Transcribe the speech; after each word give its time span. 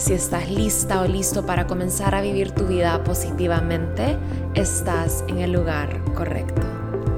Si 0.00 0.14
estás 0.14 0.48
lista 0.50 1.02
o 1.02 1.06
listo 1.06 1.44
para 1.44 1.66
comenzar 1.66 2.14
a 2.14 2.22
vivir 2.22 2.52
tu 2.52 2.66
vida 2.66 3.04
positivamente, 3.04 4.16
estás 4.54 5.22
en 5.28 5.40
el 5.40 5.52
lugar 5.52 6.02
correcto. 6.14 6.62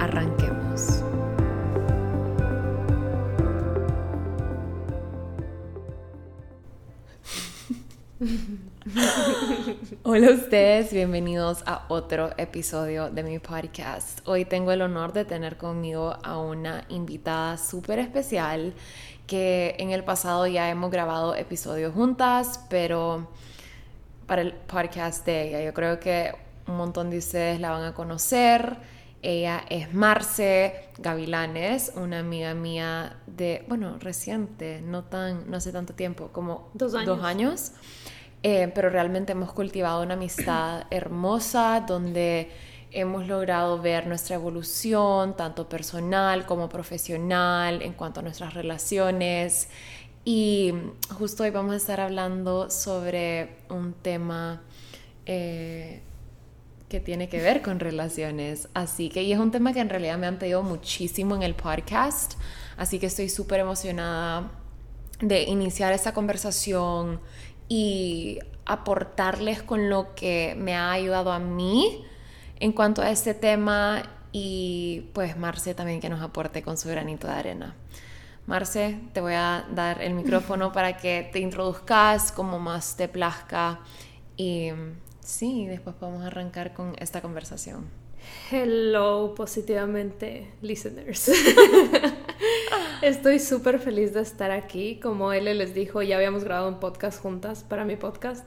Arranquemos. 0.00 1.04
Hola 10.02 10.26
a 10.26 10.32
ustedes, 10.32 10.92
bienvenidos 10.92 11.62
a 11.66 11.84
otro 11.88 12.30
episodio 12.36 13.10
de 13.10 13.22
mi 13.22 13.38
podcast. 13.38 14.18
Hoy 14.26 14.44
tengo 14.44 14.72
el 14.72 14.82
honor 14.82 15.12
de 15.12 15.24
tener 15.24 15.56
conmigo 15.56 16.16
a 16.24 16.38
una 16.38 16.84
invitada 16.88 17.58
súper 17.58 18.00
especial 18.00 18.74
que 19.32 19.76
en 19.78 19.92
el 19.92 20.04
pasado 20.04 20.46
ya 20.46 20.68
hemos 20.68 20.90
grabado 20.90 21.34
episodios 21.34 21.94
juntas, 21.94 22.66
pero 22.68 23.28
para 24.26 24.42
el 24.42 24.52
podcast 24.52 25.24
de 25.24 25.48
ella, 25.48 25.62
yo 25.64 25.72
creo 25.72 25.98
que 25.98 26.34
un 26.66 26.76
montón 26.76 27.08
de 27.08 27.16
ustedes 27.16 27.58
la 27.58 27.70
van 27.70 27.82
a 27.84 27.94
conocer. 27.94 28.76
Ella 29.22 29.64
es 29.70 29.94
Marce 29.94 30.90
Gavilanes, 30.98 31.94
una 31.96 32.18
amiga 32.18 32.52
mía 32.52 33.16
de, 33.26 33.64
bueno, 33.68 33.96
reciente, 34.00 34.82
no 34.82 35.04
tan, 35.04 35.50
no 35.50 35.56
hace 35.56 35.72
tanto 35.72 35.94
tiempo, 35.94 36.28
como 36.30 36.68
dos 36.74 36.94
años. 36.94 37.06
Dos 37.06 37.24
años. 37.24 37.72
Eh, 38.42 38.70
pero 38.74 38.90
realmente 38.90 39.32
hemos 39.32 39.54
cultivado 39.54 40.02
una 40.02 40.12
amistad 40.12 40.84
hermosa 40.90 41.84
donde 41.86 42.50
hemos 42.92 43.26
logrado 43.26 43.80
ver 43.80 44.06
nuestra 44.06 44.36
evolución, 44.36 45.36
tanto 45.36 45.68
personal 45.68 46.46
como 46.46 46.68
profesional, 46.68 47.82
en 47.82 47.94
cuanto 47.94 48.20
a 48.20 48.22
nuestras 48.22 48.54
relaciones. 48.54 49.68
Y 50.24 50.72
justo 51.10 51.42
hoy 51.42 51.50
vamos 51.50 51.72
a 51.72 51.76
estar 51.76 52.00
hablando 52.00 52.70
sobre 52.70 53.56
un 53.70 53.94
tema 53.94 54.62
eh, 55.26 56.02
que 56.88 57.00
tiene 57.00 57.28
que 57.28 57.40
ver 57.40 57.62
con 57.62 57.80
relaciones. 57.80 58.68
Así 58.74 59.08
que, 59.08 59.22
y 59.22 59.32
es 59.32 59.38
un 59.38 59.50
tema 59.50 59.72
que 59.72 59.80
en 59.80 59.88
realidad 59.88 60.18
me 60.18 60.26
han 60.26 60.38
pedido 60.38 60.62
muchísimo 60.62 61.34
en 61.34 61.42
el 61.42 61.54
podcast. 61.54 62.34
Así 62.76 62.98
que 62.98 63.06
estoy 63.06 63.28
súper 63.28 63.60
emocionada 63.60 64.52
de 65.20 65.44
iniciar 65.44 65.92
esta 65.92 66.12
conversación 66.12 67.20
y 67.68 68.38
aportarles 68.66 69.62
con 69.62 69.88
lo 69.88 70.14
que 70.14 70.54
me 70.58 70.74
ha 70.74 70.92
ayudado 70.92 71.32
a 71.32 71.38
mí 71.38 72.04
en 72.62 72.70
cuanto 72.70 73.02
a 73.02 73.10
este 73.10 73.34
tema 73.34 74.04
y 74.30 75.08
pues 75.14 75.36
Marce 75.36 75.74
también 75.74 76.00
que 76.00 76.08
nos 76.08 76.22
aporte 76.22 76.62
con 76.62 76.78
su 76.78 76.88
granito 76.88 77.26
de 77.26 77.32
arena. 77.32 77.74
Marce, 78.46 79.00
te 79.12 79.20
voy 79.20 79.32
a 79.32 79.66
dar 79.74 80.00
el 80.00 80.14
micrófono 80.14 80.70
para 80.70 80.96
que 80.96 81.28
te 81.32 81.40
introduzcas 81.40 82.30
como 82.30 82.60
más 82.60 82.96
te 82.96 83.08
plazca 83.08 83.80
y 84.36 84.70
sí, 85.18 85.66
después 85.66 85.96
podemos 85.96 86.24
arrancar 86.24 86.72
con 86.72 86.94
esta 87.00 87.20
conversación. 87.20 87.86
Hello, 88.52 89.34
positivamente, 89.34 90.52
listeners. 90.62 91.32
Estoy 93.02 93.40
súper 93.40 93.80
feliz 93.80 94.14
de 94.14 94.20
estar 94.20 94.52
aquí. 94.52 95.00
Como 95.00 95.32
él 95.32 95.46
les 95.58 95.74
dijo, 95.74 96.00
ya 96.02 96.14
habíamos 96.14 96.44
grabado 96.44 96.68
un 96.68 96.78
podcast 96.78 97.20
juntas 97.20 97.64
para 97.64 97.84
mi 97.84 97.96
podcast 97.96 98.46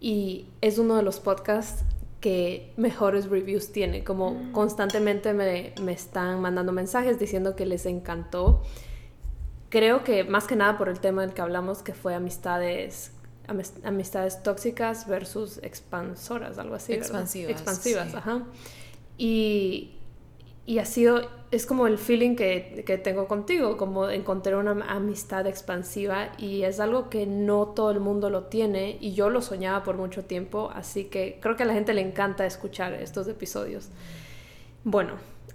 y 0.00 0.46
es 0.62 0.78
uno 0.78 0.96
de 0.96 1.04
los 1.04 1.20
podcasts 1.20 1.84
que 2.22 2.72
mejores 2.76 3.28
reviews 3.28 3.72
tiene. 3.72 4.04
Como 4.04 4.30
mm. 4.30 4.52
constantemente 4.52 5.34
me, 5.34 5.74
me, 5.82 5.92
están 5.92 6.40
mandando 6.40 6.72
mensajes 6.72 7.18
diciendo 7.18 7.54
que 7.56 7.66
les 7.66 7.84
encantó. 7.84 8.62
Creo 9.68 10.04
que 10.04 10.22
más 10.22 10.46
que 10.46 10.54
nada 10.54 10.78
por 10.78 10.88
el 10.88 11.00
tema 11.00 11.22
del 11.22 11.34
que 11.34 11.42
hablamos, 11.42 11.82
que 11.82 11.94
fue 11.94 12.14
amistades, 12.14 13.10
amistades 13.82 14.42
tóxicas 14.42 15.08
versus 15.08 15.58
expansoras, 15.64 16.58
algo 16.58 16.76
así. 16.76 16.92
Expansivas. 16.92 17.50
Expansivas, 17.50 18.14
ajá. 18.14 18.44
Y, 19.18 19.96
y 20.64 20.78
ha 20.78 20.84
sido, 20.84 21.28
es 21.50 21.66
como 21.66 21.86
el 21.86 21.98
feeling 21.98 22.36
que, 22.36 22.84
que, 22.86 22.98
tengo 22.98 23.26
contigo, 23.26 23.76
como 23.76 24.08
encontré 24.08 24.54
una 24.54 24.72
amistad 24.88 25.46
expansiva 25.46 26.30
y 26.38 26.62
es 26.62 26.78
algo 26.78 27.10
que 27.10 27.26
no 27.26 27.68
todo 27.68 27.90
el 27.90 28.00
mundo 28.00 28.30
lo 28.30 28.44
tiene 28.44 28.96
y 29.00 29.12
yo 29.14 29.28
lo 29.28 29.42
soñaba 29.42 29.82
por 29.82 29.96
mucho 29.96 30.24
tiempo, 30.24 30.70
así 30.74 31.04
que 31.04 31.38
creo 31.40 31.56
que 31.56 31.64
a 31.64 31.66
la 31.66 31.74
gente 31.74 31.94
le 31.94 32.00
encanta 32.00 32.46
escuchar 32.46 32.92
estos 32.94 33.26
episodios. 33.26 33.88
Bueno, 34.84 35.14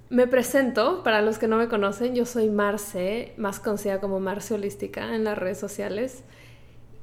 me 0.10 0.28
presento, 0.28 1.04
para 1.04 1.22
los 1.22 1.38
que 1.38 1.48
no 1.48 1.58
me 1.58 1.68
conocen, 1.68 2.16
yo 2.16 2.26
soy 2.26 2.50
Marce, 2.50 3.34
más 3.38 3.60
conocida 3.60 4.00
como 4.00 4.20
Marce 4.20 4.54
Holística 4.54 5.16
en 5.16 5.24
las 5.24 5.38
redes 5.38 5.58
sociales 5.58 6.24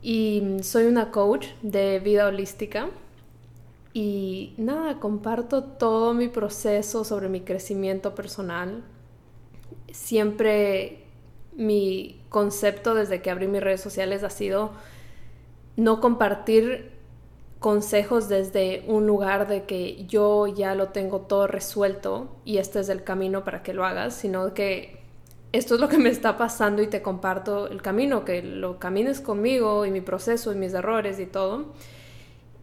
y 0.02 0.42
soy 0.62 0.84
una 0.84 1.10
coach 1.10 1.46
de 1.62 2.00
vida 2.00 2.26
holística 2.26 2.90
y 3.94 4.54
nada, 4.58 4.98
comparto 4.98 5.62
todo 5.62 6.14
mi 6.14 6.26
proceso 6.26 7.04
sobre 7.04 7.28
mi 7.28 7.42
crecimiento 7.42 8.16
personal. 8.16 8.82
Siempre 9.92 11.04
mi 11.56 12.20
concepto 12.28 12.96
desde 12.96 13.22
que 13.22 13.30
abrí 13.30 13.46
mis 13.46 13.62
redes 13.62 13.80
sociales 13.80 14.24
ha 14.24 14.30
sido 14.30 14.72
no 15.76 16.00
compartir 16.00 16.90
consejos 17.60 18.28
desde 18.28 18.82
un 18.88 19.06
lugar 19.06 19.46
de 19.46 19.62
que 19.62 20.04
yo 20.06 20.48
ya 20.48 20.74
lo 20.74 20.88
tengo 20.88 21.20
todo 21.20 21.46
resuelto 21.46 22.36
y 22.44 22.58
este 22.58 22.80
es 22.80 22.88
el 22.88 23.04
camino 23.04 23.44
para 23.44 23.62
que 23.62 23.74
lo 23.74 23.84
hagas, 23.84 24.14
sino 24.14 24.54
que 24.54 24.98
esto 25.52 25.76
es 25.76 25.80
lo 25.80 25.88
que 25.88 25.98
me 25.98 26.10
está 26.10 26.36
pasando 26.36 26.82
y 26.82 26.88
te 26.88 27.00
comparto 27.00 27.68
el 27.68 27.80
camino, 27.80 28.24
que 28.24 28.42
lo 28.42 28.80
camines 28.80 29.20
conmigo 29.20 29.86
y 29.86 29.92
mi 29.92 30.00
proceso 30.00 30.52
y 30.52 30.56
mis 30.56 30.74
errores 30.74 31.20
y 31.20 31.26
todo. 31.26 31.66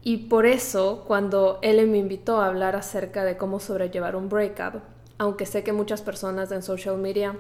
Y 0.04 0.18
por 0.18 0.46
eso, 0.46 1.04
cuando 1.08 1.60
él 1.62 1.88
me 1.88 2.00
invitó 2.00 2.42
a 2.42 2.48
hablar 2.48 2.76
acerca 2.76 3.24
de 3.24 3.38
cómo 3.38 3.60
sobrellevar 3.60 4.16
un 4.16 4.30
breakup, 4.30 4.82
aunque 5.18 5.46
sé 5.46 5.64
que 5.64 5.74
muchas 5.74 6.02
personas 6.02 6.52
en 6.52 6.64
social 6.64 6.98
media 6.98 7.38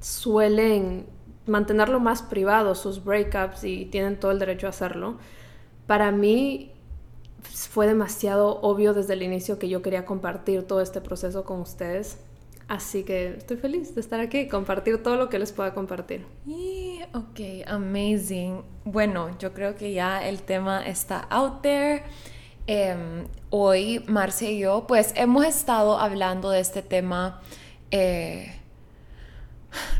suelen 0.00 1.06
mantenerlo 1.46 2.00
más 2.00 2.22
privado, 2.22 2.74
sus 2.74 3.04
breakups, 3.04 3.64
y 3.64 3.84
tienen 3.86 4.18
todo 4.18 4.30
el 4.30 4.38
derecho 4.38 4.66
a 4.66 4.70
hacerlo, 4.70 5.18
para 5.86 6.10
mí 6.10 6.72
fue 7.42 7.86
demasiado 7.86 8.60
obvio 8.62 8.94
desde 8.94 9.12
el 9.12 9.22
inicio 9.22 9.58
que 9.58 9.68
yo 9.68 9.82
quería 9.82 10.06
compartir 10.06 10.66
todo 10.66 10.80
este 10.80 11.02
proceso 11.02 11.44
con 11.44 11.60
ustedes 11.60 12.18
Así 12.66 13.04
que 13.04 13.34
estoy 13.36 13.58
feliz 13.58 13.94
de 13.94 14.00
estar 14.00 14.20
aquí, 14.20 14.48
compartir 14.48 15.02
todo 15.02 15.16
lo 15.16 15.28
que 15.28 15.38
les 15.38 15.52
pueda 15.52 15.74
compartir. 15.74 16.26
Y, 16.46 17.00
ok, 17.12 17.66
amazing. 17.66 18.62
Bueno, 18.84 19.36
yo 19.38 19.52
creo 19.52 19.76
que 19.76 19.92
ya 19.92 20.26
el 20.26 20.42
tema 20.42 20.86
está 20.86 21.26
out 21.30 21.60
there. 21.60 22.02
Em, 22.66 23.26
hoy, 23.50 24.02
Marce 24.06 24.52
y 24.52 24.60
yo, 24.60 24.86
pues 24.86 25.12
hemos 25.16 25.44
estado 25.44 25.98
hablando 25.98 26.48
de 26.48 26.60
este 26.60 26.80
tema 26.80 27.42
eh, 27.90 28.54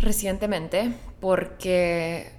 recientemente 0.01 0.95
porque 1.21 2.33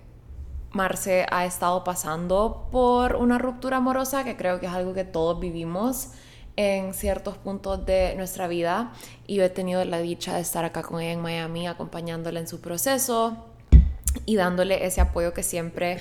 Marce 0.71 1.27
ha 1.31 1.45
estado 1.45 1.83
pasando 1.83 2.67
por 2.71 3.15
una 3.15 3.37
ruptura 3.37 3.77
amorosa 3.77 4.23
que 4.23 4.35
creo 4.35 4.59
que 4.59 4.65
es 4.65 4.71
algo 4.71 4.93
que 4.93 5.03
todos 5.03 5.39
vivimos 5.39 6.09
en 6.57 6.93
ciertos 6.93 7.37
puntos 7.37 7.85
de 7.85 8.15
nuestra 8.15 8.47
vida 8.47 8.93
y 9.27 9.35
yo 9.35 9.43
he 9.43 9.49
tenido 9.49 9.83
la 9.85 9.99
dicha 9.99 10.35
de 10.35 10.41
estar 10.41 10.63
acá 10.65 10.83
con 10.83 11.01
ella 11.01 11.11
en 11.11 11.21
Miami 11.21 11.67
acompañándola 11.67 12.39
en 12.39 12.47
su 12.47 12.61
proceso 12.61 13.45
y 14.25 14.35
dándole 14.35 14.85
ese 14.85 15.01
apoyo 15.01 15.33
que 15.33 15.43
siempre 15.43 15.99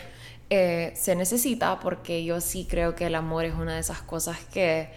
eh, 0.51 0.93
se 0.95 1.17
necesita 1.17 1.81
porque 1.81 2.25
yo 2.25 2.41
sí 2.41 2.67
creo 2.69 2.95
que 2.95 3.07
el 3.07 3.15
amor 3.15 3.45
es 3.45 3.55
una 3.55 3.75
de 3.75 3.81
esas 3.81 4.03
cosas 4.03 4.39
que 4.53 4.91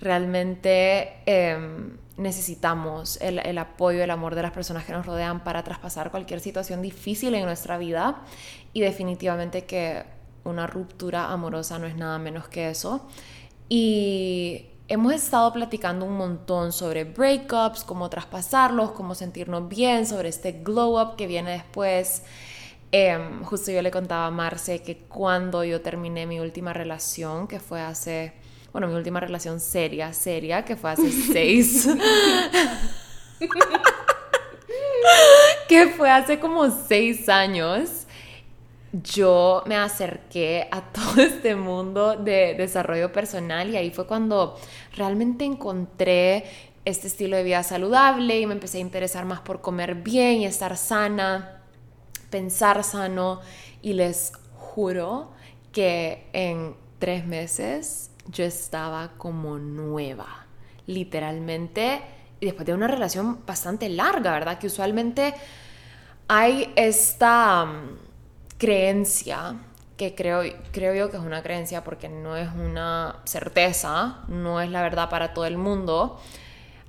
realmente 0.00 1.14
em, 1.26 1.96
necesitamos 2.16 3.18
el, 3.22 3.38
el, 3.38 3.58
apoyo, 3.58 4.02
el 4.02 4.10
amor 4.10 4.34
de 4.34 4.42
las 4.42 4.52
personas 4.52 4.84
que 4.84 4.92
nos 4.92 5.06
rodean 5.06 5.44
para 5.44 5.64
traspasar 5.64 6.10
cualquier 6.10 6.40
situación 6.40 6.82
difícil 6.82 7.34
en 7.34 7.44
nuestra 7.44 7.78
vida 7.78 8.22
y 8.72 8.80
definitivamente 8.80 9.64
que 9.64 10.04
una 10.44 10.66
ruptura 10.66 11.30
amorosa 11.32 11.78
no 11.78 11.86
es 11.86 11.96
nada 11.96 12.18
menos 12.18 12.48
que 12.48 12.70
eso. 12.70 13.06
Y 13.68 14.69
hemos 14.90 15.14
estado 15.14 15.52
platicando 15.52 16.04
un 16.04 16.16
montón 16.16 16.72
sobre 16.72 17.04
breakups, 17.04 17.84
cómo 17.84 18.10
traspasarlos, 18.10 18.90
cómo 18.90 19.14
sentirnos 19.14 19.68
bien, 19.68 20.04
sobre 20.04 20.28
este 20.28 20.50
glow 20.50 21.00
up 21.00 21.14
que 21.14 21.28
viene 21.28 21.52
después. 21.52 22.24
Em, 22.90 23.44
justo 23.44 23.70
yo 23.70 23.82
le 23.82 23.92
contaba 23.92 24.26
a 24.26 24.32
Marce 24.32 24.82
que 24.82 24.98
cuando 24.98 25.62
yo 25.62 25.80
terminé 25.80 26.26
mi 26.26 26.40
última 26.40 26.72
relación, 26.72 27.46
que 27.46 27.60
fue 27.60 27.80
hace, 27.80 28.32
bueno, 28.72 28.88
mi 28.88 28.94
última 28.94 29.20
relación 29.20 29.60
seria, 29.60 30.12
seria, 30.12 30.64
que 30.64 30.74
fue 30.74 30.90
hace 30.90 31.12
seis, 31.32 31.88
que 35.68 35.86
fue 35.90 36.10
hace 36.10 36.40
como 36.40 36.68
seis 36.68 37.28
años, 37.28 37.99
yo 38.92 39.62
me 39.66 39.76
acerqué 39.76 40.68
a 40.70 40.82
todo 40.92 41.22
este 41.22 41.54
mundo 41.54 42.16
de 42.16 42.54
desarrollo 42.54 43.12
personal 43.12 43.70
y 43.70 43.76
ahí 43.76 43.90
fue 43.90 44.06
cuando 44.06 44.56
realmente 44.96 45.44
encontré 45.44 46.44
este 46.84 47.08
estilo 47.08 47.36
de 47.36 47.44
vida 47.44 47.62
saludable 47.62 48.40
y 48.40 48.46
me 48.46 48.54
empecé 48.54 48.78
a 48.78 48.80
interesar 48.80 49.26
más 49.26 49.40
por 49.40 49.60
comer 49.60 49.96
bien 49.96 50.40
y 50.40 50.46
estar 50.46 50.76
sana 50.76 51.60
pensar 52.30 52.82
sano 52.84 53.40
y 53.82 53.92
les 53.92 54.32
juro 54.56 55.32
que 55.72 56.28
en 56.32 56.74
tres 56.98 57.26
meses 57.26 58.10
yo 58.26 58.44
estaba 58.44 59.12
como 59.16 59.58
nueva, 59.58 60.46
literalmente, 60.86 62.00
y 62.38 62.46
después 62.46 62.66
de 62.66 62.74
una 62.74 62.86
relación 62.86 63.44
bastante 63.44 63.88
larga, 63.88 64.32
¿verdad? 64.32 64.58
Que 64.58 64.68
usualmente 64.68 65.34
hay 66.28 66.72
esta 66.76 67.64
mm, 67.64 68.09
creencia 68.60 69.56
que 69.96 70.14
creo, 70.14 70.42
creo 70.70 70.94
yo 70.94 71.10
que 71.10 71.16
es 71.16 71.22
una 71.22 71.42
creencia 71.42 71.82
porque 71.82 72.08
no 72.08 72.36
es 72.36 72.48
una 72.54 73.16
certeza, 73.24 74.20
no 74.28 74.60
es 74.60 74.70
la 74.70 74.82
verdad 74.82 75.10
para 75.10 75.34
todo 75.34 75.46
el 75.46 75.58
mundo, 75.58 76.20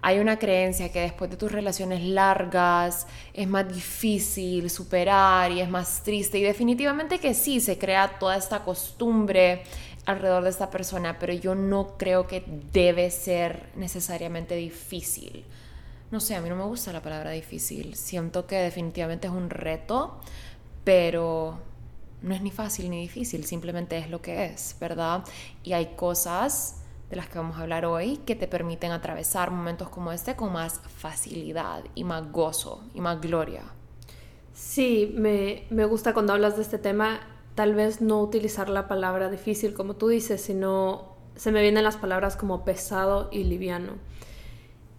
hay 0.01 0.19
una 0.19 0.37
creencia 0.37 0.91
que 0.91 1.01
después 1.01 1.29
de 1.31 1.37
tus 1.37 1.51
relaciones 1.51 2.03
largas 2.03 3.07
es 3.33 3.47
más 3.47 3.67
difícil 3.73 4.69
superar 4.69 5.51
y 5.51 5.61
es 5.61 5.69
más 5.69 6.03
triste 6.03 6.39
y 6.39 6.43
definitivamente 6.43 7.19
que 7.19 7.33
sí, 7.33 7.59
se 7.59 7.77
crea 7.77 8.19
toda 8.19 8.35
esta 8.35 8.63
costumbre 8.63 9.63
alrededor 10.05 10.43
de 10.43 10.49
esta 10.49 10.69
persona, 10.69 11.19
pero 11.19 11.33
yo 11.33 11.55
no 11.55 11.97
creo 11.97 12.27
que 12.27 12.43
debe 12.73 13.11
ser 13.11 13.69
necesariamente 13.75 14.55
difícil. 14.55 15.45
No 16.09 16.19
sé, 16.19 16.35
a 16.35 16.41
mí 16.41 16.49
no 16.49 16.57
me 16.57 16.65
gusta 16.65 16.91
la 16.91 17.01
palabra 17.01 17.31
difícil, 17.31 17.95
siento 17.95 18.45
que 18.45 18.55
definitivamente 18.55 19.27
es 19.27 19.33
un 19.33 19.49
reto, 19.49 20.19
pero 20.83 21.59
no 22.21 22.35
es 22.35 22.41
ni 22.41 22.51
fácil 22.51 22.89
ni 22.89 23.01
difícil, 23.01 23.45
simplemente 23.45 23.97
es 23.97 24.09
lo 24.09 24.21
que 24.21 24.45
es, 24.45 24.75
¿verdad? 24.79 25.23
Y 25.63 25.73
hay 25.73 25.95
cosas 25.95 26.81
de 27.09 27.15
las 27.15 27.27
que 27.27 27.39
vamos 27.39 27.57
a 27.57 27.61
hablar 27.61 27.85
hoy 27.85 28.17
que 28.17 28.35
te 28.35 28.47
permiten 28.47 28.91
atravesar 28.91 29.51
momentos 29.51 29.89
como 29.89 30.11
este 30.11 30.35
con 30.35 30.53
más 30.53 30.81
facilidad 30.97 31.83
y 31.93 32.03
más 32.03 32.31
gozo 32.31 32.83
y 32.93 33.01
más 33.01 33.19
gloria. 33.19 33.63
Sí, 34.53 35.13
me, 35.17 35.65
me 35.69 35.85
gusta 35.85 36.13
cuando 36.13 36.33
hablas 36.33 36.55
de 36.55 36.61
este 36.61 36.77
tema, 36.77 37.19
tal 37.55 37.73
vez 37.73 38.01
no 38.01 38.21
utilizar 38.21 38.69
la 38.69 38.87
palabra 38.87 39.29
difícil 39.29 39.73
como 39.73 39.95
tú 39.95 40.07
dices, 40.07 40.41
sino 40.41 41.15
se 41.35 41.51
me 41.51 41.61
vienen 41.61 41.83
las 41.83 41.97
palabras 41.97 42.35
como 42.35 42.63
pesado 42.63 43.29
y 43.31 43.43
liviano. 43.43 43.93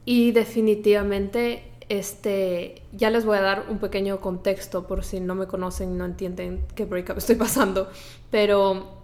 Y 0.05 0.33
definitivamente 0.33 1.72
este, 1.93 2.83
ya 2.93 3.11
les 3.11 3.27
voy 3.27 3.37
a 3.37 3.43
dar 3.43 3.67
un 3.69 3.77
pequeño 3.77 4.19
contexto 4.19 4.87
por 4.87 5.05
si 5.05 5.21
no 5.21 5.35
me 5.35 5.47
conocen 5.47 5.93
y 5.93 5.95
no 5.95 6.07
entienden 6.07 6.65
qué 6.75 6.87
breakup 6.87 7.19
estoy 7.19 7.37
pasando, 7.37 7.91
pero 8.31 9.03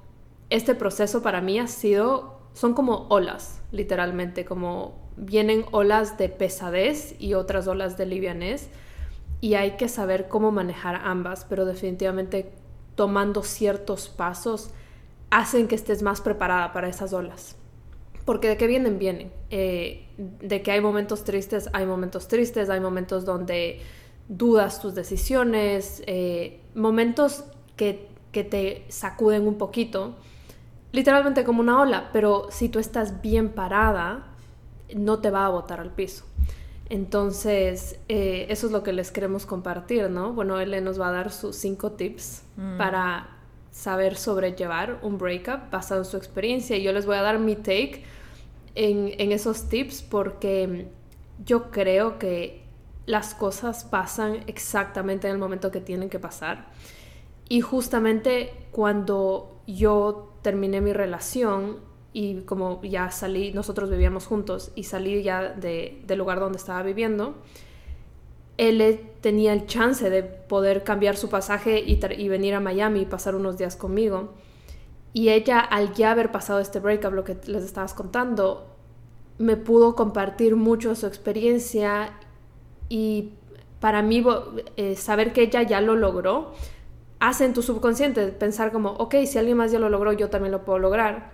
este 0.49 0.75
proceso 0.75 1.23
para 1.23 1.43
mí 1.43 1.59
ha 1.59 1.67
sido 1.67 2.39
son 2.55 2.73
como 2.73 3.07
olas, 3.11 3.61
literalmente, 3.73 4.47
como 4.47 4.95
vienen 5.19 5.67
olas 5.71 6.17
de 6.17 6.31
pesadez 6.31 7.15
y 7.21 7.35
otras 7.35 7.69
olas 7.69 7.99
de 7.99 8.07
livianez 8.07 8.71
y 9.43 9.55
hay 9.55 9.73
que 9.73 9.89
saber 9.89 10.29
cómo 10.29 10.51
manejar 10.51 10.97
ambas, 11.05 11.45
pero 11.47 11.67
definitivamente 11.67 12.53
tomando 12.95 13.43
ciertos 13.43 14.09
pasos 14.09 14.71
hacen 15.31 15.69
que 15.69 15.75
estés 15.75 16.03
más 16.03 16.23
preparada 16.23 16.73
para 16.73 16.89
esas 16.89 17.13
olas. 17.13 17.55
Porque 18.25 18.49
de 18.49 18.57
qué 18.57 18.67
vienen, 18.67 18.99
vienen. 18.99 19.31
Eh, 19.51 20.08
de 20.19 20.63
que 20.63 20.73
hay 20.73 20.81
momentos 20.81 21.25
tristes, 21.25 21.71
hay 21.73 21.87
momentos 21.87 22.29
tristes, 22.29 22.69
hay 22.69 22.81
momentos 22.81 23.25
donde 23.25 23.81
dudas 24.29 24.81
tus 24.81 24.95
decisiones, 24.95 26.03
eh, 26.07 26.61
momentos 26.75 27.45
que, 27.77 28.09
que 28.33 28.45
te 28.45 28.85
sacuden 28.89 29.47
un 29.47 29.57
poquito 29.57 30.17
literalmente 30.93 31.45
como 31.45 31.61
una 31.61 31.81
ola, 31.81 32.11
pero 32.13 32.49
si 32.51 32.69
tú 32.69 32.79
estás 32.79 33.21
bien 33.21 33.51
parada, 33.51 34.27
no 34.95 35.21
te 35.21 35.31
va 35.31 35.47
a 35.47 35.49
botar 35.49 35.81
al 35.81 35.91
piso. 35.91 36.25
Entonces, 36.89 38.01
eh, 38.09 38.47
eso 38.49 38.67
es 38.67 38.73
lo 38.73 38.83
que 38.83 38.93
les 38.95 39.11
queremos 39.11 39.45
compartir, 39.45 40.09
¿no? 40.09 40.33
Bueno, 40.33 40.59
él 40.59 40.83
nos 40.83 40.99
va 40.99 41.09
a 41.09 41.13
dar 41.13 41.31
sus 41.31 41.57
cinco 41.57 41.93
tips 41.93 42.43
mm. 42.57 42.79
para 42.79 43.29
saber 43.71 44.17
sobrellevar 44.17 44.99
un 45.03 45.19
breakup 45.19 45.71
basado 45.71 46.01
en 46.01 46.05
su 46.07 46.17
experiencia. 46.17 46.77
Y 46.77 46.83
yo 46.83 46.93
les 46.93 47.05
voy 47.05 47.17
a 47.17 47.23
dar 47.23 47.39
mi 47.39 47.57
take 47.57 48.05
en, 48.79 49.33
esos 49.33 49.69
tips 49.69 50.03
porque 50.03 50.87
yo 51.45 51.71
creo 51.71 52.19
que 52.19 52.63
las 53.07 53.35
cosas 53.35 53.85
pasan 53.85 54.45
exactamente 54.47 55.27
en 55.27 55.35
el 55.35 55.39
momento 55.39 55.71
que 55.71 55.81
tienen 55.81 56.09
que 56.09 56.21
pasar. 56.21 56.67
Y 57.49 57.61
justamente 57.61 58.53
cuando 58.71 59.61
yo 59.67 60.33
terminé 60.43 60.81
mi 60.81 60.93
relación 60.93 61.79
y 62.13 62.43
como 62.43 62.81
ya 62.83 63.11
salí, 63.11 63.53
nosotros 63.53 63.91
vivíamos 63.91 64.27
juntos 64.27 64.71
y 64.77 64.85
salí 64.85 65.23
ya 65.23 65.49
de, 65.49 66.01
del 66.07 66.19
lugar 66.19 66.39
donde 66.39 66.59
estaba 66.59 66.83
viviendo, 66.83 67.35
él 68.59 69.01
tenía 69.21 69.53
el 69.55 69.67
chance 69.67 70.09
de 70.09 70.23
poder 70.23 70.85
cambiar 70.85 71.17
su 71.17 71.29
pasaje 71.29 71.83
y, 71.85 72.29
venir 72.29 72.55
a 72.55 72.61
Miami 72.61 73.01
y 73.01 73.07
pasar 73.07 73.35
unos 73.35 73.59
días 73.59 73.75
conmigo. 73.75 74.35
Y 75.13 75.31
ella, 75.31 75.61
al 75.61 75.95
ya 75.95 76.13
haber 76.13 76.31
pasado 76.31 76.61
este 76.61 76.81
breakup, 76.81 77.13
lo 77.13 77.25
que 77.25 77.39
les 77.47 77.65
estabas 77.65 77.95
contando, 77.95 78.67
me 79.39 79.57
pudo 79.57 79.95
compartir 79.95 80.57
mucho 80.57 80.95
su 80.95 81.07
experiencia 81.07 82.13
y 82.89 83.33
para 83.81 84.03
mí 84.03 84.25
eh, 84.77 84.97
saber 84.97 85.33
que 85.33 85.43
ella 85.43 85.63
ya 85.63 85.81
lo 85.81 85.95
logró 85.95 86.53
hace 87.21 87.45
en 87.45 87.53
tu 87.53 87.63
subconsciente 87.63 88.29
pensar 88.29 88.73
como, 88.73 88.91
ok, 88.93 89.17
si 89.27 89.39
alguien 89.39 89.57
más 89.57 89.73
ya 89.73 89.79
lo 89.79 89.89
logró, 89.89 90.13
yo 90.13 90.31
también 90.31 90.53
lo 90.53 90.65
puedo 90.65 90.79
lograr. 90.79 91.33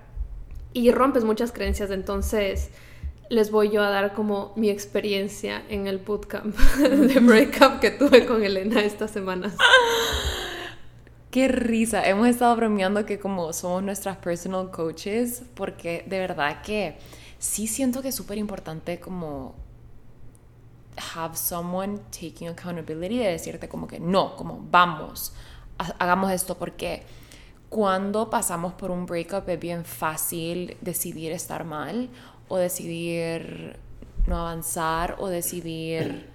Y 0.72 0.90
rompes 0.90 1.24
muchas 1.24 1.52
creencias, 1.52 1.90
entonces 1.90 2.70
les 3.28 3.50
voy 3.50 3.70
yo 3.70 3.82
a 3.82 3.90
dar 3.90 4.12
como 4.12 4.52
mi 4.56 4.70
experiencia 4.70 5.62
en 5.68 5.86
el 5.86 5.98
bootcamp 5.98 6.56
de 6.78 7.20
breakup 7.20 7.80
que 7.80 7.90
tuve 7.90 8.26
con 8.26 8.42
Elena 8.42 8.82
esta 8.82 9.08
semana. 9.08 9.54
Qué 11.34 11.48
risa, 11.48 12.08
hemos 12.08 12.28
estado 12.28 12.54
bromeando 12.54 13.04
que 13.04 13.18
como 13.18 13.52
somos 13.52 13.82
nuestras 13.82 14.18
personal 14.18 14.70
coaches, 14.70 15.42
porque 15.56 16.04
de 16.06 16.20
verdad 16.20 16.62
que 16.62 16.96
sí 17.40 17.66
siento 17.66 18.02
que 18.02 18.10
es 18.10 18.14
súper 18.14 18.38
importante 18.38 19.00
como 19.00 19.56
have 21.16 21.36
someone 21.36 21.98
taking 22.12 22.50
accountability 22.50 23.18
de 23.18 23.30
decirte 23.30 23.68
como 23.68 23.88
que 23.88 23.98
no, 23.98 24.36
como 24.36 24.64
vamos, 24.70 25.32
hagamos 25.98 26.30
esto 26.30 26.56
porque 26.56 27.02
cuando 27.68 28.30
pasamos 28.30 28.74
por 28.74 28.92
un 28.92 29.04
breakup 29.04 29.48
es 29.48 29.58
bien 29.58 29.84
fácil 29.84 30.76
decidir 30.82 31.32
estar 31.32 31.64
mal 31.64 32.10
o 32.46 32.58
decidir 32.58 33.76
no 34.28 34.38
avanzar 34.38 35.16
o 35.18 35.26
decidir 35.26 36.30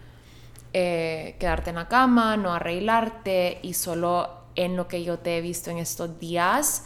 eh, 0.74 1.38
quedarte 1.40 1.70
en 1.70 1.78
la 1.78 1.88
cama, 1.88 2.36
no 2.36 2.52
arreglarte 2.52 3.60
y 3.64 3.76
solo 3.76 4.39
en 4.64 4.76
lo 4.76 4.88
que 4.88 5.04
yo 5.04 5.20
te 5.20 5.38
he 5.38 5.42
visto 5.42 5.72
en 5.72 5.78
estos 5.78 6.20
días 6.20 6.84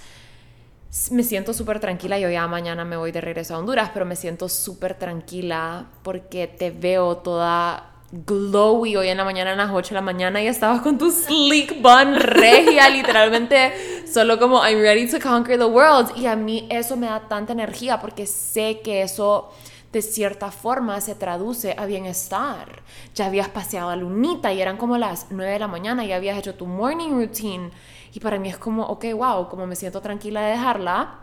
me 1.11 1.23
siento 1.23 1.53
súper 1.53 1.79
tranquila. 1.79 2.19
Yo 2.19 2.29
ya 2.29 2.47
mañana 2.47 2.85
me 2.85 2.97
voy 2.97 3.11
de 3.11 3.21
regreso 3.21 3.55
a 3.55 3.57
Honduras, 3.57 3.89
pero 3.93 4.05
me 4.05 4.15
siento 4.15 4.47
súper 4.47 4.93
tranquila 4.93 5.87
porque 6.03 6.47
te 6.47 6.69
veo 6.69 7.17
toda 7.17 7.89
glowy 8.11 8.95
hoy 8.95 9.07
en 9.07 9.17
la 9.17 9.23
mañana 9.25 9.53
a 9.53 9.55
las 9.55 9.71
8 9.71 9.89
de 9.89 9.95
la 9.95 10.01
mañana 10.01 10.39
y 10.39 10.45
estabas 10.45 10.81
con 10.81 10.99
tu 10.99 11.09
sleek 11.09 11.81
bun 11.81 12.15
regia, 12.15 12.87
literalmente 12.91 14.05
solo 14.05 14.37
como 14.37 14.63
I'm 14.63 14.79
ready 14.81 15.09
to 15.09 15.19
conquer 15.19 15.57
the 15.57 15.65
world. 15.65 16.15
Y 16.15 16.27
a 16.27 16.35
mí 16.35 16.67
eso 16.69 16.95
me 16.95 17.07
da 17.07 17.21
tanta 17.27 17.53
energía 17.53 17.99
porque 17.99 18.27
sé 18.27 18.81
que 18.83 19.01
eso 19.01 19.51
de 19.93 20.01
cierta 20.01 20.51
forma 20.51 20.99
se 21.01 21.13
traduce 21.13 21.75
a 21.77 21.85
bienestar. 21.85 22.81
Ya 23.13 23.27
habías 23.27 23.47
paseado 23.49 23.91
a 23.91 23.95
Lunita 23.95 24.51
y 24.51 24.59
eran 24.59 24.75
como 24.75 24.97
las 24.97 25.27
9 25.29 25.51
de 25.51 25.59
la 25.59 25.67
mañana 25.67 26.03
y 26.03 26.11
habías 26.11 26.37
hecho 26.37 26.55
tu 26.55 26.65
morning 26.65 27.11
routine. 27.11 27.69
Y 28.11 28.19
para 28.19 28.39
mí 28.39 28.49
es 28.49 28.57
como, 28.57 28.83
ok, 28.87 29.05
wow, 29.15 29.47
como 29.49 29.67
me 29.67 29.75
siento 29.75 30.01
tranquila 30.01 30.41
de 30.41 30.51
dejarla 30.51 31.19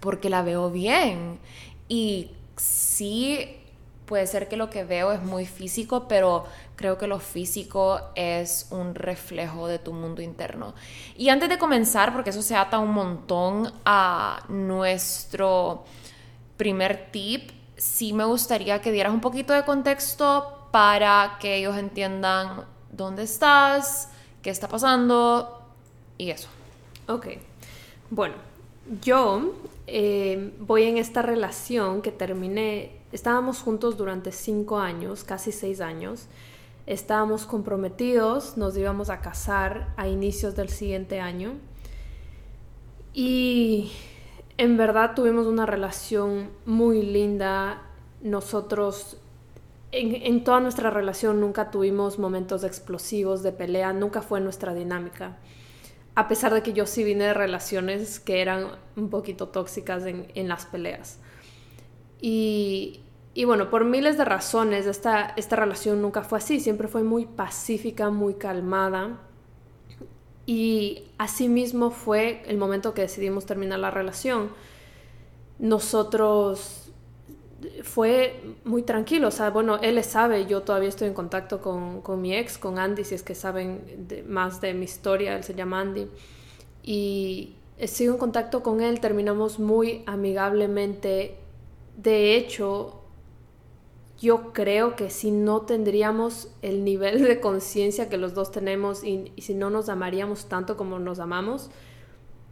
porque 0.00 0.28
la 0.28 0.42
veo 0.42 0.68
bien. 0.70 1.38
Y 1.88 2.32
sí 2.56 3.56
puede 4.04 4.26
ser 4.26 4.48
que 4.48 4.56
lo 4.56 4.68
que 4.68 4.82
veo 4.82 5.12
es 5.12 5.22
muy 5.22 5.46
físico, 5.46 6.08
pero 6.08 6.44
creo 6.74 6.98
que 6.98 7.06
lo 7.06 7.20
físico 7.20 8.00
es 8.16 8.66
un 8.70 8.96
reflejo 8.96 9.68
de 9.68 9.78
tu 9.78 9.92
mundo 9.92 10.22
interno. 10.22 10.74
Y 11.16 11.28
antes 11.28 11.48
de 11.48 11.58
comenzar, 11.58 12.12
porque 12.12 12.30
eso 12.30 12.42
se 12.42 12.56
ata 12.56 12.80
un 12.80 12.92
montón 12.92 13.72
a 13.84 14.44
nuestro 14.48 15.84
primer 16.56 17.10
tip, 17.12 17.50
sí 17.76 18.12
me 18.12 18.24
gustaría 18.24 18.80
que 18.80 18.92
dieras 18.92 19.12
un 19.12 19.20
poquito 19.20 19.52
de 19.52 19.64
contexto 19.64 20.68
para 20.70 21.36
que 21.40 21.56
ellos 21.56 21.76
entiendan 21.76 22.64
dónde 22.90 23.22
estás, 23.22 24.10
qué 24.42 24.50
está 24.50 24.68
pasando 24.68 25.62
y 26.18 26.30
eso. 26.30 26.48
Ok, 27.08 27.28
bueno, 28.10 28.34
yo 29.02 29.54
eh, 29.86 30.54
voy 30.58 30.84
en 30.84 30.98
esta 30.98 31.22
relación 31.22 32.02
que 32.02 32.10
terminé, 32.10 32.92
estábamos 33.12 33.60
juntos 33.60 33.96
durante 33.96 34.32
cinco 34.32 34.78
años, 34.78 35.24
casi 35.24 35.52
seis 35.52 35.80
años, 35.80 36.26
estábamos 36.86 37.46
comprometidos, 37.46 38.56
nos 38.56 38.76
íbamos 38.76 39.10
a 39.10 39.20
casar 39.20 39.92
a 39.96 40.08
inicios 40.08 40.56
del 40.56 40.68
siguiente 40.68 41.20
año. 41.20 41.54
Y 43.12 43.92
en 44.58 44.76
verdad 44.76 45.14
tuvimos 45.14 45.46
una 45.46 45.66
relación 45.66 46.50
muy 46.64 47.02
linda, 47.02 47.82
nosotros 48.22 49.18
en, 49.92 50.44
toda 50.44 50.60
nuestra 50.60 50.90
relación 50.90 51.40
nunca 51.40 51.70
tuvimos 51.70 52.18
momentos 52.18 52.64
explosivos 52.64 53.42
de 53.42 53.52
pelea, 53.52 53.92
nunca 53.92 54.22
fue 54.22 54.40
nuestra 54.40 54.74
dinámica. 54.74 55.36
A 56.14 56.28
pesar 56.28 56.52
de 56.52 56.62
que 56.62 56.72
yo 56.72 56.86
sí 56.86 57.04
vine 57.04 57.24
de 57.24 57.34
relaciones 57.34 58.20
que 58.20 58.40
eran 58.40 58.68
un 58.96 59.10
poquito 59.10 59.48
tóxicas 59.48 60.04
en, 60.06 60.48
las 60.48 60.66
peleas. 60.66 61.18
Y, 62.20 63.02
bueno, 63.44 63.68
por 63.68 63.84
miles 63.84 64.16
de 64.16 64.24
razones, 64.24 64.86
esta, 64.86 65.34
esta 65.36 65.56
relación 65.56 66.00
nunca 66.00 66.22
fue 66.22 66.38
así, 66.38 66.58
siempre 66.58 66.88
fue 66.88 67.02
muy 67.02 67.26
pacífica, 67.26 68.10
muy 68.10 68.34
calmada. 68.34 69.20
Y 70.46 71.02
asimismo 71.18 71.90
fue 71.90 72.42
el 72.46 72.56
momento 72.56 72.94
que 72.94 73.02
decidimos 73.02 73.46
terminar 73.46 73.80
la 73.80 73.90
relación. 73.90 74.50
Nosotros 75.58 76.86
fue 77.82 78.40
muy 78.64 78.82
tranquilo, 78.82 79.28
o 79.28 79.30
sea, 79.30 79.50
bueno, 79.50 79.78
él 79.82 80.02
sabe, 80.04 80.46
yo 80.46 80.62
todavía 80.62 80.88
estoy 80.88 81.08
en 81.08 81.14
contacto 81.14 81.60
con, 81.60 82.00
con 82.02 82.20
mi 82.20 82.34
ex, 82.34 82.58
con 82.58 82.78
Andy, 82.78 83.04
si 83.04 83.14
es 83.14 83.22
que 83.22 83.34
saben 83.34 84.06
más 84.28 84.60
de 84.60 84.74
mi 84.74 84.84
historia, 84.84 85.36
él 85.36 85.42
se 85.42 85.54
llama 85.54 85.80
Andy, 85.80 86.06
y 86.82 87.54
sigo 87.86 88.12
en 88.12 88.18
contacto 88.18 88.62
con 88.62 88.82
él, 88.82 89.00
terminamos 89.00 89.58
muy 89.58 90.02
amigablemente, 90.06 91.38
de 91.96 92.36
hecho, 92.36 93.00
yo 94.18 94.52
creo 94.52 94.96
que 94.96 95.10
si 95.10 95.30
no 95.30 95.62
tendríamos 95.62 96.48
el 96.62 96.84
nivel 96.84 97.22
de 97.22 97.40
conciencia 97.40 98.08
que 98.08 98.16
los 98.16 98.34
dos 98.34 98.50
tenemos 98.50 99.04
y, 99.04 99.32
si 99.38 99.54
no 99.54 99.70
nos 99.70 99.88
amaríamos 99.88 100.46
tanto 100.46 100.76
como 100.76 100.98
nos 100.98 101.18
amamos, 101.18 101.70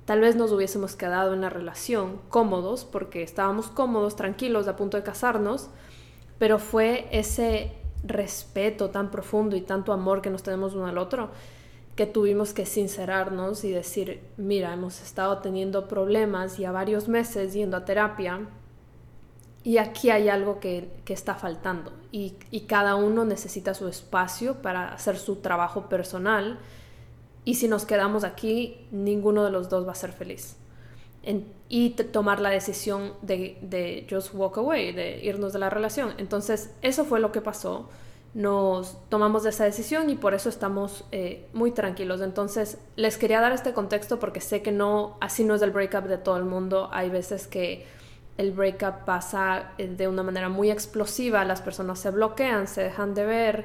Tal 0.05 0.21
vez 0.21 0.37
nos 0.37 0.53
hubiésemos 0.53 0.97
quedado 0.97 1.33
en 1.33 1.41
la 1.41 1.49
relación 1.49 2.21
cómodos 2.29 2.85
porque 2.85 3.23
estábamos 3.23 3.69
cómodos, 3.69 4.17
tranquilos, 4.17 4.69
a 4.69 4.77
punto 4.77 4.99
de 4.99 5.03
casarnos, 5.03 5.71
pero 6.39 6.59
fue 6.59 7.09
ese 7.11 7.73
respeto 8.03 8.91
tan 8.91 9.11
profundo 9.11 9.57
y 9.57 9.63
tanto 9.63 9.95
amor 9.95 10.21
que 10.21 10.29
nos 10.29 10.43
tenemos 10.43 10.75
uno 10.75 10.89
al 10.89 10.99
otro 10.99 11.31
que 11.97 12.07
tuvimos 12.07 12.53
que 12.53 12.67
sincerarnos 12.67 13.65
y 13.65 13.71
decir, 13.71 14.21
mira, 14.37 14.73
hemos 14.75 15.01
estado 15.01 15.39
teniendo 15.39 15.87
problemas 15.87 16.59
ya 16.59 16.73
varios 16.73 17.09
meses 17.09 17.55
yendo 17.55 17.77
a 17.77 17.85
terapia 17.85 18.41
y 19.65 19.79
aquí 19.79 20.11
hay 20.11 20.29
algo 20.29 20.61
que, 20.61 20.89
está 21.09 21.35
faltando 21.35 21.93
y, 22.13 22.35
y 22.51 22.61
cada 22.63 22.95
uno 22.95 23.25
necesita 23.25 23.75
su 23.75 23.89
espacio 23.89 24.63
para 24.63 24.93
hacer 24.93 25.17
su 25.17 25.37
trabajo 25.37 25.89
personal 25.89 26.61
y 27.45 27.55
si 27.55 27.69
nos 27.69 27.85
quedamos 27.85 28.25
aquí, 28.25 28.87
ninguno 28.91 29.45
de 29.45 29.51
los 29.51 29.69
dos 29.69 29.87
va 29.87 29.93
a 29.93 29.97
ser 29.97 30.13
feliz. 30.13 30.57
y 31.71 31.91
tomar 31.91 32.41
la 32.41 32.51
decisión 32.51 33.15
de, 33.23 33.57
de 33.63 34.07
just 34.11 34.35
walk 34.35 34.59
away, 34.59 34.93
de 34.93 35.25
irnos 35.25 35.53
de 35.55 35.59
la 35.59 35.71
relación. 35.71 36.13
Entonces, 36.19 36.71
eso 36.83 37.05
fue 37.05 37.19
lo 37.21 37.33
que 37.33 37.41
pasó. 37.41 37.89
Nos 38.35 38.99
tomamos 39.09 39.47
esa 39.47 39.65
decisión 39.65 40.11
y 40.11 40.17
por 40.17 40.35
eso 40.35 40.49
estamos 40.49 41.05
eh, 41.13 41.47
muy 41.55 41.71
tranquilos. 41.71 42.21
Entonces, 42.21 42.79
les 42.97 43.17
quería 43.17 43.41
dar 43.41 43.53
este 43.53 43.73
contexto 43.73 44.19
porque 44.19 44.41
sé 44.41 44.61
que 44.61 44.73
no, 44.73 45.17
así 45.21 45.45
no 45.45 45.55
es 45.55 45.63
el 45.63 45.71
breakup 45.71 46.05
de 46.05 46.19
todo 46.19 46.37
el 46.37 46.45
mundo. 46.45 46.91
Hay 46.93 47.11
veces 47.11 47.47
que 47.47 47.87
el 48.37 48.53
breakup 48.53 49.05
pasa 49.05 49.73
eh, 49.79 49.87
de 49.89 50.09
una 50.09 50.23
manera 50.23 50.49
muy 50.49 50.71
explosiva, 50.71 51.45
las 51.45 51.61
personas 51.61 51.99
se 51.99 52.11
bloquean, 52.11 52.67
se 52.67 52.83
dejan 52.83 53.15
de 53.15 53.25
ver, 53.25 53.65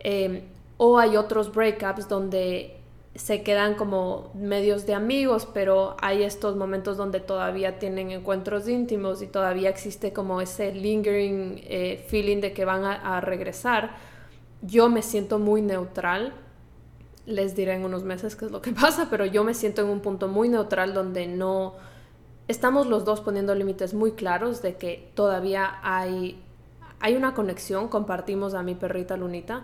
eh, 0.00 0.44
o 0.76 0.98
hay 0.98 1.16
otros 1.16 1.52
breakups 1.54 2.08
donde 2.08 2.78
se 3.18 3.42
quedan 3.42 3.74
como 3.74 4.30
medios 4.34 4.86
de 4.86 4.94
amigos, 4.94 5.46
pero 5.52 5.96
hay 6.00 6.22
estos 6.22 6.54
momentos 6.54 6.96
donde 6.96 7.18
todavía 7.18 7.80
tienen 7.80 8.12
encuentros 8.12 8.68
íntimos 8.68 9.22
y 9.22 9.26
todavía 9.26 9.70
existe 9.70 10.12
como 10.12 10.40
ese 10.40 10.72
lingering 10.72 11.60
eh, 11.64 12.04
feeling 12.08 12.40
de 12.40 12.52
que 12.52 12.64
van 12.64 12.84
a, 12.84 13.20
regresar. 13.20 13.96
Yo 14.62 14.88
me 14.88 15.02
siento 15.02 15.40
muy 15.40 15.62
neutral, 15.62 16.32
les 17.26 17.56
diré 17.56 17.74
en 17.74 17.84
unos 17.84 18.04
meses 18.04 18.36
qué 18.36 18.44
es 18.44 18.52
lo 18.52 18.62
que 18.62 18.70
pasa, 18.80 19.08
pero 19.10 19.26
yo 19.26 19.42
me 19.42 19.54
siento 19.54 19.82
en 19.82 19.88
un 19.88 20.00
punto 20.00 20.28
muy 20.28 20.48
neutral 20.48 20.94
donde 20.94 21.26
no 21.26 21.74
estamos 22.48 22.86
los 22.86 23.04
dos 23.04 23.20
poniendo 23.20 23.54
límites 23.54 23.94
muy 23.94 24.12
claros 24.12 24.62
de 24.62 24.76
que 24.76 25.10
todavía 25.14 25.78
hay, 25.82 26.42
hay 27.00 27.14
una 27.14 27.34
conexión, 27.34 27.88
compartimos 27.88 28.54
a 28.54 28.62
mi 28.62 28.74
perrita 28.74 29.16
Lunita, 29.16 29.62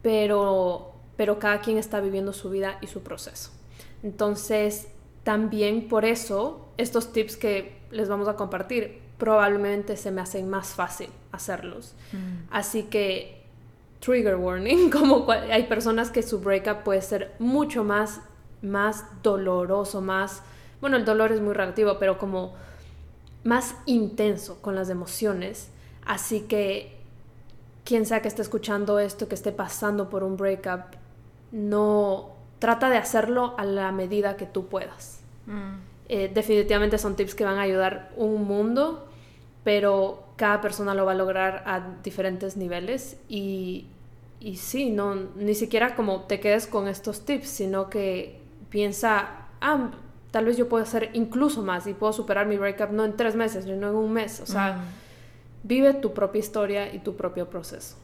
pero 0.00 0.92
pero 1.16 1.38
cada 1.38 1.60
quien 1.60 1.78
está 1.78 2.00
viviendo 2.00 2.32
su 2.32 2.50
vida 2.50 2.78
y 2.80 2.86
su 2.86 3.02
proceso. 3.02 3.50
Entonces, 4.02 4.88
también 5.22 5.88
por 5.88 6.04
eso, 6.04 6.66
estos 6.78 7.12
tips 7.12 7.36
que 7.36 7.78
les 7.90 8.08
vamos 8.08 8.28
a 8.28 8.34
compartir 8.34 9.00
probablemente 9.18 9.96
se 9.96 10.10
me 10.10 10.20
hacen 10.20 10.50
más 10.50 10.68
fácil 10.70 11.10
hacerlos. 11.30 11.94
Mm. 12.12 12.48
Así 12.50 12.84
que, 12.84 13.42
trigger 14.00 14.36
warning, 14.36 14.90
como 14.98 15.30
hay 15.30 15.64
personas 15.64 16.10
que 16.10 16.22
su 16.22 16.40
breakup 16.40 16.82
puede 16.82 17.02
ser 17.02 17.34
mucho 17.38 17.84
más, 17.84 18.20
más 18.62 19.04
doloroso, 19.22 20.00
más, 20.00 20.42
bueno, 20.82 20.98
el 20.98 21.04
dolor 21.04 21.32
es 21.32 21.40
muy 21.40 21.54
relativo, 21.54 21.96
pero 21.98 22.18
como 22.18 22.54
más 23.44 23.76
intenso 23.86 24.60
con 24.60 24.74
las 24.74 24.90
emociones. 24.90 25.70
Así 26.04 26.40
que 26.40 26.98
quien 27.84 28.04
sea 28.04 28.20
que 28.20 28.28
esté 28.28 28.42
escuchando 28.42 28.98
esto, 28.98 29.28
que 29.28 29.36
esté 29.36 29.52
pasando 29.52 30.10
por 30.10 30.24
un 30.24 30.36
breakup, 30.36 30.96
no 31.52 32.30
trata 32.58 32.90
de 32.90 32.96
hacerlo 32.96 33.54
a 33.58 33.64
la 33.64 33.92
medida 33.92 34.36
que 34.36 34.44
tú 34.44 34.66
puedas. 34.66 35.20
Mm. 35.46 35.74
Eh, 36.08 36.30
definitivamente 36.34 36.98
son 36.98 37.14
tips 37.14 37.36
que 37.36 37.44
van 37.44 37.58
a 37.58 37.62
ayudar 37.62 38.10
un 38.16 38.44
mundo, 38.44 39.06
pero 39.62 40.24
cada 40.34 40.60
persona 40.60 40.94
lo 40.94 41.04
va 41.04 41.12
a 41.12 41.14
lograr 41.14 41.62
a 41.64 41.80
diferentes 42.02 42.56
niveles 42.56 43.16
y, 43.28 43.86
y 44.40 44.56
sí, 44.56 44.90
no, 44.90 45.14
ni 45.36 45.54
siquiera 45.54 45.94
como 45.94 46.22
te 46.22 46.40
quedes 46.40 46.66
con 46.66 46.88
estos 46.88 47.24
tips, 47.24 47.48
sino 47.48 47.88
que 47.88 48.40
piensa, 48.68 49.46
ah, 49.60 49.92
tal 50.32 50.46
vez 50.46 50.56
yo 50.56 50.68
puedo 50.68 50.82
hacer 50.82 51.10
incluso 51.12 51.62
más 51.62 51.86
y 51.86 51.94
puedo 51.94 52.12
superar 52.12 52.46
mi 52.46 52.56
breakup 52.56 52.90
no 52.90 53.04
en 53.04 53.16
tres 53.16 53.36
meses, 53.36 53.66
no 53.66 53.72
en 53.90 53.94
un 53.94 54.12
mes. 54.12 54.40
O 54.40 54.46
sea, 54.46 54.72
mm. 54.72 55.68
vive 55.68 55.94
tu 55.94 56.12
propia 56.12 56.40
historia 56.40 56.92
y 56.92 56.98
tu 56.98 57.14
propio 57.14 57.48
proceso. 57.48 57.96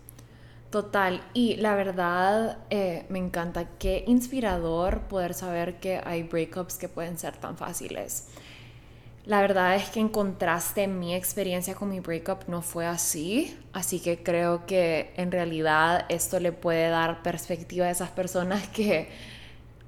Total, 0.71 1.23
y 1.33 1.57
la 1.57 1.75
verdad 1.75 2.59
eh, 2.69 3.07
me 3.09 3.19
encanta, 3.19 3.65
qué 3.79 4.05
inspirador 4.07 5.01
poder 5.09 5.33
saber 5.33 5.81
que 5.81 6.03
hay 6.05 6.23
breakups 6.23 6.77
que 6.77 6.89
pueden 6.91 7.19
ser 7.19 7.39
tan 7.39 7.57
fáciles. 7.57 8.29
La 9.25 9.41
verdad 9.41 9.77
es 9.77 9.89
que 9.89 10.01
en 10.01 10.11
contraste 10.11 10.87
mi 10.87 11.15
experiencia 11.15 11.75
con 11.75 11.89
mi 11.89 12.01
breakup 12.01 12.49
no 12.49 12.61
fue 12.61 12.85
así, 12.87 13.59
así 13.73 14.01
que 14.01 14.23
creo 14.23 14.67
que 14.67 15.15
en 15.17 15.33
realidad 15.33 16.05
esto 16.11 16.39
le 16.39 16.53
puede 16.53 16.91
dar 16.91 17.23
perspectiva 17.23 17.87
a 17.87 17.91
esas 17.91 18.11
personas 18.11 18.69
que 18.69 19.09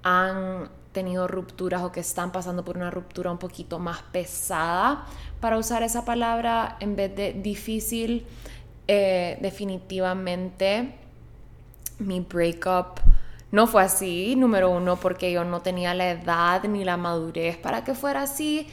han 0.02 0.70
tenido 0.92 1.28
rupturas 1.28 1.82
o 1.82 1.92
que 1.92 2.00
están 2.00 2.32
pasando 2.32 2.64
por 2.64 2.76
una 2.76 2.90
ruptura 2.90 3.30
un 3.30 3.38
poquito 3.38 3.78
más 3.78 4.02
pesada, 4.12 5.06
para 5.40 5.58
usar 5.58 5.82
esa 5.82 6.04
palabra 6.04 6.76
en 6.80 6.96
vez 6.96 7.14
de 7.14 7.32
difícil 7.32 8.26
eh, 8.88 9.38
definitivamente 9.40 10.94
mi 12.00 12.20
breakup 12.20 13.00
no 13.52 13.66
fue 13.66 13.82
así, 13.82 14.36
número 14.36 14.70
uno, 14.70 14.96
porque 14.96 15.32
yo 15.32 15.44
no 15.44 15.60
tenía 15.60 15.92
la 15.94 16.10
edad 16.10 16.62
ni 16.64 16.84
la 16.84 16.96
madurez 16.96 17.56
para 17.56 17.82
que 17.82 17.94
fuera 17.94 18.22
así. 18.22 18.68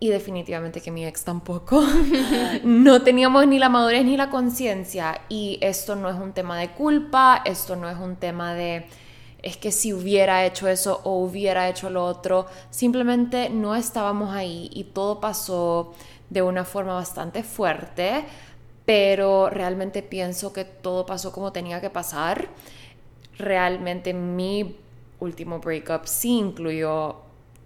Y 0.00 0.08
definitivamente 0.08 0.80
que 0.80 0.90
mi 0.90 1.06
ex 1.06 1.24
tampoco. 1.24 1.82
no 2.64 3.02
teníamos 3.02 3.46
ni 3.46 3.58
la 3.58 3.68
madurez 3.68 4.04
ni 4.04 4.16
la 4.16 4.30
conciencia. 4.30 5.22
Y 5.28 5.58
esto 5.62 5.96
no 5.96 6.08
es 6.08 6.16
un 6.16 6.32
tema 6.32 6.58
de 6.58 6.70
culpa, 6.70 7.42
esto 7.44 7.74
no 7.74 7.88
es 7.88 7.98
un 7.98 8.16
tema 8.16 8.54
de 8.54 8.86
es 9.44 9.56
que 9.56 9.70
si 9.70 9.92
hubiera 9.92 10.44
hecho 10.44 10.66
eso 10.66 11.00
o 11.04 11.18
hubiera 11.18 11.68
hecho 11.68 11.90
lo 11.90 12.04
otro, 12.04 12.46
simplemente 12.70 13.50
no 13.50 13.76
estábamos 13.76 14.34
ahí 14.34 14.70
y 14.72 14.84
todo 14.84 15.20
pasó 15.20 15.92
de 16.30 16.42
una 16.42 16.64
forma 16.64 16.94
bastante 16.94 17.42
fuerte 17.42 18.24
pero 18.84 19.48
realmente 19.50 20.02
pienso 20.02 20.52
que 20.52 20.64
todo 20.64 21.06
pasó 21.06 21.32
como 21.32 21.52
tenía 21.52 21.80
que 21.80 21.90
pasar. 21.90 22.48
Realmente 23.38 24.12
mi 24.12 24.76
último 25.20 25.58
breakup 25.60 26.06
sí 26.06 26.38
incluyó 26.38 27.16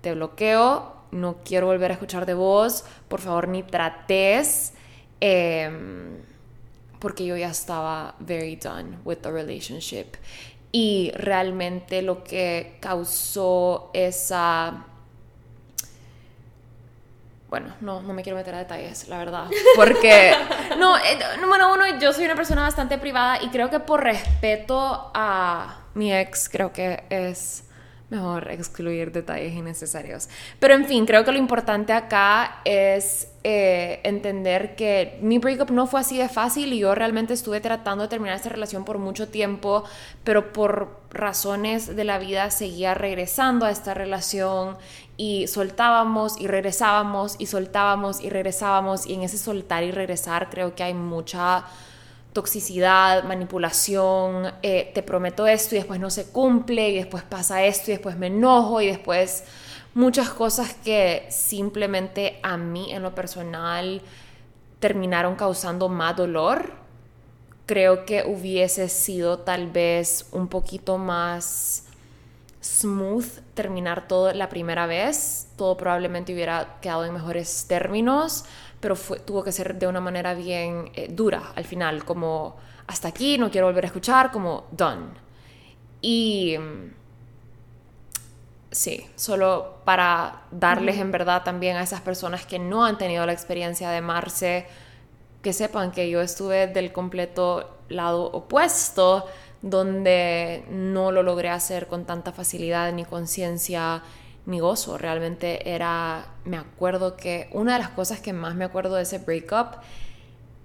te 0.01 0.15
bloqueo, 0.15 0.93
no 1.11 1.39
quiero 1.45 1.67
volver 1.67 1.91
a 1.91 1.95
escuchar 1.95 2.25
de 2.25 2.35
vos, 2.35 2.85
por 3.09 3.21
favor 3.21 3.49
ni 3.49 3.65
trates, 3.65 4.75
em, 5.21 6.19
porque 7.01 7.27
yo 7.27 7.37
ya 7.37 7.51
estaba 7.51 8.15
very 8.21 8.55
done 8.55 8.99
with 9.05 9.19
the 9.19 9.31
relationship. 9.31 10.17
Y 10.73 11.13
realmente 11.15 12.03
lo 12.03 12.25
que 12.25 12.77
causó 12.81 13.91
esa 13.95 14.85
bueno, 17.49 17.75
no, 17.81 18.03
no 18.03 18.13
me 18.13 18.23
quiero 18.23 18.37
meter 18.37 18.55
a 18.55 18.59
detalles, 18.59 19.09
la 19.09 19.17
verdad. 19.17 19.47
Porque, 19.75 20.35
no, 20.79 20.99
eh, 20.99 21.19
número 21.41 21.73
uno, 21.73 21.99
yo 21.99 22.13
soy 22.13 22.27
una 22.27 22.35
persona 22.35 22.61
bastante 22.63 22.99
privada 22.99 23.43
y 23.43 23.49
creo 23.49 23.71
que 23.71 23.81
por 23.81 24.05
respeto 24.05 25.11
a 25.15 25.79
mi 25.95 26.13
ex, 26.13 26.49
creo 26.51 26.73
que 26.73 27.05
es 27.09 27.65
mejor 28.11 28.51
excluir 28.51 29.13
detalles 29.13 29.53
innecesarios. 29.55 30.29
Pero 30.59 30.75
en 30.75 30.87
fin, 30.87 31.05
creo 31.05 31.25
que 31.25 31.33
lo 31.33 31.39
importante 31.39 31.93
acá 31.93 32.61
es 32.65 33.29
eh, 33.45 34.01
entender 34.03 34.77
que 34.77 35.19
mi 35.21 35.39
breakup 35.39 35.71
no 35.71 35.87
fue 35.87 36.01
así 36.01 36.17
de 36.17 36.29
fácil 36.29 36.73
y 36.73 36.79
yo 36.79 36.95
realmente 36.95 37.35
estuve 37.35 37.61
tratando 37.61 38.05
de 38.05 38.09
terminar 38.09 38.37
esta 38.37 38.49
relación 38.49 38.85
por 38.85 38.99
mucho 38.99 39.29
tiempo, 39.29 39.85
pero 40.25 40.53
por 40.53 41.01
razones 41.11 41.95
de 41.95 42.05
la 42.05 42.19
vida 42.19 42.51
seguía 42.51 42.95
regresando 42.95 43.67
a 43.67 43.71
esta 43.71 43.93
relación 43.93 44.79
y 45.19 45.47
soltábamos 45.47 46.41
y 46.41 46.47
regresábamos 46.47 47.37
y 47.39 47.47
soltábamos 47.47 48.21
y 48.21 48.31
regresábamos 48.31 49.07
y 49.07 49.15
en 49.15 49.23
ese 49.23 49.37
soltar 49.37 49.85
y 49.85 49.91
regresar 49.91 50.49
creo 50.49 50.75
que 50.75 50.83
hay 50.83 50.95
mucha 50.95 51.65
toxicidad, 52.33 53.25
manipulación, 53.25 54.53
eh, 54.63 54.91
te 54.95 55.03
prometo 55.03 55.47
esto 55.47 55.75
y 55.75 55.79
después 55.79 55.99
no 55.99 56.11
se 56.11 56.31
cumple 56.31 56.91
y 56.91 56.97
después 56.97 57.23
pasa 57.25 57.65
esto 57.65 57.91
y 57.91 57.95
después 57.95 58.17
me 58.17 58.29
enojo 58.29 58.81
y 58.81 58.87
después 58.87 59.45
muchas 59.95 60.31
cosas 60.31 60.75
que 60.85 61.27
simplemente 61.31 62.39
a 62.43 62.57
mí 62.57 62.93
en 62.93 63.03
lo 63.03 63.15
personal 63.15 64.03
terminaron 64.79 65.35
causando 65.35 65.89
más 65.89 66.17
dolor. 66.17 66.73
Creo 67.67 68.07
que 68.07 68.25
hubiese 68.25 68.89
sido 68.89 69.41
tal 69.41 69.71
vez 69.71 70.27
un 70.31 70.49
poquito 70.49 70.97
más 70.99 71.88
smooth 72.61 73.27
terminar 73.55 74.09
todo 74.09 74.33
la 74.33 74.49
primera 74.49 74.87
vez. 74.87 75.49
Todo 75.57 75.77
probablemente 75.77 76.33
hubiera 76.33 76.79
quedado 76.81 77.05
en 77.05 77.15
mejores 77.15 77.67
términos 77.69 78.45
pero 78.81 78.97
tuvo 79.25 79.43
que 79.43 79.53
ser 79.53 79.77
de 79.77 79.87
una 79.87 80.01
manera 80.01 80.35
bien 80.35 80.91
eh, 80.95 81.09
dura 81.11 81.53
al 81.55 81.65
final, 81.65 82.05
como 82.05 82.57
hasta 82.87 83.09
aquí, 83.09 83.39
no 83.39 83.51
quiero 83.51 83.67
volver 83.67 83.85
a 83.85 83.89
escuchar, 83.89 84.31
como 84.31 84.67
done. 84.71 85.09
Y 86.01 86.57
mm, 86.59 86.93
sí, 88.71 89.07
solo 89.17 89.79
para 89.85 90.43
darles 90.51 90.99
en 90.99 91.11
verdad 91.11 91.43
también 91.43 91.77
a 91.77 91.83
esas 91.83 92.01
personas 92.01 92.47
que 92.47 92.59
no 92.59 92.85
han 92.85 92.99
tenido 92.99 93.27
la 93.27 93.33
experiencia 93.33 93.91
de 93.91 93.99
amarse, 93.99 94.67
que 95.43 95.53
sepan 95.53 95.91
que 95.91 96.09
yo 96.09 96.21
estuve 96.21 96.69
del 96.69 96.93
completo 96.93 97.79
lado 97.89 98.25
opuesto, 98.25 99.27
donde 99.63 100.65
no 100.71 101.13
lo 101.13 101.23
logré 101.23 101.49
hacer 101.49 101.87
con 101.87 102.05
tanta 102.05 102.33
facilidad 102.33 102.93
ni 102.93 103.05
conciencia 103.05 104.03
mi 104.47 104.61
gozo. 104.61 104.99
Realmente 104.99 105.69
era, 105.71 106.27
me 106.45 106.57
acuerdo 106.57 107.17
que 107.17 107.49
una 107.53 107.75
de 107.75 107.81
las 107.81 107.91
cosas 107.91 108.21
que 108.21 108.33
más 108.33 108.55
me 108.55 108.65
acuerdo 108.65 108.95
de 108.97 109.03
ese 109.03 109.19
breakup 109.19 109.81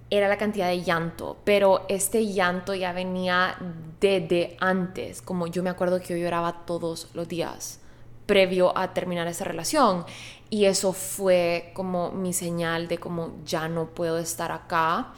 era 0.10 0.28
la 0.28 0.38
cantidad 0.38 0.68
de 0.68 0.84
llanto, 0.84 1.38
pero 1.44 1.86
este 1.90 2.32
llanto 2.32 2.76
ya 2.76 2.94
venía 2.94 3.56
desde 4.00 4.58
antes, 4.60 5.22
como 5.22 5.48
yo 5.48 5.64
me 5.64 5.72
acuerdo 5.72 6.00
que 6.00 6.10
yo 6.10 6.18
lloraba 6.18 6.66
todos 6.66 7.10
los 7.14 7.28
días 7.28 7.80
previo 8.26 8.78
a 8.78 8.94
terminar 8.94 9.28
esa 9.28 9.44
relación 9.44 10.06
y 10.50 10.66
eso 10.66 10.94
fue 10.94 11.72
como 11.74 12.12
mi 12.12 12.32
señal 12.32 12.88
de 12.88 12.98
como 12.98 13.34
ya 13.46 13.68
no 13.68 13.88
puedo 13.88 14.18
estar 14.18 14.52
acá 14.52 15.14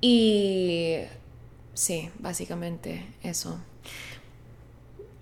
y 0.00 0.96
sí, 1.74 2.10
básicamente 2.18 3.06
eso. 3.22 3.58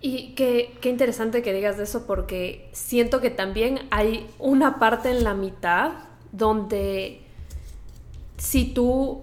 Y 0.00 0.34
qué, 0.34 0.76
qué, 0.80 0.88
interesante 0.88 1.42
que 1.42 1.52
digas 1.52 1.76
de 1.76 1.84
eso 1.84 2.06
porque 2.06 2.68
siento 2.72 3.20
que 3.20 3.30
también 3.30 3.86
hay 3.90 4.28
una 4.38 4.78
parte 4.78 5.10
en 5.10 5.22
la 5.22 5.34
mitad 5.34 5.92
donde 6.32 7.20
si 8.36 8.64
tú 8.64 9.22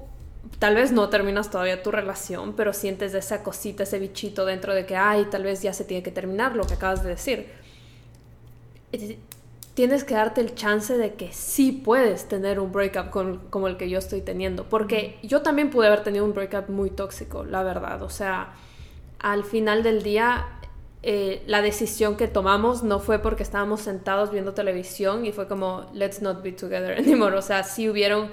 tal 0.60 0.75
vez 0.75 0.91
no 0.91 1.10
terminas 1.10 1.49
todavía 1.49 1.84
tu 1.84 1.91
relación, 1.91 2.54
pero 2.54 2.73
sientes 2.73 3.13
esa 3.13 3.43
cosita, 3.43 3.84
ese 3.84 3.99
bichito 3.99 4.45
dentro 4.45 4.73
de 4.73 4.86
que, 4.86 4.95
ay, 4.95 5.27
tal 5.30 5.43
vez 5.43 5.62
ya 5.62 5.73
se 5.73 5.84
tiene 5.84 6.04
que 6.04 6.12
terminar 6.12 6.56
lo 6.56 6.65
que 6.65 6.73
acabas 6.73 7.04
de 7.04 7.10
decir. 7.10 7.47
Tienes 9.73 10.03
que 10.03 10.13
darte 10.13 10.41
el 10.41 10.55
chance 10.55 10.97
de 10.97 11.13
que 11.13 11.32
sí 11.32 11.71
puedes 11.71 12.27
tener 12.27 12.60
un 12.60 12.71
breakup 12.71 13.10
con, 13.10 13.38
como 13.49 13.67
el 13.67 13.77
que 13.77 13.89
yo 13.89 13.99
estoy 13.99 14.21
teniendo, 14.21 14.67
porque 14.67 15.19
yo 15.23 15.41
también 15.41 15.69
pude 15.69 15.88
haber 15.88 16.03
tenido 16.03 16.25
un 16.25 16.34
breakup 16.34 16.69
muy 16.69 16.89
tóxico, 16.89 17.45
la 17.45 17.63
verdad. 17.63 18.01
O 18.03 18.10
sea, 18.10 18.53
al 19.19 19.43
final 19.43 19.84
del 19.84 20.03
día 20.03 20.60
eh, 21.01 21.43
la 21.47 21.62
decisión 21.62 22.17
que 22.17 22.27
tomamos 22.27 22.84
no 22.84 22.99
fue 22.99 23.19
porque 23.19 23.41
estábamos 23.41 23.79
sentados 23.79 24.32
viendo 24.32 24.53
televisión 24.53 25.25
y 25.25 25.32
fue 25.32 25.47
como, 25.47 25.89
let's 25.93 26.21
not 26.21 26.43
be 26.43 26.51
together 26.51 26.91
anymore. 26.99 27.36
O 27.38 27.41
sea, 27.41 27.63
sí 27.63 27.89
hubieron 27.89 28.29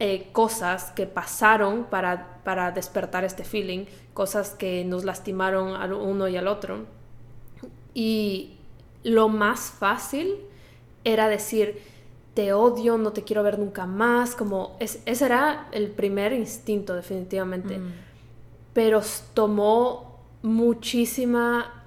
eh, 0.00 0.28
cosas 0.32 0.90
que 0.90 1.06
pasaron 1.06 1.84
para, 1.84 2.42
para 2.44 2.72
despertar 2.72 3.24
este 3.24 3.44
feeling, 3.44 3.86
cosas 4.12 4.50
que 4.50 4.84
nos 4.84 5.04
lastimaron 5.04 5.76
al 5.76 5.94
uno 5.94 6.28
y 6.28 6.36
al 6.36 6.46
otro. 6.46 6.84
Y 7.94 8.58
lo 9.02 9.28
más 9.28 9.70
fácil 9.70 10.36
era 11.04 11.28
decir, 11.28 11.80
te 12.34 12.52
odio, 12.52 12.98
no 12.98 13.12
te 13.12 13.22
quiero 13.22 13.42
ver 13.42 13.58
nunca 13.58 13.86
más, 13.86 14.34
como 14.34 14.76
ese 14.80 15.24
era 15.24 15.68
el 15.72 15.90
primer 15.90 16.32
instinto 16.32 16.94
definitivamente. 16.94 17.78
Mm. 17.78 17.92
Pero 18.72 19.02
tomó 19.34 20.18
muchísima 20.42 21.84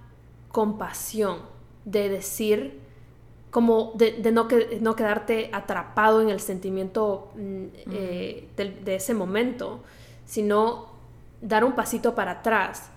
compasión, 0.49 1.39
de 1.86 2.10
decir, 2.10 2.80
como 3.51 3.93
de, 3.95 4.19
no, 4.32 4.47
que, 4.47 4.80
no, 4.82 4.95
quedarte 4.95 5.49
atrapado 5.53 6.21
en 6.21 6.30
el 6.30 6.39
sentimiento 6.39 7.32
mm, 7.36 7.65
eh, 7.91 8.47
de, 8.58 8.95
ese 8.95 9.13
momento, 9.13 9.82
sino 10.25 10.88
dar 11.41 11.63
un 11.63 11.73
pasito 11.73 12.13
para 12.15 12.32
atrás, 12.32 12.89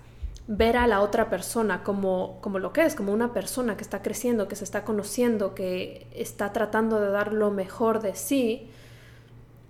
ver 0.53 0.77
a 0.77 0.89
la 0.89 1.01
otra 1.01 1.31
persona 1.31 1.85
como, 1.85 2.39
como 2.41 2.59
lo 2.59 2.73
que 2.73 2.85
es, 2.85 2.97
como 2.97 3.13
una 3.13 3.33
persona 3.33 3.77
que 3.77 3.85
está 3.85 4.03
creciendo, 4.03 4.49
que 4.49 4.57
se 4.57 4.65
está 4.65 4.85
conociendo, 4.85 5.55
que 5.55 6.09
está 6.13 6.53
tratando 6.53 7.01
de 7.01 7.09
dar 7.11 7.33
lo 7.33 7.53
mejor 7.53 8.03
de 8.03 8.17
sí 8.17 8.69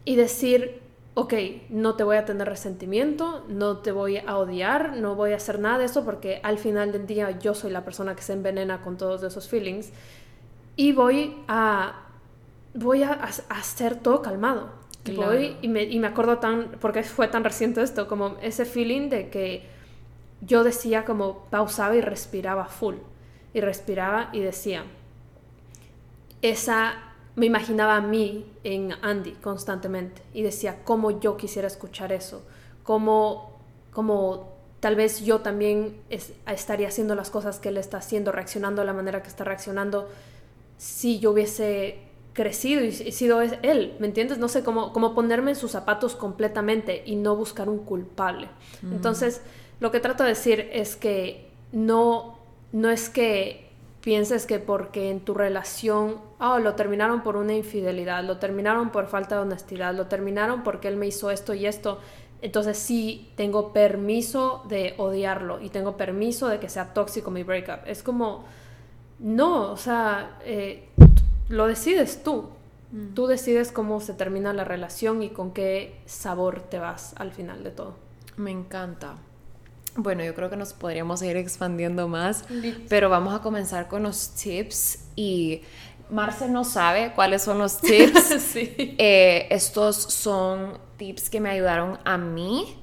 y 0.06 0.16
decir, 0.16 0.80
ok, 1.12 1.34
no 1.68 1.96
te 1.96 2.04
voy 2.04 2.16
a 2.16 2.24
tener 2.24 2.48
resentimiento, 2.48 3.44
no 3.46 3.76
te 3.80 3.92
voy 3.92 4.22
a 4.26 4.38
odiar, 4.38 4.96
no 4.96 5.16
voy 5.16 5.32
a 5.32 5.36
hacer 5.36 5.58
nada 5.58 5.76
de 5.76 5.84
eso 5.84 6.02
porque 6.02 6.40
al 6.42 6.56
final 6.56 6.92
del 6.92 7.06
día 7.06 7.38
yo 7.38 7.52
soy 7.52 7.70
la 7.70 7.84
persona 7.84 8.16
que 8.16 8.22
se 8.22 8.32
envenena 8.32 8.80
con 8.80 8.96
todos 8.96 9.22
esos 9.22 9.48
feelings 9.50 9.90
y 10.76 10.92
voy 10.92 11.36
a, 11.46 12.06
voy 12.72 13.02
a, 13.02 13.20
hacer 13.50 13.96
todo 13.96 14.22
calmado. 14.22 14.70
Voy 15.14 15.58
y 15.60 15.68
me, 15.68 15.82
y 15.82 15.98
me 15.98 16.06
acuerdo 16.06 16.38
tan, 16.38 16.70
porque 16.80 17.02
fue 17.02 17.28
tan 17.28 17.44
reciente 17.44 17.82
esto, 17.82 18.08
como 18.08 18.38
ese 18.40 18.64
feeling 18.64 19.10
de 19.10 19.28
que 19.28 19.79
yo 20.40 20.64
decía 20.64 21.04
como 21.04 21.44
pausaba 21.50 21.96
y 21.96 22.00
respiraba 22.00 22.66
full 22.66 22.96
y 23.52 23.60
respiraba 23.60 24.30
y 24.32 24.40
decía, 24.40 24.84
esa 26.42 26.94
me 27.36 27.46
imaginaba 27.46 27.96
a 27.96 28.00
mí 28.00 28.46
en 28.64 28.92
Andy 29.02 29.32
constantemente 29.32 30.22
y 30.34 30.42
decía 30.42 30.78
cómo 30.84 31.20
yo 31.20 31.36
quisiera 31.36 31.68
escuchar 31.68 32.12
eso, 32.12 32.42
cómo, 32.82 33.58
cómo 33.92 34.56
tal 34.80 34.96
vez 34.96 35.24
yo 35.24 35.40
también 35.40 35.96
estaría 36.46 36.88
haciendo 36.88 37.14
las 37.14 37.30
cosas 37.30 37.58
que 37.58 37.68
él 37.68 37.76
está 37.76 37.98
haciendo, 37.98 38.32
reaccionando 38.32 38.82
de 38.82 38.86
la 38.86 38.92
manera 38.92 39.22
que 39.22 39.28
está 39.28 39.44
reaccionando, 39.44 40.08
si 40.78 41.18
yo 41.18 41.32
hubiese 41.32 41.98
crecido 42.32 42.82
y, 42.82 42.92
sido 42.92 43.42
él, 43.42 43.96
¿me 43.98 44.06
entiendes? 44.06 44.38
No 44.38 44.48
sé 44.48 44.62
cómo, 44.62 44.92
cómo 44.92 45.14
ponerme 45.14 45.50
en 45.50 45.56
sus 45.56 45.72
zapatos 45.72 46.16
completamente 46.16 47.02
y 47.04 47.16
no 47.16 47.36
buscar 47.36 47.68
un 47.68 47.78
culpable. 47.78 48.48
Mm. 48.82 48.92
Entonces, 48.94 49.42
lo 49.80 49.90
que 49.90 50.00
trato 50.00 50.22
de 50.22 50.30
decir 50.30 50.68
es 50.72 50.96
que 50.96 51.48
no, 51.72 52.38
no 52.72 52.90
es 52.90 53.08
que 53.08 53.70
pienses 54.00 54.46
que 54.46 54.58
porque 54.58 55.10
en 55.10 55.20
tu 55.20 55.34
relación, 55.34 56.16
oh, 56.38 56.58
lo 56.58 56.74
terminaron 56.74 57.22
por 57.22 57.36
una 57.36 57.54
infidelidad, 57.54 58.24
lo 58.24 58.38
terminaron 58.38 58.90
por 58.90 59.06
falta 59.08 59.36
de 59.36 59.42
honestidad, 59.42 59.94
lo 59.94 60.06
terminaron 60.06 60.62
porque 60.62 60.88
él 60.88 60.96
me 60.96 61.06
hizo 61.06 61.30
esto 61.30 61.54
y 61.54 61.66
esto, 61.66 61.98
entonces 62.42 62.78
sí 62.78 63.30
tengo 63.36 63.72
permiso 63.72 64.64
de 64.68 64.94
odiarlo 64.96 65.60
y 65.60 65.68
tengo 65.68 65.96
permiso 65.96 66.48
de 66.48 66.58
que 66.58 66.68
sea 66.68 66.94
tóxico 66.94 67.30
mi 67.30 67.42
breakup. 67.42 67.86
Es 67.86 68.02
como, 68.02 68.44
no, 69.18 69.72
o 69.72 69.76
sea, 69.76 70.38
eh, 70.44 70.88
lo 71.48 71.66
decides 71.66 72.22
tú. 72.22 72.48
Mm. 72.92 73.14
Tú 73.14 73.26
decides 73.26 73.70
cómo 73.72 74.00
se 74.00 74.14
termina 74.14 74.52
la 74.54 74.64
relación 74.64 75.22
y 75.22 75.28
con 75.28 75.52
qué 75.52 76.00
sabor 76.06 76.62
te 76.62 76.78
vas 76.78 77.14
al 77.18 77.32
final 77.32 77.62
de 77.62 77.70
todo. 77.70 77.94
Me 78.36 78.50
encanta. 78.50 79.16
Bueno, 80.02 80.24
yo 80.24 80.34
creo 80.34 80.50
que 80.50 80.56
nos 80.56 80.72
podríamos 80.72 81.22
ir 81.22 81.36
expandiendo 81.36 82.08
más, 82.08 82.44
pero 82.88 83.10
vamos 83.10 83.34
a 83.34 83.40
comenzar 83.40 83.88
con 83.88 84.02
los 84.02 84.30
tips 84.34 84.98
y 85.16 85.62
Marce 86.10 86.48
no 86.48 86.64
sabe 86.64 87.12
cuáles 87.14 87.42
son 87.42 87.58
los 87.58 87.78
tips. 87.80 88.54
Eh, 88.54 89.46
estos 89.50 89.96
son 89.96 90.78
tips 90.96 91.30
que 91.30 91.40
me 91.40 91.50
ayudaron 91.50 91.98
a 92.04 92.18
mí 92.18 92.76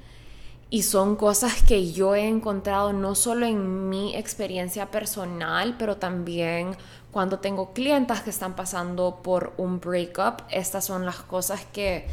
Y 0.70 0.84
son 0.84 1.16
cosas 1.16 1.62
que 1.64 1.92
yo 1.92 2.16
he 2.16 2.28
encontrado 2.28 2.94
no 2.94 3.16
solo 3.16 3.46
en 3.46 3.90
mi 3.90 4.16
experiencia 4.16 4.92
personal, 4.92 5.76
pero 5.78 5.98
también 5.98 6.76
cuando 7.12 7.40
tengo 7.40 7.74
clientas 7.74 8.22
que 8.22 8.30
están 8.30 8.56
pasando 8.56 9.22
por 9.24 9.54
un 9.58 9.80
breakup. 9.80 10.44
Estas 10.50 10.86
son 10.86 11.06
las 11.06 11.18
cosas 11.18 11.66
que 11.72 12.08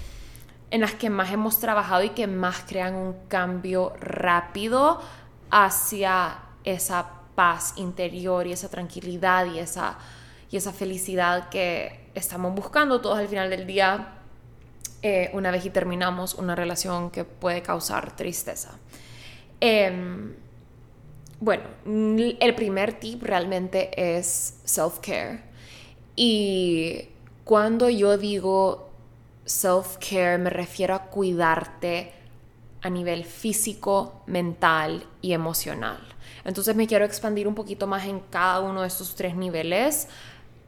en 0.75 0.81
las 0.81 0.95
que 0.95 1.09
más 1.09 1.33
hemos 1.33 1.61
trabajado 1.61 2.03
y 2.03 2.09
que 2.09 2.27
más 2.27 2.65
crean 2.67 2.97
un 2.97 3.15
cambio 3.29 3.93
rápido 4.01 5.01
hacia 5.49 6.39
esa 6.65 7.13
paz 7.37 7.75
interior 7.77 8.45
y 8.49 8.53
esa 8.53 8.69
tranquilidad 8.69 9.47
y 9.47 9.61
esa, 9.61 9.99
y 10.51 10.57
esa 10.57 10.73
felicidad 10.73 11.49
que 11.49 12.11
estamos 12.17 12.57
buscando 12.57 13.01
todos 13.01 13.21
al 13.21 13.29
final 13.29 13.51
del 13.51 13.69
día 13.69 14.15
eh, 15.01 15.31
una 15.33 15.53
vez 15.53 15.65
y 15.65 15.71
terminamos 15.71 16.35
una 16.35 16.57
relación 16.57 17.13
que 17.13 17.23
puede 17.23 17.63
causar 17.63 18.17
tristeza. 18.17 18.73
Em, 19.61 20.35
bueno, 21.39 21.63
el 21.87 22.55
primer 22.57 22.95
tip 22.95 23.23
realmente 23.23 24.17
es 24.17 24.59
self-care. 24.65 25.41
Y 26.17 27.11
cuando 27.45 27.89
yo 27.89 28.19
digo 28.19 28.84
self-care 29.45 30.39
me 30.39 30.51
refiero 30.51 30.95
a 30.95 31.03
cuidarte 31.05 32.13
a 32.83 32.91
nivel 32.91 33.25
físico, 33.25 34.23
mental 34.27 35.05
y 35.23 35.33
emocional. 35.33 35.99
Entonces 36.45 36.77
me 36.77 36.87
quiero 36.87 37.05
expandir 37.05 37.49
un 37.49 37.55
poquito 37.55 37.87
más 37.87 38.05
en 38.05 38.21
cada 38.21 38.61
uno 38.61 38.83
de 38.83 38.89
estos 38.89 39.15
tres 39.15 39.35
niveles 39.35 40.09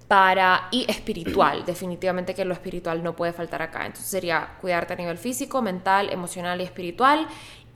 para 0.09 0.69
y 0.71 0.91
espiritual, 0.91 1.65
definitivamente 1.67 2.35
que 2.35 2.45
lo 2.45 2.55
espiritual 2.55 3.03
no 3.03 3.15
puede 3.15 3.33
faltar 3.33 3.61
acá. 3.61 3.85
Entonces 3.85 4.11
sería 4.11 4.57
cuidarte 4.61 4.95
a 4.95 4.97
nivel 4.97 5.19
físico, 5.19 5.61
mental, 5.61 6.11
emocional 6.11 6.61
y 6.61 6.65
espiritual. 6.65 7.27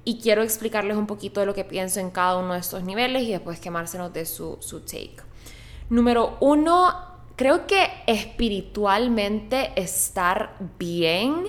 Y 0.05 0.19
quiero 0.21 0.43
explicarles 0.43 0.97
un 0.97 1.07
poquito 1.07 1.41
de 1.41 1.47
lo 1.47 1.53
que 1.53 1.65
pienso 1.65 2.01
en 2.01 2.11
cada 2.11 2.37
uno 2.39 2.55
de 2.55 2.61
estos 2.61 2.83
niveles 2.83 3.23
y 3.25 3.33
después 3.33 3.61
quemársenos 3.61 4.13
de 4.15 4.25
su, 4.25 4.57
su 4.61 4.81
take. 4.81 5.17
Número 5.91 6.39
uno, 6.41 7.10
creo 7.41 7.67
que 7.67 7.89
espiritualmente 8.07 9.73
estar 9.75 10.57
bien 10.79 11.45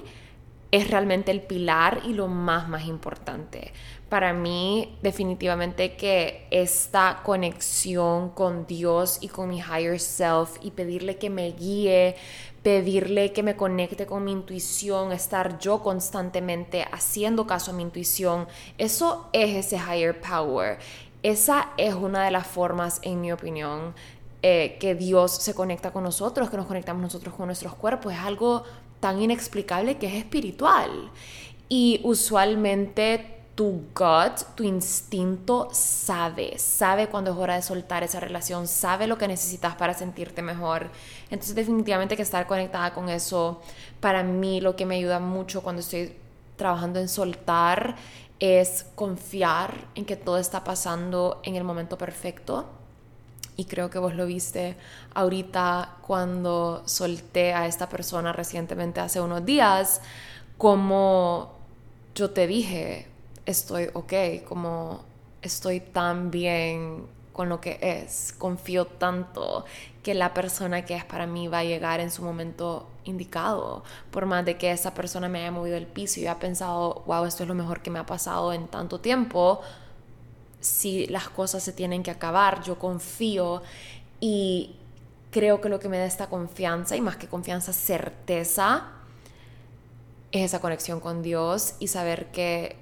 es 0.72 0.90
realmente 0.90 1.32
el 1.32 1.42
pilar 1.42 2.00
y 2.06 2.14
lo 2.14 2.30
más, 2.30 2.70
más 2.70 2.86
importante 2.86 3.74
para 4.08 4.32
mí 4.32 4.98
definitivamente 5.02 5.98
que 5.98 6.48
esta 6.50 7.20
conexión 7.24 8.30
con 8.30 8.66
Dios 8.68 9.18
y 9.20 9.28
con 9.28 9.50
mi 9.50 9.60
higher 9.60 10.00
self 10.00 10.56
y 10.62 10.72
pedirle 10.72 11.18
que 11.18 11.30
me 11.30 11.52
guíe, 11.52 12.16
pedirle 12.64 13.34
que 13.34 13.44
me 13.44 13.58
conecte 13.58 14.06
con 14.06 14.24
mi 14.24 14.32
intuición, 14.32 15.12
estar 15.12 15.60
yo 15.60 15.84
constantemente 15.84 16.86
haciendo 16.90 17.46
caso 17.46 17.72
a 17.72 17.74
mi 17.74 17.84
intuición, 17.84 18.48
eso 18.78 19.30
es 19.34 19.66
ese 19.66 19.76
higher 19.76 20.22
power. 20.22 20.80
Esa 21.24 21.70
es 21.78 21.94
una 21.94 22.26
de 22.26 22.32
las 22.32 22.48
formas, 22.48 23.00
en 23.04 23.22
mi 23.22 23.32
opinión, 23.32 23.94
eh, 24.44 24.78
que 24.80 24.96
Dios 24.96 25.32
se 25.32 25.54
conecta 25.54 25.92
con 25.92 26.04
nosotros, 26.04 26.50
que 26.50 26.58
nos 26.58 26.66
conectamos 26.66 27.02
nosotros 27.02 27.36
con 27.36 27.48
nuestros 27.48 27.76
cuerpos. 27.76 28.14
Es 28.14 28.20
algo 28.20 28.64
tan 29.00 29.22
inexplicable 29.22 29.98
que 29.98 30.08
es 30.08 30.14
espiritual. 30.14 31.12
Y 31.70 32.02
usualmente 32.04 33.42
tu 33.56 33.84
gut, 33.94 34.42
tu 34.56 34.64
instinto 34.64 35.70
sabe, 35.72 36.58
sabe 36.58 37.08
cuando 37.08 37.32
es 37.32 37.38
hora 37.38 37.56
de 37.56 37.62
soltar 37.62 38.04
esa 38.04 38.20
relación, 38.20 38.68
sabe 38.68 39.08
lo 39.08 39.18
que 39.18 39.28
necesitas 39.28 39.76
para 39.76 39.94
sentirte 39.94 40.42
mejor. 40.42 40.90
Entonces 41.30 41.56
definitivamente 41.56 42.16
que 42.16 42.22
estar 42.24 42.48
conectada 42.48 42.94
con 42.94 43.10
eso, 43.10 43.62
para 44.00 44.24
mí 44.24 44.62
lo 44.62 44.76
que 44.76 44.86
me 44.86 44.96
ayuda 44.96 45.20
mucho 45.20 45.62
cuando 45.62 45.82
estoy 45.82 46.16
trabajando 46.56 47.00
en 47.00 47.10
soltar 47.10 47.96
es 48.40 48.86
confiar 48.96 49.88
en 49.96 50.06
que 50.06 50.16
todo 50.16 50.38
está 50.38 50.64
pasando 50.64 51.42
en 51.44 51.56
el 51.56 51.64
momento 51.64 51.98
perfecto. 51.98 52.68
Y 53.62 53.65
creo 53.65 53.91
que 53.91 54.00
vos 54.00 54.15
lo 54.15 54.26
viste 54.26 54.76
ahorita 55.13 55.97
cuando 56.02 56.82
solté 56.88 57.54
a 57.54 57.67
esta 57.67 57.88
persona 57.89 58.34
recientemente 58.34 59.00
hace 59.00 59.21
unos 59.21 59.45
días, 59.45 60.02
como 60.58 61.54
yo 62.15 62.32
te 62.32 62.47
dije, 62.47 63.08
estoy 63.45 63.89
ok, 63.93 64.43
como 64.47 65.04
estoy 65.43 65.80
tan 65.80 66.32
bien 66.32 67.06
con 67.34 67.50
lo 67.50 67.62
que 67.62 67.78
es, 67.84 68.34
confío 68.36 68.88
tanto 68.88 69.63
que 70.02 70.15
la 70.15 70.34
persona 70.34 70.84
que 70.84 70.95
es 70.95 71.06
para 71.06 71.28
mí 71.28 71.47
va 71.47 71.60
a 71.60 71.63
llegar 71.63 72.00
en 72.00 72.10
su 72.10 72.24
momento 72.24 72.88
indicado, 73.04 73.84
por 74.10 74.26
más 74.26 74.43
de 74.43 74.58
que 74.58 74.71
esa 74.71 74.95
persona 74.95 75.30
me 75.30 75.41
haya 75.41 75.52
movido 75.52 75.78
el 75.78 75.86
piso 75.86 76.19
y 76.19 76.24
haya 76.24 76.39
pensado, 76.39 77.04
wow, 77.06 77.26
esto 77.26 77.43
es 77.43 77.47
lo 77.47 77.54
mejor 77.54 77.84
que 77.84 77.91
me 77.91 78.00
ha 78.00 78.08
pasado 78.08 78.54
en 78.54 78.67
tanto 78.67 79.00
tiempo, 79.00 79.62
si 80.62 81.08
las 81.08 81.30
cosas 81.30 81.63
se 81.63 81.74
tienen 81.74 82.04
que 82.04 82.12
acabar, 82.12 82.63
yo 82.63 82.80
confío 82.80 83.62
y 84.19 84.76
creo 85.32 85.60
que 85.60 85.69
lo 85.69 85.80
que 85.80 85.89
me 85.89 85.97
da 85.97 86.06
esta 86.06 86.28
confianza 86.28 86.95
y 86.95 87.02
más 87.02 87.17
que 87.17 87.28
confianza, 87.28 87.74
certeza, 87.74 88.91
es 90.32 90.43
esa 90.43 90.62
conexión 90.62 91.00
con 91.00 91.21
Dios 91.21 91.74
y 91.80 91.88
saber 91.88 92.28
que 92.28 92.78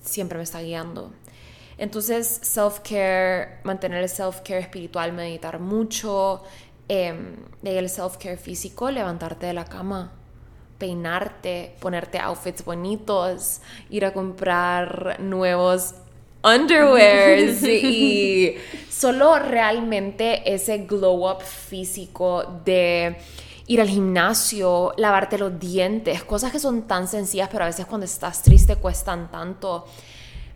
siempre 0.00 0.38
me 0.38 0.44
está 0.44 0.62
guiando. 0.62 1.10
Entonces, 1.78 2.40
self-care, 2.42 3.60
mantener 3.64 4.02
el 4.02 4.08
self-care 4.08 4.60
espiritual, 4.60 5.12
meditar 5.12 5.58
mucho, 5.58 6.42
eh, 6.88 7.14
el 7.62 7.88
self-care 7.90 8.38
físico, 8.38 8.90
levantarte 8.90 9.46
de 9.46 9.52
la 9.52 9.66
cama, 9.66 10.12
peinarte, 10.78 11.76
ponerte 11.80 12.18
outfits 12.18 12.64
bonitos, 12.64 13.60
ir 13.90 14.06
a 14.06 14.12
comprar 14.14 15.18
nuevos 15.20 15.94
underwears 16.46 17.62
y 17.64 18.56
solo 18.88 19.38
realmente 19.38 20.54
ese 20.54 20.78
glow 20.78 21.28
up 21.28 21.42
físico 21.42 22.60
de 22.64 23.16
ir 23.66 23.80
al 23.80 23.88
gimnasio, 23.88 24.94
lavarte 24.96 25.38
los 25.38 25.58
dientes, 25.58 26.22
cosas 26.22 26.52
que 26.52 26.60
son 26.60 26.82
tan 26.82 27.08
sencillas, 27.08 27.48
pero 27.50 27.64
a 27.64 27.66
veces 27.66 27.86
cuando 27.86 28.04
estás 28.04 28.42
triste 28.42 28.76
cuestan 28.76 29.30
tanto. 29.30 29.86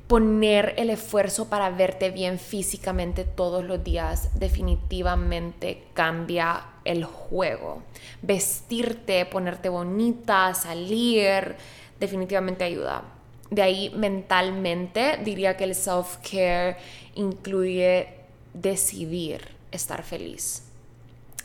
Poner 0.07 0.75
el 0.77 0.91
esfuerzo 0.91 1.49
para 1.49 1.71
verte 1.71 2.11
bien 2.11 2.41
físicamente 2.41 3.23
todos 3.23 3.65
los 3.65 3.85
días 3.85 4.31
definitivamente 4.41 5.85
cambia 5.95 6.65
el 6.85 7.05
juego. 7.05 7.85
Vestirte, 8.21 9.25
ponerte 9.27 9.69
bonita, 9.69 10.53
salir, 10.55 11.55
definitivamente 12.01 12.65
ayuda. 12.65 13.05
De 13.51 13.63
ahí 13.63 13.91
mentalmente 13.97 15.19
diría 15.25 15.57
que 15.57 15.65
el 15.65 15.75
self-care 15.75 16.77
incluye 17.15 18.09
decidir 18.55 19.49
estar 19.73 20.03
feliz. 20.03 20.63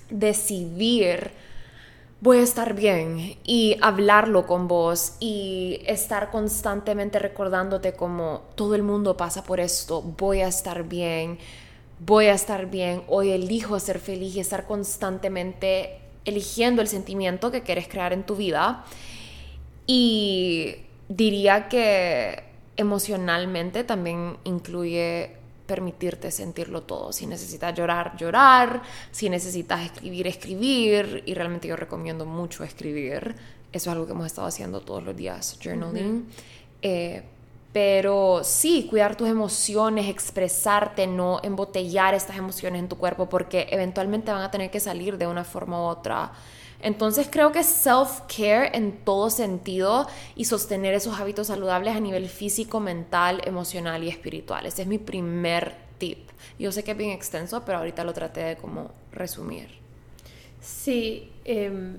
Decidir 0.10 1.32
voy 2.22 2.38
a 2.38 2.42
estar 2.44 2.74
bien 2.74 3.38
y 3.44 3.78
hablarlo 3.82 4.48
con 4.48 4.68
vos 4.68 5.14
y 5.20 5.82
estar 5.86 6.32
constantemente 6.32 7.20
recordándote 7.20 7.94
como 7.94 8.42
todo 8.56 8.76
el 8.76 8.84
mundo 8.84 9.18
pasa 9.18 9.44
por 9.44 9.60
esto, 9.60 10.02
voy 10.02 10.42
a 10.42 10.48
estar 10.48 10.88
bien, 10.88 11.38
voy 12.00 12.26
a 12.26 12.34
estar 12.34 12.68
bien, 12.68 13.04
hoy 13.08 13.32
elijo 13.32 13.80
ser 13.80 14.00
feliz 14.00 14.36
y 14.36 14.40
estar 14.40 14.66
constantemente 14.66 16.00
eligiendo 16.24 16.82
el 16.82 16.88
sentimiento 16.88 17.52
que 17.52 17.62
quieres 17.62 17.88
crear 17.88 18.12
en 18.14 18.26
tu 18.26 18.36
vida. 18.36 18.86
Y 19.86 20.78
diría 21.08 21.68
que 21.68 22.44
emocionalmente 22.78 23.84
también 23.84 24.38
incluye 24.44 25.38
permitirte 25.66 26.32
sentirlo 26.32 26.84
todo. 26.84 27.12
Si 27.12 27.26
necesitas 27.26 27.74
llorar, 27.74 28.16
llorar. 28.18 28.82
Si 29.12 29.30
necesitas 29.30 29.84
escribir, 29.86 30.28
escribir. 30.28 31.24
Y 31.26 31.34
realmente 31.34 31.68
yo 31.68 31.76
recomiendo 31.76 32.26
mucho 32.26 32.64
escribir. 32.64 33.36
Eso 33.72 33.90
es 33.90 33.94
algo 33.94 34.06
que 34.06 34.14
hemos 34.14 34.28
estado 34.28 34.48
haciendo 34.48 34.82
todos 34.82 35.04
los 35.04 35.16
días, 35.16 35.58
journaling. 35.62 36.28
Eh, 36.82 37.24
pero 37.74 38.42
sí, 38.44 38.88
cuidar 38.90 39.18
tus 39.18 39.28
emociones, 39.28 40.08
expresarte, 40.08 41.08
no 41.08 41.42
embotellar 41.44 42.14
estas 42.14 42.38
emociones 42.38 42.80
en 42.80 42.88
tu 42.88 42.98
cuerpo 42.98 43.28
porque 43.28 43.68
eventualmente 43.70 44.32
van 44.32 44.44
a 44.44 44.50
tener 44.50 44.72
que 44.72 44.80
salir 44.80 45.18
de 45.18 45.28
una 45.28 45.44
forma 45.44 45.82
u 45.82 45.86
otra. 45.88 46.32
Entonces 46.86 47.28
creo 47.32 47.52
que 47.52 47.64
self-care 47.64 48.70
en 48.76 48.92
todo 49.04 49.32
sentido 49.32 50.06
y 50.36 50.46
sostener 50.46 50.94
esos 50.94 51.20
hábitos 51.20 51.48
saludables 51.48 51.96
a 51.96 52.00
nivel 52.00 52.30
físico, 52.30 52.80
mental, 52.80 53.42
emocional 53.44 54.04
y 54.04 54.10
espiritual. 54.10 54.68
Ese 54.68 54.84
es 54.84 54.88
mi 54.88 55.00
primer 55.00 55.74
tip. 55.98 56.30
Yo 56.60 56.72
sé 56.72 56.84
que 56.84 56.92
es 56.92 56.98
bien 56.98 57.10
extenso, 57.10 57.64
pero 57.66 57.80
ahorita 57.80 58.04
lo 58.04 58.14
traté 58.14 58.42
de 58.42 58.58
como 58.58 58.92
resumir. 59.12 59.70
Sí, 60.62 61.32
em, 61.44 61.98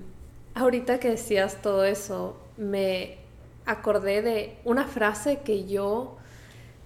ahorita 0.55 1.01
que 1.01 1.09
decías 1.09 1.61
todo 1.61 1.83
eso, 1.83 2.37
me 2.55 3.17
acordé 3.65 4.21
de 4.21 4.57
una 4.63 4.85
frase 4.85 5.39
que 5.39 5.65
yo 5.65 6.15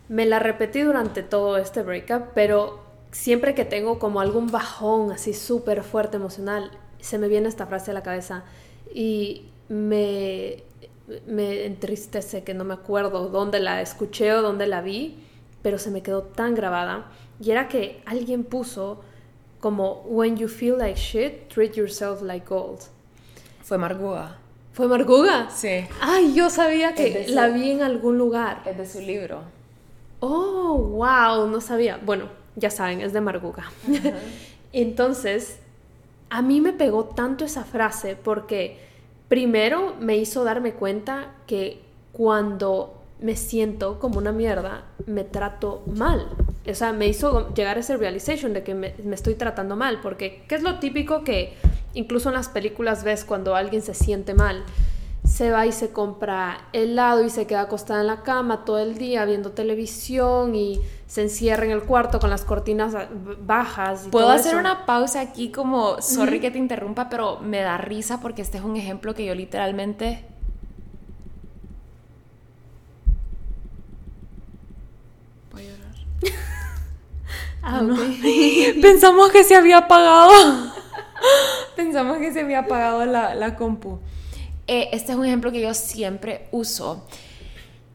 me 0.09 0.25
la 0.25 0.39
repetí 0.39 0.81
durante 0.81 1.21
todo 1.21 1.57
este 1.57 1.83
breakup, 1.83 2.33
pero 2.33 2.79
siempre 3.11 3.53
que 3.53 3.63
tengo 3.63 3.99
como 3.99 4.21
algún 4.21 4.47
bajón 4.47 5.11
así 5.11 5.35
súper 5.35 5.83
fuerte 5.83 6.17
emocional, 6.17 6.71
se 7.01 7.17
me 7.17 7.27
viene 7.27 7.47
esta 7.47 7.67
frase 7.67 7.91
a 7.91 7.93
la 7.93 8.03
cabeza 8.03 8.43
y 8.93 9.45
me, 9.69 10.63
me 11.27 11.65
entristece 11.65 12.43
que 12.43 12.53
no 12.53 12.63
me 12.63 12.73
acuerdo 12.73 13.29
dónde 13.29 13.59
la 13.59 13.81
escuché 13.81 14.33
o 14.33 14.41
dónde 14.41 14.67
la 14.67 14.81
vi, 14.81 15.17
pero 15.61 15.77
se 15.77 15.91
me 15.91 16.01
quedó 16.01 16.23
tan 16.23 16.55
grabada. 16.55 17.11
Y 17.39 17.51
era 17.51 17.67
que 17.67 18.01
alguien 18.05 18.43
puso 18.43 19.01
como, 19.59 20.03
when 20.07 20.37
you 20.37 20.47
feel 20.47 20.77
like 20.77 20.99
shit, 20.99 21.47
treat 21.49 21.73
yourself 21.73 22.21
like 22.21 22.45
gold. 22.47 22.79
Fue 23.63 23.77
Marguga. 23.77 24.37
¿Fue 24.73 24.87
Marguga? 24.87 25.49
Sí. 25.49 25.85
Ay, 25.99 26.33
yo 26.33 26.49
sabía 26.49 26.95
que 26.95 27.27
la 27.29 27.49
vi 27.49 27.71
en 27.71 27.83
algún 27.83 28.17
lugar. 28.17 28.63
Es 28.65 28.77
de 28.77 28.85
su 28.87 29.01
libro. 29.01 29.41
Oh, 30.19 30.77
wow, 30.77 31.47
no 31.47 31.61
sabía. 31.61 31.99
Bueno, 32.03 32.25
ya 32.55 32.69
saben, 32.69 33.01
es 33.01 33.13
de 33.13 33.21
Marguga. 33.21 33.71
Entonces, 34.73 35.59
a 36.31 36.41
mí 36.41 36.61
me 36.61 36.71
pegó 36.71 37.03
tanto 37.03 37.43
esa 37.43 37.65
frase 37.65 38.15
porque 38.15 38.77
primero 39.27 39.95
me 39.99 40.15
hizo 40.15 40.45
darme 40.45 40.73
cuenta 40.73 41.33
que 41.45 41.81
cuando 42.13 43.01
me 43.19 43.35
siento 43.35 43.99
como 43.99 44.17
una 44.17 44.31
mierda, 44.31 44.85
me 45.05 45.25
trato 45.25 45.83
mal. 45.93 46.29
O 46.65 46.73
sea, 46.73 46.93
me 46.93 47.07
hizo 47.07 47.53
llegar 47.53 47.75
a 47.75 47.81
ese 47.81 47.97
realization 47.97 48.53
de 48.53 48.63
que 48.63 48.73
me, 48.73 48.95
me, 49.03 49.13
estoy 49.13 49.35
tratando 49.35 49.75
mal, 49.75 49.99
porque 50.01 50.43
¿qué 50.47 50.55
es 50.55 50.63
lo 50.63 50.79
típico 50.79 51.25
que 51.25 51.53
incluso 51.93 52.29
en 52.29 52.35
las 52.35 52.47
películas 52.47 53.03
ves 53.03 53.25
cuando 53.25 53.53
alguien 53.53 53.81
se 53.81 53.93
siente 53.93 54.33
mal? 54.33 54.63
Se 55.31 55.49
va 55.49 55.65
y 55.65 55.71
se 55.71 55.91
compra 55.91 56.67
helado 56.73 57.23
y 57.23 57.29
se 57.29 57.47
queda 57.47 57.61
acostada 57.61 58.01
en 58.01 58.07
la 58.07 58.21
cama 58.21 58.65
todo 58.65 58.79
el 58.79 58.97
día 58.97 59.23
viendo 59.25 59.51
televisión 59.51 60.53
y 60.55 60.81
se 61.07 61.21
encierra 61.23 61.63
en 61.65 61.71
el 61.71 61.83
cuarto 61.83 62.19
con 62.19 62.29
las 62.29 62.43
cortinas 62.43 62.93
bajas. 63.39 64.07
Y 64.07 64.09
Puedo 64.09 64.25
todo 64.27 64.35
hacer 64.35 64.51
eso. 64.51 64.59
una 64.59 64.85
pausa 64.85 65.21
aquí 65.21 65.49
como, 65.51 66.01
sorry 66.01 66.39
que 66.41 66.51
te 66.51 66.57
interrumpa, 66.57 67.07
pero 67.09 67.39
me 67.39 67.61
da 67.61 67.77
risa 67.77 68.19
porque 68.19 68.41
este 68.41 68.57
es 68.57 68.63
un 68.63 68.75
ejemplo 68.75 69.15
que 69.15 69.25
yo 69.25 69.33
literalmente 69.33 70.25
Voy 75.51 75.63
a 75.63 75.71
llorar. 75.71 75.95
Ah, 77.63 77.81
No. 77.81 77.95
Pensamos 78.81 79.29
que 79.31 79.43
se 79.43 79.55
había 79.55 79.77
apagado. 79.79 80.31
Pensamos 81.75 82.17
que 82.17 82.33
se 82.33 82.41
había 82.41 82.59
apagado 82.59 83.05
la, 83.05 83.35
la 83.35 83.55
compu. 83.55 83.99
Eh, 84.67 84.89
este 84.91 85.11
es 85.11 85.17
un 85.17 85.25
ejemplo 85.25 85.51
que 85.51 85.61
yo 85.61 85.73
siempre 85.73 86.47
uso, 86.51 87.05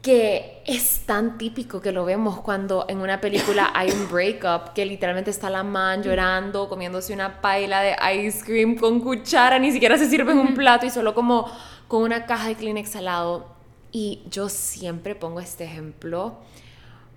que 0.03 0.63
es 0.67 1.01
tan 1.07 1.39
típico 1.39 1.81
que 1.81 1.93
lo 1.93 2.05
vemos 2.05 2.41
cuando 2.41 2.87
en 2.89 2.99
una 2.99 3.21
película 3.21 3.71
hay 3.75 3.91
un 3.91 4.09
breakup, 4.11 4.73
que 4.75 4.85
literalmente 4.85 5.31
está 5.31 5.51
la 5.51 5.63
man 5.63 6.03
llorando, 6.03 6.69
comiéndose 6.69 7.13
una 7.13 7.41
paila 7.41 7.81
de 7.81 7.97
ice 8.17 8.45
cream 8.45 8.77
con 8.77 9.01
cuchara, 9.01 9.59
ni 9.59 9.73
siquiera 9.73 9.99
se 9.99 10.09
sirve 10.09 10.33
en 10.33 10.39
un 10.39 10.55
plato 10.55 10.87
y 10.87 10.91
solo 10.91 11.15
como 11.15 11.51
con 11.89 12.03
una 12.03 12.27
caja 12.27 12.49
de 12.49 12.55
Kleenex 12.55 12.97
al 12.97 13.07
lado. 13.07 13.57
Y 13.93 14.23
yo 14.31 14.49
siempre 14.49 15.15
pongo 15.15 15.41
este 15.41 15.65
ejemplo 15.65 16.39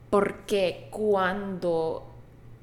porque 0.09 0.87
cuando 0.91 2.09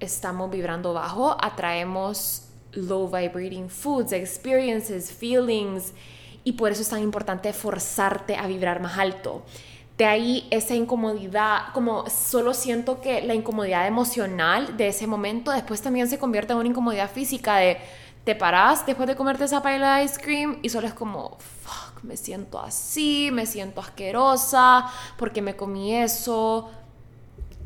estamos 0.01 0.51
vibrando 0.51 0.93
bajo, 0.93 1.37
atraemos 1.41 2.49
low 2.73 3.07
vibrating 3.09 3.69
foods, 3.69 4.13
experiences, 4.13 5.13
feelings, 5.13 5.93
y 6.47 6.53
por 6.53 6.71
eso 6.71 6.81
es 6.81 6.89
tan 6.89 7.03
importante 7.03 7.53
forzarte 7.53 8.37
a 8.37 8.47
vibrar 8.47 8.81
más 8.81 8.97
alto. 8.99 9.43
De 9.99 10.05
ahí 10.05 10.47
esa 10.53 10.77
incomodidad, 10.77 11.73
como 11.75 12.09
solo 12.09 12.55
siento 12.55 13.01
que 13.01 13.21
la 13.23 13.35
incomodidad 13.35 13.85
emocional 13.85 14.77
de 14.77 14.87
ese 14.87 15.09
momento 15.09 15.51
después 15.51 15.83
también 15.83 16.09
se 16.09 16.21
convierte 16.21 16.53
en 16.53 16.61
una 16.61 16.69
incomodidad 16.69 17.11
física 17.11 17.57
de 17.57 17.79
te 18.23 18.37
paras 18.37 18.87
después 18.87 19.09
de 19.09 19.17
comerte 19.17 19.43
esa 19.43 19.61
paella 19.61 19.97
de 19.97 20.05
ice 20.05 20.21
cream 20.21 20.61
y 20.63 20.69
solo 20.69 20.87
es 20.87 20.95
como, 20.95 21.37
fuck, 21.65 22.05
me 22.05 22.17
siento 22.17 22.61
así, 22.61 23.31
me 23.33 23.45
siento 23.45 23.81
asquerosa, 23.81 24.87
porque 25.17 25.43
me 25.43 25.57
comí 25.57 25.97
eso, 25.97 26.71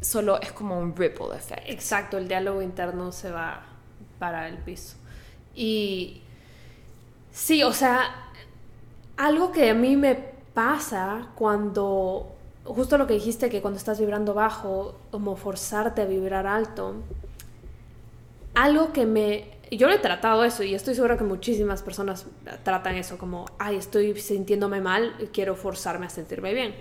solo 0.00 0.40
es 0.40 0.52
como 0.52 0.78
un 0.78 0.96
ripple 0.96 1.36
effect. 1.36 1.68
Exacto, 1.68 2.16
el 2.16 2.28
diálogo 2.28 2.62
interno 2.62 3.12
se 3.12 3.30
va 3.30 3.62
para 4.18 4.48
el 4.48 4.56
piso. 4.56 4.96
Y 5.54 6.22
sí, 7.30 7.62
o 7.62 7.74
sea, 7.74 8.29
algo 9.20 9.52
que 9.52 9.68
a 9.68 9.74
mí 9.74 9.98
me 9.98 10.14
pasa 10.54 11.28
cuando, 11.34 12.34
justo 12.64 12.96
lo 12.96 13.06
que 13.06 13.12
dijiste, 13.12 13.50
que 13.50 13.60
cuando 13.60 13.76
estás 13.76 14.00
vibrando 14.00 14.32
bajo, 14.32 14.94
como 15.10 15.36
forzarte 15.36 16.00
a 16.00 16.04
vibrar 16.06 16.46
alto, 16.46 16.94
algo 18.54 18.94
que 18.94 19.04
me... 19.04 19.58
Yo 19.70 19.88
lo 19.88 19.94
he 19.94 19.98
tratado 19.98 20.42
eso 20.42 20.62
y 20.62 20.74
estoy 20.74 20.94
segura 20.94 21.18
que 21.18 21.24
muchísimas 21.24 21.82
personas 21.82 22.24
tratan 22.64 22.96
eso 22.96 23.18
como, 23.18 23.44
ay, 23.58 23.76
estoy 23.76 24.18
sintiéndome 24.18 24.80
mal 24.80 25.14
y 25.20 25.26
quiero 25.26 25.54
forzarme 25.54 26.06
a 26.06 26.10
sentirme 26.10 26.54
bien. 26.54 26.74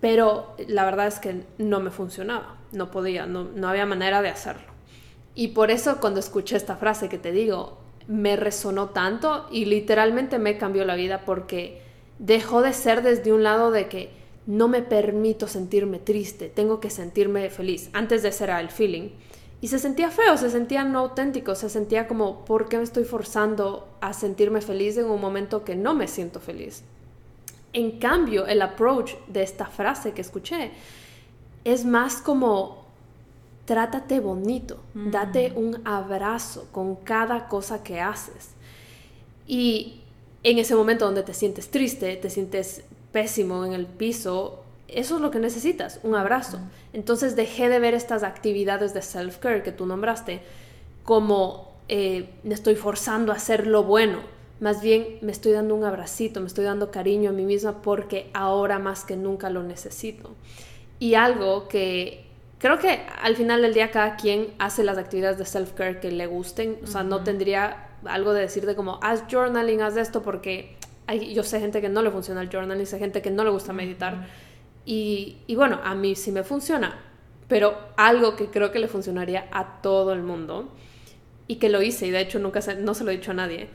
Pero 0.00 0.56
la 0.66 0.84
verdad 0.84 1.06
es 1.06 1.20
que 1.20 1.44
no 1.58 1.78
me 1.78 1.92
funcionaba, 1.92 2.56
no 2.72 2.90
podía, 2.90 3.26
no, 3.26 3.44
no 3.44 3.68
había 3.68 3.86
manera 3.86 4.22
de 4.22 4.28
hacerlo. 4.28 4.72
Y 5.36 5.48
por 5.48 5.70
eso 5.70 5.98
cuando 6.00 6.18
escuché 6.18 6.56
esta 6.56 6.76
frase 6.76 7.08
que 7.08 7.16
te 7.16 7.30
digo, 7.30 7.78
me 8.08 8.36
resonó 8.36 8.90
tanto 8.90 9.46
y 9.50 9.64
literalmente 9.64 10.38
me 10.38 10.58
cambió 10.58 10.84
la 10.84 10.94
vida 10.94 11.24
porque 11.24 11.82
dejó 12.18 12.62
de 12.62 12.72
ser 12.72 13.02
desde 13.02 13.32
un 13.32 13.42
lado 13.42 13.70
de 13.70 13.88
que 13.88 14.10
no 14.46 14.68
me 14.68 14.82
permito 14.82 15.48
sentirme 15.48 15.98
triste, 15.98 16.48
tengo 16.48 16.78
que 16.80 16.90
sentirme 16.90 17.50
feliz. 17.50 17.90
Antes 17.92 18.22
de 18.22 18.32
ser 18.32 18.50
el 18.50 18.70
feeling. 18.70 19.10
Y 19.60 19.68
se 19.68 19.78
sentía 19.78 20.10
feo, 20.10 20.36
se 20.36 20.50
sentía 20.50 20.84
no 20.84 21.00
auténtico, 21.00 21.54
se 21.54 21.68
sentía 21.68 22.06
como, 22.06 22.44
¿por 22.44 22.68
qué 22.68 22.76
me 22.76 22.84
estoy 22.84 23.04
forzando 23.04 23.88
a 24.00 24.12
sentirme 24.12 24.60
feliz 24.60 24.96
en 24.98 25.06
un 25.06 25.20
momento 25.20 25.64
que 25.64 25.74
no 25.74 25.94
me 25.94 26.06
siento 26.06 26.40
feliz? 26.40 26.84
En 27.72 27.98
cambio, 27.98 28.46
el 28.46 28.62
approach 28.62 29.14
de 29.26 29.42
esta 29.42 29.66
frase 29.66 30.12
que 30.12 30.20
escuché 30.20 30.70
es 31.64 31.84
más 31.84 32.16
como, 32.16 32.85
trátate 33.66 34.20
bonito, 34.20 34.78
mm. 34.94 35.10
date 35.10 35.52
un 35.54 35.82
abrazo 35.84 36.68
con 36.72 36.96
cada 36.96 37.48
cosa 37.48 37.82
que 37.82 38.00
haces. 38.00 38.52
Y 39.46 40.00
en 40.42 40.58
ese 40.58 40.74
momento 40.74 41.04
donde 41.04 41.22
te 41.22 41.34
sientes 41.34 41.70
triste, 41.70 42.16
te 42.16 42.30
sientes 42.30 42.84
pésimo 43.12 43.64
en 43.64 43.72
el 43.72 43.86
piso, 43.86 44.62
eso 44.88 45.16
es 45.16 45.20
lo 45.20 45.30
que 45.30 45.40
necesitas, 45.40 46.00
un 46.02 46.14
abrazo. 46.14 46.58
Entonces 46.92 47.34
dejé 47.36 47.68
de 47.68 47.80
ver 47.80 47.94
estas 47.94 48.22
actividades 48.22 48.94
de 48.94 49.02
self-care 49.02 49.62
que 49.62 49.72
tú 49.72 49.84
nombraste 49.86 50.40
como 51.02 51.72
eh, 51.88 52.30
me 52.42 52.54
estoy 52.54 52.76
forzando 52.76 53.32
a 53.32 53.36
hacer 53.36 53.66
lo 53.66 53.82
bueno. 53.82 54.20
Más 54.60 54.80
bien 54.80 55.18
me 55.20 55.32
estoy 55.32 55.52
dando 55.52 55.74
un 55.74 55.84
abracito, 55.84 56.40
me 56.40 56.46
estoy 56.46 56.64
dando 56.64 56.90
cariño 56.90 57.30
a 57.30 57.32
mí 57.32 57.44
misma 57.44 57.82
porque 57.82 58.30
ahora 58.32 58.78
más 58.78 59.04
que 59.04 59.16
nunca 59.16 59.50
lo 59.50 59.62
necesito. 59.62 60.30
Y 60.98 61.14
algo 61.14 61.68
que 61.68 62.25
creo 62.66 62.78
que 62.80 63.06
al 63.22 63.36
final 63.36 63.62
del 63.62 63.74
día 63.74 63.92
cada 63.92 64.16
quien 64.16 64.48
hace 64.58 64.82
las 64.82 64.98
actividades 64.98 65.38
de 65.38 65.44
self-care 65.44 66.00
que 66.00 66.10
le 66.10 66.26
gusten. 66.26 66.80
O 66.82 66.86
sea, 66.88 67.04
no 67.04 67.22
tendría 67.22 67.90
algo 68.04 68.32
de 68.32 68.40
decirte 68.40 68.74
como 68.74 68.98
haz 69.02 69.22
journaling, 69.30 69.82
haz 69.82 69.96
esto 69.96 70.22
porque 70.22 70.76
hay, 71.06 71.32
yo 71.32 71.44
sé 71.44 71.60
gente 71.60 71.80
que 71.80 71.88
no 71.88 72.02
le 72.02 72.10
funciona 72.10 72.42
el 72.42 72.50
journaling, 72.50 72.84
sé 72.84 72.98
gente 72.98 73.22
que 73.22 73.30
no 73.30 73.44
le 73.44 73.50
gusta 73.50 73.72
meditar. 73.72 74.26
Y, 74.84 75.36
y, 75.46 75.54
bueno, 75.54 75.78
a 75.84 75.94
mí 75.94 76.16
sí 76.16 76.32
me 76.32 76.42
funciona, 76.42 76.98
pero 77.46 77.76
algo 77.96 78.34
que 78.34 78.46
creo 78.46 78.72
que 78.72 78.80
le 78.80 78.88
funcionaría 78.88 79.46
a 79.52 79.80
todo 79.80 80.12
el 80.12 80.22
mundo 80.22 80.68
y 81.46 81.56
que 81.56 81.68
lo 81.68 81.82
hice 81.82 82.08
y 82.08 82.10
de 82.10 82.20
hecho 82.20 82.40
nunca 82.40 82.62
se, 82.62 82.74
no 82.74 82.94
se 82.94 83.04
lo 83.04 83.12
he 83.12 83.16
dicho 83.16 83.30
a 83.30 83.34
nadie 83.34 83.68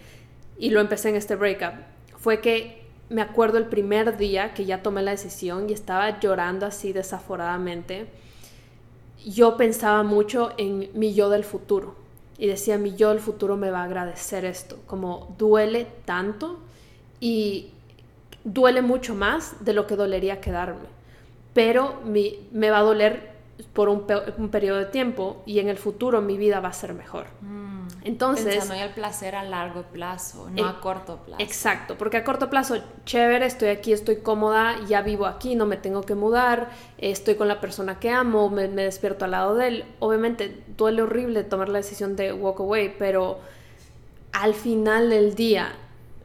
y 0.58 0.72
lo 0.72 0.82
empecé 0.82 1.08
en 1.08 1.16
este 1.16 1.38
breakup 1.38 1.76
fue 2.18 2.42
que 2.42 2.84
me 3.08 3.22
acuerdo 3.22 3.58
el 3.58 3.68
primer 3.68 4.18
día 4.18 4.54
que 4.54 4.66
ya 4.66 4.84
tomé 4.84 5.02
la 5.02 5.12
decisión 5.12 5.70
y 5.70 5.74
estaba 5.74 6.20
llorando 6.20 6.66
así 6.66 6.92
desaforadamente. 6.92 8.08
Yo 9.26 9.58
pensaba 9.58 10.04
mucho 10.04 10.52
en 10.58 10.90
mi 10.94 11.14
yo 11.14 11.30
del 11.30 11.44
futuro. 11.44 11.96
Y 12.38 12.48
decía 12.48 12.78
mi 12.78 12.96
yo 12.96 13.10
del 13.10 13.20
futuro 13.20 13.56
me 13.56 13.70
va 13.70 13.82
a 13.82 13.84
agradecer 13.84 14.46
esto, 14.46 14.80
como 14.88 15.36
duele 15.38 15.86
tanto 16.06 16.58
y 17.20 17.70
duele 18.44 18.82
mucho 18.82 19.14
más 19.14 19.64
de 19.64 19.74
lo 19.74 19.86
que 19.86 19.96
dolería 19.96 20.42
quedarme. 20.42 20.88
Pero 21.54 22.00
mi, 22.06 22.48
me 22.52 22.72
va 22.72 22.80
a 22.80 22.82
doler 22.82 23.32
por 23.74 23.90
un, 23.90 24.06
periodo 24.50 24.80
de 24.80 24.86
tiempo 24.86 25.44
y 25.46 25.60
en 25.60 25.70
el 25.70 25.78
futuro 25.78 26.22
mi 26.22 26.38
vida 26.38 26.60
va 26.60 26.70
a 26.70 26.74
ser 26.74 26.94
mejor. 26.94 27.26
Mm, 27.42 27.81
Entonces... 28.04 28.56
Pensando 28.56 28.76
en 28.76 28.82
el 28.82 28.90
placer 28.92 29.36
a 29.36 29.44
largo 29.44 29.84
plazo, 29.84 30.50
no 30.50 30.66
eh, 30.66 30.70
a 30.70 30.80
corto 30.80 31.18
plazo. 31.18 31.42
Exacto, 31.44 31.98
porque 31.98 32.18
a 32.18 32.24
corto 32.24 32.50
plazo, 32.50 32.78
chévere, 33.06 33.46
estoy 33.46 33.70
aquí, 33.70 33.94
estoy 33.94 34.18
cómoda, 34.18 34.76
ya 34.88 35.02
vivo 35.02 35.26
aquí, 35.26 35.56
no 35.56 35.66
me 35.66 35.78
tengo 35.78 36.02
que 36.02 36.16
mudar, 36.16 36.70
estoy 36.98 37.36
con 37.36 37.48
la 37.48 37.62
persona 37.62 38.00
que 38.00 38.10
amo, 38.10 38.50
me, 38.50 38.68
me 38.68 38.84
despierto 38.84 39.26
al 39.26 39.32
lado 39.32 39.56
de 39.56 39.68
él. 39.68 39.86
Obviamente 40.00 40.64
duele 40.78 41.04
horrible 41.04 41.44
tomar 41.44 41.70
la 41.70 41.78
decisión 41.78 42.16
de 42.16 42.34
walk 42.34 42.60
away, 42.60 42.96
pero 42.98 43.40
al 44.32 44.54
final 44.54 45.10
del 45.10 45.36
día 45.36 45.76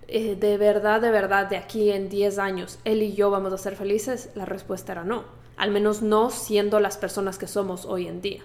eh, 0.08 0.36
de 0.36 0.56
verdad, 0.56 1.00
de 1.00 1.10
verdad, 1.10 1.48
de 1.48 1.56
aquí 1.56 1.90
en 1.90 2.08
10 2.08 2.38
años, 2.38 2.78
él 2.84 3.02
y 3.02 3.14
yo 3.14 3.30
vamos 3.30 3.52
a 3.52 3.58
ser 3.58 3.76
felices? 3.76 4.30
La 4.34 4.44
respuesta 4.44 4.92
era 4.92 5.04
no. 5.04 5.24
Al 5.56 5.70
menos 5.70 6.02
no 6.02 6.30
siendo 6.30 6.80
las 6.80 6.96
personas 6.96 7.38
que 7.38 7.46
somos 7.46 7.86
hoy 7.86 8.06
en 8.06 8.20
día. 8.20 8.42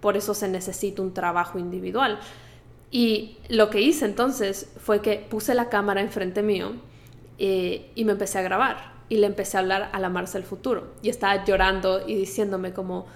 Por 0.00 0.16
eso 0.16 0.34
se 0.34 0.48
necesita 0.48 1.02
un 1.02 1.14
trabajo 1.14 1.58
individual. 1.58 2.18
Y 2.94 3.38
lo 3.48 3.70
que 3.70 3.80
hice 3.80 4.04
entonces 4.04 4.70
fue 4.78 5.02
que 5.02 5.16
puse 5.16 5.52
la 5.56 5.68
cámara 5.68 6.00
enfrente 6.00 6.44
mío 6.44 6.74
eh, 7.40 7.90
y 7.96 8.04
me 8.04 8.12
empecé 8.12 8.38
a 8.38 8.42
grabar 8.42 8.92
y 9.08 9.16
le 9.16 9.26
empecé 9.26 9.56
a 9.56 9.60
hablar 9.60 9.90
a 9.92 9.98
la 9.98 10.10
Marce 10.10 10.38
del 10.38 10.46
futuro 10.46 10.92
y 11.02 11.08
estaba 11.08 11.44
llorando 11.44 12.06
y 12.06 12.14
diciéndome 12.14 12.72
como, 12.72 13.06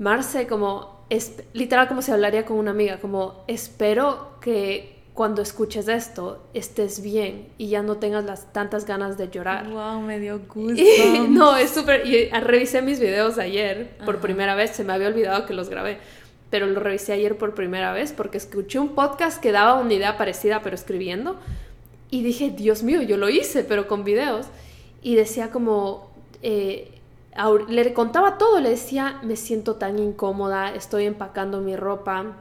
Marce, 0.00 0.48
como, 0.48 1.04
es, 1.08 1.40
literal 1.52 1.86
como 1.86 2.02
si 2.02 2.10
hablaría 2.10 2.44
con 2.44 2.56
una 2.56 2.72
amiga, 2.72 2.98
como, 2.98 3.44
espero 3.46 4.40
que 4.40 5.00
cuando 5.14 5.40
escuches 5.40 5.86
esto 5.86 6.42
estés 6.52 7.00
bien 7.00 7.46
y 7.58 7.68
ya 7.68 7.82
no 7.82 7.98
tengas 7.98 8.24
las 8.24 8.52
tantas 8.52 8.86
ganas 8.86 9.18
de 9.18 9.28
llorar. 9.28 9.68
Wow, 9.68 10.00
me 10.00 10.18
dio 10.18 10.40
gusto. 10.52 10.82
no, 11.28 11.56
es 11.56 11.70
súper. 11.70 12.04
Y 12.08 12.28
revisé 12.30 12.82
mis 12.82 12.98
videos 12.98 13.38
ayer 13.38 13.96
por 14.04 14.18
primera 14.18 14.56
vez. 14.56 14.70
Se 14.70 14.82
me 14.82 14.92
había 14.92 15.06
olvidado 15.06 15.46
que 15.46 15.54
los 15.54 15.68
grabé, 15.68 15.98
pero 16.52 16.66
lo 16.66 16.78
revisé 16.78 17.14
ayer 17.14 17.36
por 17.36 17.54
primera 17.54 17.92
vez 17.92 18.12
porque 18.12 18.38
escuché 18.38 18.78
un 18.78 18.90
podcast 18.90 19.42
que 19.42 19.50
daba 19.50 19.80
una 19.80 19.94
idea 19.94 20.16
parecida, 20.16 20.62
pero 20.62 20.76
escribiendo. 20.76 21.40
Y 22.10 22.22
dije, 22.22 22.50
Dios 22.50 22.84
mío, 22.84 23.02
yo 23.02 23.16
lo 23.16 23.28
hice, 23.28 23.64
pero 23.64 23.88
con 23.88 24.04
videos. 24.04 24.46
Y 25.02 25.16
decía 25.16 25.50
como. 25.50 26.12
Eh, 26.42 26.88
le 27.68 27.94
contaba 27.94 28.38
todo, 28.38 28.60
le 28.60 28.70
decía, 28.70 29.18
me 29.22 29.36
siento 29.36 29.76
tan 29.76 29.98
incómoda, 29.98 30.74
estoy 30.74 31.06
empacando 31.06 31.60
mi 31.60 31.74
ropa 31.74 32.36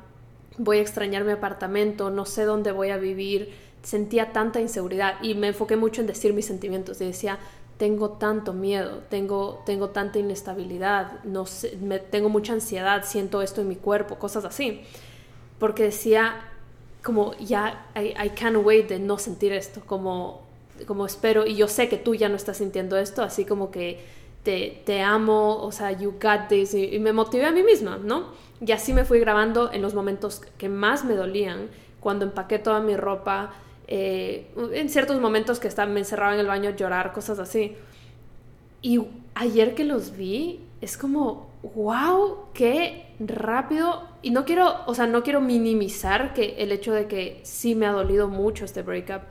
voy 0.58 0.78
a 0.78 0.82
extrañar 0.82 1.24
mi 1.24 1.32
apartamento, 1.32 2.10
no 2.10 2.26
sé 2.26 2.44
dónde 2.44 2.72
voy 2.72 2.90
a 2.90 2.98
vivir, 2.98 3.54
sentía 3.84 4.32
tanta 4.32 4.62
inseguridad 4.62 5.16
y 5.22 5.34
me 5.34 5.48
enfoqué 5.48 5.76
mucho 5.76 6.02
en 6.02 6.08
decir 6.08 6.34
mis 6.34 6.46
sentimientos 6.46 7.02
y 7.02 7.06
decía, 7.06 7.40
tengo 7.82 8.12
tanto 8.12 8.54
miedo, 8.54 9.02
tengo, 9.10 9.64
tengo 9.66 9.90
tanta 9.90 10.20
inestabilidad, 10.20 11.24
no 11.24 11.48
sé, 11.48 11.76
me, 11.82 11.98
tengo 11.98 12.30
mucha 12.30 12.54
ansiedad, 12.54 13.04
siento 13.04 13.42
esto 13.42 13.62
en 13.62 13.70
mi 13.70 13.76
cuerpo, 13.76 14.20
cosas 14.20 14.46
así. 14.46 14.82
Porque 15.58 15.86
decía, 15.86 16.44
como 17.04 17.34
ya, 17.40 17.88
I, 17.96 18.30
can't 18.40 18.64
wait 18.64 18.88
de 18.88 19.00
no 19.00 19.18
sentir 19.18 19.52
esto, 19.52 19.82
como, 19.84 20.44
como 20.86 21.08
espero, 21.08 21.48
y 21.48 21.56
yo 21.56 21.68
sé 21.68 21.90
que 21.90 21.98
tú 21.98 22.14
ya 22.14 22.30
no 22.30 22.36
estás 22.36 22.58
sintiendo 22.58 23.00
esto, 23.00 23.24
así 23.24 23.46
como 23.46 23.72
que 23.72 24.00
te, 24.44 24.84
te 24.86 25.02
amo, 25.02 25.58
o 25.64 25.72
sea, 25.72 25.92
you 25.92 26.14
got 26.22 26.50
this, 26.50 26.76
y 26.76 27.00
me 27.00 27.14
motivé 27.14 27.46
a 27.46 27.52
mí 27.52 27.64
misma, 27.64 27.98
¿no? 27.98 28.28
Y 28.64 28.74
así 28.74 28.94
me 28.94 29.06
fui 29.06 29.20
grabando 29.20 29.74
en 29.74 29.82
los 29.82 29.96
momentos 29.96 30.44
que 30.60 30.70
más 30.70 31.04
me 31.04 31.16
dolían, 31.16 31.70
cuando 32.00 32.26
empaqué 32.26 32.60
toda 32.60 32.80
mi 32.80 32.96
ropa, 32.96 33.54
eh, 33.94 34.48
en 34.74 34.88
ciertos 34.88 35.20
momentos 35.20 35.60
que 35.60 35.68
estaba, 35.68 35.92
me 35.92 36.00
encerraba 36.00 36.34
en 36.34 36.40
el 36.40 36.48
baño 36.48 36.70
llorar, 36.70 37.12
cosas 37.12 37.40
así. 37.40 37.76
Y 38.82 39.02
ayer 39.36 39.76
que 39.76 39.84
los 39.84 40.16
vi, 40.16 40.62
es 40.80 40.98
como, 40.98 41.50
wow, 41.76 42.46
qué 42.54 43.14
rápido. 43.20 44.08
Y 44.22 44.32
no 44.32 44.46
quiero, 44.46 44.78
o 44.86 44.96
sea, 44.96 45.08
no 45.08 45.24
quiero 45.24 45.42
minimizar 45.42 46.34
que 46.34 46.56
el 46.60 46.72
hecho 46.72 46.94
de 46.94 47.08
que 47.08 47.42
sí 47.44 47.76
me 47.76 47.86
ha 47.86 47.92
dolido 47.92 48.30
mucho 48.30 48.64
este 48.64 48.82
breakup 48.82 49.24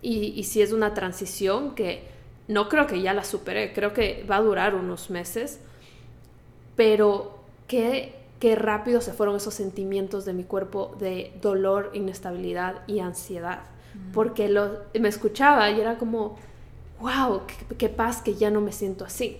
y, 0.00 0.32
y 0.36 0.44
sí 0.44 0.62
es 0.62 0.72
una 0.72 0.94
transición 0.94 1.74
que 1.74 2.04
no 2.46 2.68
creo 2.68 2.86
que 2.86 3.02
ya 3.02 3.14
la 3.14 3.24
superé, 3.24 3.72
creo 3.72 3.92
que 3.92 4.24
va 4.30 4.36
a 4.36 4.42
durar 4.42 4.76
unos 4.76 5.10
meses, 5.10 5.58
pero 6.76 7.38
qué 7.66 8.14
qué 8.44 8.56
rápido 8.56 9.00
se 9.00 9.14
fueron 9.14 9.36
esos 9.36 9.54
sentimientos 9.54 10.26
de 10.26 10.34
mi 10.34 10.44
cuerpo 10.44 10.94
de 10.98 11.32
dolor, 11.40 11.90
inestabilidad 11.94 12.82
y 12.86 13.00
ansiedad. 13.00 13.73
Porque 14.12 14.48
lo, 14.48 14.80
me 14.98 15.08
escuchaba 15.08 15.70
y 15.70 15.80
era 15.80 15.98
como, 15.98 16.36
wow, 17.00 17.42
qué, 17.78 17.88
paz 17.88 18.22
que 18.22 18.34
ya 18.34 18.50
no 18.50 18.60
me 18.60 18.72
siento 18.72 19.04
así. 19.04 19.38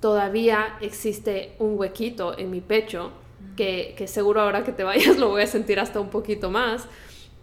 Todavía 0.00 0.76
existe 0.80 1.54
un 1.58 1.78
huequito 1.78 2.38
en 2.38 2.50
mi 2.50 2.60
pecho 2.60 3.12
que, 3.56 3.94
que, 3.96 4.06
seguro 4.06 4.40
ahora 4.40 4.64
que 4.64 4.72
te 4.72 4.84
vayas 4.84 5.16
lo 5.18 5.30
voy 5.30 5.42
a 5.42 5.46
sentir 5.46 5.78
hasta 5.80 6.00
un 6.00 6.08
poquito 6.08 6.50
más, 6.50 6.86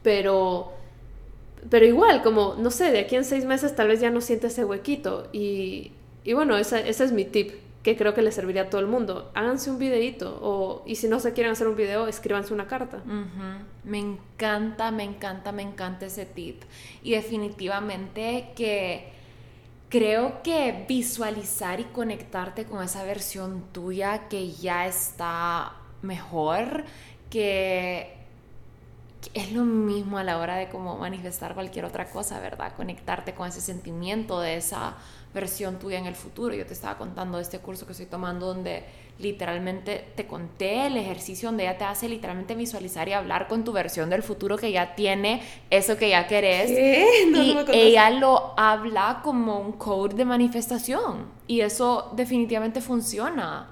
pero, 0.03 0.71
pero 1.69 1.85
igual, 1.85 2.21
como, 2.23 2.55
no 2.57 2.71
sé, 2.71 2.91
de 2.91 2.99
aquí 2.99 3.15
en 3.15 3.25
seis 3.25 3.45
meses 3.45 3.75
tal 3.75 3.87
vez 3.87 3.99
ya 3.99 4.09
no 4.09 4.21
siente 4.21 4.47
ese 4.47 4.65
huequito. 4.65 5.27
Y, 5.31 5.91
y 6.23 6.33
bueno, 6.33 6.57
ese, 6.57 6.89
ese 6.89 7.03
es 7.03 7.11
mi 7.11 7.25
tip 7.25 7.53
que 7.83 7.97
creo 7.97 8.13
que 8.13 8.21
le 8.21 8.31
serviría 8.31 8.63
a 8.63 8.69
todo 8.69 8.79
el 8.81 8.87
mundo. 8.87 9.31
Háganse 9.33 9.71
un 9.71 9.79
videito 9.79 10.39
o, 10.41 10.83
y 10.85 10.95
si 10.95 11.07
no 11.07 11.19
se 11.19 11.33
quieren 11.33 11.51
hacer 11.51 11.67
un 11.67 11.75
video, 11.75 12.07
escríbanse 12.07 12.53
una 12.53 12.67
carta. 12.67 13.01
Me 13.83 13.99
encanta, 13.99 14.91
me 14.91 15.03
encanta, 15.03 15.51
me 15.51 15.63
encanta 15.63 16.05
ese 16.05 16.25
tip. 16.25 16.61
Y 17.01 17.11
definitivamente 17.11 18.51
que 18.55 19.11
creo 19.89 20.43
que 20.43 20.85
visualizar 20.87 21.79
y 21.79 21.85
conectarte 21.85 22.65
con 22.65 22.83
esa 22.83 23.03
versión 23.03 23.63
tuya 23.71 24.27
que 24.29 24.51
ya 24.51 24.85
está 24.87 25.73
mejor, 26.03 26.85
que 27.29 28.20
es 29.33 29.51
lo 29.51 29.63
mismo 29.63 30.17
a 30.17 30.23
la 30.23 30.37
hora 30.37 30.55
de 30.55 30.69
como 30.69 30.97
manifestar 30.97 31.53
cualquier 31.53 31.85
otra 31.85 32.09
cosa, 32.09 32.39
¿verdad? 32.39 32.73
Conectarte 32.75 33.33
con 33.33 33.47
ese 33.47 33.61
sentimiento 33.61 34.39
de 34.39 34.57
esa 34.57 34.95
versión 35.33 35.79
tuya 35.79 35.99
en 35.99 36.05
el 36.05 36.15
futuro. 36.15 36.53
Yo 36.53 36.65
te 36.65 36.73
estaba 36.73 36.97
contando 36.97 37.37
de 37.37 37.43
este 37.43 37.59
curso 37.59 37.85
que 37.85 37.91
estoy 37.93 38.07
tomando 38.07 38.47
donde 38.47 38.83
literalmente 39.19 40.05
te 40.15 40.25
conté 40.25 40.87
el 40.87 40.97
ejercicio 40.97 41.49
donde 41.49 41.63
ella 41.63 41.77
te 41.77 41.83
hace 41.83 42.09
literalmente 42.09 42.55
visualizar 42.55 43.07
y 43.07 43.13
hablar 43.13 43.47
con 43.47 43.63
tu 43.63 43.71
versión 43.71 44.09
del 44.09 44.23
futuro 44.23 44.57
que 44.57 44.71
ya 44.71 44.95
tiene 44.95 45.43
eso 45.69 45.97
que 45.97 46.09
ya 46.09 46.27
querés. 46.27 46.71
y 46.71 47.55
ella 47.71 48.09
lo 48.09 48.53
habla 48.57 49.21
como 49.23 49.59
un 49.59 49.73
code 49.73 50.15
de 50.15 50.25
manifestación 50.25 51.27
y 51.47 51.61
eso 51.61 52.11
definitivamente 52.15 52.81
funciona. 52.81 53.69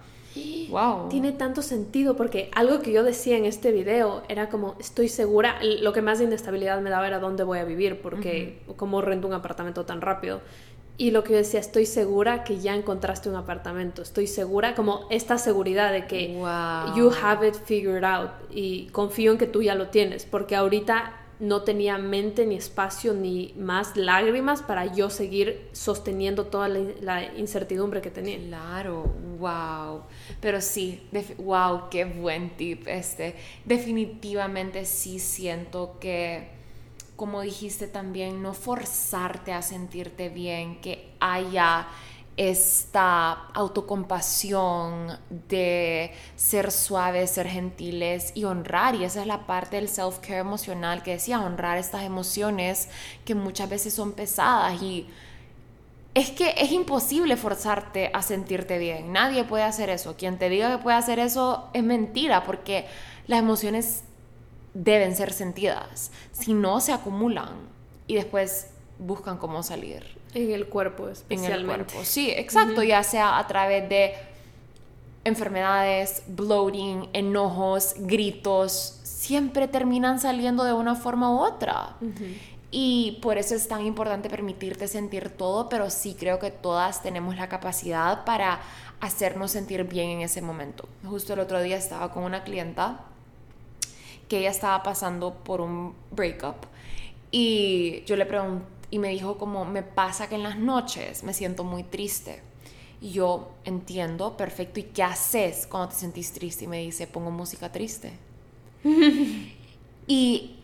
Wow. 0.69 1.09
Tiene 1.09 1.31
tanto 1.31 1.61
sentido 1.61 2.15
porque 2.15 2.51
algo 2.53 2.79
que 2.79 2.91
yo 2.91 3.03
decía 3.03 3.37
en 3.37 3.45
este 3.45 3.71
video 3.71 4.23
era 4.29 4.49
como 4.49 4.75
estoy 4.79 5.09
segura, 5.09 5.59
lo 5.61 5.93
que 5.93 6.01
más 6.01 6.19
de 6.19 6.25
inestabilidad 6.25 6.79
me 6.81 6.89
daba 6.89 7.07
era 7.07 7.19
dónde 7.19 7.43
voy 7.43 7.59
a 7.59 7.63
vivir 7.63 8.01
porque 8.01 8.61
como 8.75 9.01
rento 9.01 9.27
un 9.27 9.33
apartamento 9.33 9.85
tan 9.85 10.01
rápido. 10.01 10.41
Y 10.97 11.11
lo 11.11 11.23
que 11.23 11.31
yo 11.31 11.37
decía, 11.37 11.61
estoy 11.61 11.85
segura 11.85 12.43
que 12.43 12.59
ya 12.59 12.75
encontraste 12.75 13.29
un 13.29 13.37
apartamento, 13.37 14.01
estoy 14.01 14.27
segura, 14.27 14.75
como 14.75 15.07
esta 15.09 15.37
seguridad 15.37 15.93
de 15.93 16.07
que 16.07 16.33
you 16.93 17.09
have 17.23 17.47
it 17.47 17.55
figured 17.55 18.03
out 18.03 18.31
y 18.51 18.87
confío 18.87 19.31
en 19.31 19.37
que 19.37 19.47
tú 19.47 19.61
ya 19.61 19.75
lo 19.75 19.87
tienes, 19.87 20.25
porque 20.25 20.57
ahorita 20.57 21.13
no 21.39 21.61
tenía 21.61 21.97
mente 21.97 22.45
ni 22.45 22.55
espacio 22.55 23.13
ni 23.13 23.53
más 23.57 23.95
lágrimas 23.95 24.61
para 24.61 24.85
yo 24.93 25.09
seguir 25.09 25.69
sosteniendo 25.71 26.45
toda 26.47 26.67
la, 26.67 27.33
incertidumbre 27.37 28.01
que 28.01 28.11
tenía. 28.11 28.37
Claro, 28.37 29.03
wow. 29.39 30.03
Pero 30.41 30.59
sí, 30.59 31.01
wow, 31.37 31.89
qué 31.89 32.05
buen 32.05 32.49
tip 32.51 32.87
este. 32.87 33.35
Definitivamente 33.65 34.85
sí 34.85 35.19
siento 35.19 35.97
que 35.99 36.59
como 37.19 37.41
dijiste 37.41 37.87
también, 37.87 38.41
no 38.41 38.53
forzarte 38.53 39.51
a 39.51 39.61
sentirte 39.61 40.29
bien, 40.29 40.79
que 40.79 41.09
haya 41.19 41.89
esta 42.39 43.31
autocompasión 43.53 45.19
de 45.49 46.13
ser 46.37 46.71
suaves, 46.71 47.31
ser 47.31 47.49
gentiles 47.49 48.31
y 48.33 48.45
honrar. 48.45 48.95
Y 48.95 49.03
esa 49.03 49.19
es 49.19 49.27
la 49.27 49.45
parte 49.45 49.75
del 49.75 49.89
self-care 49.89 50.39
emocional 50.39 51.03
que 51.03 51.11
decía, 51.11 51.41
honrar 51.41 51.77
estas 51.77 52.03
emociones 52.03 52.87
que 53.25 53.35
muchas 53.35 53.69
veces 53.69 53.93
son 53.93 54.13
pesadas 54.13 54.81
y 54.81 55.09
es 56.13 56.31
que 56.31 56.55
es 56.57 56.71
imposible 56.71 57.35
forzarte 57.35 58.09
a 58.13 58.21
sentirte 58.21 58.77
bien. 58.77 59.11
Nadie 59.11 59.43
puede 59.43 59.65
hacer 59.65 59.89
eso. 59.89 60.15
Quien 60.15 60.39
te 60.39 60.47
diga 60.47 60.71
que 60.71 60.81
puede 60.81 60.95
hacer 60.95 61.19
eso 61.19 61.69
es 61.73 61.83
mentira 61.83 62.45
porque 62.45 62.85
las 63.27 63.39
emociones 63.39 64.03
deben 64.73 65.13
ser 65.13 65.33
sentidas, 65.33 66.11
si 66.31 66.53
no 66.53 66.79
se 66.79 66.93
acumulan 66.93 67.49
y 68.07 68.15
después 68.15 68.67
buscan 68.97 69.37
cómo 69.37 69.61
salir. 69.61 70.18
En 70.33 70.51
el 70.51 70.67
cuerpo 70.67 71.09
especialmente. 71.09 71.73
En 71.73 71.79
el 71.79 71.85
cuerpo, 71.85 72.05
sí, 72.05 72.31
exacto, 72.31 72.83
ya 72.83 73.03
sea 73.03 73.37
a 73.37 73.47
través 73.47 73.89
de 73.89 74.13
enfermedades, 75.23 76.23
bloating, 76.27 77.09
enojos, 77.13 77.95
gritos, 77.97 78.99
siempre 79.03 79.67
terminan 79.67 80.19
saliendo 80.19 80.63
de 80.63 80.73
una 80.73 80.95
forma 80.95 81.31
u 81.33 81.39
otra. 81.39 81.95
Y 82.71 83.17
por 83.21 83.37
eso 83.37 83.55
es 83.55 83.67
tan 83.67 83.85
importante 83.85 84.29
permitirte 84.29 84.87
sentir 84.87 85.29
todo, 85.29 85.69
pero 85.69 85.89
sí 85.89 86.15
creo 86.17 86.37
que 86.37 86.51
todas 86.51 87.01
tenemos 87.01 87.35
la 87.35 87.49
capacidad 87.49 88.25
para 88.25 88.59
hacernos 88.99 89.51
sentir 89.51 89.83
bien 89.85 90.09
en 90.09 90.21
ese 90.21 90.41
momento. 90.41 90.87
Justo 91.03 91.33
el 91.33 91.39
otro 91.39 91.61
día 91.61 91.77
estaba 91.77 92.11
con 92.11 92.23
una 92.23 92.43
clienta 92.43 93.05
que 94.27 94.39
ella 94.39 94.51
estaba 94.51 94.83
pasando 94.83 95.33
por 95.33 95.61
un 95.61 95.95
breakup 96.11 96.55
y 97.31 98.03
yo 98.05 98.15
le 98.15 98.25
pregunté 98.27 98.78
y 98.91 98.99
me 98.99 99.09
dijo 99.09 99.37
como 99.37 99.65
me 99.65 99.83
pasa 99.83 100.27
que 100.27 100.35
en 100.35 100.43
las 100.43 100.57
noches 100.57 101.23
me 101.23 101.33
siento 101.33 101.63
muy 101.63 101.83
triste. 101.83 102.41
Y 103.01 103.11
yo 103.11 103.51
entiendo, 103.63 104.35
perfecto. 104.35 104.79
¿Y 104.79 104.83
qué 104.83 105.03
haces 105.03 105.67
cuando 105.67 105.89
te 105.89 105.95
sentís 105.95 106.33
triste? 106.33 106.65
Y 106.65 106.67
me 106.67 106.79
dice, 106.79 107.07
pongo 107.07 107.31
música 107.31 107.71
triste. 107.71 108.11
y 110.07 110.55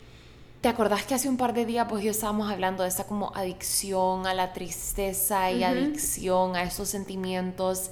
¿te 0.60 0.68
acordás 0.68 1.04
que 1.04 1.14
hace 1.14 1.28
un 1.28 1.36
par 1.36 1.54
de 1.54 1.64
días 1.64 1.86
pues 1.88 2.02
yo 2.02 2.10
estábamos 2.10 2.50
hablando 2.50 2.82
de 2.82 2.88
esa 2.88 3.06
como 3.06 3.32
adicción 3.34 4.26
a 4.26 4.34
la 4.34 4.52
tristeza 4.52 5.50
y 5.50 5.64
adicción 5.64 6.56
a 6.56 6.62
esos 6.62 6.88
sentimientos? 6.88 7.90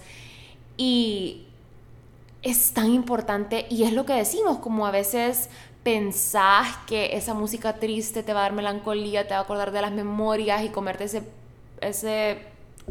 Y 0.76 1.46
es 2.42 2.72
tan 2.72 2.90
importante 2.90 3.66
y 3.70 3.84
es 3.84 3.92
lo 3.92 4.04
que 4.04 4.12
decimos, 4.12 4.58
como 4.58 4.86
a 4.86 4.90
veces 4.90 5.48
pensás 5.84 6.76
que 6.86 7.16
esa 7.16 7.34
música 7.34 7.74
triste 7.74 8.22
te 8.22 8.32
va 8.32 8.40
a 8.40 8.42
dar 8.44 8.52
melancolía, 8.52 9.28
te 9.28 9.34
va 9.34 9.40
a 9.40 9.42
acordar 9.42 9.70
de 9.70 9.82
las 9.82 9.92
memorias 9.92 10.64
y 10.64 10.70
comerte 10.70 11.04
ese 11.04 11.22
ese 11.80 12.38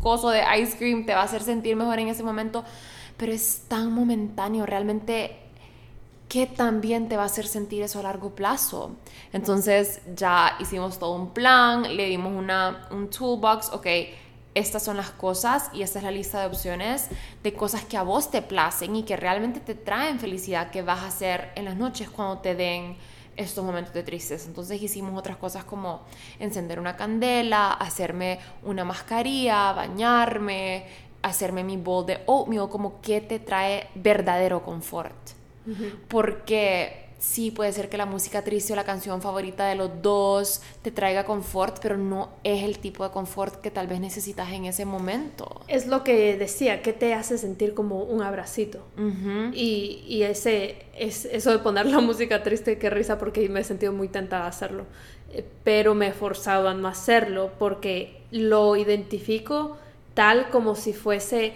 coso 0.01 0.29
de 0.29 0.43
ice 0.59 0.77
cream 0.77 1.05
te 1.05 1.13
va 1.13 1.21
a 1.21 1.23
hacer 1.25 1.41
sentir 1.41 1.75
mejor 1.75 1.99
en 1.99 2.07
ese 2.07 2.23
momento, 2.23 2.63
pero 3.17 3.31
es 3.31 3.63
tan 3.67 3.91
momentáneo, 3.91 4.65
realmente 4.65 5.37
¿qué 6.29 6.47
también 6.47 7.09
te 7.09 7.17
va 7.17 7.23
a 7.23 7.25
hacer 7.27 7.45
sentir 7.45 7.83
eso 7.83 7.99
a 7.99 8.03
largo 8.03 8.31
plazo? 8.31 8.95
Entonces 9.33 10.01
ya 10.15 10.57
hicimos 10.59 10.97
todo 10.97 11.15
un 11.15 11.29
plan, 11.29 11.95
le 11.95 12.07
dimos 12.07 12.33
una, 12.33 12.87
un 12.91 13.09
toolbox, 13.09 13.69
ok, 13.71 13.87
estas 14.55 14.83
son 14.83 14.97
las 14.97 15.09
cosas 15.11 15.69
y 15.73 15.81
esta 15.81 15.99
es 15.99 16.05
la 16.05 16.11
lista 16.11 16.39
de 16.39 16.47
opciones 16.47 17.09
de 17.41 17.53
cosas 17.53 17.83
que 17.85 17.97
a 17.97 18.03
vos 18.03 18.29
te 18.29 18.41
placen 18.41 18.95
y 18.95 19.03
que 19.03 19.17
realmente 19.17 19.59
te 19.59 19.75
traen 19.75 20.19
felicidad 20.19 20.69
que 20.71 20.81
vas 20.81 20.99
a 20.99 21.07
hacer 21.07 21.51
en 21.55 21.65
las 21.65 21.75
noches 21.75 22.09
cuando 22.09 22.39
te 22.39 22.55
den 22.55 22.95
estos 23.35 23.63
momentos 23.63 23.93
de 23.93 24.03
tristeza. 24.03 24.47
Entonces 24.47 24.81
hicimos 24.81 25.17
otras 25.17 25.37
cosas 25.37 25.63
como 25.63 26.01
encender 26.39 26.79
una 26.79 26.95
candela, 26.95 27.71
hacerme 27.71 28.39
una 28.63 28.83
mascarilla, 28.83 29.73
bañarme, 29.73 30.85
hacerme 31.23 31.63
mi 31.63 31.77
bowl 31.77 32.05
de 32.05 32.21
oatmeal, 32.27 32.69
como 32.69 33.01
que 33.01 33.21
te 33.21 33.39
trae 33.39 33.89
verdadero 33.95 34.61
confort. 34.61 35.15
Porque 36.09 37.02
sí 37.23 37.51
puede 37.51 37.71
ser 37.71 37.87
que 37.87 37.97
la 37.97 38.05
música 38.05 38.43
triste 38.43 38.73
o 38.73 38.75
la 38.75 38.83
canción 38.83 39.21
favorita 39.21 39.65
de 39.67 39.75
los 39.75 40.01
dos 40.01 40.61
te 40.81 40.91
traiga 40.91 41.23
confort, 41.23 41.79
pero 41.81 41.97
no 41.97 42.29
es 42.43 42.63
el 42.63 42.79
tipo 42.79 43.05
de 43.05 43.11
confort 43.11 43.61
que 43.61 43.71
tal 43.71 43.87
vez 43.87 44.01
necesitas 44.01 44.51
en 44.51 44.65
ese 44.65 44.83
momento. 44.83 45.61
Es 45.69 45.87
lo 45.87 46.03
que 46.03 46.35
decía, 46.37 46.81
que 46.81 46.91
te 46.91 47.13
hace 47.13 47.37
sentir 47.37 47.73
como 47.73 48.03
un 48.03 48.21
abracito. 48.21 48.85
y, 49.53 50.03
y, 50.05 50.23
ese, 50.23 50.85
es, 50.97 51.23
eso 51.25 51.51
de 51.51 51.59
poner 51.59 51.85
la 51.85 52.01
música 52.01 52.43
triste, 52.43 52.77
qué 52.77 52.89
risa, 52.89 53.17
porque 53.17 53.47
me 53.47 53.61
he 53.61 53.63
sentido 53.63 53.93
muy 53.93 54.09
tentada 54.09 54.43
a 54.43 54.49
hacerlo. 54.49 54.85
Eh, 55.31 55.45
pero 55.63 55.95
me 55.95 56.07
he 56.07 56.11
forzado 56.11 56.67
a 56.67 56.73
no 56.73 56.89
hacerlo 56.89 57.51
porque 57.57 58.21
lo 58.31 58.75
identifico 58.75 59.77
tal 60.13 60.49
como 60.49 60.75
si 60.75 60.91
fuese 60.91 61.53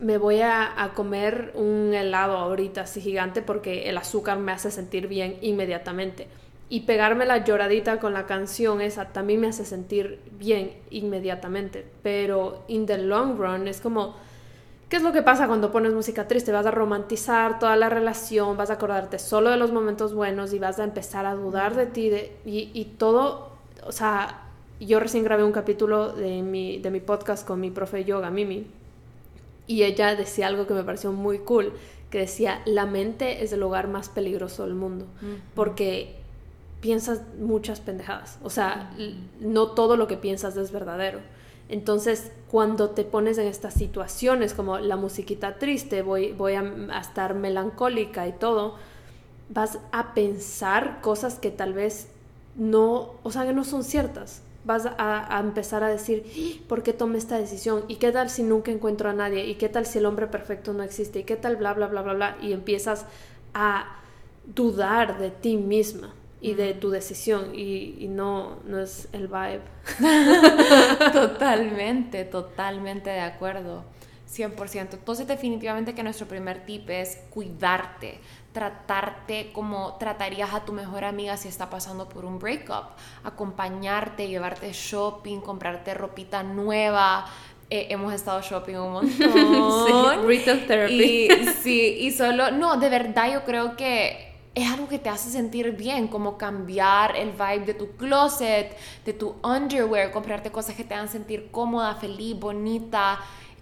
me 0.00 0.16
voy 0.16 0.40
a, 0.40 0.92
comer 0.94 1.52
un 1.54 1.92
helado 1.94 2.38
ahorita 2.38 2.82
así 2.82 3.00
gigante 3.00 3.42
porque 3.42 3.88
el 3.88 3.98
azúcar 3.98 4.38
me 4.38 4.52
hace 4.52 4.70
sentir 4.70 5.08
bien 5.08 5.36
inmediatamente. 5.42 6.26
Y 6.68 6.80
pegarme 6.80 7.26
la 7.26 7.44
lloradita 7.44 7.98
con 7.98 8.12
la 8.14 8.26
canción 8.26 8.80
esa 8.80 9.06
también 9.06 9.40
me 9.40 9.48
hace 9.48 9.64
sentir 9.64 10.20
bien 10.38 10.72
inmediatamente. 10.90 11.84
Pero 12.02 12.64
in 12.68 12.86
the 12.86 12.96
long 12.96 13.36
run 13.36 13.68
es 13.68 13.80
como, 13.80 14.16
¿qué 14.88 14.96
es 14.96 15.02
lo 15.02 15.12
que 15.12 15.22
pasa 15.22 15.48
cuando 15.48 15.70
pones 15.70 15.92
música 15.92 16.26
triste? 16.28 16.52
Vas 16.52 16.66
a 16.66 16.70
romantizar 16.70 17.58
toda 17.58 17.76
la 17.76 17.90
relación, 17.90 18.56
vas 18.56 18.70
a 18.70 18.74
acordarte 18.74 19.18
solo 19.18 19.50
de 19.50 19.56
los 19.56 19.72
momentos 19.72 20.14
buenos 20.14 20.52
y 20.54 20.58
vas 20.58 20.78
a 20.78 20.84
empezar 20.84 21.26
a 21.26 21.34
dudar 21.34 21.74
de 21.74 21.86
ti. 21.86 22.10
y, 22.46 22.70
y 22.72 22.84
todo, 22.96 23.50
o 23.84 23.92
sea, 23.92 24.44
yo 24.78 24.98
recién 25.00 25.24
grabé 25.24 25.44
un 25.44 25.52
capítulo 25.52 26.12
de 26.12 26.40
mi, 26.42 26.78
de 26.78 26.90
mi 26.90 27.00
podcast 27.00 27.46
con 27.46 27.60
mi 27.60 27.70
profe 27.70 28.04
yoga, 28.04 28.30
Mimi 28.30 28.79
y 29.70 29.84
ella 29.84 30.16
decía 30.16 30.48
algo 30.48 30.66
que 30.66 30.74
me 30.74 30.82
pareció 30.82 31.12
muy 31.12 31.38
cool, 31.38 31.72
que 32.10 32.18
decía, 32.18 32.60
la 32.64 32.86
mente 32.86 33.44
es 33.44 33.52
el 33.52 33.60
lugar 33.60 33.86
más 33.86 34.08
peligroso 34.08 34.64
del 34.64 34.74
mundo, 34.74 35.06
porque 35.54 36.16
piensas 36.80 37.22
muchas 37.38 37.78
pendejadas, 37.78 38.40
o 38.42 38.50
sea, 38.50 38.90
no 39.38 39.68
todo 39.68 39.96
lo 39.96 40.08
que 40.08 40.16
piensas 40.16 40.56
es 40.56 40.72
verdadero. 40.72 41.20
Entonces, 41.68 42.32
cuando 42.50 42.90
te 42.90 43.04
pones 43.04 43.38
en 43.38 43.46
estas 43.46 43.74
situaciones 43.74 44.54
como 44.54 44.80
la 44.80 44.96
musiquita 44.96 45.56
triste, 45.60 46.02
voy, 46.02 46.32
voy 46.32 46.54
a, 46.54 46.62
a 46.62 47.00
estar 47.00 47.36
melancólica 47.36 48.26
y 48.26 48.32
todo, 48.32 48.74
vas 49.50 49.78
a 49.92 50.14
pensar 50.14 51.00
cosas 51.00 51.38
que 51.38 51.52
tal 51.52 51.74
vez 51.74 52.08
no, 52.56 53.12
o 53.22 53.30
sea, 53.30 53.46
que 53.46 53.52
no 53.52 53.62
son 53.62 53.84
ciertas 53.84 54.42
vas 54.64 54.86
a, 54.86 55.40
empezar 55.40 55.82
a 55.82 55.88
decir, 55.88 56.24
¡Ah! 56.26 56.64
¿por 56.68 56.82
qué 56.82 56.92
tomé 56.92 57.18
esta 57.18 57.38
decisión? 57.38 57.84
¿Y 57.88 57.96
qué 57.96 58.12
tal 58.12 58.30
si 58.30 58.42
nunca 58.42 58.70
encuentro 58.70 59.08
a 59.08 59.12
nadie? 59.12 59.46
¿Y 59.46 59.54
qué 59.54 59.68
tal 59.68 59.86
si 59.86 59.98
el 59.98 60.06
hombre 60.06 60.26
perfecto 60.26 60.72
no 60.72 60.82
existe? 60.82 61.20
¿Y 61.20 61.24
qué 61.24 61.36
tal 61.36 61.56
bla, 61.56 61.72
bla, 61.74 61.86
bla, 61.86 62.02
bla, 62.02 62.14
bla? 62.14 62.36
Y 62.40 62.52
empiezas 62.52 63.06
a 63.54 63.96
dudar 64.46 65.18
de 65.18 65.30
ti 65.30 65.56
misma 65.56 66.14
y 66.40 66.54
de 66.54 66.74
tu 66.74 66.90
decisión 66.90 67.54
y, 67.54 68.06
no, 68.08 68.58
no 68.64 68.80
es 68.80 69.08
el 69.12 69.28
vibe. 69.28 69.62
totalmente, 71.12 72.24
totalmente 72.24 73.10
de 73.10 73.20
acuerdo. 73.20 73.84
100%. 74.30 74.94
Entonces 74.94 75.26
definitivamente 75.26 75.94
que 75.94 76.02
nuestro 76.02 76.26
primer 76.26 76.64
tip 76.64 76.88
es 76.88 77.18
cuidarte, 77.30 78.20
tratarte 78.52 79.50
como 79.52 79.94
tratarías 79.94 80.52
a 80.54 80.64
tu 80.64 80.72
mejor 80.72 81.04
amiga 81.04 81.36
si 81.36 81.48
está 81.48 81.70
pasando 81.70 82.08
por 82.08 82.24
un 82.24 82.38
breakup, 82.38 82.96
acompañarte, 83.24 84.28
llevarte 84.28 84.72
shopping, 84.72 85.40
comprarte 85.40 85.94
ropita 85.94 86.42
nueva. 86.42 87.26
Eh, 87.72 87.86
hemos 87.90 88.12
estado 88.12 88.40
shopping 88.42 88.74
un 88.74 88.92
montón. 88.92 89.12
sí, 89.20 90.26
retail 90.26 90.66
therapy. 90.66 91.28
Y, 91.30 91.46
sí, 91.62 91.96
y 92.00 92.10
solo, 92.10 92.50
no, 92.50 92.76
de 92.76 92.88
verdad 92.88 93.32
yo 93.32 93.44
creo 93.44 93.76
que 93.76 94.30
es 94.52 94.68
algo 94.68 94.88
que 94.88 94.98
te 94.98 95.08
hace 95.08 95.30
sentir 95.30 95.76
bien, 95.76 96.08
como 96.08 96.36
cambiar 96.36 97.16
el 97.16 97.30
vibe 97.30 97.66
de 97.66 97.74
tu 97.74 97.92
closet, 97.92 98.76
de 99.04 99.12
tu 99.12 99.36
underwear, 99.44 100.10
comprarte 100.10 100.50
cosas 100.50 100.74
que 100.74 100.82
te 100.82 100.94
hagan 100.94 101.08
sentir 101.08 101.52
cómoda, 101.52 101.94
feliz, 101.94 102.38
bonita 102.38 103.20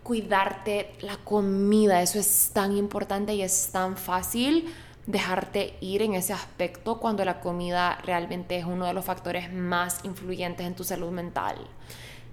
cuidarte 0.09 0.91
la 1.03 1.19
comida. 1.19 2.01
Eso 2.01 2.19
es 2.19 2.51
tan 2.55 2.75
importante 2.75 3.35
y 3.35 3.43
es 3.43 3.69
tan 3.73 3.99
fácil 3.99 4.73
dejarte 5.05 5.75
ir 5.83 6.01
en 6.01 6.15
ese 6.15 6.33
aspecto 6.33 6.99
cuando 6.99 7.27
la 7.27 7.41
comida 7.41 7.99
realmente 8.07 8.57
es 8.57 8.65
uno 8.65 8.87
de 8.87 8.95
los 8.95 9.05
factores 9.05 9.53
más 9.53 10.03
influyentes 10.07 10.67
en 10.67 10.75
tu 10.75 10.83
salud 10.83 11.11
mental. 11.11 11.57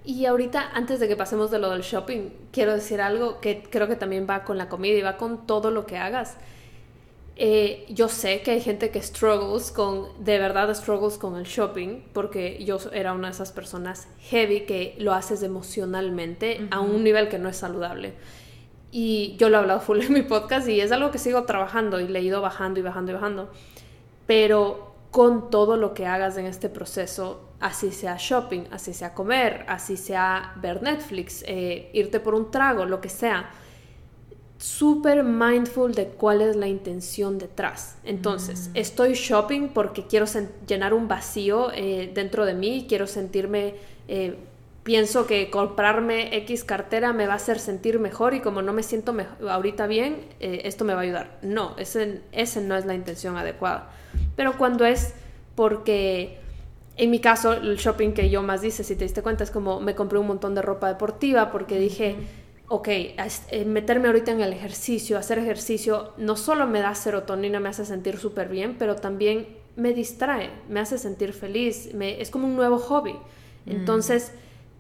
Y 0.06 0.26
ahorita, 0.26 0.72
antes 0.74 1.02
de 1.02 1.10
que 1.10 1.18
pasemos 1.18 1.52
de 1.52 1.60
lo 1.60 1.70
del 1.70 1.82
shopping, 1.82 2.30
quiero 2.54 2.74
decir 2.74 3.02
algo 3.02 3.42
que 3.42 3.64
creo 3.64 3.90
que 3.90 3.98
también 3.98 4.26
va 4.30 4.46
con 4.46 4.58
la 4.58 4.70
comida 4.70 4.98
y 4.98 5.02
va 5.02 5.18
con 5.18 5.46
todo 5.46 5.70
lo 5.70 5.86
que 5.86 5.98
hagas. 5.98 6.38
Eh, 7.38 7.86
yo 7.90 8.08
sé 8.08 8.42
que 8.42 8.52
hay 8.52 8.62
gente 8.62 8.92
que 8.92 9.02
struggles 9.02 9.72
con, 9.72 10.08
de 10.24 10.40
verdad 10.40 10.74
struggles 10.74 11.18
con 11.18 11.36
el 11.36 11.44
shopping, 11.44 12.04
porque 12.14 12.64
yo 12.64 12.78
era 12.94 13.14
una 13.14 13.28
de 13.28 13.34
esas 13.34 13.52
personas 13.52 14.08
heavy 14.30 14.62
que 14.62 14.96
lo 15.00 15.14
haces 15.14 15.44
emocionalmente 15.44 16.68
a 16.72 16.80
un 16.80 17.04
nivel 17.04 17.28
que 17.28 17.38
no 17.38 17.50
es 17.50 17.58
saludable. 17.58 18.14
Y 18.92 19.36
yo 19.38 19.50
lo 19.50 19.58
he 19.58 19.60
hablado 19.60 19.82
full 19.82 20.00
en 20.02 20.14
mi 20.14 20.22
podcast 20.22 20.70
y 20.70 20.80
es 20.80 20.94
algo 20.94 21.12
que 21.12 21.18
sigo 21.18 21.44
trabajando 21.44 22.00
y 22.00 22.08
le 22.08 22.20
he 22.20 22.22
ido 22.22 22.42
bajando 22.42 22.80
y 22.80 22.84
bajando 22.84 23.12
y 23.12 23.16
bajando. 23.16 23.50
Pero 24.26 24.96
con 25.12 25.50
todo 25.50 25.76
lo 25.76 25.94
que 25.94 26.06
hagas 26.06 26.38
en 26.38 26.46
este 26.46 26.70
proceso, 26.70 27.50
así 27.60 27.92
sea 27.92 28.16
shopping, 28.18 28.64
así 28.72 28.94
sea 28.94 29.14
comer, 29.14 29.66
así 29.68 29.98
sea 29.98 30.54
ver 30.62 30.82
Netflix, 30.82 31.44
eh, 31.48 31.90
irte 31.94 32.22
por 32.22 32.36
un 32.36 32.52
trago, 32.52 32.86
lo 32.86 33.02
que 33.02 33.10
sea, 33.10 33.50
súper 34.58 35.24
mindful 35.24 35.94
de 35.94 36.08
cuál 36.08 36.42
es 36.42 36.56
la 36.56 36.68
intención 36.68 37.38
detrás. 37.38 37.98
Entonces, 38.04 38.70
mm. 38.70 38.78
estoy 38.78 39.14
shopping 39.14 39.70
porque 39.70 40.06
quiero 40.08 40.26
llenar 40.68 40.94
un 40.94 41.08
vacío 41.08 41.72
eh, 41.74 42.12
dentro 42.14 42.46
de 42.46 42.54
mí, 42.54 42.86
quiero 42.88 43.08
sentirme, 43.08 43.76
eh, 44.08 44.38
pienso 44.84 45.28
que 45.28 45.50
comprarme 45.50 46.36
X 46.38 46.64
cartera 46.64 47.12
me 47.12 47.28
va 47.28 47.34
a 47.34 47.36
hacer 47.38 47.60
sentir 47.60 48.00
mejor 48.00 48.34
y 48.34 48.40
como 48.40 48.62
no 48.62 48.72
me 48.72 48.84
siento 48.84 49.16
ahorita 49.48 49.88
bien, 49.88 50.26
eh, 50.40 50.62
esto 50.66 50.86
me 50.86 50.94
va 50.94 51.02
a 51.02 51.04
ayudar. 51.04 51.38
No, 51.42 51.76
ese, 51.78 52.22
ese 52.32 52.62
no 52.62 52.76
es 52.78 52.86
la 52.86 52.96
intención 52.96 53.38
adecuada. 53.38 53.90
Pero 54.36 54.58
cuando 54.58 54.86
es 54.86 55.14
porque... 55.56 56.44
En 56.98 57.12
mi 57.12 57.20
caso, 57.20 57.52
el 57.52 57.76
shopping 57.76 58.14
que 58.14 58.30
yo 58.30 58.42
más 58.42 58.64
hice, 58.64 58.86
si 58.86 58.96
te 58.96 59.04
diste 59.04 59.22
cuenta, 59.22 59.44
es 59.44 59.52
como 59.52 59.82
me 59.82 59.96
compré 59.96 60.18
un 60.18 60.28
montón 60.28 60.56
de 60.56 60.62
ropa 60.62 60.88
deportiva 60.88 61.52
porque 61.52 61.78
dije, 61.78 62.16
ok, 62.68 62.88
eh, 62.88 63.66
meterme 63.66 64.08
ahorita 64.08 64.32
en 64.32 64.42
el 64.42 64.54
ejercicio, 64.54 65.18
hacer 65.18 65.38
ejercicio, 65.38 66.14
no 66.18 66.36
solo 66.36 66.66
me 66.66 66.80
da 66.80 66.96
serotonina, 66.96 67.60
me 67.60 67.70
hace 67.70 67.86
sentir 67.86 68.18
súper 68.18 68.50
bien, 68.50 68.76
pero 68.80 68.96
también 68.96 69.48
me 69.76 69.94
distrae, 69.94 70.50
me 70.70 70.80
hace 70.80 70.98
sentir 70.98 71.34
feliz, 71.34 71.94
me, 71.94 72.22
es 72.22 72.32
como 72.32 72.48
un 72.48 72.56
nuevo 72.56 72.80
hobby. 72.80 73.14
Mm. 73.66 73.72
Entonces, 73.72 74.32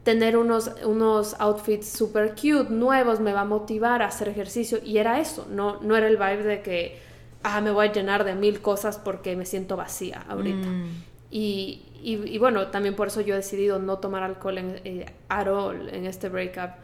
tener 0.04 0.38
unos, 0.38 0.72
unos 0.84 1.36
outfits 1.40 1.88
súper 1.88 2.32
cute, 2.32 2.70
nuevos, 2.70 3.20
me 3.20 3.34
va 3.34 3.42
a 3.42 3.46
motivar 3.46 4.02
a 4.02 4.08
hacer 4.08 4.30
ejercicio. 4.30 4.80
Y 4.84 4.98
era 4.98 5.20
eso, 5.20 5.48
no, 5.50 5.80
no 5.82 5.96
era 5.96 6.08
el 6.08 6.18
vibe 6.18 6.44
de 6.44 6.62
que, 6.62 7.00
ah, 7.44 7.62
me 7.62 7.72
voy 7.72 7.88
a 7.88 7.92
llenar 7.92 8.24
de 8.24 8.36
mil 8.36 8.62
cosas 8.62 8.98
porque 8.98 9.36
me 9.36 9.46
siento 9.46 9.76
vacía 9.76 10.26
ahorita. 10.28 10.68
Mm. 10.68 11.04
Y, 11.32 11.82
y, 12.02 12.38
bueno, 12.38 12.68
también 12.68 12.96
por 12.96 13.08
eso 13.08 13.20
yo 13.22 13.34
he 13.34 13.38
decidido 13.38 13.80
no 13.80 13.98
tomar 13.98 14.24
alcohol 14.24 14.60
en, 14.60 14.80
eh, 14.86 15.06
at 15.28 15.48
all 15.48 15.90
en 15.90 16.06
este 16.06 16.30
breakup 16.30 16.76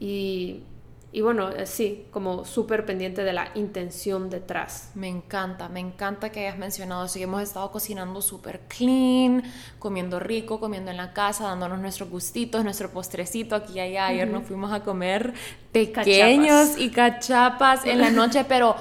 y, 0.00 0.62
y 1.12 1.20
bueno, 1.20 1.50
eh, 1.50 1.66
sí, 1.66 2.06
como 2.10 2.46
súper 2.46 2.86
pendiente 2.86 3.22
de 3.22 3.34
la 3.34 3.50
intención 3.54 4.30
detrás. 4.30 4.92
Me 4.94 5.08
encanta, 5.08 5.68
me 5.68 5.78
encanta 5.78 6.30
que 6.30 6.40
hayas 6.40 6.58
mencionado 6.58 7.04
eso. 7.04 7.18
hemos 7.18 7.42
estado 7.42 7.70
cocinando 7.70 8.22
súper 8.22 8.60
clean, 8.60 9.42
comiendo 9.78 10.18
rico, 10.18 10.58
comiendo 10.58 10.90
en 10.90 10.96
la 10.96 11.12
casa, 11.12 11.44
dándonos 11.44 11.80
nuestros 11.80 12.08
gustitos, 12.08 12.64
nuestro 12.64 12.90
postrecito 12.90 13.54
aquí 13.54 13.74
y 13.74 13.80
allá. 13.80 14.06
Ayer 14.06 14.28
nos 14.28 14.44
fuimos 14.44 14.72
a 14.72 14.82
comer 14.82 15.34
pequeños 15.70 16.78
y 16.78 16.90
cachapas 16.90 17.84
en 17.84 18.00
la 18.00 18.10
noche, 18.10 18.44
pero 18.48 18.74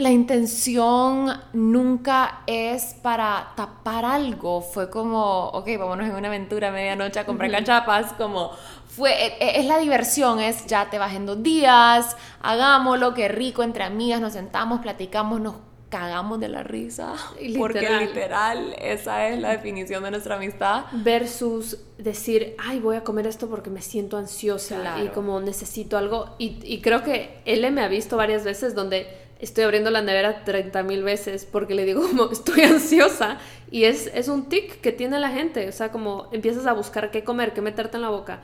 la 0.00 0.10
intención 0.10 1.30
nunca 1.52 2.40
es 2.46 2.94
para 3.02 3.52
tapar 3.54 4.04
algo. 4.04 4.62
Fue 4.62 4.88
como, 4.88 5.48
ok, 5.48 5.68
vámonos 5.78 6.08
en 6.08 6.14
una 6.14 6.28
aventura 6.28 6.68
a 6.68 6.72
medianoche 6.72 7.20
a 7.20 7.26
comprar 7.26 7.50
cachapas, 7.50 8.14
como 8.14 8.50
fue, 8.90 9.12
e, 9.12 9.36
e, 9.38 9.60
es 9.60 9.66
la 9.66 9.78
diversión, 9.78 10.40
es 10.40 10.66
ya 10.66 10.90
te 10.90 10.98
vas 10.98 11.14
en 11.14 11.24
dos 11.24 11.42
días, 11.42 12.16
hagámoslo, 12.42 13.14
qué 13.14 13.28
rico, 13.28 13.62
entre 13.62 13.84
amigas 13.84 14.20
nos 14.20 14.32
sentamos, 14.32 14.80
platicamos, 14.80 15.40
nos 15.40 15.54
cagamos 15.88 16.40
de 16.40 16.48
la 16.48 16.62
risa. 16.62 17.14
Literal. 17.40 17.58
Porque 17.58 18.06
literal, 18.06 18.76
esa 18.80 19.28
es 19.28 19.40
la 19.40 19.50
definición 19.50 20.02
de 20.02 20.10
nuestra 20.10 20.36
amistad. 20.36 20.84
Versus 20.92 21.78
decir, 21.98 22.54
ay, 22.58 22.80
voy 22.80 22.96
a 22.96 23.04
comer 23.04 23.26
esto 23.26 23.48
porque 23.48 23.70
me 23.70 23.82
siento 23.82 24.16
ansiosa 24.16 25.02
y 25.04 25.08
como 25.08 25.40
necesito 25.40 25.96
algo. 25.96 26.34
Y, 26.38 26.58
y 26.62 26.80
creo 26.80 27.02
que 27.02 27.40
él 27.44 27.70
me 27.72 27.82
ha 27.82 27.88
visto 27.88 28.16
varias 28.16 28.44
veces 28.44 28.74
donde 28.74 29.06
estoy 29.40 29.64
abriendo 29.64 29.90
la 29.90 30.02
nevera 30.02 30.44
30 30.44 30.82
mil 30.82 31.02
veces 31.02 31.46
porque 31.50 31.74
le 31.74 31.84
digo 31.84 32.02
como 32.02 32.28
estoy 32.32 32.62
ansiosa 32.62 33.38
y 33.70 33.84
es, 33.84 34.10
es 34.14 34.28
un 34.28 34.48
tic 34.48 34.80
que 34.80 34.92
tiene 34.92 35.18
la 35.18 35.30
gente, 35.30 35.68
o 35.68 35.72
sea, 35.72 35.90
como 35.90 36.28
empiezas 36.32 36.66
a 36.66 36.72
buscar 36.72 37.10
qué 37.10 37.24
comer, 37.24 37.52
qué 37.52 37.62
meterte 37.62 37.96
en 37.96 38.02
la 38.02 38.10
boca 38.10 38.40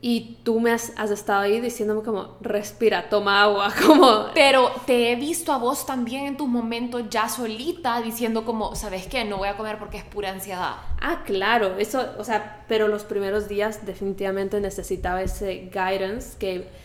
y 0.00 0.38
tú 0.42 0.60
me 0.60 0.70
has, 0.70 0.92
has, 0.96 1.10
estado 1.10 1.40
ahí 1.40 1.60
diciéndome 1.60 2.02
como, 2.02 2.36
respira, 2.40 3.08
toma 3.08 3.42
agua, 3.42 3.72
como... 3.86 4.26
Pero 4.34 4.70
te 4.86 5.10
he 5.10 5.16
visto 5.16 5.50
a 5.50 5.58
vos 5.58 5.86
también 5.86 6.26
en 6.26 6.36
tus 6.36 6.46
momentos 6.46 7.04
ya 7.08 7.28
solita 7.28 8.02
diciendo 8.02 8.44
como, 8.44 8.74
¿sabes 8.74 9.06
qué? 9.06 9.24
No 9.24 9.38
voy 9.38 9.48
a 9.48 9.56
comer 9.56 9.78
porque 9.78 9.96
es 9.96 10.04
pura 10.04 10.30
ansiedad. 10.30 10.74
Ah, 11.00 11.22
claro, 11.24 11.78
eso, 11.78 12.04
o 12.18 12.24
sea, 12.24 12.64
pero 12.68 12.88
los 12.88 13.04
primeros 13.04 13.48
días 13.48 13.86
definitivamente 13.86 14.60
necesitaba 14.60 15.22
ese 15.22 15.70
guidance 15.72 16.36
que... 16.38 16.84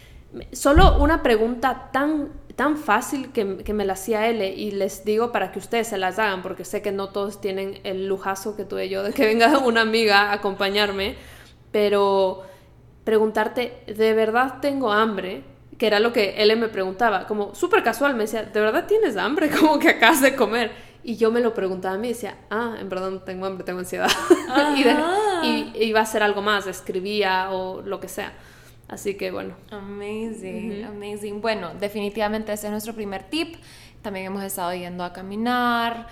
Solo 0.51 0.99
una 0.99 1.23
pregunta 1.23 1.89
tan 1.91 2.29
tan 2.59 2.75
fácil 2.75 3.31
que, 3.31 3.59
que, 3.59 3.73
me 3.73 3.85
la 3.85 3.93
hacía 3.93 4.27
él 4.27 4.41
y 4.41 4.71
les 4.71 5.05
digo 5.05 5.31
para 5.31 5.53
que 5.53 5.59
ustedes 5.59 5.87
se 5.87 5.97
las 5.97 6.19
hagan 6.19 6.41
porque 6.41 6.65
sé 6.65 6.81
que 6.81 6.91
no 6.91 7.07
todos 7.07 7.39
tienen 7.39 7.79
el 7.85 8.05
lujazo 8.07 8.57
que 8.57 8.65
tuve 8.65 8.89
yo 8.89 9.01
de 9.01 9.13
que 9.13 9.25
venga 9.25 9.59
una 9.65 9.79
amiga 9.79 10.23
a 10.23 10.33
acompañarme, 10.33 11.15
pero 11.71 12.43
preguntarte, 13.09 13.73
¿de 13.87 14.13
verdad 14.13 14.59
tengo 14.61 14.91
hambre? 14.91 15.41
Que 15.79 15.87
era 15.87 15.99
lo 15.99 16.13
que 16.13 16.35
él 16.37 16.55
me 16.59 16.67
preguntaba, 16.67 17.25
como 17.25 17.55
súper 17.55 17.81
casual, 17.81 18.13
me 18.13 18.21
decía, 18.25 18.43
¿de 18.43 18.59
verdad 18.59 18.85
tienes 18.85 19.17
hambre? 19.17 19.49
Como 19.59 19.79
que 19.79 19.89
acabas 19.89 20.21
de 20.21 20.35
comer. 20.35 20.71
Y 21.03 21.15
yo 21.15 21.31
me 21.31 21.39
lo 21.39 21.55
preguntaba 21.55 21.95
a 21.95 21.97
mí 21.97 22.09
y 22.09 22.13
decía, 22.13 22.37
ah, 22.51 22.75
en 22.79 22.87
verdad 22.87 23.09
no 23.09 23.21
tengo 23.21 23.47
hambre, 23.47 23.63
tengo 23.63 23.79
ansiedad. 23.79 24.11
y, 25.43 25.71
iba 25.85 26.01
a 26.01 26.03
hacer 26.03 26.21
algo 26.21 26.43
más, 26.43 26.67
escribía 26.67 27.49
o 27.49 27.81
lo 27.81 27.99
que 27.99 28.09
sea. 28.09 28.31
Así 28.87 29.15
que 29.15 29.31
bueno. 29.31 29.55
Amazing, 29.71 30.83
amazing. 30.83 31.41
Bueno, 31.41 31.71
definitivamente 31.79 32.53
ese 32.53 32.67
es 32.67 32.71
nuestro 32.71 32.93
primer 32.93 33.23
tip. 33.23 33.55
También 34.03 34.27
hemos 34.27 34.43
estado 34.43 34.71
yendo 34.75 35.03
a 35.03 35.13
caminar, 35.13 36.07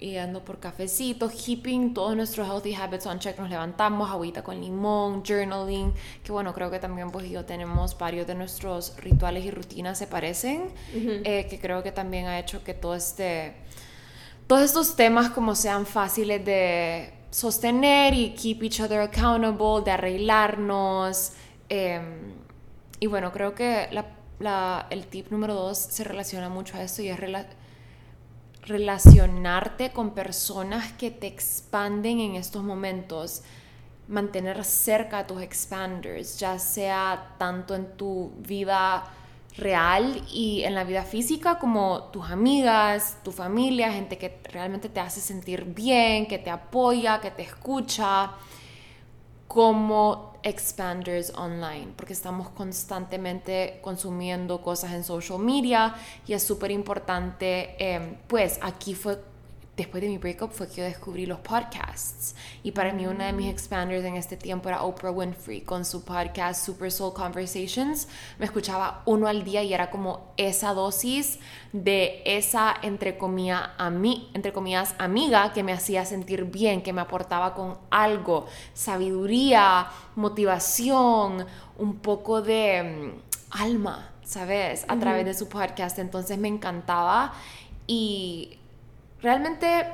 yendo 0.00 0.44
por 0.44 0.58
cafecito, 0.58 1.28
keeping 1.28 1.94
todos 1.94 2.16
nuestros 2.16 2.48
healthy 2.48 2.74
habits 2.74 3.06
on 3.06 3.18
check. 3.18 3.38
Nos 3.38 3.50
levantamos, 3.50 4.10
agüita 4.10 4.42
con 4.42 4.60
limón, 4.60 5.22
journaling. 5.22 5.92
Que 6.24 6.32
bueno, 6.32 6.52
creo 6.54 6.70
que 6.70 6.78
también 6.78 7.10
pues 7.10 7.28
yo 7.30 7.44
tenemos 7.44 7.96
varios 7.96 8.26
de 8.26 8.34
nuestros 8.34 8.96
rituales 8.96 9.44
y 9.44 9.50
rutinas 9.50 9.98
se 9.98 10.06
parecen. 10.06 10.70
Eh, 10.94 11.46
que 11.48 11.60
creo 11.60 11.82
que 11.82 11.92
también 11.92 12.26
ha 12.26 12.38
hecho 12.38 12.64
que 12.64 12.74
todo 12.74 12.94
este... 12.94 13.54
Todos 14.46 14.62
estos 14.62 14.96
temas 14.96 15.30
como 15.30 15.54
sean 15.54 15.86
fáciles 15.86 16.44
de 16.44 17.12
sostener 17.30 18.14
y 18.14 18.34
keep 18.34 18.64
each 18.64 18.80
other 18.80 19.00
accountable, 19.00 19.84
de 19.84 19.92
arreglarnos 19.92 21.34
Em, 21.70 22.34
y 22.98 23.06
bueno, 23.06 23.32
creo 23.32 23.54
que 23.54 23.88
el 24.90 25.06
tip 25.06 25.30
número 25.30 25.54
dos 25.54 25.78
se 25.78 26.02
relaciona 26.04 26.48
mucho 26.48 26.76
a 26.76 26.82
esto 26.82 27.00
y 27.00 27.08
es 27.08 27.18
relacionarte 28.62 29.90
con 29.90 30.10
personas 30.10 30.92
que 30.92 31.10
te 31.10 31.26
expanden 31.26 32.20
en 32.20 32.34
estos 32.36 32.62
momentos. 32.62 33.42
Mantener 34.08 34.64
cerca 34.64 35.18
a 35.20 35.26
tus 35.26 35.40
expanders, 35.42 36.38
ya 36.38 36.58
sea 36.58 37.34
tanto 37.38 37.74
en 37.74 37.96
tu 37.96 38.32
vida 38.38 39.04
real 39.56 40.22
y 40.32 40.62
en 40.64 40.74
la 40.74 40.84
vida 40.84 41.04
física 41.04 41.58
como 41.58 42.04
tus 42.12 42.30
amigas, 42.30 43.18
tu 43.22 43.32
familia, 43.32 43.92
gente 43.92 44.18
que 44.18 44.40
realmente 44.44 44.88
te 44.88 45.00
hace 45.00 45.20
sentir 45.20 45.64
bien, 45.64 46.26
que 46.26 46.38
te 46.38 46.50
apoya, 46.50 47.20
que 47.20 47.30
te 47.30 47.42
escucha, 47.42 48.32
como 49.50 50.30
expanders 50.44 51.32
online, 51.36 51.88
porque 51.96 52.12
estamos 52.12 52.50
constantemente 52.50 53.80
consumiendo 53.82 54.62
cosas 54.62 54.92
en 54.92 55.02
social 55.02 55.40
media 55.40 55.92
y 56.24 56.34
es 56.34 56.44
súper 56.44 56.70
importante, 56.70 57.74
em, 57.76 58.14
pues 58.28 58.60
aquí 58.62 58.94
fue 58.94 59.18
después 59.80 60.02
de 60.02 60.08
mi 60.08 60.18
breakup 60.18 60.52
fue 60.52 60.68
que 60.68 60.76
yo 60.76 60.84
descubrí 60.84 61.26
los 61.26 61.40
podcasts. 61.40 62.34
Y 62.62 62.72
para 62.72 62.92
mí 62.92 63.06
una 63.06 63.26
de 63.26 63.32
mis 63.32 63.50
expanders 63.50 64.04
en 64.04 64.16
este 64.16 64.36
tiempo 64.36 64.68
era 64.68 64.82
Oprah 64.82 65.10
Winfrey 65.10 65.62
con 65.62 65.84
su 65.84 66.04
podcast 66.04 66.64
Super 66.64 66.92
Soul 66.92 67.14
Conversations. 67.14 68.06
Me 68.38 68.44
escuchaba 68.44 69.02
uno 69.06 69.26
al 69.26 69.42
día 69.42 69.62
y 69.62 69.72
era 69.72 69.90
como 69.90 70.32
esa 70.36 70.74
dosis 70.74 71.38
de 71.72 72.22
esa, 72.24 72.74
entre, 72.82 73.16
comillas, 73.16 73.70
entre 74.34 74.52
comillas, 74.52 74.94
amiga 74.98 75.52
que 75.52 75.62
me 75.62 75.72
hacía 75.72 76.04
sentir 76.04 76.44
bien, 76.44 76.82
que 76.82 76.92
me 76.92 77.00
aportaba 77.00 77.54
con 77.54 77.78
algo, 77.90 78.46
sabiduría, 78.74 79.88
motivación, 80.14 81.46
un 81.78 81.96
poco 81.96 82.42
de 82.42 82.82
mm, 82.82 83.58
alma, 83.58 84.10
¿sabes? 84.24 84.84
A 84.88 84.98
través 84.98 85.24
de 85.24 85.34
su 85.34 85.48
podcast. 85.48 85.98
Entonces 85.98 86.38
me 86.38 86.48
encantaba 86.48 87.32
y 87.86 88.59
Realmente 89.22 89.86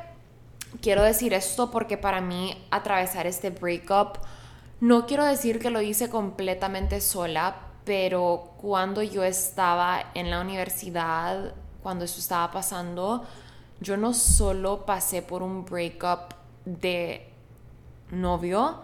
quiero 0.80 1.02
decir 1.02 1.34
esto 1.34 1.70
porque 1.70 1.96
para 1.96 2.20
mí 2.20 2.56
atravesar 2.70 3.26
este 3.26 3.50
breakup, 3.50 4.18
no 4.80 5.06
quiero 5.06 5.24
decir 5.24 5.58
que 5.58 5.70
lo 5.70 5.80
hice 5.80 6.10
completamente 6.10 7.00
sola, 7.00 7.56
pero 7.84 8.54
cuando 8.60 9.02
yo 9.02 9.24
estaba 9.24 10.10
en 10.14 10.30
la 10.30 10.40
universidad, 10.40 11.54
cuando 11.82 12.04
eso 12.04 12.20
estaba 12.20 12.50
pasando, 12.50 13.24
yo 13.80 13.96
no 13.96 14.14
solo 14.14 14.84
pasé 14.84 15.22
por 15.22 15.42
un 15.42 15.64
breakup 15.64 16.34
de 16.64 17.28
novio, 18.10 18.80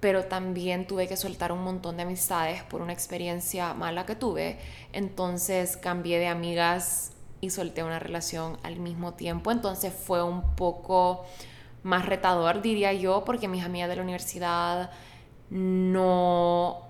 pero 0.00 0.24
también 0.24 0.86
tuve 0.86 1.08
que 1.08 1.16
soltar 1.16 1.50
un 1.50 1.62
montón 1.64 1.96
de 1.96 2.02
amistades 2.02 2.62
por 2.64 2.82
una 2.82 2.92
experiencia 2.92 3.74
mala 3.74 4.04
que 4.06 4.14
tuve. 4.14 4.58
Entonces 4.92 5.76
cambié 5.76 6.18
de 6.18 6.28
amigas 6.28 7.13
y 7.44 7.50
solté 7.50 7.84
una 7.84 7.98
relación 7.98 8.58
al 8.62 8.76
mismo 8.76 9.14
tiempo. 9.14 9.50
Entonces 9.50 9.92
fue 9.92 10.22
un 10.22 10.56
poco 10.56 11.24
más 11.82 12.06
retador, 12.06 12.62
diría 12.62 12.92
yo, 12.92 13.24
porque 13.24 13.46
mis 13.46 13.62
amigas 13.62 13.88
de 13.88 13.96
la 13.96 14.02
universidad 14.02 14.90
no 15.50 16.80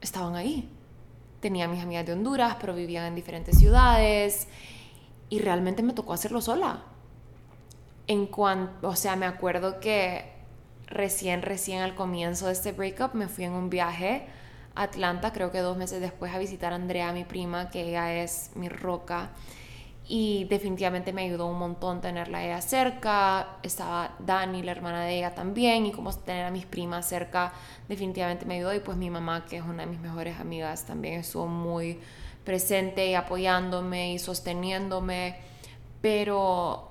estaban 0.00 0.36
ahí. 0.36 0.68
Tenía 1.40 1.66
mis 1.68 1.82
amigas 1.82 2.06
de 2.06 2.12
Honduras, 2.12 2.56
pero 2.60 2.74
vivían 2.74 3.06
en 3.06 3.14
diferentes 3.14 3.58
ciudades 3.58 4.46
y 5.30 5.38
realmente 5.38 5.82
me 5.82 5.94
tocó 5.94 6.12
hacerlo 6.12 6.42
sola. 6.42 6.82
En 8.06 8.26
cuanto, 8.26 8.88
o 8.88 8.96
sea, 8.96 9.16
me 9.16 9.26
acuerdo 9.26 9.80
que 9.80 10.30
recién, 10.86 11.42
recién 11.42 11.80
al 11.80 11.94
comienzo 11.94 12.46
de 12.46 12.52
este 12.52 12.72
breakup 12.72 13.14
me 13.14 13.28
fui 13.28 13.44
en 13.44 13.52
un 13.52 13.70
viaje 13.70 14.26
a 14.74 14.82
Atlanta, 14.82 15.32
creo 15.32 15.50
que 15.50 15.60
dos 15.60 15.76
meses 15.76 16.00
después, 16.00 16.34
a 16.34 16.38
visitar 16.38 16.72
a 16.72 16.76
Andrea, 16.76 17.12
mi 17.12 17.24
prima, 17.24 17.70
que 17.70 17.88
ella 17.88 18.22
es 18.22 18.50
mi 18.54 18.68
roca 18.68 19.30
y 20.12 20.42
definitivamente 20.46 21.12
me 21.12 21.22
ayudó 21.22 21.46
un 21.46 21.60
montón 21.60 22.00
tenerla 22.00 22.38
a 22.38 22.44
ella 22.44 22.60
cerca. 22.60 23.58
Estaba 23.62 24.16
Dani, 24.18 24.60
la 24.60 24.72
hermana 24.72 25.04
de 25.04 25.18
ella 25.18 25.36
también, 25.36 25.86
y 25.86 25.92
como 25.92 26.12
tener 26.12 26.46
a 26.46 26.50
mis 26.50 26.66
primas 26.66 27.06
cerca 27.08 27.52
definitivamente 27.88 28.44
me 28.44 28.56
ayudó. 28.56 28.74
Y 28.74 28.80
pues 28.80 28.98
mi 28.98 29.08
mamá, 29.08 29.46
que 29.46 29.58
es 29.58 29.62
una 29.62 29.84
de 29.84 29.86
mis 29.86 30.00
mejores 30.00 30.40
amigas, 30.40 30.84
también 30.84 31.20
estuvo 31.20 31.46
muy 31.46 32.00
presente 32.44 33.06
y 33.06 33.14
apoyándome 33.14 34.12
y 34.12 34.18
sosteniéndome. 34.18 35.36
Pero 36.02 36.90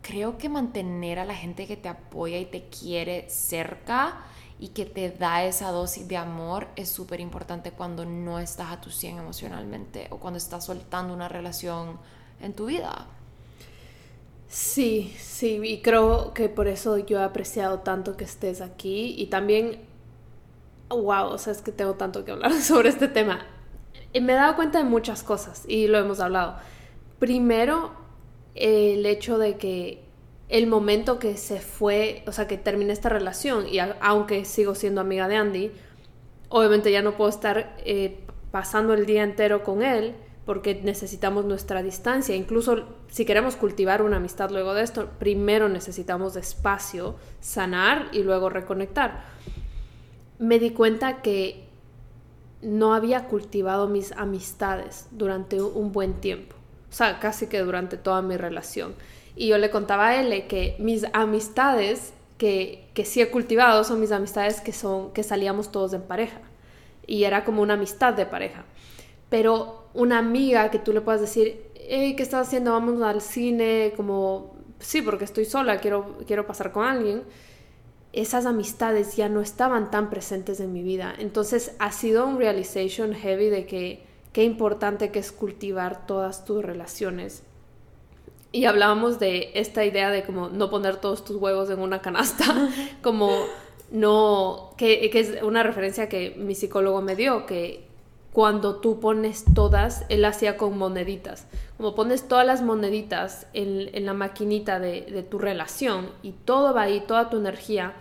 creo 0.00 0.38
que 0.38 0.48
mantener 0.48 1.18
a 1.18 1.24
la 1.24 1.34
gente 1.34 1.66
que 1.66 1.76
te 1.76 1.88
apoya 1.88 2.38
y 2.38 2.46
te 2.46 2.68
quiere 2.68 3.28
cerca 3.28 4.18
y 4.60 4.68
que 4.68 4.86
te 4.86 5.10
da 5.10 5.42
esa 5.42 5.72
dosis 5.72 6.06
de 6.06 6.16
amor 6.16 6.68
es 6.76 6.90
súper 6.90 7.18
importante 7.18 7.72
cuando 7.72 8.04
no 8.04 8.38
estás 8.38 8.70
a 8.70 8.80
tu 8.80 8.90
100 8.90 9.18
emocionalmente 9.18 10.06
o 10.10 10.18
cuando 10.18 10.38
estás 10.38 10.66
soltando 10.66 11.12
una 11.12 11.28
relación 11.28 11.98
en 12.40 12.52
tu 12.52 12.66
vida. 12.66 13.06
Sí, 14.48 15.14
sí, 15.18 15.60
y 15.62 15.80
creo 15.80 16.34
que 16.34 16.48
por 16.48 16.66
eso 16.66 16.98
yo 16.98 17.20
he 17.20 17.22
apreciado 17.22 17.80
tanto 17.80 18.16
que 18.16 18.24
estés 18.24 18.60
aquí 18.60 19.14
y 19.16 19.26
también, 19.26 19.78
wow, 20.88 21.26
o 21.26 21.38
sea, 21.38 21.52
es 21.52 21.62
que 21.62 21.70
tengo 21.70 21.94
tanto 21.94 22.24
que 22.24 22.32
hablar 22.32 22.52
sobre 22.60 22.88
este 22.88 23.08
tema. 23.08 23.46
Me 24.12 24.32
he 24.32 24.36
dado 24.36 24.56
cuenta 24.56 24.78
de 24.78 24.84
muchas 24.84 25.22
cosas 25.22 25.64
y 25.68 25.86
lo 25.86 25.98
hemos 25.98 26.18
hablado. 26.18 26.56
Primero, 27.20 27.92
el 28.56 29.06
hecho 29.06 29.38
de 29.38 29.56
que 29.56 30.02
el 30.48 30.66
momento 30.66 31.20
que 31.20 31.36
se 31.36 31.60
fue, 31.60 32.24
o 32.26 32.32
sea, 32.32 32.48
que 32.48 32.58
terminé 32.58 32.92
esta 32.92 33.08
relación 33.08 33.68
y 33.68 33.78
aunque 33.78 34.44
sigo 34.44 34.74
siendo 34.74 35.00
amiga 35.00 35.28
de 35.28 35.36
Andy, 35.36 35.70
obviamente 36.48 36.90
ya 36.90 37.02
no 37.02 37.16
puedo 37.16 37.30
estar 37.30 37.76
eh, 37.84 38.18
pasando 38.50 38.94
el 38.94 39.06
día 39.06 39.22
entero 39.22 39.62
con 39.62 39.82
él, 39.82 40.16
porque 40.44 40.80
necesitamos 40.82 41.44
nuestra 41.44 41.82
distancia. 41.82 42.34
Incluso 42.34 42.84
si 43.08 43.24
queremos 43.24 43.56
cultivar 43.56 44.02
una 44.02 44.16
amistad 44.16 44.50
luego 44.50 44.74
de 44.74 44.82
esto, 44.82 45.08
primero 45.18 45.68
necesitamos 45.68 46.36
espacio, 46.36 47.16
sanar 47.40 48.08
y 48.12 48.22
luego 48.22 48.48
reconectar. 48.48 49.24
Me 50.38 50.58
di 50.58 50.70
cuenta 50.70 51.22
que 51.22 51.68
no 52.62 52.94
había 52.94 53.26
cultivado 53.26 53.88
mis 53.88 54.12
amistades 54.12 55.06
durante 55.10 55.62
un 55.62 55.92
buen 55.92 56.14
tiempo, 56.14 56.56
o 56.90 56.92
sea, 56.92 57.18
casi 57.18 57.46
que 57.46 57.60
durante 57.60 57.96
toda 57.96 58.22
mi 58.22 58.36
relación. 58.36 58.94
Y 59.36 59.48
yo 59.48 59.58
le 59.58 59.70
contaba 59.70 60.08
a 60.08 60.20
él 60.20 60.46
que 60.46 60.76
mis 60.78 61.06
amistades 61.12 62.12
que, 62.36 62.88
que 62.94 63.04
sí 63.04 63.20
he 63.20 63.30
cultivado 63.30 63.84
son 63.84 64.00
mis 64.00 64.12
amistades 64.12 64.60
que, 64.60 64.72
son, 64.72 65.12
que 65.12 65.22
salíamos 65.22 65.70
todos 65.70 65.92
en 65.92 66.02
pareja. 66.02 66.40
Y 67.06 67.24
era 67.24 67.44
como 67.44 67.62
una 67.62 67.74
amistad 67.74 68.14
de 68.14 68.26
pareja. 68.26 68.64
Pero 69.28 69.79
una 69.94 70.18
amiga 70.18 70.70
que 70.70 70.78
tú 70.78 70.92
le 70.92 71.00
puedas 71.00 71.20
decir, 71.20 71.70
hey, 71.74 72.14
¿qué 72.16 72.22
estás 72.22 72.46
haciendo? 72.46 72.72
Vamos 72.72 73.02
al 73.02 73.20
cine, 73.20 73.92
como, 73.96 74.54
sí, 74.78 75.02
porque 75.02 75.24
estoy 75.24 75.44
sola, 75.44 75.78
quiero, 75.78 76.18
quiero 76.26 76.46
pasar 76.46 76.72
con 76.72 76.84
alguien. 76.84 77.22
Esas 78.12 78.46
amistades 78.46 79.16
ya 79.16 79.28
no 79.28 79.40
estaban 79.40 79.90
tan 79.90 80.10
presentes 80.10 80.60
en 80.60 80.72
mi 80.72 80.82
vida. 80.82 81.14
Entonces 81.18 81.76
ha 81.78 81.92
sido 81.92 82.26
un 82.26 82.38
realization 82.38 83.14
heavy 83.14 83.50
de 83.50 83.66
que 83.66 84.04
qué 84.32 84.44
importante 84.44 85.10
que 85.10 85.18
es 85.18 85.32
cultivar 85.32 86.06
todas 86.06 86.44
tus 86.44 86.64
relaciones 86.64 87.42
y 88.52 88.64
hablábamos 88.64 89.18
de 89.18 89.52
esta 89.54 89.84
idea 89.84 90.10
de 90.10 90.24
como 90.24 90.48
no 90.48 90.70
poner 90.70 90.96
todos 90.96 91.24
tus 91.24 91.36
huevos 91.36 91.70
en 91.70 91.78
una 91.78 92.02
canasta, 92.02 92.68
como 93.02 93.44
no, 93.90 94.70
que, 94.76 95.08
que, 95.10 95.20
es 95.20 95.42
una 95.42 95.62
referencia 95.62 96.08
que 96.08 96.34
mi 96.36 96.54
psicólogo 96.54 97.00
me 97.00 97.16
dio, 97.16 97.46
que 97.46 97.86
cuando 98.32 98.76
tú 98.76 99.00
pones 99.00 99.44
todas, 99.54 100.04
él 100.08 100.24
hacía 100.24 100.56
con 100.56 100.78
moneditas, 100.78 101.46
como 101.76 101.94
pones 101.94 102.28
todas 102.28 102.46
las 102.46 102.62
moneditas 102.62 103.46
en, 103.54 103.90
en 103.94 104.06
la 104.06 104.14
maquinita 104.14 104.78
de, 104.78 105.02
de, 105.02 105.22
tu 105.22 105.38
relación 105.38 106.10
y 106.22 106.32
todo 106.32 106.72
va 106.72 106.82
ahí, 106.82 107.02
toda 107.06 107.28
tu 107.28 107.38
energía, 107.38 107.94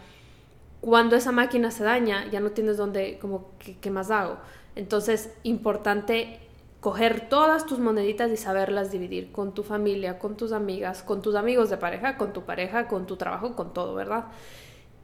cuando 0.82 1.16
esa 1.16 1.32
máquina 1.32 1.72
se 1.72 1.84
daña, 1.84 2.30
ya 2.32 2.40
no 2.40 2.52
tienes 2.52 2.78
dónde, 2.78 3.18
como, 3.20 3.52
¿qué, 3.60 3.78
qué 3.78 3.90
más 3.90 4.12
hago? 4.12 4.38
Entonces, 4.76 5.34
importante 5.44 6.40
coger 6.80 7.28
todas 7.28 7.66
tus 7.66 7.80
moneditas 7.80 8.32
y 8.32 8.38
saberlas 8.38 8.92
dividir 8.92 9.32
con 9.32 9.54
tu 9.54 9.64
familia, 9.64 10.20
con 10.20 10.38
tus 10.38 10.52
amigas, 10.52 11.04
con 11.04 11.22
tus 11.22 11.36
amigos 11.36 11.70
de 11.70 11.78
pareja, 11.78 12.18
con 12.18 12.32
tu 12.34 12.44
pareja, 12.44 12.88
con 12.88 13.06
tu 13.06 13.18
trabajo, 13.18 13.56
con 13.56 13.74
todo, 13.74 13.96
¿verdad? 13.96 14.26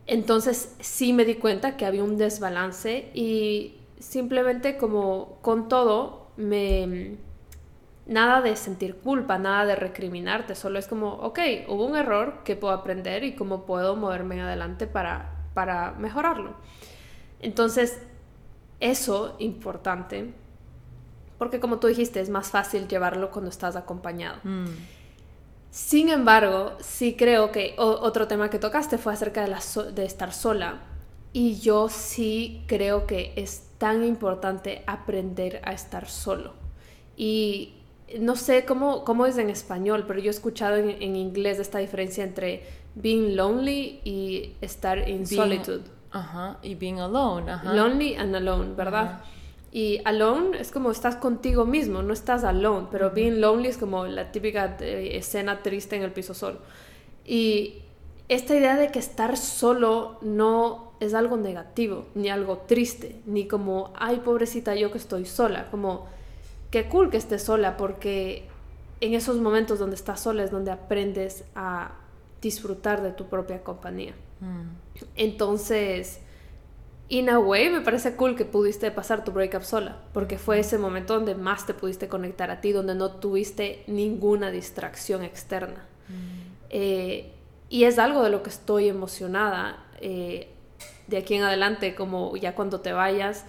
Entonces 0.08 0.76
sí 0.80 1.14
me 1.14 1.26
di 1.26 1.36
cuenta 1.36 1.76
que 1.78 1.86
había 1.86 2.04
un 2.04 2.18
desbalance 2.18 3.10
y 3.14 3.76
simplemente 4.06 4.78
como 4.78 5.38
con 5.42 5.68
todo 5.68 6.28
me 6.38 7.18
nada 8.06 8.42
de 8.42 8.56
sentir 8.56 8.98
culpa, 8.98 9.40
nada 9.40 9.66
de 9.66 9.76
recriminarte, 9.76 10.54
solo 10.54 10.78
es 10.78 10.88
como, 10.88 11.14
ok, 11.14 11.40
hubo 11.68 11.86
un 11.86 11.96
error 11.96 12.44
que 12.44 12.56
puedo 12.56 12.74
aprender 12.74 13.24
y 13.24 13.34
cómo 13.34 13.66
puedo 13.66 13.96
moverme 13.96 14.42
adelante 14.42 14.86
para, 14.86 15.48
para 15.56 15.92
mejorarlo. 15.94 16.54
Entonces, 17.40 18.00
eso 18.80 19.36
importante 19.40 20.34
porque 21.38 21.60
como 21.60 21.80
tú 21.80 21.88
dijiste, 21.88 22.22
es 22.22 22.30
más 22.30 22.50
fácil 22.50 22.88
llevarlo 22.88 23.32
cuando 23.32 23.50
estás 23.50 23.76
acompañado. 23.76 24.38
Mm. 24.44 24.66
Sin 25.70 26.10
embargo, 26.10 26.78
sí 26.80 27.16
creo 27.18 27.52
que 27.52 27.76
otro 27.78 28.28
tema 28.28 28.50
que 28.50 28.60
tocaste 28.60 28.98
fue 28.98 29.14
acerca 29.14 29.42
de, 29.42 29.50
la 29.50 29.60
de 29.92 30.06
estar 30.06 30.34
sola. 30.34 30.80
Y 31.34 31.60
yo 31.60 31.90
sí 31.90 32.64
creo 32.68 33.06
que 33.06 33.34
es 33.36 33.64
tan 33.86 34.04
importante 34.04 34.82
aprender 34.88 35.62
a 35.64 35.72
estar 35.72 36.10
solo. 36.10 36.54
Y 37.16 37.76
no 38.20 38.36
sé 38.36 38.66
cómo, 38.66 39.04
cómo 39.04 39.28
es 39.28 39.38
en 39.38 39.52
español, 39.52 40.06
pero 40.08 40.20
yo 40.20 40.26
he 40.26 40.32
escuchado 40.32 40.78
en, 40.78 41.16
inglés 41.16 41.60
esta 41.60 41.78
diferencia 41.78 42.24
entre 42.24 42.64
being 42.96 43.36
lonely 43.36 44.02
y 44.04 44.56
estar 44.60 45.08
in 45.08 45.28
solitude. 45.28 45.84
Ajá, 46.10 46.58
y 46.64 46.74
being 46.74 46.98
alone. 46.98 47.46
Lonely 47.64 48.16
and 48.16 48.36
alone, 48.36 48.74
¿verdad? 48.76 49.22
Y 49.72 50.02
alone 50.04 50.60
es 50.60 50.72
como 50.72 50.90
estás 50.90 51.18
contigo 51.18 51.66
mismo, 51.66 52.02
no 52.02 52.12
estás 52.12 52.44
alone, 52.44 52.88
pero 52.90 53.12
being 53.12 53.40
lonely 53.40 53.68
es 53.68 53.78
como 53.78 54.08
la 54.08 54.32
típica 54.32 54.78
eh, 54.80 55.16
escena 55.16 55.62
triste 55.62 55.96
en 55.96 56.02
el 56.02 56.12
piso 56.12 56.34
solo. 56.34 56.58
Y 57.24 57.84
esta 58.28 58.56
idea 58.56 58.76
de 58.76 58.92
que 58.92 59.00
estar 59.00 59.38
solo 59.38 60.18
no 60.22 60.94
es 61.00 61.14
algo 61.14 61.38
negativo, 61.38 62.08
ni 62.16 62.30
algo 62.30 62.60
triste, 62.60 63.22
ni 63.26 63.48
como, 63.48 63.94
ay, 63.96 64.22
pobrecita 64.24 64.76
yo 64.76 64.92
que 64.92 64.98
estoy 64.98 65.26
sola, 65.26 65.68
como, 65.70 66.08
qué 66.72 66.88
cool 66.88 67.10
que 67.10 67.18
estés 67.18 67.44
sola, 67.44 67.78
porque 67.78 68.48
en 69.02 69.14
esos 69.14 69.38
momentos 69.38 69.80
donde 69.80 69.96
estás 69.96 70.22
sola 70.22 70.44
es 70.44 70.52
donde 70.52 70.72
aprendes 70.72 71.44
a 71.54 71.92
disfrutar 72.42 73.02
de 73.02 73.12
tu 73.12 73.26
propia 73.28 73.64
compañía. 73.64 74.16
Mm. 74.40 75.06
Entonces, 75.16 76.20
in 77.10 77.30
a 77.30 77.40
way 77.40 77.70
me 77.70 77.82
parece 77.82 78.16
cool 78.16 78.36
que 78.36 78.46
pudiste 78.46 78.90
pasar 78.90 79.24
tu 79.24 79.32
breakup 79.32 79.64
sola, 79.64 80.02
porque 80.14 80.38
fue 80.38 80.60
ese 80.60 80.78
momento 80.78 81.14
donde 81.14 81.36
más 81.36 81.66
te 81.68 81.74
pudiste 81.74 82.08
conectar 82.08 82.50
a 82.50 82.62
ti, 82.62 82.72
donde 82.72 82.96
no 82.96 83.12
tuviste 83.12 83.84
ninguna 83.88 84.50
distracción 84.50 85.24
externa. 85.24 85.86
Mm. 86.10 86.46
Eh, 86.72 87.35
y 87.70 87.86
es 87.86 88.00
algo 88.00 88.24
de 88.24 88.30
lo 88.30 88.44
que 88.44 88.50
estoy 88.50 88.88
emocionada. 88.88 89.84
Eh, 90.00 90.50
de 91.08 91.18
aquí 91.18 91.36
en 91.36 91.44
adelante, 91.44 91.96
como 91.96 92.36
ya 92.36 92.56
cuando 92.56 92.82
te 92.82 92.94
vayas, 92.94 93.46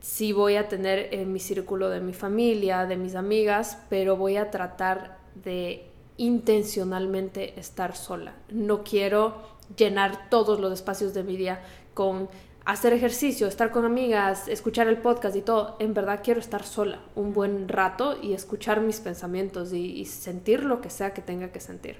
sí 0.00 0.32
voy 0.32 0.56
a 0.56 0.68
tener 0.68 1.14
en 1.14 1.32
mi 1.32 1.40
círculo 1.40 1.88
de 1.88 2.00
mi 2.00 2.12
familia, 2.12 2.86
de 2.86 2.96
mis 2.96 3.14
amigas, 3.14 3.78
pero 3.88 4.16
voy 4.16 4.36
a 4.36 4.50
tratar 4.50 5.18
de 5.34 5.86
intencionalmente 6.16 7.58
estar 7.58 7.96
sola. 7.96 8.34
No 8.50 8.82
quiero 8.82 9.40
llenar 9.76 10.28
todos 10.28 10.60
los 10.60 10.72
espacios 10.72 11.14
de 11.14 11.22
mi 11.22 11.36
día 11.36 11.62
con 11.94 12.28
hacer 12.64 12.92
ejercicio, 12.92 13.46
estar 13.46 13.70
con 13.70 13.84
amigas, 13.84 14.48
escuchar 14.48 14.86
el 14.88 14.98
podcast 14.98 15.34
y 15.36 15.42
todo, 15.42 15.76
en 15.78 15.94
verdad 15.94 16.20
quiero 16.22 16.40
estar 16.40 16.62
sola 16.64 17.00
un 17.14 17.32
buen 17.32 17.68
rato 17.68 18.18
y 18.20 18.34
escuchar 18.34 18.80
mis 18.80 19.00
pensamientos 19.00 19.72
y, 19.72 20.04
sentir 20.04 20.64
lo 20.64 20.80
que 20.80 20.90
sea 20.90 21.14
que 21.14 21.22
tenga 21.22 21.52
que 21.52 21.60
sentir. 21.60 21.96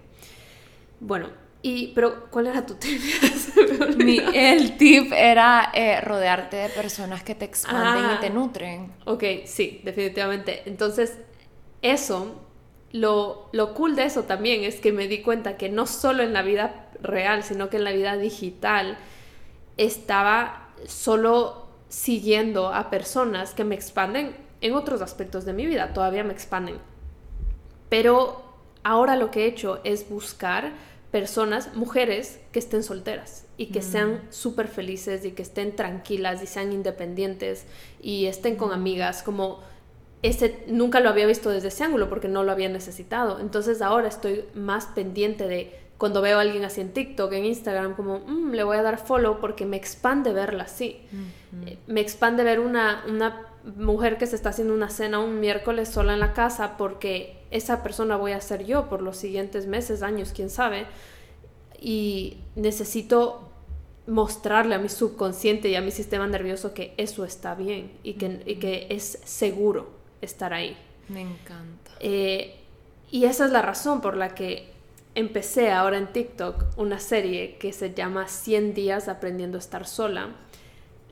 Bueno, 1.01 1.29
y, 1.63 1.89
pero 1.89 2.31
¿cuál 2.31 2.47
era 2.47 2.65
tu 2.65 2.75
tip? 2.75 3.01
el 4.35 4.77
tip 4.77 5.13
era 5.13 5.71
eh, 5.75 6.01
rodearte 6.01 6.57
de 6.57 6.69
personas 6.71 7.23
que 7.23 7.35
te 7.35 7.45
expanden 7.45 8.17
y 8.17 8.21
te 8.21 8.27
ah. 8.27 8.31
nutren. 8.31 8.93
Ok, 9.05 9.25
sí, 9.45 9.81
definitivamente. 9.85 10.63
Entonces, 10.67 11.19
eso, 11.83 12.41
lo, 12.93 13.49
lo 13.53 13.75
cool 13.75 13.95
de 13.95 14.05
eso 14.05 14.23
también 14.23 14.65
es 14.65 14.81
que 14.81 14.93
me 14.93 15.07
di 15.07 15.21
cuenta 15.23 15.57
que 15.57 15.69
no 15.69 15.87
solo 15.87 16.23
en 16.23 16.33
la 16.33 16.43
vida 16.43 16.91
real, 17.03 17.43
sino 17.43 17.69
que 17.69 17.77
en 17.77 17.85
la 17.85 17.93
vida 17.93 18.17
digital, 18.17 18.97
estaba 19.77 20.69
solo 20.87 21.67
siguiendo 21.89 22.73
a 22.73 22.91
personas 22.91 23.53
que 23.53 23.65
me 23.65 23.75
expanden 23.75 24.37
en 24.61 24.75
otros 24.75 25.03
aspectos 25.03 25.45
de 25.45 25.53
mi 25.53 25.67
vida, 25.67 25.93
todavía 25.93 26.25
me 26.25 26.33
expanden. 26.33 26.79
Pero 27.89 28.43
ahora 28.83 29.17
lo 29.17 29.31
que 29.31 29.45
he 29.45 29.47
hecho 29.47 29.81
es 29.85 30.09
buscar 30.09 30.73
personas, 31.11 31.75
mujeres 31.75 32.41
que 32.53 32.59
estén 32.59 32.83
solteras 32.83 33.47
y 33.57 33.67
que 33.67 33.81
mm. 33.81 33.83
sean 33.83 34.21
súper 34.31 34.69
felices 34.69 35.25
y 35.25 35.33
que 35.33 35.43
estén 35.43 35.75
tranquilas 35.75 36.43
y 36.43 36.47
sean 36.47 36.73
independientes 36.73 37.67
y 38.01 38.27
estén 38.27 38.57
con 38.57 38.73
amigas, 38.73 39.23
como 39.23 39.61
ese 40.23 40.65
nunca 40.69 41.01
lo 41.01 41.09
había 41.09 41.27
visto 41.27 41.51
desde 41.51 41.69
ese 41.69 41.85
ángulo 41.85 42.09
porque 42.09 42.29
no 42.29 42.45
lo 42.45 42.53
había 42.53 42.69
necesitado. 42.69 43.41
Entonces 43.41 43.83
ahora 43.83 44.09
estoy 44.09 44.45
más 44.55 44.87
pendiente 44.87 45.49
de 45.49 45.79
cuando 45.99 46.23
veo 46.23 46.39
a 46.39 46.43
alguien 46.43 46.65
así 46.65 46.81
en 46.81 46.93
TikTok, 46.93 47.33
en 47.33 47.45
Instagram, 47.45 47.95
como, 47.95 48.21
mm, 48.21 48.53
le 48.53 48.63
voy 48.63 48.77
a 48.77 48.83
dar 48.83 48.99
follow 48.99 49.39
porque 49.41 49.67
me 49.67 49.77
expande 49.77 50.33
verla 50.33 50.65
así. 50.65 51.03
Eh, 51.67 51.79
me 51.87 52.01
expande 52.01 52.45
ver 52.45 52.61
una, 52.61 53.05
una 53.07 53.49
mujer 53.77 54.17
que 54.17 54.27
se 54.27 54.37
está 54.37 54.51
haciendo 54.51 54.73
una 54.73 54.89
cena 54.89 55.19
un 55.19 55.41
miércoles 55.41 55.89
sola 55.89 56.15
en 56.15 56.21
la 56.21 56.33
casa 56.33 56.77
porque 56.79 57.40
esa 57.51 57.83
persona 57.83 58.17
voy 58.17 58.33
a 58.33 58.41
ser 58.41 58.65
yo 58.65 58.89
por 58.89 59.03
los 59.03 59.17
siguientes 59.17 59.67
meses, 59.67 60.03
años, 60.03 60.33
quién 60.35 60.51
sabe. 60.51 60.87
Y 61.81 62.39
necesito 62.57 63.49
mostrarle 64.07 64.75
a 64.75 64.79
mi 64.79 64.89
subconsciente 64.89 65.69
y 65.69 65.77
a 65.77 65.81
mi 65.81 65.91
sistema 65.91 66.27
nervioso 66.27 66.75
que 66.75 66.95
eso 66.97 67.25
está 67.25 67.55
bien 67.55 67.93
y 68.03 68.15
que, 68.15 68.43
y 68.47 68.57
que 68.57 68.87
es 68.91 69.21
seguro 69.25 69.91
estar 70.21 70.53
ahí. 70.53 70.77
Me 71.09 71.23
encanta. 71.23 71.93
Eh, 72.01 72.57
y 73.11 73.25
esa 73.25 73.45
es 73.47 73.53
la 73.53 73.63
razón 73.63 74.01
por 74.01 74.17
la 74.17 74.35
que 74.35 74.69
empecé 75.15 75.71
ahora 75.71 75.99
en 75.99 76.13
TikTok 76.13 76.65
una 76.77 77.01
serie 77.01 77.57
que 77.57 77.73
se 77.73 77.93
llama 77.93 78.29
100 78.29 78.75
días 78.75 79.09
aprendiendo 79.09 79.59
a 79.59 79.61
estar 79.61 79.87
sola. 79.87 80.31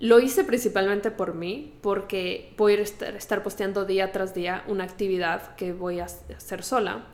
Lo 0.01 0.21
hice 0.21 0.45
principalmente 0.45 1.11
por 1.11 1.35
mí, 1.35 1.75
porque 1.81 2.53
voy 2.57 2.75
a 2.75 2.83
estar, 2.83 3.43
posteando 3.43 3.85
día 3.85 4.13
tras 4.13 4.35
día 4.35 4.63
una 4.69 4.85
actividad 4.85 5.57
que 5.57 5.73
voy 5.73 6.01
a 6.01 6.05
hacer 6.05 6.63
sola. 6.63 7.07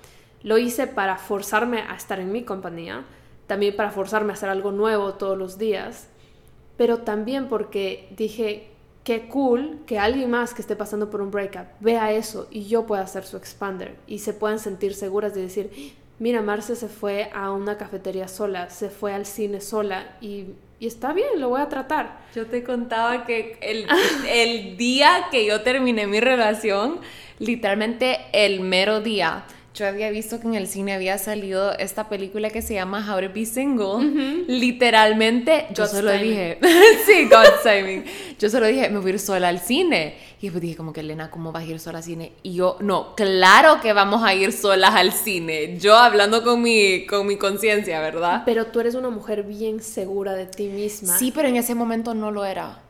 Lo 0.42 0.58
hice 0.58 0.86
para 0.86 1.16
forzarme 1.16 1.80
a 1.80 1.94
estar 1.96 2.20
en 2.20 2.30
mi 2.30 2.44
compañía, 2.44 3.04
también 3.46 3.74
para 3.74 3.90
forzarme 3.90 4.32
a 4.32 4.34
hacer 4.34 4.50
algo 4.50 4.70
nuevo 4.72 5.14
todos 5.14 5.38
los 5.38 5.56
días, 5.56 6.08
pero 6.76 6.98
también 6.98 7.48
porque 7.48 8.08
dije, 8.16 8.68
qué 9.04 9.28
cool 9.28 9.80
que 9.86 9.98
alguien 9.98 10.30
más 10.30 10.54
que 10.54 10.62
esté 10.62 10.76
pasando 10.76 11.10
por 11.10 11.20
un 11.20 11.30
breakup 11.30 11.66
vea 11.80 12.12
eso 12.12 12.48
y 12.50 12.64
yo 12.64 12.86
pueda 12.86 13.06
ser 13.06 13.24
su 13.24 13.36
expander 13.36 13.96
y 14.06 14.20
se 14.20 14.32
puedan 14.32 14.58
sentir 14.58 14.94
seguras 14.94 15.34
de 15.34 15.42
decir, 15.42 15.94
mira, 16.18 16.42
Marce 16.42 16.74
se 16.74 16.88
fue 16.88 17.30
a 17.34 17.52
una 17.52 17.76
cafetería 17.76 18.28
sola, 18.28 18.70
se 18.70 18.88
fue 18.88 19.12
al 19.12 19.26
cine 19.26 19.60
sola 19.60 20.16
y, 20.20 20.46
y 20.80 20.86
está 20.86 21.12
bien, 21.12 21.40
lo 21.40 21.50
voy 21.50 21.60
a 21.60 21.68
tratar. 21.68 22.18
Yo 22.34 22.46
te 22.46 22.64
contaba 22.64 23.24
que 23.24 23.58
el, 23.62 23.86
el 24.28 24.76
día 24.76 25.28
que 25.30 25.46
yo 25.46 25.62
terminé 25.62 26.06
mi 26.06 26.20
relación, 26.20 27.00
literalmente 27.38 28.20
el 28.32 28.60
mero 28.60 29.00
día, 29.00 29.44
yo 29.74 29.88
había 29.88 30.08
visto 30.10 30.38
que 30.40 30.46
en 30.46 30.54
el 30.54 30.68
cine 30.68 30.92
había 30.94 31.18
salido 31.18 31.72
esta 31.76 32.08
película 32.08 32.48
que 32.50 32.62
se 32.62 32.74
llama 32.74 33.04
How 33.12 33.20
to 33.26 33.32
Be 33.34 33.44
Single. 33.44 34.44
Literalmente, 34.46 35.66
yo 35.74 35.86
solo 35.88 36.12
dije, 36.12 36.58
sí, 37.06 37.28
God's 37.28 37.62
timing. 37.64 38.04
Yo 38.38 38.48
solo 38.50 38.66
dije, 38.66 38.88
me 38.88 38.98
voy 39.00 39.10
a 39.10 39.14
ir 39.14 39.18
sola 39.20 39.48
al 39.48 39.58
cine. 39.58 40.16
Y 40.40 40.46
después 40.46 40.62
dije, 40.62 40.76
como 40.76 40.92
que 40.92 41.00
Elena, 41.00 41.30
¿cómo 41.30 41.50
vas 41.50 41.64
a 41.64 41.66
ir 41.66 41.80
sola 41.80 41.98
al 41.98 42.04
cine? 42.04 42.32
Y 42.44 42.54
yo, 42.54 42.76
no, 42.80 43.14
claro 43.16 43.80
que 43.80 43.92
vamos 43.92 44.22
a 44.22 44.32
ir 44.34 44.52
solas 44.52 44.94
al 44.94 45.12
cine. 45.12 45.76
Yo 45.78 45.96
hablando 45.96 46.44
con 46.44 46.62
mi, 46.62 47.04
con 47.06 47.26
mi 47.26 47.36
conciencia, 47.36 48.00
¿verdad? 48.00 48.42
Pero 48.46 48.66
tú 48.66 48.78
eres 48.80 48.94
una 48.94 49.10
mujer 49.10 49.42
bien 49.42 49.82
segura 49.82 50.34
de 50.34 50.46
ti 50.46 50.68
misma. 50.68 51.18
Sí, 51.18 51.32
pero 51.34 51.48
en 51.48 51.56
ese 51.56 51.74
momento 51.74 52.14
no 52.14 52.30
lo 52.30 52.44
era. 52.44 52.80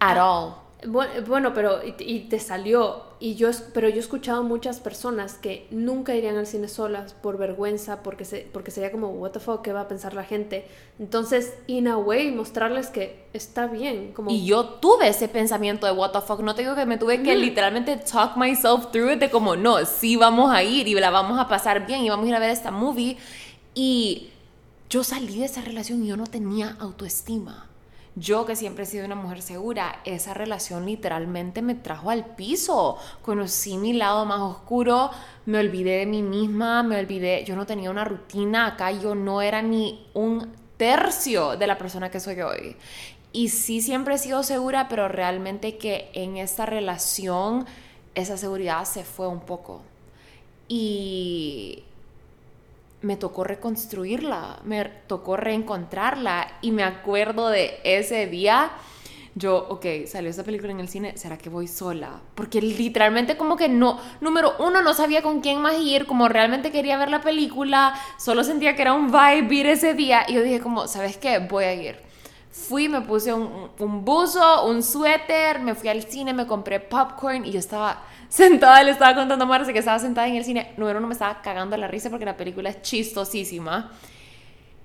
At 0.00 0.16
Ah. 0.18 0.24
all. 0.24 0.67
Bueno, 0.86 1.54
pero 1.54 1.80
y, 1.84 2.20
te 2.20 2.38
salió. 2.38 3.02
Y 3.18 3.34
yo, 3.34 3.50
pero 3.74 3.88
yo 3.88 3.96
he 3.96 3.98
escuchado 3.98 4.44
muchas 4.44 4.78
personas 4.78 5.34
que 5.34 5.66
nunca 5.72 6.14
irían 6.14 6.36
al 6.36 6.46
cine 6.46 6.68
solas 6.68 7.14
por 7.14 7.36
vergüenza, 7.36 8.04
porque, 8.04 8.24
se, 8.24 8.48
porque 8.52 8.70
sería 8.70 8.92
como, 8.92 9.08
what 9.08 9.32
the 9.32 9.40
fuck, 9.40 9.60
¿qué 9.62 9.72
va 9.72 9.80
a 9.82 9.88
pensar 9.88 10.14
la 10.14 10.22
gente? 10.22 10.68
Entonces, 11.00 11.54
in 11.66 11.88
a 11.88 11.96
way, 11.96 12.30
mostrarles 12.30 12.90
que 12.90 13.26
está 13.32 13.66
bien. 13.66 14.12
Como... 14.12 14.30
Y 14.30 14.46
yo 14.46 14.64
tuve 14.64 15.08
ese 15.08 15.26
pensamiento 15.26 15.84
de 15.84 15.92
what 15.92 16.12
the 16.12 16.20
fuck. 16.20 16.40
No 16.40 16.54
te 16.54 16.62
digo 16.62 16.76
que 16.76 16.86
me 16.86 16.96
tuve 16.96 17.24
que 17.24 17.34
literalmente 17.34 17.96
talk 17.96 18.36
myself 18.36 18.92
through 18.92 19.10
it 19.10 19.18
de 19.18 19.30
como, 19.30 19.56
no, 19.56 19.84
sí 19.84 20.14
vamos 20.14 20.52
a 20.52 20.62
ir 20.62 20.86
y 20.86 20.94
la 20.94 21.10
vamos 21.10 21.40
a 21.40 21.48
pasar 21.48 21.86
bien 21.86 22.04
y 22.04 22.08
vamos 22.08 22.26
a 22.26 22.28
ir 22.28 22.34
a 22.36 22.38
ver 22.38 22.50
esta 22.50 22.70
movie. 22.70 23.16
Y 23.74 24.28
yo 24.88 25.02
salí 25.02 25.40
de 25.40 25.46
esa 25.46 25.60
relación 25.60 26.04
y 26.04 26.06
yo 26.06 26.16
no 26.16 26.28
tenía 26.28 26.76
autoestima. 26.78 27.67
Yo 28.18 28.46
que 28.46 28.56
siempre 28.56 28.82
he 28.82 28.86
sido 28.86 29.06
una 29.06 29.14
mujer 29.14 29.42
segura, 29.42 30.00
esa 30.04 30.34
relación 30.34 30.86
literalmente 30.86 31.62
me 31.62 31.76
trajo 31.76 32.10
al 32.10 32.24
piso. 32.34 32.96
Conocí 33.22 33.76
mi 33.76 33.92
lado 33.92 34.24
más 34.24 34.40
oscuro, 34.40 35.10
me 35.46 35.58
olvidé 35.58 35.98
de 35.98 36.06
mí 36.06 36.22
misma, 36.22 36.82
me 36.82 36.98
olvidé, 36.98 37.44
yo 37.44 37.54
no 37.54 37.64
tenía 37.64 37.90
una 37.90 38.04
rutina 38.04 38.66
acá, 38.66 38.90
yo 38.90 39.14
no 39.14 39.40
era 39.40 39.62
ni 39.62 40.08
un 40.14 40.52
tercio 40.76 41.56
de 41.56 41.66
la 41.66 41.78
persona 41.78 42.10
que 42.10 42.18
soy 42.18 42.40
hoy. 42.40 42.76
Y 43.32 43.50
sí 43.50 43.80
siempre 43.80 44.14
he 44.14 44.18
sido 44.18 44.42
segura, 44.42 44.88
pero 44.88 45.06
realmente 45.06 45.76
que 45.76 46.10
en 46.14 46.38
esta 46.38 46.66
relación 46.66 47.66
esa 48.14 48.36
seguridad 48.36 48.84
se 48.84 49.04
fue 49.04 49.28
un 49.28 49.40
poco. 49.40 49.82
Y 50.66 51.84
me 53.00 53.16
tocó 53.16 53.44
reconstruirla, 53.44 54.60
me 54.64 54.84
tocó 55.06 55.36
reencontrarla 55.36 56.58
y 56.62 56.72
me 56.72 56.82
acuerdo 56.82 57.48
de 57.48 57.78
ese 57.84 58.26
día. 58.26 58.72
Yo, 59.34 59.66
ok, 59.68 59.86
salió 60.06 60.30
esta 60.30 60.42
película 60.42 60.72
en 60.72 60.80
el 60.80 60.88
cine, 60.88 61.16
¿será 61.16 61.38
que 61.38 61.48
voy 61.48 61.68
sola? 61.68 62.20
Porque 62.34 62.60
literalmente 62.60 63.36
como 63.36 63.56
que 63.56 63.68
no, 63.68 64.00
número 64.20 64.54
uno, 64.58 64.82
no 64.82 64.94
sabía 64.94 65.22
con 65.22 65.40
quién 65.40 65.60
más 65.60 65.80
ir, 65.80 66.06
como 66.06 66.28
realmente 66.28 66.72
quería 66.72 66.98
ver 66.98 67.08
la 67.08 67.20
película, 67.20 67.94
solo 68.18 68.42
sentía 68.42 68.74
que 68.74 68.82
era 68.82 68.94
un 68.94 69.12
vibe 69.12 69.54
ir 69.54 69.66
ese 69.66 69.94
día 69.94 70.24
y 70.26 70.34
yo 70.34 70.42
dije 70.42 70.58
como, 70.58 70.88
¿sabes 70.88 71.18
qué? 71.18 71.38
Voy 71.38 71.64
a 71.64 71.74
ir. 71.74 72.07
Fui, 72.66 72.88
me 72.88 73.02
puse 73.02 73.32
un, 73.32 73.70
un 73.78 74.04
buzo, 74.04 74.66
un 74.66 74.82
suéter, 74.82 75.60
me 75.60 75.74
fui 75.76 75.88
al 75.88 76.02
cine, 76.02 76.32
me 76.34 76.46
compré 76.46 76.80
popcorn 76.80 77.46
y 77.46 77.52
yo 77.52 77.60
estaba 77.60 78.02
sentada, 78.28 78.82
le 78.82 78.90
estaba 78.90 79.14
contando 79.14 79.44
a 79.44 79.48
Marce 79.48 79.72
que 79.72 79.78
estaba 79.78 79.98
sentada 79.98 80.26
en 80.26 80.34
el 80.34 80.44
cine. 80.44 80.72
Número 80.76 80.98
uno, 80.98 81.06
me 81.06 81.12
estaba 81.12 81.40
cagando 81.40 81.76
la 81.76 81.86
risa 81.86 82.10
porque 82.10 82.24
la 82.24 82.36
película 82.36 82.70
es 82.70 82.82
chistosísima. 82.82 83.92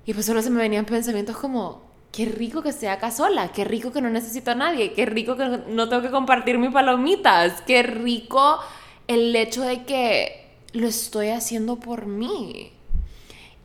Y 0.05 0.13
pues 0.13 0.25
solo 0.25 0.41
se 0.41 0.51
me 0.51 0.61
venían 0.61 0.85
pensamientos 0.85 1.35
como, 1.37 1.81
qué 2.11 2.25
rico 2.25 2.61
que 2.61 2.69
esté 2.69 2.89
acá 2.89 3.09
sola, 3.09 3.51
qué 3.51 3.63
rico 3.65 3.91
que 3.91 4.01
no 4.01 4.09
necesito 4.09 4.51
a 4.51 4.55
nadie, 4.55 4.93
qué 4.93 5.05
rico 5.07 5.35
que 5.35 5.61
no 5.67 5.89
tengo 5.89 6.03
que 6.03 6.11
compartir 6.11 6.59
mis 6.59 6.71
palomitas, 6.71 7.61
qué 7.63 7.81
rico 7.81 8.59
el 9.07 9.35
hecho 9.35 9.63
de 9.63 9.83
que 9.83 10.57
lo 10.73 10.87
estoy 10.87 11.29
haciendo 11.29 11.77
por 11.77 12.05
mí. 12.05 12.71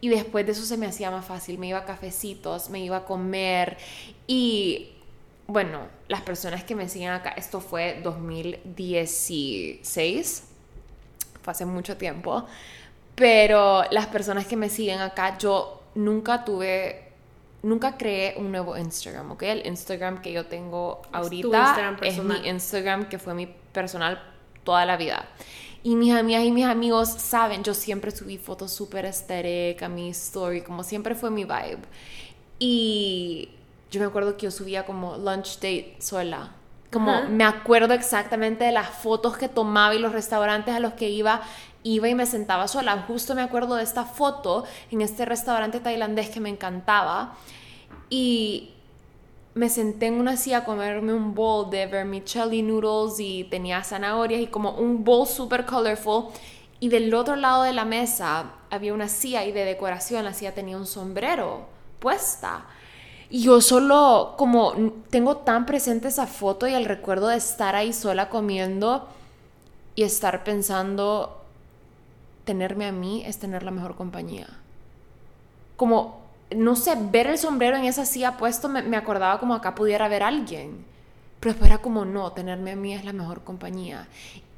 Y 0.00 0.08
después 0.08 0.46
de 0.46 0.52
eso 0.52 0.64
se 0.64 0.76
me 0.76 0.86
hacía 0.86 1.10
más 1.10 1.24
fácil, 1.24 1.58
me 1.58 1.66
iba 1.66 1.78
a 1.78 1.84
cafecitos, 1.84 2.70
me 2.70 2.80
iba 2.80 2.98
a 2.98 3.04
comer 3.04 3.76
y 4.26 4.92
bueno, 5.48 5.88
las 6.08 6.20
personas 6.20 6.62
que 6.62 6.74
me 6.74 6.90
siguen 6.90 7.08
acá, 7.10 7.30
esto 7.30 7.60
fue 7.60 8.00
2016, 8.04 10.44
fue 11.40 11.50
hace 11.50 11.64
mucho 11.64 11.96
tiempo, 11.96 12.44
pero 13.14 13.84
las 13.90 14.08
personas 14.08 14.46
que 14.46 14.56
me 14.56 14.68
siguen 14.68 15.00
acá, 15.00 15.38
yo 15.38 15.84
nunca 15.94 16.44
tuve, 16.44 17.12
nunca 17.62 17.96
creé 17.96 18.34
un 18.36 18.52
nuevo 18.52 18.76
Instagram, 18.76 19.30
¿ok? 19.32 19.42
El 19.44 19.66
Instagram 19.66 20.20
que 20.20 20.32
yo 20.32 20.44
tengo 20.46 21.00
ahorita 21.12 21.96
es, 22.02 22.18
es 22.18 22.22
mi 22.22 22.46
Instagram 22.46 23.08
que 23.08 23.18
fue 23.18 23.32
mi 23.32 23.46
personal 23.46 24.22
toda 24.64 24.84
la 24.84 24.98
vida. 24.98 25.30
Y 25.82 25.94
mis 25.96 26.12
amigas 26.12 26.44
y 26.44 26.50
mis 26.50 26.64
amigos 26.64 27.08
saben, 27.08 27.62
yo 27.62 27.74
siempre 27.74 28.10
subí 28.10 28.36
fotos 28.36 28.72
súper 28.72 29.04
estéricas 29.04 29.86
a 29.86 29.88
mi 29.88 30.10
story, 30.10 30.62
como 30.62 30.82
siempre 30.82 31.14
fue 31.14 31.30
mi 31.30 31.44
vibe. 31.44 31.78
Y 32.58 33.50
yo 33.90 34.00
me 34.00 34.06
acuerdo 34.06 34.36
que 34.36 34.44
yo 34.46 34.50
subía 34.50 34.84
como 34.84 35.16
lunch 35.16 35.56
date 35.56 35.96
sola. 36.00 36.52
Como 36.90 37.12
uh 37.12 37.14
-huh. 37.22 37.28
me 37.28 37.44
acuerdo 37.44 37.94
exactamente 37.94 38.64
de 38.64 38.72
las 38.72 38.88
fotos 38.88 39.36
que 39.36 39.48
tomaba 39.48 39.94
y 39.94 39.98
los 39.98 40.12
restaurantes 40.12 40.74
a 40.74 40.80
los 40.80 40.94
que 40.94 41.10
iba, 41.10 41.42
iba 41.82 42.08
y 42.08 42.14
me 42.14 42.26
sentaba 42.26 42.66
sola. 42.66 43.04
Justo 43.06 43.34
me 43.34 43.42
acuerdo 43.42 43.76
de 43.76 43.84
esta 43.84 44.04
foto 44.04 44.64
en 44.90 45.02
este 45.02 45.24
restaurante 45.24 45.80
tailandés 45.80 46.30
que 46.30 46.40
me 46.40 46.48
encantaba. 46.48 47.34
Y 48.10 48.72
me 49.58 49.68
senté 49.68 50.06
en 50.06 50.14
una 50.14 50.36
silla 50.36 50.58
a 50.58 50.64
comerme 50.64 51.12
un 51.12 51.34
bowl 51.34 51.68
de 51.68 51.86
vermicelli 51.86 52.62
noodles 52.62 53.18
y 53.18 53.42
tenía 53.50 53.82
zanahorias 53.82 54.40
y 54.40 54.46
como 54.46 54.70
un 54.72 55.02
bowl 55.02 55.26
super 55.26 55.66
colorful. 55.66 56.26
Y 56.78 56.88
del 56.90 57.12
otro 57.12 57.34
lado 57.34 57.64
de 57.64 57.72
la 57.72 57.84
mesa 57.84 58.52
había 58.70 58.94
una 58.94 59.08
silla 59.08 59.44
y 59.44 59.50
de 59.50 59.64
decoración 59.64 60.24
la 60.24 60.32
silla 60.32 60.54
tenía 60.54 60.76
un 60.76 60.86
sombrero 60.86 61.66
puesta. 61.98 62.66
Y 63.30 63.42
yo 63.42 63.60
solo, 63.60 64.36
como 64.38 64.74
tengo 65.10 65.38
tan 65.38 65.66
presente 65.66 66.06
esa 66.06 66.28
foto 66.28 66.68
y 66.68 66.74
el 66.74 66.84
recuerdo 66.84 67.26
de 67.26 67.36
estar 67.36 67.74
ahí 67.74 67.92
sola 67.92 68.30
comiendo 68.30 69.08
y 69.96 70.04
estar 70.04 70.44
pensando, 70.44 71.42
tenerme 72.44 72.86
a 72.86 72.92
mí 72.92 73.24
es 73.26 73.40
tener 73.40 73.64
la 73.64 73.72
mejor 73.72 73.96
compañía. 73.96 74.46
Como, 75.76 76.17
no 76.54 76.76
sé, 76.76 76.96
ver 77.10 77.26
el 77.26 77.38
sombrero 77.38 77.76
en 77.76 77.84
esa 77.84 78.06
silla 78.06 78.36
puesto 78.36 78.68
me, 78.68 78.82
me 78.82 78.96
acordaba 78.96 79.38
como 79.38 79.54
acá 79.54 79.74
pudiera 79.74 80.06
haber 80.06 80.22
alguien. 80.22 80.84
Pero 81.40 81.52
después 81.52 81.70
era 81.70 81.80
como, 81.80 82.04
no, 82.04 82.32
tenerme 82.32 82.72
a 82.72 82.76
mí 82.76 82.94
es 82.94 83.04
la 83.04 83.12
mejor 83.12 83.42
compañía. 83.44 84.08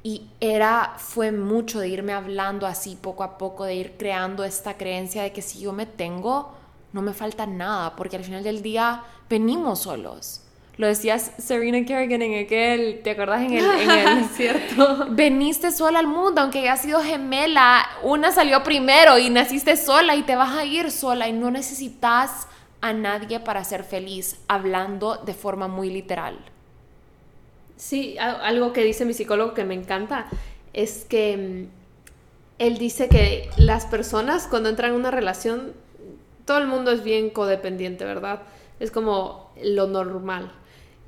Y 0.03 0.27
era, 0.39 0.95
fue 0.97 1.31
mucho 1.31 1.79
de 1.79 1.89
irme 1.89 2.13
hablando 2.13 2.65
así 2.65 2.97
poco 2.99 3.23
a 3.23 3.37
poco, 3.37 3.65
de 3.65 3.75
ir 3.75 3.97
creando 3.97 4.43
esta 4.43 4.77
creencia 4.77 5.21
de 5.21 5.31
que 5.31 5.43
si 5.43 5.59
yo 5.59 5.73
me 5.73 5.85
tengo, 5.85 6.53
no 6.91 7.01
me 7.01 7.13
falta 7.13 7.45
nada, 7.45 7.95
porque 7.95 8.17
al 8.17 8.23
final 8.23 8.43
del 8.43 8.63
día 8.63 9.03
venimos 9.29 9.81
solos. 9.81 10.41
Lo 10.77 10.87
decías 10.87 11.31
Serena 11.37 11.85
Kerrigan 11.85 12.21
en 12.21 12.45
aquel, 12.45 13.01
¿te 13.03 13.11
acordás 13.11 13.41
en 13.41 13.53
el, 13.53 13.65
en 13.65 13.89
el 13.89 14.25
cierto? 14.35 15.07
Veniste 15.09 15.71
sola 15.71 15.99
al 15.99 16.07
mundo, 16.07 16.41
aunque 16.41 16.59
hayas 16.59 16.81
sido 16.81 17.01
gemela, 17.01 17.85
una 18.03 18.31
salió 18.31 18.63
primero 18.63 19.17
y 19.17 19.29
naciste 19.29 19.75
sola 19.75 20.15
y 20.15 20.23
te 20.23 20.35
vas 20.35 20.57
a 20.57 20.65
ir 20.65 20.89
sola 20.91 21.27
y 21.27 21.33
no 21.33 21.51
necesitas 21.51 22.47
a 22.79 22.93
nadie 22.93 23.39
para 23.39 23.63
ser 23.63 23.83
feliz, 23.83 24.39
hablando 24.47 25.17
de 25.17 25.33
forma 25.33 25.67
muy 25.67 25.89
literal. 25.89 26.39
Sí, 27.75 28.17
algo 28.19 28.73
que 28.73 28.83
dice 28.83 29.05
mi 29.05 29.13
psicólogo 29.13 29.53
que 29.53 29.65
me 29.65 29.73
encanta 29.73 30.27
es 30.73 31.05
que 31.05 31.67
él 32.59 32.77
dice 32.77 33.09
que 33.09 33.49
las 33.57 33.85
personas 33.85 34.47
cuando 34.47 34.69
entran 34.69 34.91
en 34.91 34.97
una 34.97 35.11
relación 35.11 35.73
todo 36.45 36.57
el 36.57 36.67
mundo 36.67 36.91
es 36.91 37.03
bien 37.03 37.29
codependiente, 37.29 38.05
¿verdad? 38.05 38.41
Es 38.79 38.91
como 38.91 39.51
lo 39.63 39.87
normal. 39.87 40.51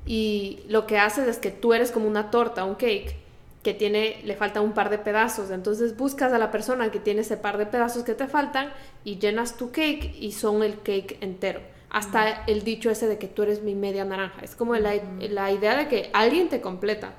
Y 0.06 0.60
lo 0.68 0.86
que 0.86 0.98
haces 0.98 1.28
es 1.28 1.38
que 1.38 1.50
tú 1.50 1.72
eres 1.72 1.90
como 1.90 2.06
una 2.06 2.30
torta, 2.30 2.64
un 2.64 2.74
cake, 2.74 3.16
que 3.62 3.72
tiene, 3.72 4.20
le 4.24 4.36
falta 4.36 4.60
un 4.60 4.72
par 4.72 4.90
de 4.90 4.98
pedazos. 4.98 5.50
Entonces 5.50 5.96
buscas 5.96 6.32
a 6.32 6.38
la 6.38 6.50
persona 6.50 6.90
que 6.90 7.00
tiene 7.00 7.22
ese 7.22 7.36
par 7.36 7.56
de 7.56 7.66
pedazos 7.66 8.04
que 8.04 8.14
te 8.14 8.26
faltan 8.26 8.72
y 9.04 9.18
llenas 9.18 9.56
tu 9.56 9.70
cake 9.70 10.14
y 10.20 10.32
son 10.32 10.62
el 10.62 10.80
cake 10.80 11.18
entero. 11.20 11.60
Hasta 11.88 12.44
el 12.46 12.64
dicho 12.64 12.90
ese 12.90 13.06
de 13.06 13.18
que 13.18 13.28
tú 13.28 13.42
eres 13.42 13.62
mi 13.62 13.74
media 13.74 14.04
naranja. 14.04 14.40
Es 14.42 14.54
como 14.54 14.74
la, 14.74 14.94
la 15.20 15.50
idea 15.52 15.76
de 15.76 15.88
que 15.88 16.10
alguien 16.12 16.48
te 16.48 16.60
completa. 16.60 17.12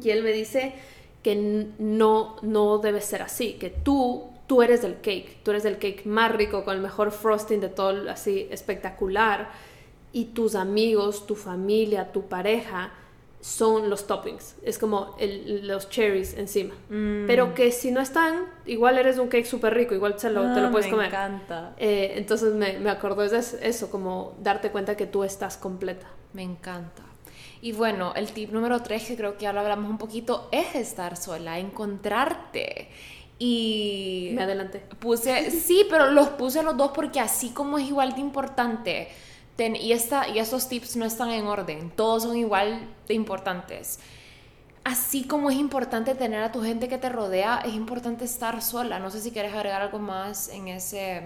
Y 0.00 0.10
él 0.10 0.22
me 0.22 0.32
dice 0.32 0.74
que 1.22 1.34
no, 1.78 2.36
no 2.42 2.78
debe 2.78 3.00
ser 3.00 3.22
así, 3.22 3.54
que 3.54 3.70
tú 3.70 4.30
tú 4.46 4.62
eres 4.62 4.82
del 4.82 4.96
cake, 4.96 5.38
tú 5.42 5.50
eres 5.50 5.62
del 5.62 5.78
cake 5.78 6.04
más 6.04 6.32
rico, 6.32 6.64
con 6.64 6.76
el 6.76 6.82
mejor 6.82 7.10
frosting 7.10 7.60
de 7.60 7.68
todo, 7.68 8.10
así 8.10 8.46
espectacular, 8.50 9.50
y 10.14 10.26
tus 10.26 10.54
amigos, 10.54 11.26
tu 11.26 11.34
familia, 11.34 12.10
tu 12.12 12.22
pareja 12.28 12.92
son 13.40 13.90
los 13.90 14.06
toppings. 14.06 14.54
Es 14.62 14.78
como 14.78 15.14
el, 15.18 15.66
los 15.68 15.90
cherries 15.90 16.32
encima. 16.38 16.72
Mm. 16.88 17.26
Pero 17.26 17.52
que 17.52 17.70
si 17.72 17.90
no 17.90 18.00
están, 18.00 18.46
igual 18.64 18.96
eres 18.96 19.18
un 19.18 19.28
cake 19.28 19.44
súper 19.44 19.74
rico, 19.74 19.94
igual 19.94 20.16
te 20.16 20.30
lo, 20.30 20.54
te 20.54 20.60
lo 20.62 20.68
Ah, 20.68 20.70
puedes 20.70 20.86
me 20.86 20.92
comer. 20.92 21.08
encanta. 21.08 21.74
Eh, 21.76 22.14
entonces 22.16 22.54
me, 22.54 22.78
me 22.78 22.88
acordó 22.88 23.28
de 23.28 23.36
eso, 23.36 23.58
eso, 23.60 23.90
como 23.90 24.34
darte 24.42 24.70
cuenta 24.70 24.96
que 24.96 25.06
tú 25.06 25.24
estás 25.24 25.58
completa. 25.58 26.06
Me 26.32 26.42
encanta. 26.42 27.02
Y 27.60 27.72
bueno, 27.72 28.12
el 28.16 28.30
tip 28.32 28.50
número 28.50 28.80
tres, 28.82 29.04
que 29.04 29.16
creo 29.16 29.36
que 29.36 29.42
ya 29.42 29.52
lo 29.52 29.60
hablamos 29.60 29.90
un 29.90 29.98
poquito, 29.98 30.48
es 30.50 30.74
estar 30.74 31.16
sola, 31.16 31.58
encontrarte. 31.58 32.88
Y 33.38 34.30
Me 34.34 34.44
adelanté. 34.44 34.80
puse, 35.00 35.50
sí, 35.50 35.86
pero 35.90 36.10
los 36.10 36.28
puse 36.30 36.62
los 36.62 36.76
dos 36.76 36.92
porque 36.94 37.20
así 37.20 37.50
como 37.50 37.78
es 37.78 37.88
igual 37.88 38.14
de 38.14 38.20
importante, 38.20 39.08
y, 39.58 39.92
esta, 39.92 40.28
y 40.28 40.38
esos 40.38 40.68
tips 40.68 40.96
no 40.96 41.04
están 41.04 41.30
en 41.30 41.46
orden, 41.46 41.90
todos 41.90 42.24
son 42.24 42.36
igual 42.36 42.88
de 43.06 43.14
importantes. 43.14 44.00
Así 44.82 45.24
como 45.26 45.48
es 45.48 45.56
importante 45.56 46.14
tener 46.14 46.42
a 46.42 46.52
tu 46.52 46.62
gente 46.62 46.88
que 46.88 46.98
te 46.98 47.08
rodea, 47.08 47.62
es 47.64 47.72
importante 47.72 48.24
estar 48.26 48.60
sola. 48.60 48.98
No 48.98 49.10
sé 49.10 49.20
si 49.20 49.30
quieres 49.30 49.54
agregar 49.54 49.80
algo 49.80 49.98
más 49.98 50.48
en 50.48 50.68
ese... 50.68 51.22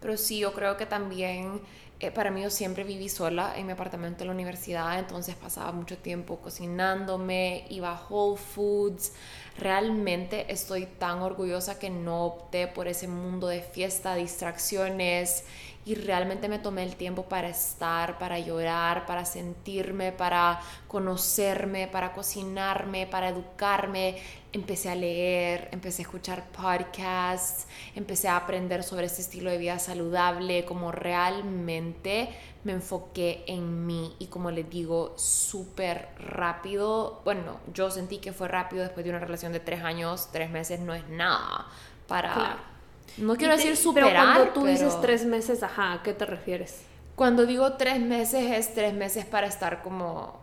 Pero 0.00 0.16
sí, 0.16 0.38
yo 0.38 0.52
creo 0.52 0.76
que 0.76 0.86
también, 0.86 1.60
eh, 2.00 2.10
para 2.10 2.32
mí 2.32 2.42
yo 2.42 2.50
siempre 2.50 2.82
viví 2.82 3.08
sola 3.08 3.52
en 3.56 3.66
mi 3.66 3.72
apartamento 3.72 4.24
en 4.24 4.28
la 4.28 4.34
universidad, 4.34 4.98
entonces 4.98 5.36
pasaba 5.36 5.70
mucho 5.70 5.98
tiempo 5.98 6.38
cocinándome, 6.38 7.66
iba 7.68 7.92
a 7.92 8.06
Whole 8.08 8.38
Foods. 8.38 9.12
Realmente 9.56 10.50
estoy 10.50 10.86
tan 10.86 11.20
orgullosa 11.20 11.78
que 11.78 11.90
no 11.90 12.24
opté 12.24 12.66
por 12.66 12.88
ese 12.88 13.06
mundo 13.06 13.46
de 13.46 13.60
fiesta, 13.60 14.16
distracciones 14.16 15.44
y 15.90 15.96
realmente 15.96 16.48
me 16.48 16.60
tomé 16.60 16.84
el 16.84 16.94
tiempo 16.94 17.24
para 17.24 17.48
estar, 17.48 18.16
para 18.16 18.38
llorar, 18.38 19.06
para 19.06 19.24
sentirme, 19.24 20.12
para 20.12 20.60
conocerme, 20.86 21.88
para 21.88 22.12
cocinarme, 22.12 23.08
para 23.08 23.30
educarme. 23.30 24.16
Empecé 24.52 24.88
a 24.90 24.94
leer, 24.94 25.68
empecé 25.72 26.02
a 26.02 26.04
escuchar 26.04 26.44
podcasts, 26.52 27.66
empecé 27.96 28.28
a 28.28 28.36
aprender 28.36 28.84
sobre 28.84 29.06
este 29.06 29.22
estilo 29.22 29.50
de 29.50 29.58
vida 29.58 29.80
saludable, 29.80 30.64
como 30.64 30.92
realmente 30.92 32.28
me 32.62 32.70
enfoqué 32.70 33.42
en 33.48 33.84
mí 33.84 34.14
y 34.20 34.28
como 34.28 34.52
les 34.52 34.70
digo, 34.70 35.14
súper 35.18 36.10
rápido. 36.20 37.20
Bueno, 37.24 37.58
yo 37.74 37.90
sentí 37.90 38.18
que 38.18 38.32
fue 38.32 38.46
rápido 38.46 38.84
después 38.84 39.02
de 39.02 39.10
una 39.10 39.18
relación 39.18 39.52
de 39.52 39.58
tres 39.58 39.82
años, 39.82 40.28
tres 40.30 40.50
meses 40.52 40.78
no 40.78 40.94
es 40.94 41.08
nada 41.08 41.66
para... 42.06 42.32
Claro. 42.32 42.69
No 43.18 43.36
quiero 43.36 43.54
te- 43.56 43.62
decir 43.62 43.76
superar, 43.76 44.10
Pero 44.12 44.22
cuando 44.34 44.52
tú 44.52 44.66
dices 44.66 45.00
tres 45.00 45.24
meses, 45.24 45.62
ajá, 45.62 45.92
¿a 45.94 46.02
qué 46.02 46.12
te 46.14 46.26
refieres? 46.26 46.82
Cuando 47.16 47.44
digo 47.46 47.74
tres 47.74 48.00
meses 48.00 48.50
es 48.50 48.74
tres 48.74 48.94
meses 48.94 49.24
para 49.26 49.46
estar 49.46 49.82
como 49.82 50.40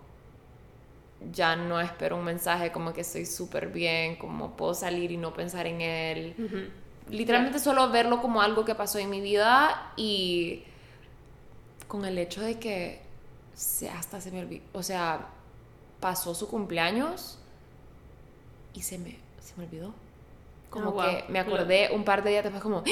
ya 1.34 1.56
no 1.56 1.80
espero 1.82 2.16
un 2.16 2.24
mensaje 2.24 2.72
como 2.72 2.94
que 2.94 3.02
estoy 3.02 3.26
súper 3.26 3.68
bien, 3.70 4.18
como 4.18 4.56
puedo 4.56 4.74
salir 4.74 5.12
y 5.12 5.18
no 5.18 5.34
pensar 5.34 5.66
en 5.66 5.82
él. 5.82 6.36
Literalmente 7.10 7.60
solo 7.60 7.90
verlo 7.90 8.22
como 8.22 8.42
algo 8.42 8.66
que 8.66 8.76
pasó 8.76 9.00
en 9.00 9.10
mi 9.10 9.22
vida 9.22 9.94
y 9.96 10.64
con 11.88 12.06
el 12.06 12.18
hecho 12.18 12.42
de 12.42 12.60
que 12.60 13.02
se, 13.54 13.90
hasta 13.90 14.22
se 14.22 14.32
me 14.32 14.42
olvidó, 14.42 14.64
o 14.74 14.84
sea, 14.84 15.28
pasó 16.00 16.36
su 16.36 16.48
cumpleaños 16.48 17.40
y 18.74 18.82
se 18.82 18.98
me, 18.98 19.18
se 19.42 19.56
me 19.58 19.66
olvidó. 19.66 19.94
Como 20.70 20.90
Ah, 20.90 20.92
wow. 20.94 21.02
que 21.04 21.26
me 21.32 21.40
acordé 21.40 21.90
un 21.94 22.04
par 22.04 22.24
de 22.24 22.32
días 22.32 22.44
después 22.44 22.62
como, 22.62 22.80
¡Ah! 22.80 22.92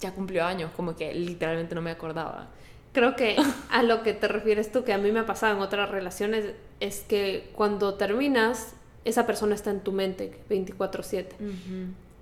ya 0.00 0.12
cumplió 0.12 0.44
años, 0.44 0.70
como 0.76 0.94
que 0.96 1.12
literalmente 1.14 1.74
no 1.74 1.82
me 1.82 1.90
acordaba. 1.90 2.48
Creo 2.92 3.14
que 3.16 3.36
a 3.70 3.82
lo 3.82 4.02
que 4.02 4.14
te 4.14 4.28
refieres 4.28 4.72
tú, 4.72 4.84
que 4.84 4.92
a 4.92 4.98
mí 4.98 5.12
me 5.12 5.20
ha 5.20 5.26
pasado 5.26 5.54
en 5.54 5.60
otras 5.60 5.90
relaciones, 5.90 6.52
es 6.80 7.00
que 7.00 7.50
cuando 7.54 7.94
terminas, 7.94 8.74
esa 9.04 9.26
persona 9.26 9.54
está 9.54 9.70
en 9.70 9.80
tu 9.80 9.92
mente 9.92 10.38
24/7. 10.48 11.34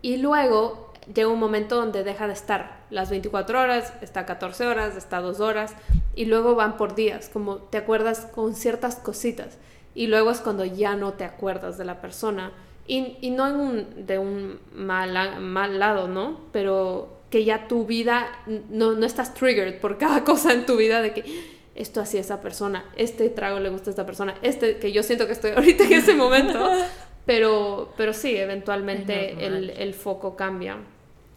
Y 0.03 0.17
luego 0.19 0.93
llega 1.14 1.29
un 1.29 1.39
momento 1.39 1.77
donde 1.77 2.03
deja 2.03 2.27
de 2.27 2.33
estar 2.33 2.81
las 2.91 3.11
24 3.11 3.61
horas, 3.61 3.93
está 4.03 4.27
14 4.27 4.67
horas, 4.67 4.97
está 4.97 5.21
2 5.21 5.41
horas, 5.41 5.75
y 6.17 6.25
luego 6.25 6.55
van 6.57 6.77
por 6.77 6.95
días, 6.95 7.29
como 7.29 7.57
te 7.57 7.79
acuerdas 7.79 8.27
con 8.35 8.55
ciertas 8.55 8.97
cositas. 8.97 9.59
Y 9.95 10.09
luego 10.09 10.31
es 10.31 10.41
cuando 10.41 10.64
ya 10.64 10.97
no 10.97 11.12
te 11.14 11.25
acuerdas 11.25 11.79
de 11.79 11.85
la 11.85 12.01
persona. 12.01 12.53
Y, 12.89 13.16
y 13.20 13.30
no 13.30 13.49
en 13.49 13.57
un- 13.57 14.07
de 14.07 14.18
un 14.18 14.59
mal, 14.74 15.41
mal 15.41 15.78
lado, 15.78 16.09
¿no? 16.09 16.41
Pero 16.53 17.16
que 17.30 17.45
ya 17.45 17.66
tu 17.68 17.84
vida, 17.87 18.28
no, 18.70 18.93
no 18.93 19.05
estás 19.07 19.34
triggered 19.34 19.80
por 19.80 19.99
cada 19.99 20.22
cosa 20.30 20.53
en 20.53 20.66
tu 20.66 20.76
vida 20.76 21.03
de 21.03 21.12
que 21.12 21.57
esto 21.74 22.01
hacía 22.01 22.20
esa 22.20 22.41
persona, 22.41 22.84
este 22.97 23.28
trago 23.28 23.59
le 23.61 23.68
gusta 23.68 23.91
a 23.91 23.93
esta 23.93 24.07
persona, 24.07 24.34
este 24.41 24.78
que 24.78 24.93
yo 24.93 25.03
siento 25.03 25.26
que 25.26 25.32
estoy 25.32 25.51
ahorita 25.51 25.84
en 25.84 25.93
ese 25.93 26.14
momento. 26.14 26.70
Pero, 27.26 27.93
pero 27.97 28.12
sí, 28.12 28.37
eventualmente 28.37 29.45
el, 29.45 29.70
el 29.70 29.95
foco 29.95 30.37
cambia. 30.37 30.76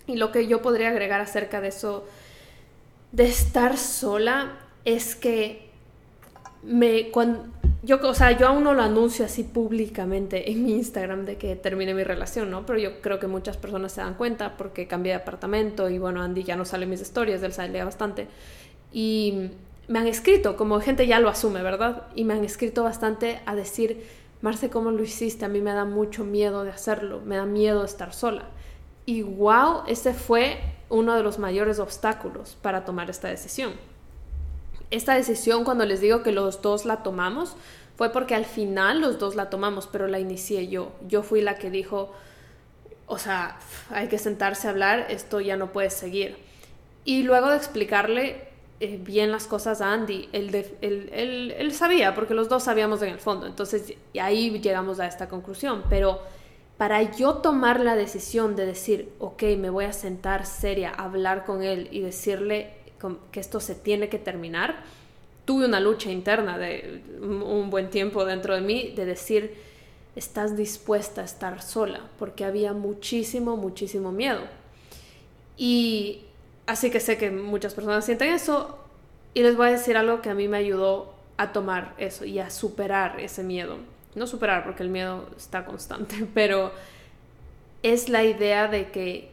Y 0.05 0.17
lo 0.17 0.31
que 0.31 0.45
yo 0.45 0.61
podría 0.61 0.89
agregar 0.89 1.19
acerca 1.19 1.61
de 1.61 1.69
eso, 1.69 2.05
de 3.11 3.25
estar 3.25 3.75
sola, 3.75 4.59
es 4.85 5.15
que 5.15 5.67
me, 6.61 7.09
cuando, 7.09 7.45
yo, 7.81 7.99
o 8.01 8.13
sea, 8.13 8.31
yo 8.37 8.47
aún 8.47 8.63
no 8.63 8.73
lo 8.73 8.81
anuncio 8.81 9.25
así 9.25 9.43
públicamente 9.43 10.51
en 10.51 10.63
mi 10.63 10.73
Instagram 10.73 11.25
de 11.25 11.37
que 11.37 11.55
termine 11.55 11.93
mi 11.93 12.03
relación, 12.03 12.51
¿no? 12.51 12.65
Pero 12.65 12.79
yo 12.79 13.01
creo 13.01 13.19
que 13.19 13.27
muchas 13.27 13.57
personas 13.57 13.93
se 13.93 14.01
dan 14.01 14.15
cuenta 14.15 14.57
porque 14.57 14.87
cambié 14.87 15.13
de 15.13 15.19
apartamento 15.19 15.89
y 15.89 15.97
bueno, 15.97 16.21
Andy 16.21 16.43
ya 16.43 16.55
no 16.55 16.65
sale 16.65 16.85
mis 16.85 17.01
historias, 17.01 17.41
él 17.41 17.53
sale 17.53 17.83
bastante. 17.83 18.27
Y 18.91 19.49
me 19.87 19.99
han 19.99 20.07
escrito, 20.07 20.57
como 20.57 20.79
gente 20.81 21.07
ya 21.07 21.19
lo 21.19 21.29
asume, 21.29 21.63
¿verdad? 21.63 22.07
Y 22.15 22.25
me 22.25 22.33
han 22.33 22.43
escrito 22.43 22.83
bastante 22.83 23.39
a 23.45 23.55
decir, 23.55 24.03
Marce, 24.41 24.69
¿cómo 24.69 24.91
lo 24.91 25.03
hiciste? 25.03 25.45
A 25.45 25.49
mí 25.49 25.61
me 25.61 25.73
da 25.73 25.85
mucho 25.85 26.23
miedo 26.23 26.63
de 26.63 26.71
hacerlo, 26.71 27.21
me 27.25 27.37
da 27.37 27.45
miedo 27.45 27.83
estar 27.83 28.13
sola. 28.13 28.45
Y 29.05 29.21
wow, 29.21 29.83
ese 29.87 30.13
fue 30.13 30.59
uno 30.89 31.15
de 31.15 31.23
los 31.23 31.39
mayores 31.39 31.79
obstáculos 31.79 32.57
para 32.61 32.85
tomar 32.85 33.09
esta 33.09 33.27
decisión. 33.27 33.71
Esta 34.91 35.13
decisión, 35.15 35.63
cuando 35.63 35.85
les 35.85 36.01
digo 36.01 36.23
que 36.23 36.31
los 36.31 36.61
dos 36.61 36.85
la 36.85 37.03
tomamos, 37.03 37.55
fue 37.97 38.11
porque 38.11 38.33
al 38.35 38.45
final 38.45 39.01
los 39.01 39.19
dos 39.19 39.35
la 39.35 39.49
tomamos, 39.49 39.87
pero 39.87 40.07
la 40.07 40.19
inicié 40.19 40.67
yo. 40.67 40.91
Yo 41.07 41.21
fui 41.21 41.41
la 41.41 41.55
que 41.57 41.69
dijo, 41.69 42.11
o 43.07 43.17
sea, 43.17 43.57
hay 43.89 44.07
que 44.07 44.17
sentarse 44.17 44.67
a 44.67 44.71
hablar, 44.71 45.07
esto 45.09 45.41
ya 45.41 45.57
no 45.57 45.71
puede 45.71 45.89
seguir. 45.89 46.37
Y 47.05 47.23
luego 47.23 47.49
de 47.49 47.57
explicarle 47.57 48.47
eh, 48.79 48.97
bien 49.01 49.31
las 49.31 49.45
cosas 49.47 49.81
a 49.81 49.91
Andy, 49.93 50.29
él, 50.31 50.55
él- 50.81 51.09
él- 51.11 51.53
él 51.57 51.73
sabía, 51.73 52.15
porque 52.15 52.33
los 52.33 52.47
dos 52.49 52.63
sabíamos 52.63 53.01
en 53.01 53.09
el 53.09 53.19
fondo, 53.19 53.45
entonces 53.45 53.93
ahí 54.21 54.57
llegamos 54.61 54.99
a 55.01 55.05
esta 55.07 55.27
conclusión, 55.27 55.83
pero 55.89 56.21
para 56.77 57.01
yo 57.03 57.35
tomar 57.35 57.81
la 57.81 57.95
decisión 57.97 58.55
de 58.55 58.65
decir, 58.65 59.11
ok, 59.19 59.43
me 59.57 59.69
voy 59.69 59.83
a 59.83 59.91
sentar 59.91 60.45
seria, 60.45 60.91
hablar 60.91 61.43
con 61.43 61.61
él 61.61 61.89
y 61.91 61.99
decirle 61.99 62.73
que 63.31 63.39
esto 63.39 63.59
se 63.59 63.75
tiene 63.75 64.09
que 64.09 64.19
terminar, 64.19 64.83
tuve 65.45 65.65
una 65.65 65.79
lucha 65.79 66.11
interna 66.11 66.57
de 66.57 67.01
un 67.21 67.69
buen 67.69 67.89
tiempo 67.89 68.25
dentro 68.25 68.53
de 68.53 68.61
mí 68.61 68.93
de 68.95 69.05
decir, 69.05 69.55
estás 70.15 70.55
dispuesta 70.55 71.21
a 71.21 71.25
estar 71.25 71.61
sola, 71.61 72.01
porque 72.19 72.45
había 72.45 72.73
muchísimo, 72.73 73.57
muchísimo 73.57 74.11
miedo. 74.11 74.41
Y 75.57 76.21
así 76.67 76.91
que 76.91 76.99
sé 76.99 77.17
que 77.17 77.31
muchas 77.31 77.73
personas 77.73 78.05
sienten 78.05 78.33
eso 78.33 78.77
y 79.33 79.41
les 79.41 79.55
voy 79.55 79.69
a 79.69 79.71
decir 79.71 79.97
algo 79.97 80.21
que 80.21 80.29
a 80.29 80.35
mí 80.35 80.47
me 80.47 80.57
ayudó 80.57 81.13
a 81.37 81.51
tomar 81.51 81.95
eso 81.97 82.25
y 82.25 82.39
a 82.39 82.49
superar 82.49 83.19
ese 83.19 83.43
miedo. 83.43 83.77
No 84.15 84.27
superar 84.27 84.63
porque 84.63 84.83
el 84.83 84.89
miedo 84.89 85.29
está 85.37 85.65
constante, 85.65 86.27
pero 86.33 86.71
es 87.81 88.09
la 88.09 88.23
idea 88.23 88.67
de 88.67 88.91
que 88.91 89.31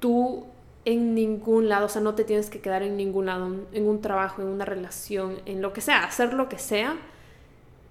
tú 0.00 0.46
en 0.84 1.14
ningún 1.14 1.68
lado, 1.68 1.86
o 1.86 1.88
sea, 1.88 2.02
no 2.02 2.14
te 2.14 2.24
tienes 2.24 2.50
que 2.50 2.60
quedar 2.60 2.82
en 2.82 2.96
ningún 2.96 3.26
lado, 3.26 3.48
en 3.72 3.86
un 3.88 4.00
trabajo, 4.00 4.42
en 4.42 4.48
una 4.48 4.64
relación, 4.64 5.38
en 5.46 5.62
lo 5.62 5.72
que 5.72 5.80
sea, 5.80 6.04
hacer 6.04 6.34
lo 6.34 6.48
que 6.48 6.58
sea 6.58 6.96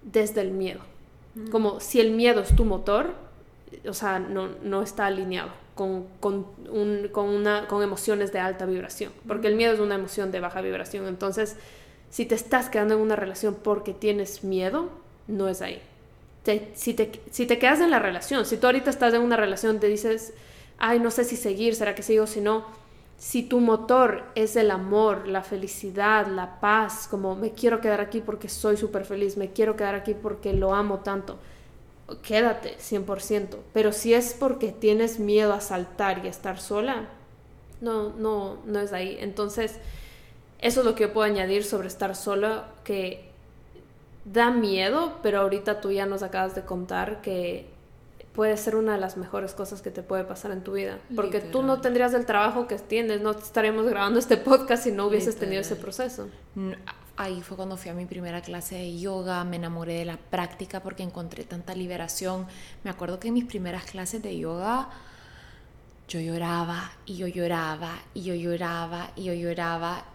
desde 0.04 0.42
el 0.42 0.52
miedo. 0.52 0.80
Como 1.52 1.80
si 1.80 2.02
el 2.02 2.12
miedo 2.12 2.42
es 2.42 2.54
tu 2.56 2.66
motor, 2.66 3.14
o 3.88 3.94
sea, 3.94 4.20
no, 4.20 4.50
no 4.64 4.82
está 4.82 5.06
alineado 5.06 5.50
con, 5.76 6.06
con, 6.20 6.46
un- 6.70 7.08
con 7.12 7.30
una, 7.30 7.68
con 7.68 7.82
emociones 7.84 8.34
de 8.34 8.40
alta 8.40 8.66
vibración, 8.66 9.14
porque 9.28 9.48
el 9.48 9.56
miedo 9.56 9.74
es 9.74 9.80
una 9.80 9.96
emoción 9.96 10.32
de 10.32 10.42
baja 10.42 10.60
vibración. 10.60 11.08
Entonces, 11.08 11.56
si 12.10 12.26
te 12.26 12.36
estás 12.36 12.68
quedando 12.70 12.96
en 12.96 13.00
una 13.00 13.16
relación 13.16 13.56
porque 13.56 13.94
tienes 13.94 14.44
miedo, 14.44 14.90
no 15.28 15.48
es 15.48 15.62
ahí. 15.62 15.82
Te- 16.44 16.72
si, 16.74 16.94
te, 16.94 17.22
si 17.32 17.46
te 17.46 17.58
quedas 17.60 17.80
en 17.80 17.92
la 17.92 18.00
relación, 18.00 18.46
si 18.46 18.58
tú 18.58 18.68
ahorita 18.68 18.90
estás 18.90 19.14
en 19.14 19.22
una 19.22 19.38
relación, 19.38 19.80
te 19.80 19.88
dices, 19.88 20.34
ay, 20.78 21.00
no 21.00 21.10
sé 21.12 21.24
si 21.24 21.38
seguir, 21.38 21.76
será 21.76 21.96
que 21.96 22.04
sigo, 22.04 22.28
si 22.28 22.42
no, 22.42 22.66
si 23.22 23.44
tu 23.44 23.60
motor 23.60 24.24
es 24.34 24.56
el 24.56 24.72
amor, 24.72 25.28
la 25.28 25.44
felicidad, 25.44 26.26
la 26.26 26.60
paz, 26.60 27.08
como 27.08 27.36
me 27.36 27.52
quiero 27.52 27.80
quedar 27.80 28.02
aquí 28.02 28.20
porque 28.20 28.50
soy 28.50 28.78
súper 28.78 29.06
feliz, 29.06 29.38
me 29.38 29.52
quiero 29.52 29.76
quedar 29.76 29.94
aquí 29.94 30.16
porque 30.16 30.54
lo 30.54 30.74
amo 30.74 31.02
tanto, 31.02 31.38
quédate 32.24 32.78
100%. 32.80 33.58
Pero 33.74 33.92
si 33.92 34.16
es 34.16 34.34
porque 34.34 34.72
tienes 34.72 35.20
miedo 35.20 35.54
a 35.54 35.62
saltar 35.62 36.26
y 36.26 36.28
a 36.30 36.32
estar 36.32 36.60
sola, 36.60 37.10
no, 37.80 38.10
no, 38.10 38.58
no 38.66 38.80
es 38.80 38.92
ahí. 38.92 39.18
Entonces, 39.20 39.76
eso 40.58 40.80
es 40.80 40.86
lo 40.88 40.96
que 40.96 41.04
yo 41.04 41.14
puedo 41.14 41.32
añadir 41.32 41.64
sobre 41.64 41.90
estar 41.90 42.16
sola, 42.16 42.70
que 42.84 43.30
da 44.26 44.50
miedo, 44.50 45.20
pero 45.22 45.42
ahorita 45.42 45.80
tú 45.80 45.92
ya 45.92 46.08
nos 46.08 46.24
acabas 46.24 46.56
de 46.56 46.64
contar 46.64 47.22
que 47.22 47.68
puede 48.34 48.56
ser 48.58 48.76
una 48.76 48.94
de 48.94 49.00
las 49.00 49.18
mejores 49.18 49.54
cosas 49.54 49.82
que 49.82 49.92
te 49.92 50.04
puede 50.04 50.24
pasar 50.24 50.52
en 50.52 50.64
tu 50.64 50.74
vida. 50.74 51.00
Porque 51.16 51.42
tú 51.42 51.64
no 51.64 51.82
tendrías 51.82 52.14
el 52.14 52.26
trabajo 52.26 52.68
que 52.68 52.78
tienes, 52.78 53.22
no 53.22 53.32
estaríamos 53.32 53.86
grabando 53.86 54.20
este 54.20 54.38
podcast 54.38 54.84
si 54.84 54.92
no 54.92 55.08
hubieses 55.08 55.38
tenido 55.38 55.62
ese 55.62 55.76
proceso. 55.76 56.30
Ahí 57.18 57.42
fue 57.42 57.58
cuando 57.58 57.78
fui 57.78 57.92
a 57.92 57.94
mi 57.94 58.06
primera 58.06 58.42
clase 58.42 58.76
de 58.76 58.98
yoga, 58.98 59.44
me 59.44 59.58
enamoré 59.58 59.96
de 59.96 60.06
la 60.06 60.18
práctica 60.18 60.82
porque 60.82 61.04
encontré 61.04 61.44
tanta 61.44 61.76
liberación. 61.76 62.48
Me 62.84 62.90
acuerdo 62.90 63.20
que 63.20 63.28
en 63.28 63.34
mis 63.34 63.46
primeras 63.46 63.84
clases 63.84 64.24
de 64.24 64.38
yoga 64.38 64.90
yo 66.08 66.20
lloraba 66.20 66.92
y 67.06 67.18
yo 67.18 67.28
lloraba 67.28 67.92
y 68.14 68.24
yo 68.24 68.34
lloraba 68.34 69.12
y 69.16 69.26
yo 69.26 69.34
lloraba 69.34 70.06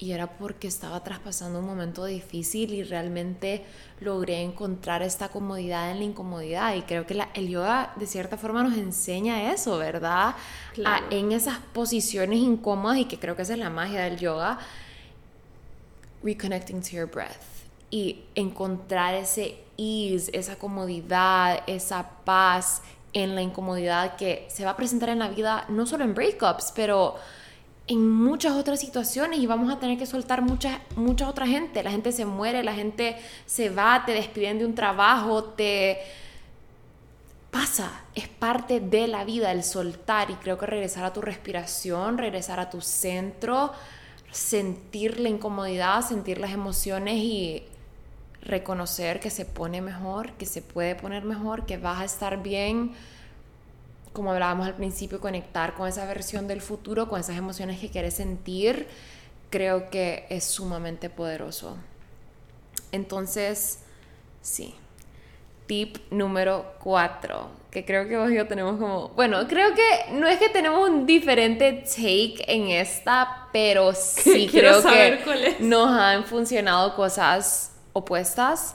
y 0.00 0.12
era 0.12 0.26
porque 0.26 0.66
estaba 0.66 1.04
traspasando 1.04 1.58
un 1.58 1.66
momento 1.66 2.06
difícil 2.06 2.72
y 2.72 2.82
realmente 2.82 3.66
logré 4.00 4.40
encontrar 4.40 5.02
esta 5.02 5.28
comodidad 5.28 5.90
en 5.90 5.98
la 5.98 6.04
incomodidad. 6.04 6.74
Y 6.74 6.82
creo 6.82 7.06
que 7.06 7.12
la, 7.12 7.28
el 7.34 7.48
yoga 7.48 7.92
de 7.96 8.06
cierta 8.06 8.38
forma 8.38 8.62
nos 8.62 8.78
enseña 8.78 9.52
eso, 9.52 9.76
¿verdad? 9.76 10.34
en 11.10 11.32
esas 11.32 11.58
posiciones 11.74 12.38
incómodas 12.38 12.96
y 12.96 13.04
que 13.04 13.18
creo 13.18 13.36
que 13.36 13.42
esa 13.42 13.52
es 13.52 13.58
la 13.58 13.68
magia 13.68 14.00
del 14.04 14.16
yoga, 14.16 14.58
reconnecting 16.22 16.80
to 16.80 16.88
your 16.92 17.10
breath. 17.10 17.36
Y 17.90 18.24
encontrar 18.34 19.14
ese 19.14 19.58
ease, 19.76 20.30
esa 20.32 20.56
comodidad, 20.56 21.62
esa 21.66 22.08
paz 22.24 22.80
en 23.12 23.34
la 23.34 23.42
incomodidad 23.42 24.16
que 24.16 24.46
se 24.48 24.64
va 24.64 24.70
a 24.70 24.76
presentar 24.76 25.10
en 25.10 25.18
la 25.18 25.28
vida, 25.28 25.66
no 25.68 25.84
solo 25.84 26.04
en 26.04 26.14
breakups, 26.14 26.72
pero 26.74 27.16
en 27.90 28.08
muchas 28.08 28.52
otras 28.52 28.78
situaciones 28.78 29.40
y 29.40 29.48
vamos 29.48 29.72
a 29.72 29.80
tener 29.80 29.98
que 29.98 30.06
soltar 30.06 30.42
mucha, 30.42 30.80
mucha 30.94 31.28
otra 31.28 31.48
gente. 31.48 31.82
La 31.82 31.90
gente 31.90 32.12
se 32.12 32.24
muere, 32.24 32.62
la 32.62 32.72
gente 32.72 33.16
se 33.46 33.68
va, 33.68 34.04
te 34.06 34.12
despiden 34.12 34.60
de 34.60 34.64
un 34.64 34.76
trabajo, 34.76 35.42
te 35.42 35.98
pasa, 37.50 37.90
es 38.14 38.28
parte 38.28 38.78
de 38.78 39.08
la 39.08 39.24
vida 39.24 39.50
el 39.50 39.64
soltar 39.64 40.30
y 40.30 40.34
creo 40.34 40.56
que 40.56 40.66
regresar 40.66 41.02
a 41.04 41.12
tu 41.12 41.20
respiración, 41.20 42.16
regresar 42.16 42.60
a 42.60 42.70
tu 42.70 42.80
centro, 42.80 43.72
sentir 44.30 45.18
la 45.18 45.28
incomodidad, 45.28 46.02
sentir 46.02 46.38
las 46.38 46.52
emociones 46.52 47.16
y 47.16 47.64
reconocer 48.40 49.18
que 49.18 49.30
se 49.30 49.44
pone 49.44 49.82
mejor, 49.82 50.34
que 50.34 50.46
se 50.46 50.62
puede 50.62 50.94
poner 50.94 51.24
mejor, 51.24 51.66
que 51.66 51.76
vas 51.76 52.00
a 52.00 52.04
estar 52.04 52.40
bien 52.40 52.92
como 54.12 54.32
hablábamos 54.32 54.66
al 54.66 54.74
principio, 54.74 55.20
conectar 55.20 55.74
con 55.74 55.88
esa 55.88 56.04
versión 56.06 56.48
del 56.48 56.60
futuro, 56.60 57.08
con 57.08 57.20
esas 57.20 57.36
emociones 57.36 57.78
que 57.78 57.90
quieres 57.90 58.14
sentir, 58.14 58.88
creo 59.50 59.90
que 59.90 60.26
es 60.30 60.44
sumamente 60.44 61.10
poderoso. 61.10 61.76
Entonces, 62.92 63.80
sí. 64.40 64.74
Tip 65.66 65.98
número 66.10 66.74
cuatro, 66.82 67.48
que 67.70 67.84
creo 67.84 68.08
que 68.08 68.16
vos 68.16 68.28
y 68.32 68.34
yo 68.34 68.48
tenemos 68.48 68.76
como, 68.80 69.10
bueno, 69.10 69.46
creo 69.46 69.72
que 69.74 70.12
no 70.12 70.26
es 70.26 70.38
que 70.38 70.48
tenemos 70.48 70.88
un 70.88 71.06
diferente 71.06 71.84
take 71.86 72.42
en 72.48 72.70
esta, 72.70 73.46
pero 73.52 73.92
sí 73.94 74.48
creo 74.50 74.82
que 74.82 75.56
nos 75.60 75.88
han 75.88 76.24
funcionado 76.24 76.96
cosas 76.96 77.76
opuestas 77.92 78.74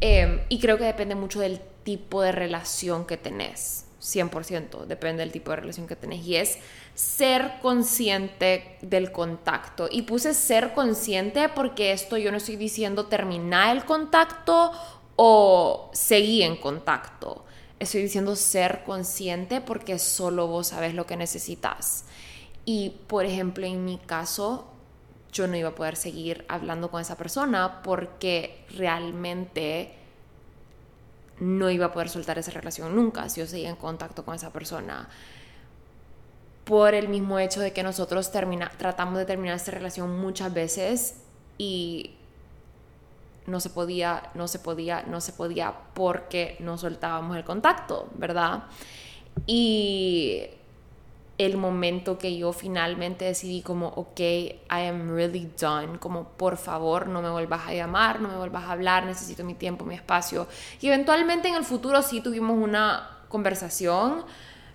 em, 0.00 0.40
y 0.48 0.60
creo 0.60 0.78
que 0.78 0.84
depende 0.84 1.16
mucho 1.16 1.40
del 1.40 1.60
tipo 1.82 2.22
de 2.22 2.30
relación 2.30 3.06
que 3.06 3.16
tenés. 3.16 3.85
100%, 4.06 4.86
depende 4.86 5.22
del 5.22 5.32
tipo 5.32 5.50
de 5.50 5.56
relación 5.56 5.88
que 5.88 5.96
tenés. 5.96 6.24
Y 6.24 6.36
es 6.36 6.58
ser 6.94 7.54
consciente 7.60 8.78
del 8.80 9.10
contacto. 9.10 9.88
Y 9.90 10.02
puse 10.02 10.32
ser 10.32 10.74
consciente 10.74 11.48
porque 11.48 11.92
esto 11.92 12.16
yo 12.16 12.30
no 12.30 12.36
estoy 12.36 12.56
diciendo 12.56 13.06
terminar 13.06 13.76
el 13.76 13.84
contacto 13.84 14.70
o 15.16 15.90
seguir 15.92 16.44
en 16.44 16.56
contacto. 16.56 17.44
Estoy 17.80 18.02
diciendo 18.02 18.36
ser 18.36 18.84
consciente 18.84 19.60
porque 19.60 19.98
solo 19.98 20.46
vos 20.46 20.68
sabes 20.68 20.94
lo 20.94 21.04
que 21.04 21.16
necesitas. 21.16 22.04
Y 22.64 22.90
por 23.08 23.24
ejemplo, 23.24 23.66
en 23.66 23.84
mi 23.84 23.98
caso, 23.98 24.68
yo 25.32 25.46
no 25.48 25.56
iba 25.56 25.70
a 25.70 25.74
poder 25.74 25.96
seguir 25.96 26.44
hablando 26.48 26.90
con 26.90 27.00
esa 27.00 27.16
persona 27.16 27.82
porque 27.82 28.64
realmente 28.70 30.05
no 31.40 31.70
iba 31.70 31.86
a 31.86 31.92
poder 31.92 32.08
soltar 32.08 32.38
esa 32.38 32.50
relación 32.50 32.94
nunca 32.96 33.28
si 33.28 33.40
yo 33.40 33.46
seguía 33.46 33.70
en 33.70 33.76
contacto 33.76 34.24
con 34.24 34.34
esa 34.34 34.52
persona. 34.52 35.08
Por 36.64 36.94
el 36.94 37.08
mismo 37.08 37.38
hecho 37.38 37.60
de 37.60 37.72
que 37.72 37.82
nosotros 37.82 38.32
termina, 38.32 38.70
tratamos 38.76 39.18
de 39.18 39.24
terminar 39.24 39.56
esta 39.56 39.70
relación 39.70 40.18
muchas 40.18 40.52
veces 40.52 41.16
y 41.58 42.16
no 43.46 43.60
se 43.60 43.70
podía, 43.70 44.30
no 44.34 44.48
se 44.48 44.58
podía, 44.58 45.02
no 45.02 45.20
se 45.20 45.32
podía 45.32 45.72
porque 45.94 46.56
no 46.60 46.76
soltábamos 46.76 47.36
el 47.36 47.44
contacto, 47.44 48.08
¿verdad? 48.16 48.64
Y 49.46 50.42
el 51.38 51.58
momento 51.58 52.18
que 52.18 52.36
yo 52.36 52.52
finalmente 52.52 53.26
decidí 53.26 53.60
como, 53.60 53.88
ok, 53.88 54.20
I 54.20 54.56
am 54.70 55.14
really 55.14 55.50
done, 55.60 55.98
como 55.98 56.30
por 56.30 56.56
favor 56.56 57.08
no 57.08 57.20
me 57.20 57.28
vuelvas 57.28 57.68
a 57.68 57.74
llamar, 57.74 58.20
no 58.20 58.28
me 58.28 58.36
vuelvas 58.36 58.64
a 58.64 58.72
hablar, 58.72 59.04
necesito 59.04 59.44
mi 59.44 59.54
tiempo, 59.54 59.84
mi 59.84 59.94
espacio. 59.94 60.46
Y 60.80 60.86
eventualmente 60.86 61.48
en 61.48 61.54
el 61.54 61.64
futuro 61.64 62.00
sí 62.00 62.20
tuvimos 62.20 62.56
una 62.56 63.18
conversación, 63.28 64.24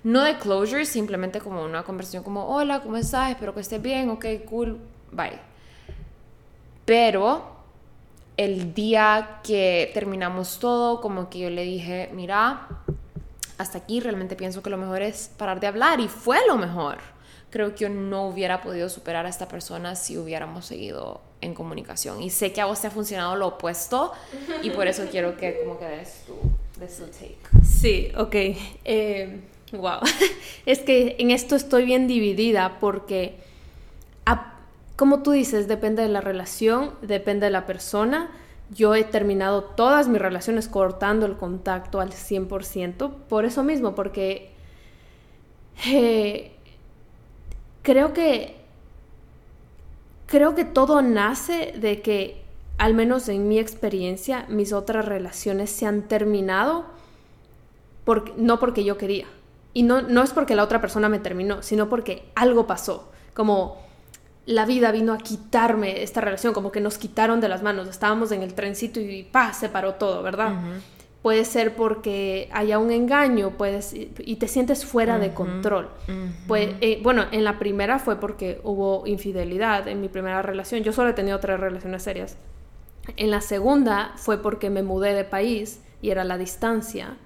no 0.03 0.23
de 0.23 0.37
closure, 0.37 0.85
simplemente 0.85 1.39
como 1.39 1.63
una 1.63 1.83
conversación 1.83 2.23
como, 2.23 2.45
hola, 2.45 2.81
¿cómo 2.81 2.97
estás? 2.97 3.31
Espero 3.31 3.55
que 3.55 3.61
estés 3.61 3.81
bien, 3.81 4.09
ok, 4.09 4.25
cool, 4.47 4.79
bye. 5.11 5.39
Pero 6.85 7.55
el 8.37 8.73
día 8.73 9.39
que 9.43 9.89
terminamos 9.93 10.59
todo, 10.59 11.01
como 11.01 11.29
que 11.29 11.39
yo 11.39 11.49
le 11.49 11.63
dije, 11.63 12.09
mira, 12.13 12.67
hasta 13.61 13.79
aquí 13.79 13.99
realmente 13.99 14.35
pienso 14.35 14.61
que 14.61 14.69
lo 14.69 14.77
mejor 14.77 15.01
es 15.01 15.31
parar 15.37 15.59
de 15.59 15.67
hablar 15.67 15.99
y 15.99 16.07
fue 16.07 16.39
lo 16.47 16.57
mejor. 16.57 16.97
Creo 17.49 17.73
que 17.73 17.79
yo 17.79 17.89
no 17.89 18.27
hubiera 18.27 18.61
podido 18.61 18.89
superar 18.89 19.25
a 19.25 19.29
esta 19.29 19.47
persona 19.47 19.95
si 19.95 20.17
hubiéramos 20.17 20.65
seguido 20.65 21.21
en 21.41 21.53
comunicación. 21.53 22.21
Y 22.21 22.29
sé 22.29 22.53
que 22.53 22.61
a 22.61 22.65
vos 22.65 22.79
te 22.81 22.87
ha 22.87 22.91
funcionado 22.91 23.35
lo 23.35 23.47
opuesto 23.47 24.13
y 24.63 24.69
por 24.69 24.87
eso 24.87 25.05
quiero 25.11 25.35
que 25.35 25.59
como 25.63 25.77
que 25.77 25.85
des 25.85 26.23
tu, 26.25 27.05
take. 27.07 27.37
Sí, 27.63 28.11
ok. 28.17 28.35
Eh, 28.85 29.41
wow. 29.73 29.99
es 30.65 30.79
que 30.79 31.15
en 31.19 31.31
esto 31.31 31.55
estoy 31.55 31.85
bien 31.85 32.07
dividida 32.07 32.77
porque, 32.79 33.35
como 34.95 35.23
tú 35.23 35.31
dices, 35.31 35.67
depende 35.67 36.03
de 36.03 36.09
la 36.09 36.21
relación, 36.21 36.93
depende 37.01 37.47
de 37.47 37.51
la 37.51 37.65
persona 37.65 38.31
yo 38.73 38.95
he 38.95 39.03
terminado 39.03 39.63
todas 39.63 40.07
mis 40.07 40.21
relaciones 40.21 40.67
cortando 40.67 41.25
el 41.25 41.37
contacto 41.37 41.99
al 41.99 42.11
100% 42.11 43.13
por 43.29 43.45
eso 43.45 43.63
mismo, 43.63 43.95
porque 43.95 44.51
eh, 45.85 46.53
creo 47.83 48.13
que 48.13 48.55
creo 50.25 50.55
que 50.55 50.63
todo 50.63 51.01
nace 51.01 51.73
de 51.77 52.01
que, 52.01 52.41
al 52.77 52.93
menos 52.93 53.27
en 53.27 53.49
mi 53.49 53.59
experiencia, 53.59 54.45
mis 54.47 54.71
otras 54.71 55.05
relaciones 55.05 55.69
se 55.69 55.85
han 55.85 56.03
terminado 56.03 56.85
no 58.37 58.59
porque 58.59 58.83
yo 58.83 58.97
quería. 58.97 59.27
Y 59.73 59.83
no, 59.83 60.01
no 60.01 60.23
es 60.23 60.31
porque 60.31 60.55
la 60.55 60.63
otra 60.63 60.81
persona 60.81 61.09
me 61.09 61.19
terminó, 61.19 61.61
sino 61.61 61.87
porque 61.89 62.29
algo 62.35 62.67
pasó. 62.67 63.09
Como 63.33 63.77
la 64.45 64.65
vida 64.65 64.91
vino 64.91 65.13
a 65.13 65.17
quitarme 65.17 66.01
esta 66.01 66.21
relación, 66.21 66.53
como 66.53 66.71
que 66.71 66.81
nos 66.81 66.97
quitaron 66.97 67.41
de 67.41 67.49
las 67.49 67.61
manos. 67.61 67.87
Estábamos 67.87 68.31
en 68.31 68.41
el 68.41 68.53
trencito 68.53 68.99
y 68.99 69.23
pa, 69.23 69.53
se 69.53 69.69
paró 69.69 69.95
todo, 69.95 70.23
¿verdad? 70.23 70.53
Puede 71.21 71.45
ser 71.45 71.75
porque 71.75 72.49
haya 72.51 72.79
un 72.79 72.91
engaño, 72.91 73.51
puedes 73.51 73.93
y 73.93 74.35
te 74.37 74.47
sientes 74.47 74.85
fuera 74.85 75.19
de 75.19 75.33
control. 75.33 75.89
pues, 76.47 76.69
bueno, 77.03 77.25
en 77.31 77.43
la 77.43 77.59
primera 77.59 77.99
fue 77.99 78.19
porque 78.19 78.59
hubo 78.63 79.05
infidelidad 79.05 79.87
en 79.87 80.01
mi 80.01 80.09
primera 80.09 80.41
relación. 80.41 80.81
Yo 80.81 80.91
solo 80.91 81.11
he 81.11 81.13
tenido 81.13 81.39
tres 81.39 81.59
relaciones 81.59 82.01
serias. 82.01 82.37
En 83.17 83.29
la 83.29 83.41
segunda 83.41 84.13
fue 84.15 84.41
porque 84.41 84.69
me 84.69 84.83
mudé 84.83 85.13
de 85.13 85.23
país 85.23 85.81
y 86.01 86.09
era 86.09 86.23
la 86.23 86.37
distancia. 86.39 87.17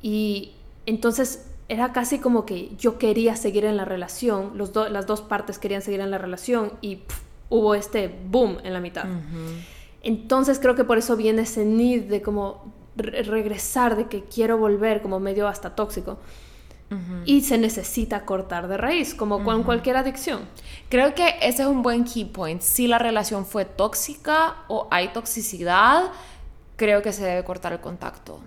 Y 0.00 0.52
entonces 0.86 1.46
era 1.68 1.92
casi 1.92 2.18
como 2.18 2.44
que 2.44 2.74
yo 2.76 2.98
quería 2.98 3.36
seguir 3.36 3.64
en 3.64 3.76
la 3.76 3.84
relación, 3.84 4.52
los 4.56 4.74
las 4.74 5.06
dos 5.06 5.22
partes 5.22 5.58
querían 5.58 5.82
seguir 5.82 6.00
en 6.00 6.10
la 6.10 6.18
relación 6.18 6.72
y 6.80 7.00
hubo 7.48 7.74
este 7.74 8.08
boom 8.08 8.58
en 8.64 8.72
la 8.72 8.80
mitad. 8.80 9.06
Entonces 10.02 10.58
creo 10.58 10.74
que 10.74 10.84
por 10.84 10.98
eso 10.98 11.16
viene 11.16 11.42
ese 11.42 11.64
need 11.64 12.04
de 12.04 12.20
como 12.20 12.72
regresar, 12.96 13.96
de 13.96 14.06
que 14.06 14.24
quiero 14.24 14.58
volver, 14.58 15.02
como 15.02 15.20
medio 15.20 15.48
hasta 15.48 15.74
tóxico. 15.74 16.18
Y 17.24 17.40
se 17.40 17.58
necesita 17.58 18.24
cortar 18.24 18.68
de 18.68 18.76
raíz, 18.76 19.16
como 19.16 19.42
con 19.42 19.64
cualquier 19.64 19.96
adicción. 19.96 20.42
Creo 20.88 21.12
que 21.12 21.34
ese 21.42 21.62
es 21.62 21.68
un 21.68 21.82
buen 21.82 22.04
key 22.04 22.24
point. 22.24 22.60
Si 22.62 22.86
la 22.86 22.98
relación 22.98 23.46
fue 23.46 23.64
tóxica 23.64 24.58
o 24.68 24.86
hay 24.92 25.08
toxicidad, 25.08 26.12
creo 26.76 27.02
que 27.02 27.12
se 27.12 27.24
debe 27.24 27.42
cortar 27.42 27.72
el 27.72 27.80
contacto. 27.80 28.38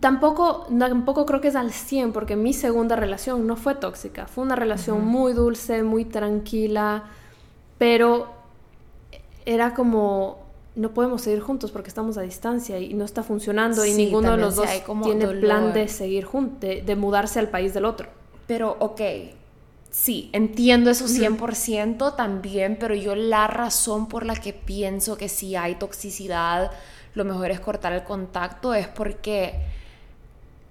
Tampoco, 0.00 0.66
tampoco 0.78 1.26
creo 1.26 1.40
que 1.42 1.48
es 1.48 1.56
al 1.56 1.70
100 1.70 2.12
porque 2.12 2.36
mi 2.36 2.54
segunda 2.54 2.96
relación 2.96 3.46
no 3.46 3.56
fue 3.56 3.74
tóxica, 3.74 4.26
fue 4.26 4.44
una 4.44 4.56
relación 4.56 5.04
muy 5.04 5.34
dulce, 5.34 5.82
muy 5.82 6.06
tranquila, 6.06 7.04
pero 7.76 8.28
era 9.44 9.74
como 9.74 10.46
no 10.76 10.90
podemos 10.90 11.22
seguir 11.22 11.40
juntos 11.40 11.70
porque 11.70 11.88
estamos 11.88 12.18
a 12.18 12.22
distancia 12.22 12.78
y 12.78 12.92
no 12.92 13.04
está 13.04 13.22
funcionando 13.22 13.84
y 13.84 13.92
ninguno 13.92 14.32
de 14.32 14.36
los 14.36 14.56
dos 14.56 14.68
tiene 15.02 15.26
plan 15.26 15.72
de 15.72 15.88
seguir 15.88 16.24
juntos, 16.24 16.60
de, 16.60 16.96
mudarse 16.96 17.38
al 17.38 17.48
país 17.48 17.72
del 17.72 17.86
otro. 17.86 18.08
Pero, 18.46 18.76
ok, 18.78 19.00
sí, 19.90 20.28
entiendo 20.32 20.90
eso 20.90 21.06
100% 21.06 22.14
también, 22.14 22.76
pero 22.78 22.94
yo 22.94 23.14
la 23.16 23.46
razón 23.46 24.06
por 24.06 24.26
la 24.26 24.36
que 24.36 24.52
pienso 24.52 25.16
que 25.16 25.30
si 25.30 25.56
hay 25.56 25.76
toxicidad, 25.76 26.70
lo 27.16 27.24
mejor 27.24 27.50
es 27.50 27.58
cortar 27.58 27.92
el 27.92 28.04
contacto 28.04 28.74
es 28.74 28.86
porque 28.86 29.58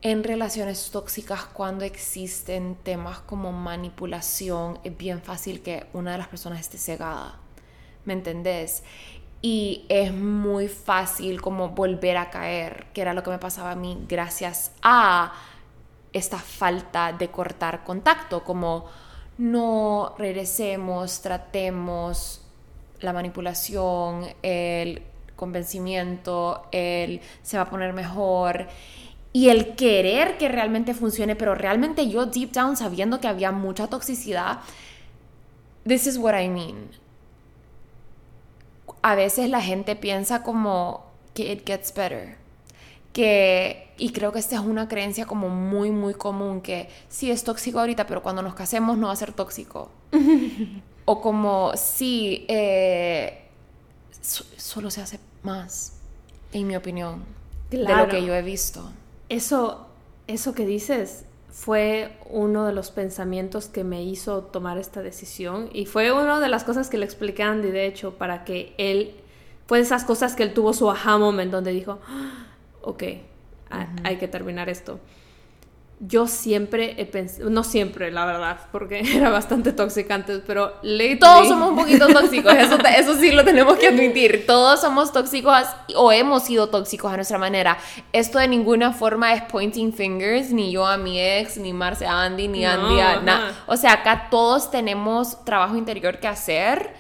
en 0.01 0.23
relaciones 0.23 0.91
tóxicas 0.91 1.43
cuando 1.45 1.83
existen 1.83 2.77
temas 2.83 3.19
como 3.19 3.51
manipulación 3.51 4.79
es 4.83 4.95
bien 4.95 5.21
fácil 5.21 5.61
que 5.61 5.87
una 5.93 6.13
de 6.13 6.19
las 6.19 6.27
personas 6.27 6.61
esté 6.61 6.77
cegada. 6.77 7.39
¿Me 8.05 8.13
entendés? 8.13 8.83
y 9.41 9.85
es 9.89 10.11
muy 10.11 10.67
fácil 10.67 11.39
como 11.39 11.69
volver 11.69 12.17
a 12.17 12.31
caer, 12.31 12.87
que 12.93 13.01
era 13.01 13.13
lo 13.13 13.21
que 13.21 13.29
me 13.29 13.37
pasaba 13.37 13.71
a 13.71 13.75
mí 13.75 14.03
gracias 14.07 14.71
a 14.81 15.33
esta 16.13 16.39
falta 16.39 17.13
de 17.13 17.29
cortar 17.29 17.83
contacto, 17.83 18.43
como 18.43 18.85
no 19.37 20.15
regresemos, 20.17 21.21
tratemos 21.21 22.41
la 23.01 23.13
manipulación, 23.13 24.25
el 24.41 25.03
convencimiento, 25.35 26.67
el 26.71 27.21
se 27.43 27.57
va 27.57 27.63
a 27.63 27.69
poner 27.69 27.93
mejor 27.93 28.67
y 29.33 29.49
el 29.49 29.75
querer 29.75 30.37
que 30.37 30.47
realmente 30.47 30.93
funcione, 30.93 31.35
pero 31.35 31.55
realmente 31.55 32.09
yo 32.09 32.25
deep 32.25 32.51
down 32.51 32.77
sabiendo 32.77 33.19
que 33.19 33.27
había 33.27 33.51
mucha 33.51 33.87
toxicidad, 33.87 34.59
this 35.85 36.07
is 36.07 36.17
what 36.17 36.39
I 36.39 36.47
mean 36.47 36.89
a 39.05 39.13
veces 39.13 39.51
la 39.51 39.61
gente 39.61 39.95
piensa 39.95 40.41
como 40.41 41.05
que 41.35 41.51
it 41.51 41.63
gets 41.63 41.93
better. 41.93 42.37
Que, 43.13 43.93
y 43.99 44.09
creo 44.13 44.31
que 44.31 44.39
esta 44.39 44.55
es 44.55 44.61
una 44.61 44.87
creencia 44.87 45.27
como 45.27 45.47
muy, 45.47 45.91
muy 45.91 46.15
común, 46.15 46.59
que 46.59 46.89
sí 47.07 47.29
es 47.29 47.43
tóxico 47.43 47.79
ahorita, 47.79 48.07
pero 48.07 48.23
cuando 48.23 48.41
nos 48.41 48.55
casemos 48.55 48.97
no 48.97 49.07
va 49.07 49.13
a 49.13 49.15
ser 49.15 49.31
tóxico. 49.31 49.91
o 51.05 51.21
como, 51.21 51.73
sí, 51.75 52.47
eh, 52.47 53.44
solo 54.25 54.89
se 54.91 55.01
hace 55.01 55.19
más, 55.43 55.93
en 56.51 56.67
mi 56.67 56.75
opinión, 56.75 57.23
de 57.69 57.77
lo 57.79 58.07
que 58.07 58.25
yo 58.25 58.33
he 58.33 58.41
visto. 58.41 58.89
Eso, 59.29 59.87
eso 60.27 60.53
que 60.53 60.65
dices 60.65 61.25
fue 61.49 62.17
uno 62.29 62.65
de 62.65 62.73
los 62.73 62.91
pensamientos 62.91 63.67
que 63.67 63.83
me 63.83 64.03
hizo 64.03 64.41
tomar 64.41 64.77
esta 64.77 65.01
decisión 65.01 65.69
y 65.71 65.85
fue 65.85 66.11
una 66.11 66.39
de 66.39 66.49
las 66.49 66.63
cosas 66.63 66.89
que 66.89 66.97
le 66.97 67.05
expliqué 67.05 67.43
a 67.43 67.51
Andy, 67.51 67.71
de 67.71 67.85
hecho, 67.85 68.15
para 68.15 68.43
que 68.43 68.73
él, 68.77 69.15
fue 69.67 69.79
esas 69.79 70.03
cosas 70.03 70.35
que 70.35 70.43
él 70.43 70.53
tuvo 70.53 70.73
su 70.73 70.89
aha 70.89 71.17
moment 71.17 71.51
donde 71.51 71.71
dijo, 71.71 71.99
ah, 72.07 72.47
ok, 72.81 73.03
hay 74.03 74.17
que 74.17 74.27
terminar 74.27 74.69
esto 74.69 74.99
yo 75.99 76.27
siempre 76.27 76.95
he 76.97 77.05
pensado, 77.05 77.49
no 77.49 77.63
siempre, 77.63 78.11
la 78.11 78.25
verdad, 78.25 78.59
porque 78.71 78.99
era 79.15 79.29
bastante 79.29 79.71
tóxica 79.71 80.15
antes, 80.15 80.41
pero 80.45 80.73
Todos 81.19 81.47
somos 81.47 81.69
un 81.69 81.77
poquito 81.77 82.07
tóxicos, 82.07 82.53
eso, 82.53 82.77
eso 82.85 83.15
sí 83.15 83.31
lo 83.31 83.45
tenemos 83.45 83.77
que 83.77 83.87
admitir. 83.87 84.45
Todos 84.45 84.81
somos 84.81 85.13
tóxicos 85.13 85.65
o 85.95 86.11
hemos 86.11 86.43
sido 86.43 86.69
tóxicos 86.69 87.11
a 87.13 87.15
nuestra 87.15 87.37
manera. 87.37 87.77
Esto 88.11 88.39
de 88.39 88.47
ninguna 88.47 88.91
forma 88.91 89.33
es 89.33 89.43
pointing 89.43 89.93
fingers, 89.93 90.51
ni 90.51 90.71
yo 90.71 90.85
a 90.85 90.97
mi 90.97 91.19
ex, 91.19 91.57
ni 91.57 91.71
Marce 91.71 92.05
a 92.05 92.23
Andy, 92.23 92.49
ni 92.49 92.65
Andy 92.65 92.99
a... 92.99 93.21
nada. 93.21 93.63
O 93.67 93.77
sea, 93.77 93.93
acá 93.93 94.27
todos 94.29 94.71
tenemos 94.71 95.43
trabajo 95.45 95.77
interior 95.77 96.19
que 96.19 96.27
hacer 96.27 96.93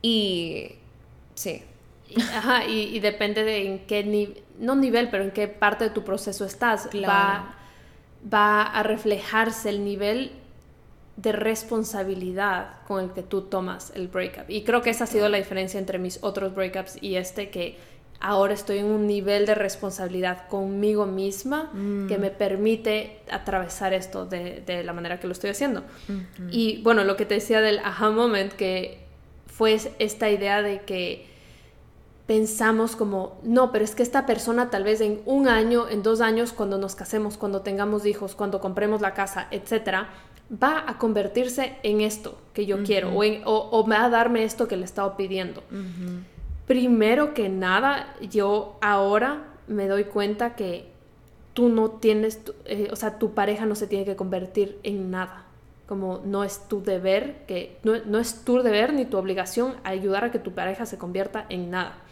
y... 0.00 0.72
Sí. 1.34 1.62
Ajá, 2.34 2.64
y, 2.64 2.98
depende 3.00 3.44
de 3.44 3.66
en 3.66 3.78
qué 3.86 4.02
nivel, 4.02 4.42
no 4.58 4.74
nivel, 4.74 5.10
pero 5.10 5.24
en 5.24 5.30
qué 5.30 5.46
parte 5.46 5.84
de 5.84 5.90
tu 5.90 6.02
proceso 6.04 6.46
estás. 6.46 6.88
Va 7.06 7.57
va 8.22 8.62
a 8.62 8.82
reflejarse 8.82 9.68
el 9.70 9.84
nivel 9.84 10.32
de 11.16 11.32
responsabilidad 11.32 12.76
con 12.86 13.02
el 13.02 13.10
que 13.10 13.22
tú 13.22 13.42
tomas 13.42 13.92
el 13.94 14.08
breakup. 14.08 14.48
Y 14.48 14.62
creo 14.62 14.82
que 14.82 14.90
esa 14.90 15.04
ha 15.04 15.06
sido 15.06 15.28
la 15.28 15.36
diferencia 15.36 15.78
entre 15.80 15.98
mis 15.98 16.18
otros 16.22 16.54
breakups 16.54 17.02
y 17.02 17.16
este, 17.16 17.50
que 17.50 17.76
ahora 18.20 18.54
estoy 18.54 18.78
en 18.78 18.86
un 18.86 19.06
nivel 19.06 19.46
de 19.46 19.54
responsabilidad 19.54 20.46
conmigo 20.48 21.06
misma 21.06 21.70
que 21.72 22.18
mm. 22.18 22.20
me 22.20 22.30
permite 22.30 23.20
atravesar 23.30 23.94
esto 23.94 24.26
de, 24.26 24.82
la 24.84 24.92
manera 24.92 25.20
que 25.20 25.26
lo 25.26 25.32
estoy 25.32 25.50
haciendo. 25.50 25.82
Y 26.50 26.82
bueno, 26.82 27.04
lo 27.04 27.16
que 27.16 27.26
te 27.26 27.34
decía 27.34 27.60
del 27.60 27.80
aha 27.80 28.10
moment, 28.10 28.52
que 28.52 29.00
fue 29.46 29.76
esta 29.98 30.30
idea 30.30 30.62
de 30.62 30.82
que 30.82 31.26
pensamos 32.28 32.94
como, 32.94 33.38
no, 33.42 33.72
pero 33.72 33.86
es 33.86 33.94
que 33.94 34.02
esta 34.02 34.26
persona 34.26 34.68
tal 34.68 34.84
vez 34.84 35.00
en 35.00 35.22
un 35.24 35.48
año, 35.48 35.88
en 35.88 36.02
dos 36.02 36.20
años, 36.20 36.52
cuando 36.52 36.76
nos 36.76 36.94
casemos, 36.94 37.38
cuando 37.38 37.62
tengamos 37.62 38.04
hijos, 38.04 38.34
cuando 38.34 38.60
compremos 38.60 39.00
la 39.00 39.14
casa, 39.14 39.48
etcétera, 39.50 40.10
va 40.52 40.84
a 40.86 40.98
convertirse 40.98 41.78
en 41.82 42.02
esto 42.02 42.38
que 42.52 42.66
yo 42.66 42.82
quiero 42.84 43.12
o, 43.14 43.86
me 43.86 43.96
va 43.96 44.04
a 44.04 44.10
darme 44.10 44.44
esto 44.44 44.68
que 44.68 44.76
le 44.76 44.82
he 44.82 44.84
estado 44.84 45.16
pidiendo. 45.16 45.62
Primero 46.66 47.32
que 47.32 47.48
nada, 47.48 48.14
yo 48.20 48.76
ahora 48.82 49.44
me 49.66 49.88
doy 49.88 50.04
cuenta 50.04 50.54
que 50.54 50.84
tú 51.54 51.70
no 51.70 51.92
tienes, 51.92 52.40
eh, 52.66 52.90
o 52.92 52.96
sea, 52.96 53.18
tu 53.18 53.32
pareja 53.32 53.64
no 53.64 53.74
se 53.74 53.86
tiene 53.86 54.04
que 54.04 54.16
convertir 54.16 54.78
en 54.82 55.10
nada. 55.10 55.46
Como 55.86 56.20
no 56.26 56.44
es 56.44 56.68
tu 56.68 56.82
deber, 56.82 57.46
que 57.46 57.78
no, 57.84 57.94
no 58.04 58.18
es 58.18 58.44
tu 58.44 58.62
deber 58.62 58.92
ni 58.92 59.06
tu 59.06 59.16
obligación 59.16 59.76
ayudar 59.82 60.24
a 60.24 60.30
que 60.30 60.38
tu 60.38 60.52
pareja 60.52 60.84
se 60.84 60.98
convierta 60.98 61.46
en 61.48 61.70
nada 61.70 62.02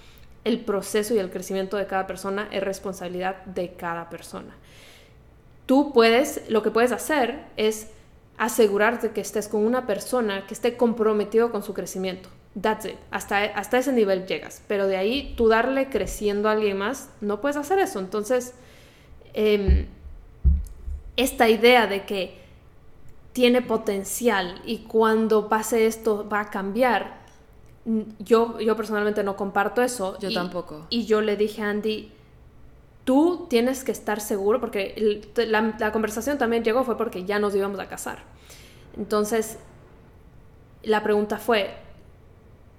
el 0.47 0.61
proceso 0.61 1.13
y 1.13 1.19
el 1.19 1.29
crecimiento 1.29 1.77
de 1.77 1.89
cada 1.89 2.07
persona 2.07 2.49
es 2.53 2.63
responsabilidad 2.63 3.45
de 3.47 3.73
cada 3.73 4.09
persona. 4.09 4.55
Tú 5.67 5.93
puedes, 5.93 6.49
lo 6.49 6.63
que 6.63 6.71
puedes 6.71 6.93
hacer 6.93 7.41
es 7.57 7.89
asegurarte 8.39 9.11
que 9.11 9.21
estés 9.21 9.49
con 9.49 9.67
una 9.67 9.89
persona 9.89 10.47
que 10.47 10.55
esté 10.55 10.77
comprometido 10.77 11.51
con 11.51 11.65
su 11.65 11.75
crecimiento. 11.75 12.29
That's 12.61 12.85
it. 12.85 12.95
Hasta, 13.11 13.43
hasta 13.43 13.79
ese 13.79 13.93
nivel 13.93 14.25
llegas. 14.27 14.63
Pero 14.69 14.87
de 14.87 14.97
ahí 14.97 15.35
tú 15.37 15.49
darle 15.49 15.89
creciendo 15.89 16.49
a 16.49 16.53
alguien 16.53 16.79
más, 16.79 17.11
no 17.21 17.41
puedes 17.41 17.57
hacer 17.57 17.81
eso. 17.81 17.99
Entonces, 17.99 18.55
em, 19.35 19.87
esta 21.17 21.49
idea 21.49 21.89
de 21.89 22.05
que 22.05 22.39
tiene 23.33 23.63
potencial 23.63 24.63
y 24.65 24.79
cuando 24.85 25.49
pase 25.49 25.89
esto 25.89 26.29
va 26.29 26.43
a 26.43 26.51
cambiar, 26.51 27.26
yo, 28.19 28.59
yo 28.61 28.77
personalmente 28.77 29.23
no 29.23 29.37
comparto 29.37 29.83
eso. 29.83 30.19
Yo 30.19 30.33
tampoco. 30.33 30.87
Y 30.91 31.07
yo 31.07 31.21
le 31.21 31.37
dije 31.37 31.63
a 31.63 31.71
Andy, 31.71 32.11
tú 33.05 33.47
tienes 33.49 33.85
que 33.85 33.93
estar 33.93 34.21
seguro, 34.21 34.61
porque 34.61 35.23
la, 35.37 35.93
conversación 35.93 36.39
también 36.39 36.65
llegó 36.65 36.85
fue 36.85 36.97
porque 36.97 37.25
ya 37.25 37.39
nos 37.39 37.55
íbamos 37.55 37.79
a 37.79 37.87
casar. 37.87 38.19
Entonces, 38.97 39.59
la 40.83 41.03
pregunta 41.03 41.39
fue, 41.39 41.77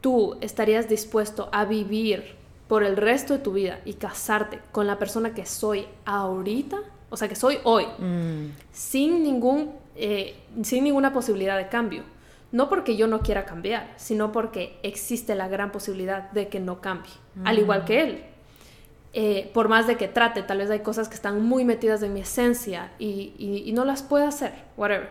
¿tú 0.01 0.37
estarías 0.41 0.89
dispuesto 0.89 1.47
a 1.53 1.63
vivir 1.63 2.35
por 2.67 2.83
el 2.83 2.97
resto 2.97 3.33
de 3.33 3.39
tu 3.39 3.53
vida 3.53 3.79
y 3.85 3.93
casarte 3.93 4.59
con 4.73 4.87
la 4.87 4.99
persona 4.99 5.33
que 5.33 5.45
soy 5.45 5.87
ahorita? 6.03 6.79
O 7.09 7.15
sea, 7.15 7.29
que 7.29 7.35
soy 7.35 7.59
hoy, 7.63 7.85
mm. 7.97 8.51
sin, 8.73 9.23
ningún, 9.23 9.71
eh, 9.95 10.35
sin 10.63 10.83
ninguna 10.83 11.13
posibilidad 11.13 11.55
de 11.55 11.69
cambio 11.69 12.03
no 12.51 12.69
porque 12.69 12.95
yo 12.95 13.07
no 13.07 13.21
quiera 13.21 13.45
cambiar, 13.45 13.93
sino 13.97 14.31
porque 14.31 14.79
existe 14.83 15.35
la 15.35 15.47
gran 15.47 15.71
posibilidad 15.71 16.31
de 16.31 16.47
que 16.47 16.59
no 16.59 16.81
cambie, 16.81 17.13
al 17.43 17.59
igual 17.59 17.85
que 17.85 18.01
él. 18.01 18.23
Eh, 19.13 19.49
por 19.53 19.67
más 19.67 19.87
de 19.87 19.97
que 19.97 20.07
trate, 20.07 20.43
tal 20.43 20.59
vez 20.59 20.69
hay 20.69 20.81
cosas 20.81 21.09
que 21.09 21.15
están 21.15 21.43
muy 21.43 21.65
metidas 21.65 22.03
en 22.03 22.13
mi 22.13 22.21
esencia 22.21 22.91
y, 22.99 23.71
no 23.73 23.83
las 23.83 24.03
puedo 24.03 24.27
hacer, 24.27 24.53
whatever. 24.77 25.09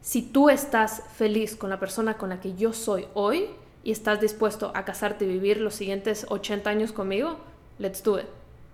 Si 0.00 0.22
tú 0.22 0.50
estás 0.50 1.02
feliz 1.14 1.56
con 1.56 1.70
la 1.70 1.80
persona 1.80 2.14
con 2.14 2.28
la 2.28 2.40
que 2.40 2.54
yo 2.54 2.72
soy 2.72 3.06
hoy 3.14 3.48
y 3.82 3.90
estás 3.90 4.20
dispuesto 4.20 4.72
a 4.74 4.84
casarte 4.84 5.24
y 5.24 5.28
vivir 5.28 5.60
los 5.60 5.74
siguientes 5.74 6.26
80 6.28 6.68
años 6.70 6.92
conmigo, 6.92 7.38
let's 7.78 8.02
do 8.02 8.18
it. 8.18 8.26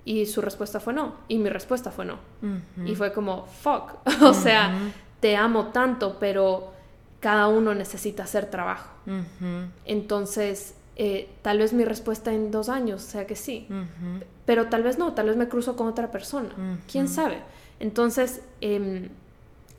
Y 0.05 0.27
su 0.27 0.41
respuesta 0.41 0.81
fue 0.81 0.93
no. 0.93 1.15
Y 1.29 1.39
mi 1.39 1.49
respuesta 1.51 1.91
fue 1.91 2.05
no. 2.05 2.19
Y 2.85 2.95
fue 2.97 3.13
como, 3.13 3.47
fuck. 3.47 3.95
o 4.23 4.35
sea, 4.35 4.75
te 5.21 5.37
amo 5.37 5.69
tanto, 5.69 6.19
pero 6.19 6.73
cada 7.21 7.49
uno 7.49 7.75
necesita 7.75 8.25
hacer 8.25 8.47
trabajo. 8.47 8.91
Entonces, 9.85 10.75
eh, 10.97 11.31
tal 11.43 11.59
vez 11.59 11.73
mi 11.73 11.85
respuesta 11.85 12.33
en 12.33 12.51
dos 12.51 12.69
años 12.69 13.03
sea 13.03 13.27
que 13.27 13.37
sí, 13.37 13.69
pero 14.47 14.67
tal 14.67 14.83
vez 14.83 14.99
no, 14.99 15.13
tal 15.13 15.27
vez 15.27 15.37
me 15.37 15.49
cruzo 15.49 15.77
con 15.77 15.87
otra 15.87 16.11
persona, 16.11 16.51
quién 16.91 17.09
sabe. 17.09 17.39
Entonces, 17.79 18.43
em, 18.61 19.09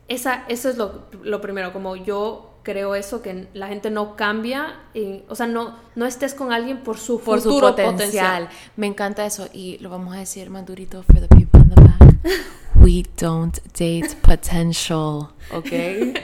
esa, 0.08 0.46
eso 0.48 0.70
es 0.70 0.78
lo, 0.78 1.42
primero, 1.42 1.74
como 1.74 1.96
yo 1.96 2.50
creo 2.64 2.96
eso, 2.96 3.22
que 3.22 3.48
la 3.54 3.68
gente 3.68 3.90
no 3.90 4.16
cambia, 4.16 4.80
o 5.28 5.36
sea, 5.36 5.48
no, 5.48 5.76
no 5.96 6.06
estés 6.06 6.34
con 6.34 6.54
alguien 6.54 6.80
por 6.84 6.98
su 6.98 7.20
por 7.22 7.42
su 7.42 7.60
potencial. 7.60 8.50
Me 8.76 8.88
encanta 8.88 9.26
eso 9.26 9.48
y 9.52 9.78
lo 9.80 9.90
vamos 9.90 10.16
a 10.16 10.20
decir 10.20 10.50
más 10.50 10.66
durito 10.66 11.02
for 11.04 11.20
the 11.20 11.28
people 11.28 11.60
in 11.60 11.70
the 11.70 11.82
back. 11.82 11.98
We 12.82 13.06
don't 13.18 13.58
date 13.78 14.16
potential, 14.22 15.30
¿ok? 15.52 15.72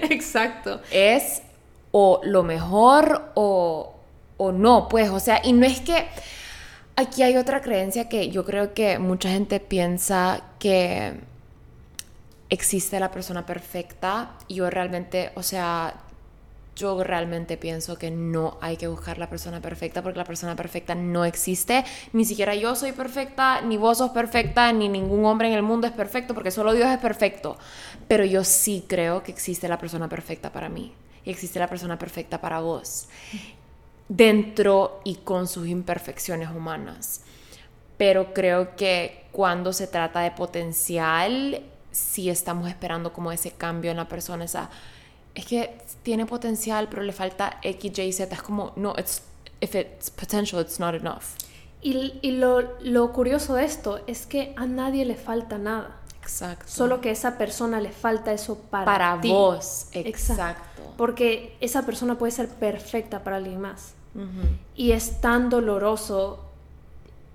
Exacto. 0.10 0.82
Es 0.92 1.42
o 1.92 2.22
lo 2.24 2.44
mejor 2.44 3.32
o, 3.36 3.96
o 4.38 4.52
no, 4.52 4.88
pues, 4.90 5.10
o 5.10 5.20
sea, 5.20 5.42
y 5.44 5.54
no 5.54 5.66
es 5.66 5.80
que 5.82 6.08
Aquí 7.00 7.22
hay 7.22 7.38
otra 7.38 7.62
creencia 7.62 8.10
que 8.10 8.32
yo 8.32 8.44
creo 8.44 8.74
que 8.74 8.98
mucha 8.98 9.30
gente 9.30 9.60
piensa 9.60 10.42
que 10.58 11.14
existe 12.50 13.00
la 13.00 13.12
persona 13.12 13.46
perfecta. 13.46 14.32
Yo 14.50 14.68
realmente, 14.72 15.32
o 15.36 15.44
sea, 15.44 15.94
yo 16.78 17.04
realmente 17.04 17.58
pienso 17.58 17.98
que 17.98 18.12
no 18.12 18.58
hay 18.62 18.78
que 18.78 18.88
buscar 18.88 19.18
la 19.18 19.30
persona 19.30 19.60
perfecta 19.60 20.02
porque 20.02 20.20
la 20.20 20.26
persona 20.26 20.56
perfecta 20.56 20.95
no 20.95 21.26
existe. 21.26 21.84
Ni 22.14 22.24
siquiera 22.24 22.56
yo 22.56 22.76
soy 22.76 22.91
perfecta, 22.91 23.62
ni 23.62 23.78
vos 23.78 23.98
sos 23.98 24.12
perfecta, 24.12 24.72
ni 24.72 24.88
ningún 24.88 25.26
hombre 25.26 25.48
en 25.48 25.56
el 25.56 25.64
mundo 25.64 25.88
es 25.88 25.94
perfecto 25.94 26.34
porque 26.34 26.52
solo 26.52 26.74
Dios 26.74 26.88
es 26.90 26.99
perfecto. 26.99 27.58
Pero 28.08 28.24
yo 28.24 28.44
sí 28.44 28.86
creo 28.88 29.24
que 29.24 29.32
existe 29.32 29.68
la 29.68 29.80
persona 29.80 30.08
perfecta 30.08 30.52
para 30.52 30.70
mí 30.70 30.94
y 31.26 31.32
existe 31.32 31.60
la 31.60 31.68
persona 31.68 31.98
perfecta 31.98 32.40
para 32.40 32.60
vos. 32.60 33.10
Dentro 34.08 35.02
y 35.04 35.16
con 35.16 35.48
sus 35.48 35.68
imperfecciones 35.68 36.49
humanas. 36.49 37.22
Pero 37.98 38.34
creo 38.34 38.76
que 38.76 39.26
cuando 39.32 39.74
se 39.74 39.88
trata 39.88 40.22
de 40.22 40.32
potencial, 40.32 41.64
sí 41.91 42.30
estamos 42.30 42.70
esperando 42.70 43.12
como 43.12 43.32
ese 43.32 43.52
cambio 43.52 43.90
en 43.90 43.98
la 43.98 44.08
persona, 44.08 44.45
esa 44.45 44.70
es 45.38 45.46
que 45.46 45.78
tiene 46.02 46.26
potencial, 46.26 46.88
pero 46.90 47.04
le 47.04 47.14
falta 47.14 47.60
X, 47.62 48.00
Y, 48.00 48.12
Z. 48.12 48.34
Es 48.34 48.42
como, 48.42 48.74
no, 48.76 48.96
it's, 48.98 49.22
if 49.62 49.76
it's 49.76 50.10
potential, 50.10 50.60
it's 50.60 50.80
not 50.80 50.96
enough. 50.96 51.36
Y, 51.80 52.18
y 52.24 52.32
lo, 52.32 52.76
lo, 52.82 53.14
curioso 53.14 53.54
de 53.54 53.64
esto 53.64 54.02
es 54.08 54.26
que 54.26 54.54
a 54.58 54.66
nadie 54.66 55.06
le 55.06 55.14
falta 55.14 55.60
nada. 55.60 55.96
Exacto. 56.20 56.66
Solo 56.68 57.02
que 57.02 57.10
a 57.10 57.12
esa 57.12 57.38
persona 57.38 57.80
le 57.80 57.92
falta 57.92 58.34
eso 58.34 58.58
para, 58.72 58.86
para 58.86 59.16
vos. 59.16 59.90
Exacto. 59.92 60.82
Porque 60.98 61.56
esa 61.62 61.86
persona 61.86 62.18
puede 62.18 62.32
ser 62.32 62.50
perfecta 62.50 63.24
para 63.24 63.38
alguien 63.38 63.62
más. 63.62 63.94
Y 64.76 64.94
es 64.94 65.22
tan 65.22 65.52
doloroso 65.52 66.44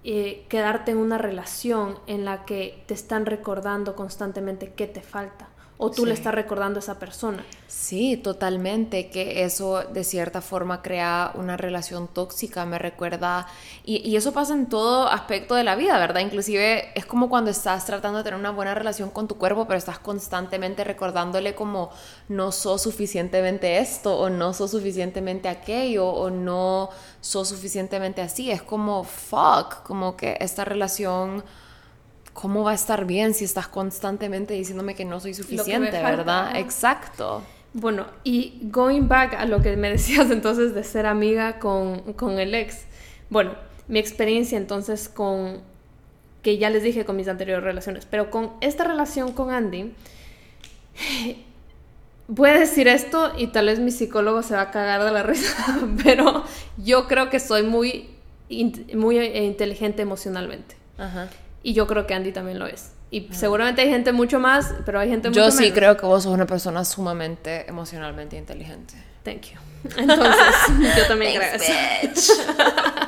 eh, 0.02 0.44
quedarte 0.48 0.90
en 0.90 0.96
una 0.96 1.16
relación 1.16 2.00
en 2.08 2.24
la 2.24 2.44
que 2.44 2.82
te 2.86 2.94
están 2.94 3.24
recordando 3.24 3.94
constantemente 3.94 4.72
qué 4.72 4.88
te 4.88 5.00
falta 5.00 5.51
o 5.82 5.90
tú 5.90 6.06
le 6.06 6.14
estás 6.14 6.32
recordando 6.32 6.78
a 6.78 6.82
esa 6.82 7.00
persona. 7.00 7.44
Sí, 7.66 8.16
totalmente, 8.16 9.10
que 9.10 9.42
eso 9.42 9.82
de 9.82 10.04
cierta 10.04 10.40
forma 10.40 10.80
crea 10.80 11.32
una 11.34 11.56
relación 11.56 12.06
tóxica, 12.06 12.64
me 12.64 12.78
recuerda, 12.78 13.48
y, 13.84 14.14
eso 14.14 14.32
pasa 14.32 14.54
en 14.54 14.68
todo 14.68 15.08
aspecto 15.08 15.56
de 15.56 15.64
la 15.64 15.74
vida, 15.74 15.98
¿verdad? 15.98 16.20
Inclusive 16.20 16.96
es 16.96 17.04
como 17.04 17.28
cuando 17.28 17.50
estás 17.50 17.84
tratando 17.84 18.18
de 18.18 18.24
tener 18.24 18.38
una 18.38 18.52
buena 18.52 18.74
relación 18.74 19.10
con 19.10 19.26
tu 19.26 19.38
cuerpo, 19.38 19.66
pero 19.66 19.76
estás 19.76 19.98
constantemente 19.98 20.84
recordándole 20.84 21.56
como 21.56 21.90
no 22.28 22.52
sos 22.52 22.82
suficientemente 22.82 23.78
esto, 23.78 24.16
o 24.16 24.30
no 24.30 24.54
sos 24.54 24.70
suficientemente 24.70 25.48
aquello, 25.48 26.06
o 26.06 26.30
no 26.30 26.90
sos 27.20 27.48
suficientemente 27.48 28.22
así, 28.22 28.52
es 28.52 28.62
como 28.62 29.02
fuck, 29.02 29.82
como 29.82 30.16
que 30.16 30.36
esta 30.38 30.64
relación 30.64 31.42
¿cómo 32.32 32.64
va 32.64 32.72
a 32.72 32.74
estar 32.74 33.04
bien 33.06 33.34
si 33.34 33.44
estás 33.44 33.68
constantemente 33.68 34.54
diciéndome 34.54 34.94
que 34.94 35.04
no 35.04 35.20
soy 35.20 35.34
suficiente, 35.34 35.90
verdad? 35.90 36.56
Exacto. 36.56 37.42
Bueno, 37.74 38.06
y 38.22 38.58
going 38.64 39.08
back 39.08 39.34
a 39.34 39.46
lo 39.46 39.62
que 39.62 39.76
me 39.76 39.90
decías 39.92 40.30
entonces 40.30 40.74
de 40.74 40.84
ser 40.84 41.06
amiga 41.06 41.58
con, 41.58 42.12
con 42.14 42.38
el 42.38 42.54
ex. 42.54 42.84
Bueno, 43.30 43.54
mi 43.88 43.98
experiencia 43.98 44.58
entonces 44.58 45.08
con, 45.08 45.60
que 46.42 46.58
ya 46.58 46.70
les 46.70 46.82
dije 46.82 47.04
con 47.04 47.16
mis 47.16 47.28
anteriores 47.28 47.64
relaciones, 47.64 48.06
pero 48.06 48.30
con 48.30 48.52
esta 48.60 48.84
relación 48.84 49.32
con 49.32 49.50
Andy, 49.50 49.92
voy 52.28 52.50
a 52.50 52.58
decir 52.58 52.88
esto 52.88 53.32
y 53.36 53.48
tal 53.48 53.66
vez 53.66 53.78
mi 53.78 53.90
psicólogo 53.90 54.42
se 54.42 54.54
va 54.54 54.62
a 54.62 54.70
cagar 54.70 55.04
de 55.04 55.10
la 55.10 55.22
risa, 55.22 55.80
pero 56.02 56.44
yo 56.76 57.08
creo 57.08 57.30
que 57.30 57.40
soy 57.40 57.62
muy, 57.62 58.10
muy 58.94 59.18
inteligente 59.18 60.02
emocionalmente. 60.02 60.76
Ajá. 60.98 61.28
Y 61.62 61.74
yo 61.74 61.86
creo 61.86 62.06
que 62.06 62.14
Andy 62.14 62.32
también 62.32 62.58
lo 62.58 62.66
es. 62.66 62.92
Y 63.10 63.28
seguramente 63.30 63.82
hay 63.82 63.90
gente 63.90 64.10
mucho 64.12 64.40
más, 64.40 64.74
pero 64.86 64.98
hay 64.98 65.10
gente 65.10 65.28
mucho 65.28 65.44
Yo 65.44 65.50
sí 65.50 65.70
creo 65.70 65.96
que 65.98 66.06
vos 66.06 66.22
sos 66.22 66.32
una 66.32 66.46
persona 66.46 66.84
sumamente 66.84 67.68
emocionalmente 67.68 68.36
inteligente. 68.36 68.94
Thank 69.22 69.42
you. 69.42 69.58
Entonces, 69.98 70.54
yo 70.96 71.06
también 71.06 71.36
creo 71.36 71.52
eso. 71.54 72.32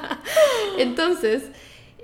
Entonces, 0.78 1.44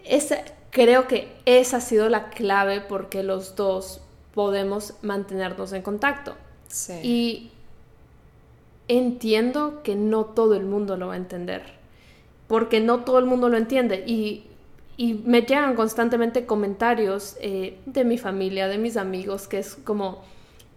esa, 0.04 0.38
creo 0.70 1.06
que 1.06 1.32
esa 1.44 1.76
ha 1.76 1.80
sido 1.80 2.08
la 2.08 2.30
clave 2.30 2.80
porque 2.80 3.22
los 3.22 3.54
dos 3.54 4.00
podemos 4.34 4.94
mantenernos 5.02 5.72
en 5.72 5.82
contacto. 5.82 6.36
Sí. 6.68 6.94
Y 7.02 7.50
entiendo 8.88 9.82
que 9.82 9.94
no 9.94 10.24
todo 10.24 10.54
el 10.54 10.64
mundo 10.64 10.96
lo 10.96 11.08
va 11.08 11.14
a 11.14 11.18
entender. 11.18 11.62
Porque 12.48 12.80
no 12.80 13.04
todo 13.04 13.18
el 13.18 13.26
mundo 13.26 13.48
lo 13.48 13.56
entiende. 13.56 14.04
Y 14.06 14.49
y 15.00 15.14
me 15.14 15.40
llegan 15.40 15.76
constantemente 15.76 16.44
comentarios 16.44 17.38
eh, 17.40 17.78
de 17.86 18.04
mi 18.04 18.18
familia, 18.18 18.68
de 18.68 18.76
mis 18.76 18.98
amigos, 18.98 19.48
que 19.48 19.58
es 19.58 19.74
como, 19.76 20.22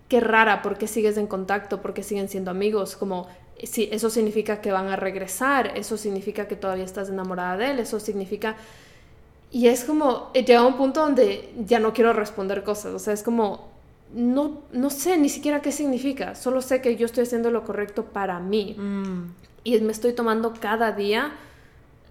qué 0.07 0.21
rara, 0.21 0.61
¿por 0.61 0.77
qué 0.77 0.87
sigues 0.87 1.17
en 1.17 1.27
contacto? 1.27 1.81
¿Por 1.81 1.93
qué 1.93 2.03
siguen 2.03 2.29
siendo 2.29 2.49
amigos? 2.49 2.95
Como, 2.95 3.27
si 3.61 3.89
eso 3.91 4.09
significa 4.09 4.61
que 4.61 4.71
van 4.71 4.87
a 4.87 4.95
regresar, 4.95 5.77
eso 5.77 5.97
significa 5.97 6.47
que 6.47 6.55
todavía 6.55 6.85
estás 6.85 7.09
enamorada 7.09 7.57
de 7.57 7.71
él, 7.71 7.79
eso 7.79 7.99
significa... 7.99 8.55
Y 9.51 9.67
es 9.67 9.83
como, 9.83 10.31
eh, 10.33 10.45
llega 10.45 10.65
un 10.65 10.77
punto 10.77 11.01
donde 11.01 11.53
ya 11.57 11.79
no 11.79 11.91
quiero 11.91 12.13
responder 12.13 12.63
cosas, 12.63 12.93
o 12.93 12.99
sea, 12.99 13.13
es 13.13 13.23
como, 13.23 13.67
no, 14.15 14.61
no 14.71 14.89
sé 14.89 15.17
ni 15.17 15.27
siquiera 15.27 15.61
qué 15.61 15.73
significa, 15.73 16.35
solo 16.35 16.61
sé 16.61 16.81
que 16.81 16.95
yo 16.95 17.07
estoy 17.07 17.23
haciendo 17.23 17.51
lo 17.51 17.65
correcto 17.65 18.05
para 18.05 18.39
mí. 18.39 18.77
Mm. 18.79 19.33
Y 19.65 19.81
me 19.81 19.91
estoy 19.91 20.13
tomando 20.13 20.53
cada 20.61 20.93
día 20.93 21.33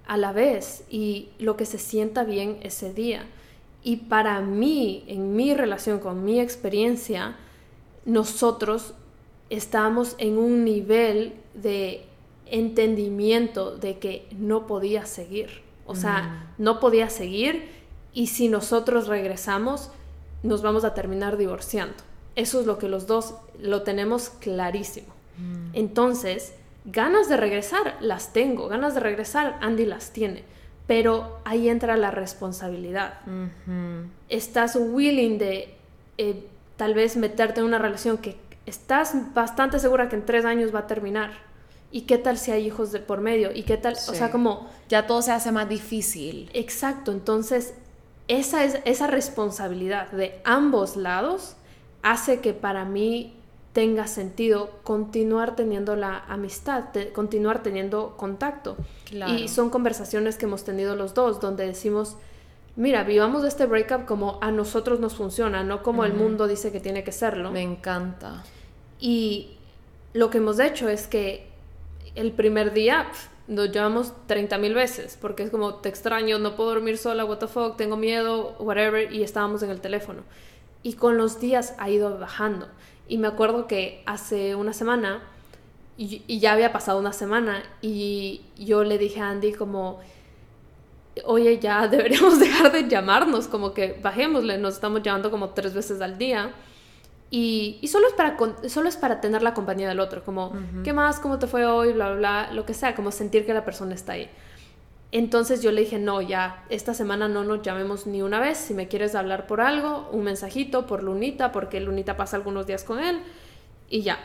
a 0.06 0.16
la 0.16 0.32
vez 0.32 0.84
y 0.90 1.28
lo 1.38 1.56
que 1.56 1.66
se 1.66 1.78
sienta 1.78 2.24
bien 2.24 2.58
ese 2.62 2.92
día. 2.92 3.24
Y 3.82 3.96
para 3.96 4.40
mí, 4.40 5.04
en 5.06 5.34
mi 5.34 5.54
relación 5.54 5.98
con 5.98 6.24
mi 6.24 6.40
experiencia, 6.40 7.36
nosotros 8.04 8.94
estamos 9.50 10.14
en 10.18 10.38
un 10.38 10.64
nivel 10.64 11.34
de 11.54 12.04
entendimiento 12.46 13.76
de 13.76 13.98
que 13.98 14.26
no 14.36 14.66
podía 14.66 15.06
seguir. 15.06 15.62
O 15.86 15.96
sea, 15.96 16.22
mm. 16.58 16.62
no 16.62 16.80
podía 16.80 17.10
seguir 17.10 17.68
y 18.12 18.28
si 18.28 18.48
nosotros 18.48 19.08
regresamos, 19.08 19.90
nos 20.42 20.62
vamos 20.62 20.84
a 20.84 20.94
terminar 20.94 21.36
divorciando. 21.36 21.94
Eso 22.36 22.60
es 22.60 22.66
lo 22.66 22.78
que 22.78 22.88
los 22.88 23.06
dos 23.06 23.34
lo 23.58 23.82
tenemos 23.82 24.30
clarísimo. 24.30 25.08
Mm. 25.38 25.74
Entonces, 25.74 26.54
Ganas 26.84 27.28
de 27.28 27.36
regresar, 27.36 27.96
las 28.00 28.32
tengo. 28.32 28.68
Ganas 28.68 28.94
de 28.94 29.00
regresar, 29.00 29.58
Andy 29.60 29.86
las 29.86 30.10
tiene. 30.10 30.44
Pero 30.86 31.38
ahí 31.44 31.68
entra 31.68 31.96
la 31.96 32.10
responsabilidad. 32.10 33.20
Estás 34.28 34.76
willing 34.76 35.38
de 35.38 35.74
eh, 36.18 36.44
tal 36.76 36.94
vez 36.94 37.16
meterte 37.16 37.60
en 37.60 37.66
una 37.66 37.78
relación 37.78 38.18
que 38.18 38.36
estás 38.66 39.14
bastante 39.32 39.78
segura 39.78 40.08
que 40.08 40.16
en 40.16 40.26
tres 40.26 40.44
años 40.44 40.74
va 40.74 40.80
a 40.80 40.86
terminar. 40.86 41.30
¿Y 41.92 42.02
qué 42.02 42.18
tal 42.18 42.38
si 42.38 42.50
hay 42.50 42.66
hijos 42.66 42.90
de 42.90 43.00
por 43.00 43.20
medio? 43.20 43.52
¿Y 43.54 43.62
qué 43.62 43.76
tal? 43.76 43.94
O 43.94 44.14
sea, 44.14 44.30
como... 44.30 44.68
Ya 44.88 45.06
todo 45.06 45.22
se 45.22 45.30
hace 45.30 45.52
más 45.52 45.68
difícil. 45.68 46.50
Exacto. 46.54 47.12
Entonces, 47.12 47.74
esa, 48.28 48.64
es, 48.64 48.78
esa 48.84 49.06
responsabilidad 49.06 50.10
de 50.10 50.40
ambos 50.44 50.96
lados 50.96 51.56
hace 52.02 52.40
que 52.40 52.54
para 52.54 52.84
mí 52.84 53.36
tenga 53.72 54.06
sentido 54.06 54.70
continuar 54.82 55.56
teniendo 55.56 55.96
la 55.96 56.18
amistad, 56.28 56.84
continuar 57.14 57.62
teniendo 57.62 58.16
contacto. 58.16 58.76
Y 59.28 59.48
son 59.48 59.70
conversaciones 59.70 60.36
que 60.36 60.46
hemos 60.46 60.64
tenido 60.64 60.94
los 60.94 61.14
dos, 61.14 61.40
donde 61.40 61.66
decimos, 61.66 62.16
mira, 62.76 63.02
vivamos 63.04 63.44
este 63.44 63.66
breakup 63.66 64.04
como 64.04 64.38
a 64.42 64.50
nosotros 64.50 65.00
nos 65.00 65.14
funciona, 65.14 65.64
no 65.64 65.82
como 65.82 66.04
el 66.04 66.12
mundo 66.12 66.46
dice 66.46 66.70
que 66.70 66.80
tiene 66.80 67.02
que 67.02 67.12
serlo. 67.12 67.50
Me 67.50 67.62
encanta. 67.62 68.44
Y 69.00 69.56
lo 70.12 70.30
que 70.30 70.38
hemos 70.38 70.58
hecho 70.58 70.88
es 70.88 71.06
que 71.06 71.46
el 72.14 72.32
primer 72.32 72.74
día 72.74 73.10
nos 73.48 73.72
llamamos 73.72 74.12
30 74.26 74.58
mil 74.58 74.74
veces, 74.74 75.18
porque 75.20 75.44
es 75.44 75.50
como, 75.50 75.76
te 75.76 75.88
extraño, 75.88 76.38
no 76.38 76.56
puedo 76.56 76.70
dormir 76.70 76.98
sola, 76.98 77.24
what 77.24 77.38
the 77.38 77.48
fuck, 77.48 77.76
tengo 77.76 77.96
miedo, 77.96 78.54
whatever, 78.58 79.12
y 79.12 79.22
estábamos 79.22 79.62
en 79.62 79.70
el 79.70 79.80
teléfono. 79.80 80.22
Y 80.82 80.94
con 80.94 81.16
los 81.16 81.40
días 81.40 81.74
ha 81.78 81.88
ido 81.88 82.18
bajando. 82.18 82.68
Y 83.08 83.18
me 83.18 83.28
acuerdo 83.28 83.66
que 83.66 84.02
hace 84.06 84.54
una 84.54 84.72
semana, 84.72 85.22
y, 85.96 86.38
ya 86.38 86.52
había 86.52 86.72
pasado 86.72 86.98
una 86.98 87.12
semana, 87.12 87.62
y 87.80 88.42
yo 88.58 88.84
le 88.84 88.98
dije 88.98 89.20
a 89.20 89.30
Andy 89.30 89.52
como, 89.52 90.00
oye, 91.24 91.58
ya 91.58 91.86
deberíamos 91.88 92.38
dejar 92.38 92.72
de 92.72 92.88
llamarnos, 92.88 93.48
como 93.48 93.74
que 93.74 93.98
bajémosle, 94.02 94.58
nos 94.58 94.74
estamos 94.74 95.02
llamando 95.02 95.30
como 95.30 95.50
tres 95.50 95.74
veces 95.74 96.00
al 96.00 96.18
día. 96.18 96.52
Y, 97.30 97.78
y 97.80 97.88
solo, 97.88 98.08
es 98.08 98.12
para, 98.12 98.36
solo 98.68 98.90
es 98.90 98.96
para 98.98 99.22
tener 99.22 99.42
la 99.42 99.54
compañía 99.54 99.88
del 99.88 100.00
otro, 100.00 100.22
como, 100.22 100.52
¿qué 100.84 100.92
más? 100.92 101.18
¿Cómo 101.18 101.38
te 101.38 101.46
fue 101.46 101.64
hoy? 101.64 101.94
Bla, 101.94 102.10
bla, 102.10 102.16
bla, 102.16 102.52
lo 102.52 102.66
que 102.66 102.74
sea, 102.74 102.94
como 102.94 103.10
sentir 103.10 103.46
que 103.46 103.54
la 103.54 103.64
persona 103.64 103.94
está 103.94 104.12
ahí. 104.12 104.28
Entonces 105.12 105.60
yo 105.60 105.70
le 105.72 105.82
dije, 105.82 105.98
no, 105.98 106.22
ya, 106.22 106.64
esta 106.70 106.94
semana 106.94 107.28
no 107.28 107.44
nos 107.44 107.60
llamemos 107.60 108.06
ni 108.06 108.22
una 108.22 108.40
vez. 108.40 108.56
Si 108.56 108.72
me 108.72 108.88
quieres 108.88 109.14
hablar 109.14 109.46
por 109.46 109.60
algo, 109.60 110.08
un 110.10 110.24
mensajito 110.24 110.86
por 110.86 111.02
Lunita, 111.02 111.52
porque 111.52 111.80
Lunita 111.80 112.16
pasa 112.16 112.36
algunos 112.36 112.66
días 112.66 112.82
con 112.82 112.98
él, 112.98 113.20
y 113.90 114.00
ya. 114.00 114.18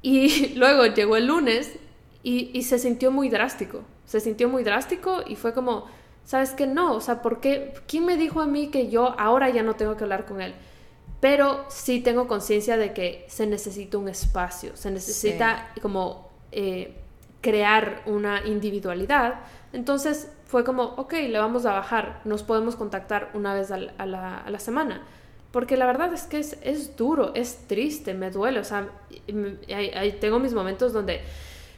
Y 0.00 0.54
luego 0.56 0.86
llegó 0.86 1.16
el 1.16 1.26
lunes 1.26 1.74
y, 2.22 2.62
se 2.62 2.78
sintió 2.78 3.10
muy 3.10 3.28
drástico. 3.28 3.82
Se 4.06 4.20
sintió 4.20 4.48
muy 4.48 4.64
drástico 4.64 5.22
y 5.26 5.36
fue 5.36 5.52
como, 5.52 5.86
¿sabes 6.24 6.50
que 6.50 6.66
no? 6.66 6.94
O 6.94 7.00
sea, 7.00 7.20
¿por 7.20 7.40
qué? 7.40 7.74
¿Quién 7.86 8.06
me 8.06 8.16
dijo 8.16 8.40
a 8.40 8.46
mí 8.46 8.68
que 8.68 8.88
yo 8.88 9.14
ahora 9.18 9.50
ya 9.50 9.62
no 9.62 9.74
tengo 9.74 9.96
que 9.96 10.04
hablar 10.04 10.24
con 10.24 10.40
él? 10.40 10.54
Pero 11.20 11.66
sí 11.68 12.00
tengo 12.00 12.26
conciencia 12.28 12.78
de 12.78 12.94
que 12.94 13.26
se 13.28 13.46
necesita 13.46 13.98
un 13.98 14.08
espacio, 14.08 14.76
se 14.76 14.90
necesita 14.90 15.72
como 15.80 16.30
eh, 16.50 16.94
crear 17.40 18.02
una 18.06 18.46
individualidad. 18.46 19.40
Entonces 19.72 20.30
fue 20.46 20.64
como, 20.64 20.82
ok, 20.96 21.12
le 21.14 21.38
vamos 21.38 21.64
a 21.66 21.72
bajar, 21.72 22.20
nos 22.24 22.42
podemos 22.42 22.76
contactar 22.76 23.30
una 23.34 23.54
vez 23.54 23.70
a 23.70 23.78
la, 23.78 24.58
semana. 24.58 25.02
Porque 25.50 25.76
la 25.76 25.86
verdad 25.86 26.12
es 26.12 26.24
que 26.24 26.38
es, 26.38 26.58
es, 26.62 26.96
duro, 26.96 27.32
es 27.34 27.66
triste, 27.66 28.14
me 28.14 28.30
duele. 28.30 28.60
O 28.60 28.64
sea, 28.64 28.88
tengo 30.20 30.38
mis 30.38 30.54
momentos 30.54 30.92
donde 30.92 31.20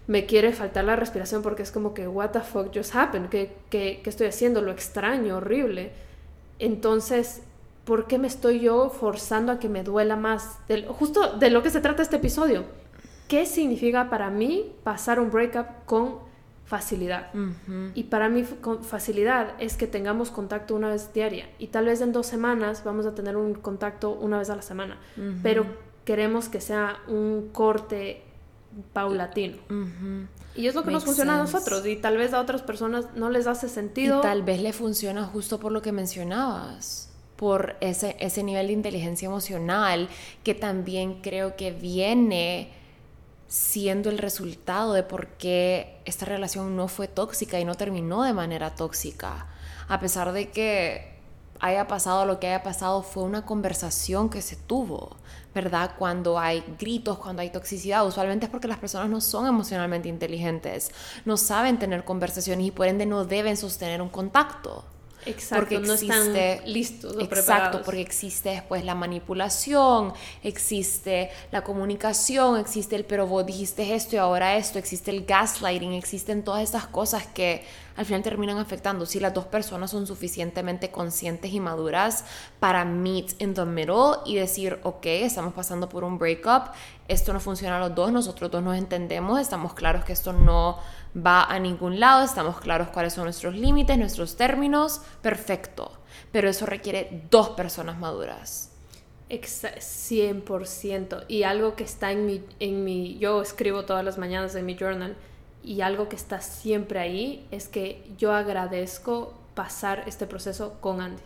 me 0.07 0.27
quiere 0.27 0.53
faltar 0.53 0.85
la 0.85 0.97
respiración 0.97 1.43
porque 1.43 1.63
es 1.63 1.71
como 1.71 1.95
que, 1.95 2.07
what 2.07 2.31
the 2.31 2.41
fuck 2.41 2.75
just 2.75 2.95
happened? 2.95 3.29
¿Qué, 3.29 3.57
qué, 3.71 4.01
qué 4.03 4.11
estoy 4.11 4.27
haciendo? 4.27 4.61
Lo 4.61 4.71
extraño, 4.71 5.37
horrible. 5.37 5.93
Entonces, 6.59 7.43
¿por 7.85 8.07
qué 8.07 8.19
me 8.19 8.27
estoy 8.27 8.61
yo 8.61 8.91
forzando 8.91 9.53
a 9.53 9.59
que 9.59 9.69
me 9.69 9.83
duela 9.83 10.17
más? 10.17 10.59
justo 10.89 11.37
de 11.37 11.51
lo 11.51 11.63
que 11.63 11.71
se 11.71 11.81
trata 11.81 12.03
este 12.03 12.17
episodio. 12.17 12.65
¿Qué 13.29 13.47
significa 13.47 14.11
para 14.11 14.31
mí 14.31 14.73
pasar 14.83 15.19
un 15.19 15.31
breakup 15.31 15.67
con 15.87 16.19
facilidad? 16.65 17.29
Y 17.95 18.05
para 18.05 18.29
mí 18.29 18.45
facilidad 18.83 19.55
es 19.59 19.77
que 19.77 19.87
tengamos 19.87 20.31
contacto 20.31 20.75
una 20.75 20.89
vez 20.89 21.13
diaria. 21.13 21.49
Y 21.59 21.69
tal 21.69 21.87
vez 21.87 22.01
en 22.01 22.13
dos 22.13 22.27
semanas 22.27 22.83
vamos 22.85 23.07
a 23.07 23.15
tener 23.15 23.37
un 23.37 23.55
contacto 23.55 24.13
una 24.13 24.39
vez 24.39 24.51
a 24.51 24.57
la 24.57 24.63
semana, 24.63 24.99
pero 25.43 25.67
queremos 26.05 26.49
que 26.49 26.61
sea 26.61 26.99
un 27.09 27.51
corte 27.53 28.23
paulatino. 28.93 29.59
Y 30.57 30.67
es 30.67 30.75
lo 30.75 30.85
que 30.85 30.91
nos 30.91 31.05
funciona 31.05 31.35
a 31.35 31.39
nosotros. 31.39 31.87
Y 31.87 31.97
tal 31.97 32.17
vez 32.17 32.33
a 32.33 32.41
otras 32.41 32.63
personas 32.63 33.09
no 33.15 33.31
les 33.31 33.47
hace 33.47 33.69
sentido. 33.69 34.21
Y 34.21 34.23
tal 34.23 34.43
vez 34.43 34.61
le 34.61 34.73
funciona 34.73 35.25
justo 35.25 35.59
por 35.59 35.73
lo 35.73 35.83
que 35.83 35.93
mencionabas, 35.93 37.11
por 37.37 37.77
ese, 37.81 38.17
ese 38.21 38.43
nivel 38.43 38.69
de 38.69 38.73
inteligencia 38.73 39.27
emocional 39.27 40.09
que 40.43 40.55
también 40.55 41.21
creo 41.21 41.57
que 41.57 41.73
viene 41.73 42.71
siendo 43.55 44.11
el 44.11 44.19
resultado 44.19 44.95
de 44.95 45.05
por 45.05 45.29
qué 45.29 46.01
esta 46.07 46.27
relación 46.27 46.75
no 46.75 46.89
fue 46.89 47.07
tóxica 47.07 47.61
y 47.61 47.65
no 47.65 47.77
terminó 47.77 48.25
de 48.25 48.33
manera 48.33 48.75
tóxica. 48.75 49.47
A 49.87 50.01
pesar 50.01 50.33
de 50.33 50.51
que 50.51 51.15
haya 51.61 51.87
pasado 51.87 52.27
lo 52.27 52.41
que 52.41 52.49
haya 52.49 52.65
pasado, 52.65 53.03
fue 53.03 53.23
una 53.23 53.47
conversación 53.47 54.29
que 54.29 54.43
se 54.43 54.57
tuvo 54.57 55.17
¿verdad? 55.55 55.93
Cuando 55.97 56.39
hay 56.39 56.65
gritos, 56.79 57.19
cuando 57.19 57.43
hay 57.43 57.51
toxicidad, 57.51 58.05
usualmente 58.05 58.47
es 58.47 58.51
porque 58.51 58.67
las 58.67 58.79
personas 58.79 59.09
no 59.09 59.21
son 59.21 59.47
emocionalmente 59.47 60.09
inteligentes, 60.09 60.91
no 61.25 61.37
saben 61.37 61.79
tener 61.79 62.05
conversaciones 62.05 62.67
y 62.67 62.71
por 62.73 62.89
ende 62.89 63.07
no 63.07 63.25
deben 63.25 63.57
sostener 63.57 64.03
un 64.03 64.09
contacto. 64.09 64.85
Exacto, 65.27 65.61
porque 65.61 65.79
no 65.79 65.95
están 65.95 66.33
listos. 66.67 67.17
exacto, 67.21 67.83
porque 67.83 68.01
existe 68.01 68.51
después 68.51 68.85
la 68.85 68.95
manipulación, 68.95 70.13
existe 70.43 71.31
la 71.51 71.63
comunicación, 71.63 72.59
existe 72.59 72.97
el 72.97 73.05
pero 73.05 73.27
vos 73.27 73.45
dijiste 73.47 73.95
esto 73.95 74.17
y 74.17 74.19
ahora 74.19 74.57
esto, 74.57 74.79
existe 74.79 75.11
el 75.11 75.25
gaslighting, 75.25 75.93
existen 75.93 76.43
todas 76.43 76.63
estas 76.63 76.87
cosas 76.87 77.27
que 77.27 77.65
al 77.97 78.05
final 78.05 78.23
terminan 78.23 78.59
afectando. 78.59 79.07
Si 79.07 79.21
las 79.21 79.33
dos 79.33 79.47
personas 79.47 79.91
son 79.91 80.07
suficientemente 80.07 80.91
conscientes 80.91 81.53
y 81.53 81.61
maduras 81.61 82.25
para 82.59 82.85
meet 82.85 83.41
in 83.41 83.55
the 83.55 83.65
middle 83.65 84.19
y 84.27 84.37
decir, 84.37 84.81
ok, 84.83 85.07
estamos 85.07 85.55
pasando 85.55 85.89
por 85.89 86.05
un 86.05 86.19
breakup, 86.19 86.73
esto 87.09 87.33
no 87.33 87.41
funciona 87.41 87.77
a 87.77 87.81
los 87.81 87.95
dos, 87.95 88.11
nosotros 88.11 88.51
dos 88.51 88.63
nos 88.63 88.77
entendemos, 88.77 89.41
estamos 89.41 89.75
claros 89.75 90.05
que 90.05 90.13
esto 90.13 90.33
no 90.33 90.79
va 91.15 91.45
a 91.45 91.59
ningún 91.59 92.01
lado, 92.01 92.25
estamos 92.25 92.61
claros 92.61 92.89
cuáles 92.89 93.13
son 93.13 93.25
nuestros 93.25 93.55
límites, 93.55 93.99
nuestros 93.99 94.37
términos, 94.37 95.03
perfecto. 95.23 95.93
Pero 96.33 96.49
eso 96.49 96.67
requiere 96.67 97.23
dos 97.31 97.51
personas 97.51 97.99
maduras. 97.99 98.71
100%. 99.29 101.25
Y 101.29 101.45
algo 101.45 101.77
que 101.77 101.85
está 101.85 102.13
en 102.13 102.27
mi, 102.27 102.43
en 102.61 102.85
mi, 102.85 103.19
yo 103.19 103.43
escribo 103.43 103.85
todas 103.85 104.05
las 104.05 104.19
mañanas 104.19 104.55
en 104.55 104.67
mi 104.67 104.77
journal, 104.77 105.17
y 105.63 105.81
algo 105.81 106.09
que 106.09 106.17
está 106.17 106.41
siempre 106.41 107.01
ahí 107.01 107.47
es 107.51 107.69
que 107.69 108.05
yo 108.19 108.33
agradezco 108.33 109.35
pasar 109.55 110.05
este 110.07 110.27
proceso 110.27 110.75
con 110.81 111.01
Andy. 111.01 111.23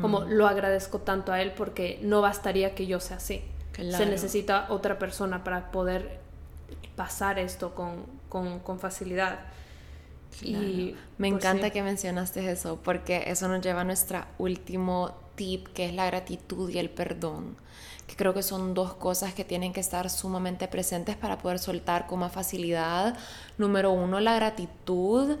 Como 0.00 0.20
mm. 0.20 0.30
lo 0.30 0.46
agradezco 0.46 1.00
tanto 1.00 1.32
a 1.32 1.42
él 1.42 1.52
porque 1.56 1.98
no 2.02 2.20
bastaría 2.20 2.74
que 2.74 2.86
yo 2.86 3.00
sea 3.00 3.16
así. 3.16 3.42
Se 3.74 4.06
necesita 4.06 4.66
otra 4.68 4.98
persona 4.98 5.42
para 5.42 5.72
poder 5.72 6.20
pasar 6.94 7.40
esto 7.40 7.74
con, 7.74 8.04
con, 8.32 8.78
facilidad. 8.78 9.40
Y 10.40 10.94
me 11.18 11.28
pues 11.28 11.32
encanta 11.32 11.70
que 11.70 11.82
mencionaste 11.82 12.50
eso, 12.50 12.80
porque 12.82 13.24
eso 13.26 13.48
nos 13.48 13.60
lleva 13.60 13.82
a 13.82 13.84
nuestro 13.84 14.24
último 14.38 15.12
tip, 15.34 15.68
que 15.68 15.84
es 15.84 15.94
la 15.94 16.06
gratitud 16.06 16.70
y 16.70 16.78
el 16.78 16.88
perdón. 16.88 17.56
Que 18.06 18.16
creo 18.16 18.32
que 18.32 18.42
son 18.42 18.72
dos 18.72 18.94
cosas 18.94 19.34
que 19.34 19.44
tienen 19.44 19.72
que 19.72 19.80
estar 19.80 20.08
sumamente 20.08 20.66
presentes 20.68 21.16
para 21.16 21.38
poder 21.38 21.58
soltar 21.58 22.06
con 22.06 22.20
más 22.20 22.32
facilidad. 22.32 23.16
Número 23.58 23.90
uno, 23.90 24.20
la 24.20 24.34
gratitud 24.34 25.36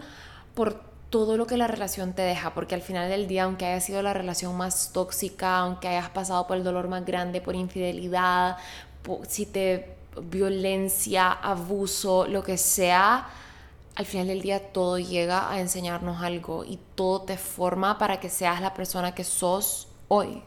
por 0.54 0.82
todo 1.08 1.36
lo 1.36 1.46
que 1.46 1.56
la 1.56 1.66
relación 1.66 2.12
te 2.12 2.22
deja, 2.22 2.54
porque 2.54 2.74
al 2.74 2.82
final 2.82 3.08
del 3.08 3.26
día, 3.26 3.44
aunque 3.44 3.66
haya 3.66 3.80
sido 3.80 4.02
la 4.02 4.12
relación 4.12 4.56
más 4.56 4.92
tóxica, 4.92 5.58
aunque 5.58 5.88
hayas 5.88 6.10
pasado 6.10 6.46
por 6.46 6.58
el 6.58 6.64
dolor 6.64 6.88
más 6.88 7.04
grande, 7.04 7.40
por 7.40 7.54
infidelidad, 7.54 8.58
si 9.28 9.46
te 9.46 10.01
violencia, 10.20 11.32
abuso, 11.32 12.26
lo 12.26 12.42
que 12.42 12.58
sea, 12.58 13.28
al 13.94 14.06
final 14.06 14.28
del 14.28 14.42
día 14.42 14.72
todo 14.72 14.98
llega 14.98 15.50
a 15.50 15.60
enseñarnos 15.60 16.22
algo 16.22 16.64
y 16.64 16.78
todo 16.94 17.22
te 17.22 17.36
forma 17.36 17.98
para 17.98 18.20
que 18.20 18.30
seas 18.30 18.60
la 18.60 18.74
persona 18.74 19.14
que 19.14 19.24
sos 19.24 19.88
hoy. 20.08 20.42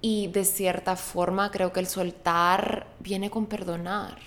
Y 0.00 0.28
de 0.28 0.44
cierta 0.44 0.96
forma 0.96 1.50
creo 1.50 1.72
que 1.72 1.80
el 1.80 1.86
soltar 1.86 2.86
viene 3.00 3.30
con 3.30 3.46
perdonar, 3.46 4.18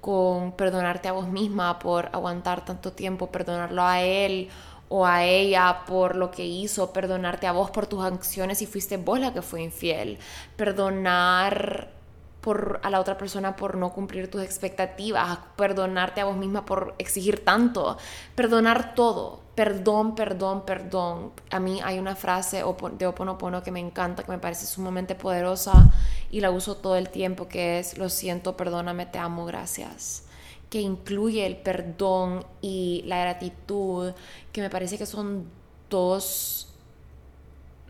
con 0.00 0.52
perdonarte 0.52 1.08
a 1.08 1.12
vos 1.12 1.28
misma 1.28 1.78
por 1.78 2.06
aguantar 2.12 2.64
tanto 2.64 2.92
tiempo, 2.92 3.30
perdonarlo 3.30 3.82
a 3.82 4.00
él 4.00 4.48
o 4.88 5.06
a 5.06 5.24
ella 5.24 5.84
por 5.86 6.16
lo 6.16 6.30
que 6.30 6.46
hizo, 6.46 6.92
perdonarte 6.92 7.46
a 7.46 7.52
vos 7.52 7.70
por 7.70 7.86
tus 7.86 8.04
acciones 8.04 8.62
y 8.62 8.66
fuiste 8.66 8.96
vos 8.96 9.20
la 9.20 9.32
que 9.32 9.42
fue 9.42 9.62
infiel, 9.62 10.18
perdonar 10.56 11.97
por, 12.40 12.80
a 12.82 12.90
la 12.90 13.00
otra 13.00 13.18
persona 13.18 13.56
por 13.56 13.76
no 13.76 13.92
cumplir 13.92 14.30
tus 14.30 14.42
expectativas, 14.42 15.38
perdonarte 15.56 16.20
a 16.20 16.24
vos 16.24 16.36
misma 16.36 16.64
por 16.64 16.94
exigir 16.98 17.44
tanto, 17.44 17.98
perdonar 18.34 18.94
todo, 18.94 19.40
perdón, 19.54 20.14
perdón, 20.14 20.64
perdón. 20.64 21.32
A 21.50 21.60
mí 21.60 21.80
hay 21.82 21.98
una 21.98 22.14
frase 22.16 22.62
de 22.98 23.06
Oponopono 23.06 23.62
que 23.62 23.70
me 23.70 23.80
encanta, 23.80 24.22
que 24.22 24.30
me 24.30 24.38
parece 24.38 24.66
sumamente 24.66 25.14
poderosa 25.14 25.90
y 26.30 26.40
la 26.40 26.50
uso 26.50 26.76
todo 26.76 26.96
el 26.96 27.08
tiempo, 27.08 27.48
que 27.48 27.80
es 27.80 27.98
lo 27.98 28.08
siento, 28.08 28.56
perdóname, 28.56 29.06
te 29.06 29.18
amo, 29.18 29.44
gracias 29.44 30.24
que 30.70 30.80
incluye 30.80 31.46
el 31.46 31.56
perdón 31.56 32.44
y 32.60 33.02
la 33.06 33.20
gratitud, 33.20 34.12
que 34.52 34.60
me 34.60 34.70
parece 34.70 34.98
que 34.98 35.06
son 35.06 35.46
dos 35.88 36.68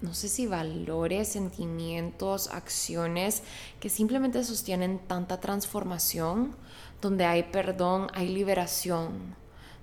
no 0.02 0.14
sé 0.14 0.28
si 0.28 0.46
valores, 0.46 1.28
sentimientos, 1.28 2.48
acciones 2.48 3.42
que 3.80 3.88
simplemente 3.88 4.44
sostienen 4.44 4.98
tanta 4.98 5.40
transformación, 5.40 6.54
donde 7.00 7.24
hay 7.24 7.44
perdón, 7.44 8.08
hay 8.14 8.28
liberación, 8.28 9.34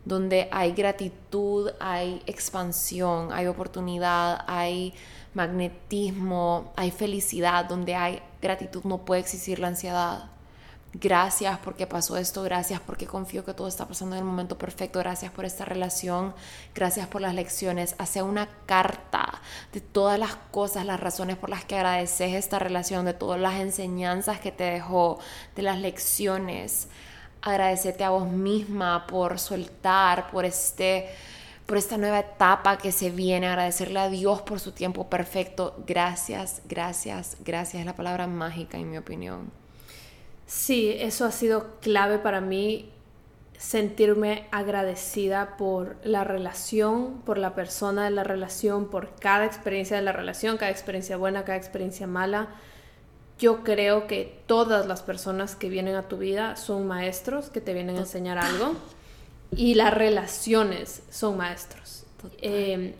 donde 0.06 0.48
hay 0.52 0.74
gratitud, 0.74 1.72
hay 1.80 2.22
expansión, 2.28 3.34
hay 3.34 3.48
oportunidad, 3.48 4.44
hay 4.48 4.94
magnetismo, 5.34 6.72
hay 6.76 6.92
felicidad, 6.92 7.66
donde 7.66 7.96
hay 7.96 8.22
gratitud 8.42 8.84
no 8.84 9.04
puede 9.04 9.22
existir 9.22 9.60
la 9.60 9.68
ansiedad 9.68 10.35
gracias 11.00 11.60
porque 11.60 11.88
pasó 11.88 12.18
esto, 12.18 12.42
gracias 12.44 12.80
porque 12.80 13.06
confío 13.06 13.44
que 13.44 13.54
todo 13.54 13.68
está 13.68 13.88
pasando 13.88 14.16
en 14.16 14.20
el 14.20 14.26
momento 14.26 14.58
perfecto, 14.58 15.00
gracias 15.00 15.32
por 15.32 15.46
esta 15.46 15.66
relación, 15.66 16.34
gracias 16.74 17.08
por 17.08 17.22
las 17.22 17.34
lecciones. 17.34 17.96
Hace 17.98 18.22
una 18.22 18.48
carta 18.66 19.42
de 19.74 19.82
todas 19.82 20.18
las 20.18 20.36
cosas, 20.52 20.86
las 20.86 21.00
razones 21.00 21.38
por 21.38 21.50
las 21.50 21.66
que 21.66 21.76
agradeces 21.76 22.34
esta 22.34 22.60
relación, 22.60 23.06
de 23.06 23.14
todas 23.14 23.40
las 23.40 23.56
enseñanzas 23.56 24.40
que 24.40 24.52
te 24.52 24.64
dejó, 24.64 25.20
de 25.56 25.62
las 25.64 25.80
lecciones. 25.80 26.88
Agradecete 27.42 28.04
a 28.04 28.10
vos 28.10 28.28
misma 28.28 29.06
por 29.08 29.40
soltar, 29.40 30.32
por 30.32 30.46
este 30.46 31.10
por 31.66 31.78
esta 31.78 31.98
nueva 31.98 32.20
etapa 32.20 32.78
que 32.78 32.92
se 32.92 33.10
viene, 33.10 33.48
agradecerle 33.48 34.00
a 34.00 34.10
Dios 34.10 34.42
por 34.44 34.60
su 34.60 34.72
tiempo 34.72 35.10
perfecto. 35.10 35.76
Gracias, 35.88 36.62
gracias, 36.66 37.38
gracias. 37.44 37.80
Es 37.80 37.86
la 37.88 37.96
palabra 37.96 38.28
mágica 38.28 38.78
en 38.78 38.92
mi 38.92 39.00
opinión. 39.00 39.65
Sí, 40.48 40.96
eso 41.00 41.26
ha 41.26 41.32
sido 41.32 41.80
clave 41.82 42.20
para 42.20 42.40
mí, 42.42 42.92
sentirme 43.58 44.48
agradecida 44.52 45.58
por 45.58 45.98
la 46.04 46.24
relación, 46.24 47.22
por 47.26 47.38
la 47.38 47.56
persona 47.56 48.06
de 48.06 48.12
la 48.12 48.24
relación, 48.24 48.90
por 48.90 49.16
cada 49.16 49.46
experiencia 49.46 49.98
de 49.98 50.04
la 50.04 50.12
relación, 50.12 50.58
cada 50.58 50.72
experiencia 50.72 51.18
buena, 51.18 51.46
cada 51.46 51.58
experiencia 51.58 52.06
mala. 52.06 52.50
Yo 53.40 53.64
creo 53.64 54.08
que 54.08 54.40
todas 54.46 54.86
las 54.86 55.02
personas 55.02 55.56
que 55.56 55.70
vienen 55.70 55.96
a 55.96 56.08
tu 56.08 56.18
vida 56.18 56.56
son 56.56 56.88
maestros 56.88 57.50
que 57.50 57.62
te 57.62 57.74
vienen 57.74 57.98
a 57.98 58.00
enseñar 58.02 58.38
algo 58.38 58.76
y 59.52 59.76
las 59.76 59.94
relaciones 59.94 61.02
son 61.10 61.38
maestros. 61.38 62.06
Em, 62.42 62.94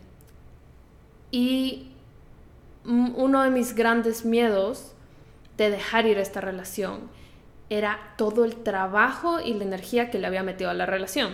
Y 1.32 1.92
uno 2.86 3.44
de 3.44 3.50
mis 3.50 3.76
grandes 3.76 4.24
miedos 4.24 4.94
de 5.58 5.70
dejar 5.70 6.06
ir 6.06 6.18
esta 6.18 6.40
relación 6.40 7.10
era 7.70 8.00
todo 8.18 8.46
el 8.46 8.56
trabajo 8.58 9.40
y 9.40 9.54
la 9.54 9.64
energía 9.64 10.10
que 10.12 10.20
le 10.20 10.28
había 10.28 10.44
metido 10.44 10.70
a 10.70 10.74
la 10.74 10.86
relación. 10.86 11.34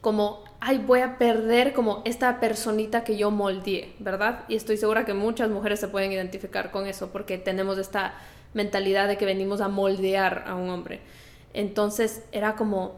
Como, 0.00 0.44
ay, 0.60 0.78
voy 0.78 1.00
a 1.00 1.18
perder 1.18 1.72
como 1.72 2.02
esta 2.04 2.38
personita 2.40 3.02
que 3.02 3.16
yo 3.16 3.30
moldeé, 3.30 3.94
¿verdad? 3.98 4.44
Y 4.48 4.54
estoy 4.54 4.76
segura 4.76 5.04
que 5.04 5.14
muchas 5.14 5.50
mujeres 5.50 5.80
se 5.80 5.88
pueden 5.88 6.12
identificar 6.12 6.70
con 6.70 6.86
eso 6.86 7.10
porque 7.10 7.38
tenemos 7.38 7.78
esta 7.78 8.14
mentalidad 8.54 9.08
de 9.08 9.18
que 9.18 9.26
venimos 9.26 9.60
a 9.60 9.68
moldear 9.68 10.44
a 10.46 10.54
un 10.54 10.70
hombre. 10.70 11.00
Entonces 11.52 12.22
era 12.30 12.54
como, 12.54 12.94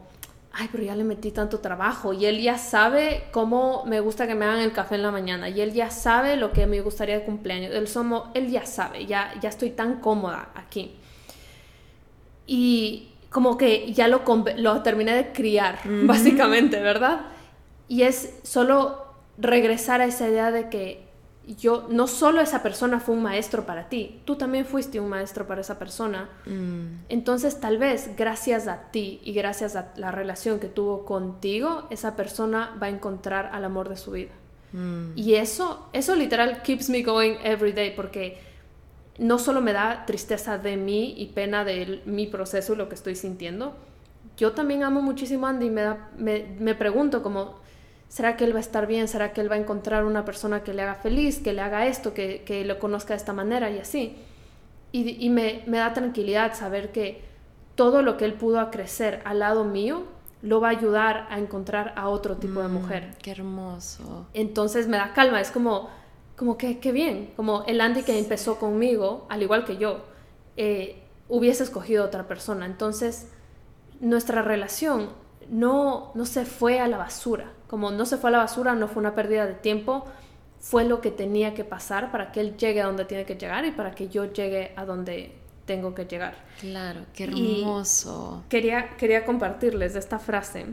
ay, 0.52 0.68
pero 0.70 0.84
ya 0.84 0.94
le 0.94 1.04
metí 1.04 1.30
tanto 1.30 1.60
trabajo 1.60 2.12
y 2.12 2.26
él 2.26 2.40
ya 2.42 2.58
sabe 2.58 3.24
cómo 3.32 3.84
me 3.86 4.00
gusta 4.00 4.26
que 4.26 4.34
me 4.34 4.44
hagan 4.44 4.60
el 4.60 4.72
café 4.72 4.96
en 4.96 5.02
la 5.02 5.10
mañana 5.10 5.48
y 5.48 5.60
él 5.62 5.72
ya 5.72 5.90
sabe 5.90 6.36
lo 6.36 6.52
que 6.52 6.66
me 6.66 6.80
gustaría 6.82 7.18
de 7.18 7.24
cumpleaños. 7.24 7.74
Él, 7.74 7.88
somos, 7.88 8.28
él 8.34 8.50
ya 8.50 8.66
sabe, 8.66 9.06
ya, 9.06 9.32
ya 9.40 9.48
estoy 9.48 9.70
tan 9.70 10.00
cómoda 10.00 10.50
aquí. 10.54 10.99
Y 12.52 13.12
como 13.30 13.56
que 13.56 13.92
ya 13.92 14.08
lo, 14.08 14.22
lo 14.56 14.82
terminé 14.82 15.14
de 15.14 15.30
criar, 15.30 15.78
básicamente, 15.84 16.80
¿verdad? 16.80 17.20
Y 17.86 18.02
es 18.02 18.40
solo 18.42 19.04
regresar 19.38 20.00
a 20.00 20.06
esa 20.06 20.28
idea 20.28 20.50
de 20.50 20.68
que 20.68 21.06
yo, 21.46 21.86
no 21.88 22.08
solo 22.08 22.40
esa 22.40 22.60
persona 22.60 22.98
fue 22.98 23.14
un 23.14 23.22
maestro 23.22 23.66
para 23.66 23.88
ti, 23.88 24.20
tú 24.24 24.34
también 24.34 24.66
fuiste 24.66 24.98
un 24.98 25.08
maestro 25.08 25.46
para 25.46 25.60
esa 25.60 25.78
persona. 25.78 26.28
Mm. 26.44 27.04
Entonces 27.08 27.60
tal 27.60 27.78
vez 27.78 28.10
gracias 28.16 28.66
a 28.66 28.90
ti 28.90 29.20
y 29.22 29.32
gracias 29.32 29.76
a 29.76 29.92
la 29.94 30.10
relación 30.10 30.58
que 30.58 30.66
tuvo 30.66 31.04
contigo, 31.04 31.86
esa 31.90 32.16
persona 32.16 32.76
va 32.82 32.88
a 32.88 32.90
encontrar 32.90 33.50
al 33.52 33.64
amor 33.64 33.88
de 33.88 33.96
su 33.96 34.10
vida. 34.10 34.32
Mm. 34.72 35.12
Y 35.14 35.34
eso, 35.34 35.88
eso 35.92 36.16
literal 36.16 36.62
keeps 36.62 36.90
me 36.90 37.02
going 37.02 37.36
every 37.44 37.70
day 37.70 37.94
porque 37.94 38.49
no 39.20 39.38
solo 39.38 39.60
me 39.60 39.72
da 39.72 40.04
tristeza 40.06 40.58
de 40.58 40.76
mí 40.76 41.14
y 41.16 41.26
pena 41.26 41.64
de 41.64 42.02
mi 42.06 42.26
proceso 42.26 42.72
y 42.72 42.76
lo 42.76 42.88
que 42.88 42.96
estoy 42.96 43.14
sintiendo, 43.14 43.76
yo 44.36 44.52
también 44.52 44.82
amo 44.82 45.00
muchísimo 45.00 45.46
a 45.46 45.50
Andy 45.50 45.66
y 45.66 45.70
me, 45.70 45.94
me, 46.18 46.46
me 46.58 46.74
pregunto 46.74 47.22
como 47.22 47.60
¿Será 48.10 48.36
que 48.36 48.44
él 48.44 48.52
va 48.52 48.58
a 48.58 48.60
estar 48.60 48.88
bien? 48.88 49.06
¿Será 49.06 49.32
que 49.32 49.40
él 49.40 49.48
va 49.48 49.54
a 49.54 49.58
encontrar 49.58 50.04
una 50.04 50.24
persona 50.24 50.64
que 50.64 50.74
le 50.74 50.82
haga 50.82 50.96
feliz, 50.96 51.38
que 51.38 51.52
le 51.52 51.62
haga 51.62 51.86
esto, 51.86 52.12
que, 52.12 52.42
que 52.42 52.64
lo 52.64 52.80
conozca 52.80 53.14
de 53.14 53.18
esta 53.18 53.32
manera 53.32 53.70
y 53.70 53.78
así? 53.78 54.16
Y, 54.90 55.24
y 55.24 55.30
me, 55.30 55.62
me, 55.68 55.78
da 55.78 55.92
tranquilidad 55.92 56.54
saber 56.54 56.90
que 56.90 57.22
todo 57.76 58.02
lo 58.02 58.16
que 58.16 58.24
él 58.24 58.34
pudo 58.34 58.68
crecer 58.72 59.22
al 59.24 59.38
lado 59.38 59.64
mío 59.64 60.02
lo 60.42 60.60
va 60.60 60.68
a 60.68 60.70
ayudar 60.72 61.28
a 61.30 61.38
encontrar 61.38 61.92
a 61.94 62.08
otro 62.08 62.36
tipo 62.36 62.60
de 62.60 62.66
mm, 62.66 62.72
mujer. 62.72 63.14
Qué 63.22 63.30
hermoso. 63.30 64.26
Entonces 64.34 64.88
me 64.88 64.96
da 64.96 65.12
calma, 65.12 65.40
es 65.40 65.52
como, 65.52 65.88
como 66.40 66.56
que 66.56 66.80
qué 66.80 66.90
bien, 66.90 67.34
como 67.36 67.64
el 67.66 67.82
Andy 67.82 68.02
que 68.02 68.18
empezó 68.18 68.58
conmigo, 68.58 69.26
al 69.28 69.42
igual 69.42 69.66
que 69.66 69.76
yo, 69.76 70.06
eh, 70.56 71.02
hubiese 71.28 71.64
escogido 71.64 72.02
otra 72.02 72.26
persona. 72.26 72.64
Entonces 72.64 73.28
nuestra 74.00 74.40
relación 74.40 75.10
no, 75.50 76.12
no 76.14 76.24
se 76.24 76.46
fue 76.46 76.80
a 76.80 76.88
la 76.88 76.96
basura 76.96 77.52
como 77.70 77.90
no 77.92 78.04
se 78.04 78.16
fue 78.16 78.30
a 78.30 78.32
la 78.32 78.38
basura, 78.38 78.74
no 78.74 78.88
fue 78.88 79.00
una 79.00 79.14
pérdida 79.14 79.46
de 79.46 79.52
tiempo, 79.52 80.04
fue 80.58 80.84
lo 80.84 81.02
que 81.02 81.12
tenía 81.12 81.52
que 81.52 81.62
pasar 81.62 82.10
para 82.10 82.32
que 82.32 82.40
él 82.40 82.56
llegue 82.56 82.80
a 82.80 82.86
donde 82.86 83.04
tiene 83.04 83.26
que 83.26 83.36
llegar 83.36 83.64
y 83.64 83.70
para 83.70 83.92
que 83.94 84.08
yo 84.08 84.32
llegue 84.32 84.72
a 84.76 84.86
donde 84.86 85.36
tengo 85.66 85.94
que 85.94 86.06
llegar. 86.06 86.34
Claro, 86.58 87.02
qué 87.14 87.24
hermoso. 87.24 88.42
quería, 88.48 88.96
quería 88.96 89.26
compartirles 89.26 89.94
esta 89.94 90.18
frase 90.18 90.66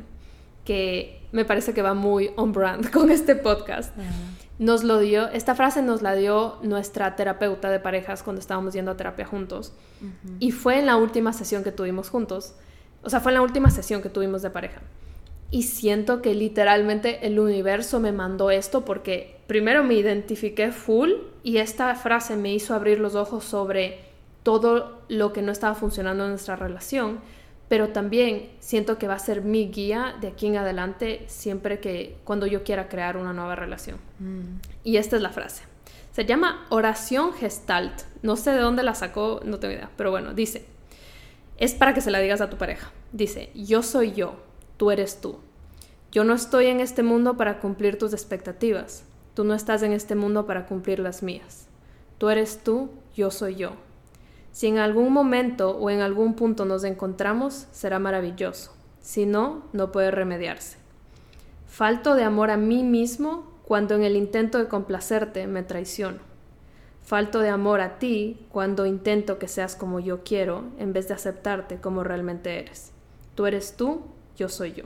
que 0.68 1.22
me 1.32 1.46
parece 1.46 1.74
que 1.74 1.82
va 1.82 1.94
muy 1.94 2.32
on 2.36 2.52
brand 2.52 2.92
con 2.92 3.10
este 3.10 3.38
podcast. 3.38 3.96
Nos 4.60 4.84
lo 4.84 5.00
dio, 5.00 5.30
esta 5.30 5.56
frase 5.56 5.82
nos 5.82 6.02
la 6.02 6.14
dio 6.14 6.58
nuestra 6.62 7.16
terapeuta 7.16 7.72
de 7.72 7.80
parejas 7.80 8.22
cuando 8.22 8.42
estábamos 8.42 8.74
yendo 8.74 8.92
a 8.92 8.98
terapia 8.98 9.26
juntos. 9.26 9.72
Y 10.40 10.52
fue 10.52 10.78
en 10.80 10.86
la 10.86 10.98
última 10.98 11.32
sesión 11.32 11.64
que 11.64 11.72
tuvimos 11.72 12.10
juntos. 12.10 12.54
O 13.02 13.10
sea, 13.10 13.22
fue 13.22 13.32
en 13.32 13.36
la 13.36 13.44
última 13.44 13.70
sesión 13.70 14.02
que 14.02 14.10
tuvimos 14.10 14.42
de 14.42 14.50
pareja. 14.50 14.82
Y 15.52 15.64
siento 15.64 16.22
que 16.22 16.36
literalmente 16.36 17.26
el 17.26 17.40
universo 17.40 18.02
me 18.02 18.12
mandó 18.12 18.52
esto 18.52 18.84
porque 18.84 19.40
primero 19.48 19.86
me 19.86 19.94
identifiqué 19.94 20.74
full 20.74 21.12
y 21.44 21.60
esta 21.60 21.96
frase 21.96 22.36
me 22.36 22.54
hizo 22.54 22.76
abrir 22.76 23.00
los 23.00 23.16
ojos 23.16 23.46
sobre 23.46 24.02
todo 24.44 25.00
lo 25.08 25.32
que 25.32 25.42
no 25.42 25.54
estaba 25.54 25.76
funcionando 25.76 26.26
en 26.26 26.32
nuestra 26.32 26.58
relación, 26.58 27.20
pero 27.68 27.90
también 27.90 28.50
siento 28.60 28.98
que 28.98 29.08
va 29.08 29.16
a 29.16 29.20
ser 29.20 29.42
mi 29.42 29.70
guía 29.70 30.16
de 30.22 30.30
aquí 30.30 30.48
en 30.48 30.58
adelante 30.58 31.26
siempre 31.28 31.80
que 31.80 32.18
cuando 32.24 32.48
yo 32.48 32.64
quiera 32.64 32.88
crear 32.88 33.18
una 33.18 33.34
nueva 33.34 33.56
relación. 33.56 33.98
Mm. 34.20 34.60
Y 34.84 34.98
esta 34.98 35.16
es 35.16 35.22
la 35.22 35.30
frase. 35.30 35.64
Se 36.14 36.26
llama 36.26 36.66
oración 36.70 37.34
gestalt. 37.34 38.02
No 38.22 38.36
sé 38.36 38.52
de 38.52 38.60
dónde 38.60 38.84
la 38.84 38.96
sacó, 38.96 39.42
no 39.44 39.60
tengo 39.60 39.74
idea, 39.74 39.90
pero 39.98 40.12
bueno, 40.12 40.34
dice, 40.34 40.66
es 41.58 41.76
para 41.76 41.94
que 41.94 42.02
se 42.02 42.12
la 42.12 42.20
digas 42.20 42.42
a 42.42 42.50
tu 42.50 42.58
pareja. 42.58 42.92
Dice, 43.12 43.52
yo 43.54 43.84
soy 43.84 44.14
yo 44.14 44.48
tú 44.78 44.92
eres 44.92 45.20
tú. 45.20 45.40
Yo 46.12 46.24
no 46.24 46.34
estoy 46.34 46.68
en 46.68 46.80
este 46.80 47.04
mundo 47.04 47.36
para 47.36 47.60
cumplir 47.60 47.98
tus 47.98 48.14
expectativas. 48.14 49.04
Tú 49.34 49.44
no 49.44 49.54
estás 49.54 49.84
en 49.84 49.92
este 49.92 50.16
mundo 50.16 50.46
para 50.46 50.66
cumplir 50.66 51.00
las 51.00 51.22
mías. 51.22 51.68
Tú 52.18 52.30
eres 52.30 52.64
tú, 52.64 52.90
yo 53.16 53.30
soy 53.30 53.56
yo. 53.56 53.74
Si 54.58 54.66
en 54.66 54.80
algún 54.80 55.14
momento 55.14 55.78
o 55.78 55.92
en 55.92 56.02
algún 56.02 56.34
punto 56.34 56.66
nos 56.66 56.84
encontramos, 56.84 57.68
será 57.72 58.00
maravilloso. 58.00 58.74
Si 59.02 59.28
no, 59.28 59.62
no 59.72 59.92
puede 59.92 60.10
remediarse. 60.10 60.80
Falto 61.68 62.16
de 62.16 62.24
amor 62.24 62.50
a 62.50 62.58
mí 62.58 62.82
mismo 62.82 63.52
cuando 63.64 63.94
en 63.94 64.02
el 64.02 64.16
intento 64.16 64.58
de 64.58 64.68
complacerte 64.68 65.46
me 65.46 65.62
traiciono. 65.62 66.18
Falto 67.04 67.38
de 67.38 67.50
amor 67.50 67.82
a 67.82 68.00
ti 68.00 68.48
cuando 68.50 68.88
intento 68.88 69.38
que 69.38 69.48
seas 69.48 69.76
como 69.76 70.00
yo 70.00 70.24
quiero 70.24 70.64
en 70.80 70.92
vez 70.92 71.08
de 71.08 71.14
aceptarte 71.14 71.80
como 71.80 72.04
realmente 72.04 72.60
eres. 72.60 72.94
Tú 73.36 73.46
eres 73.46 73.78
tú, 73.78 74.06
yo 74.38 74.50
soy 74.50 74.74
yo. 74.74 74.86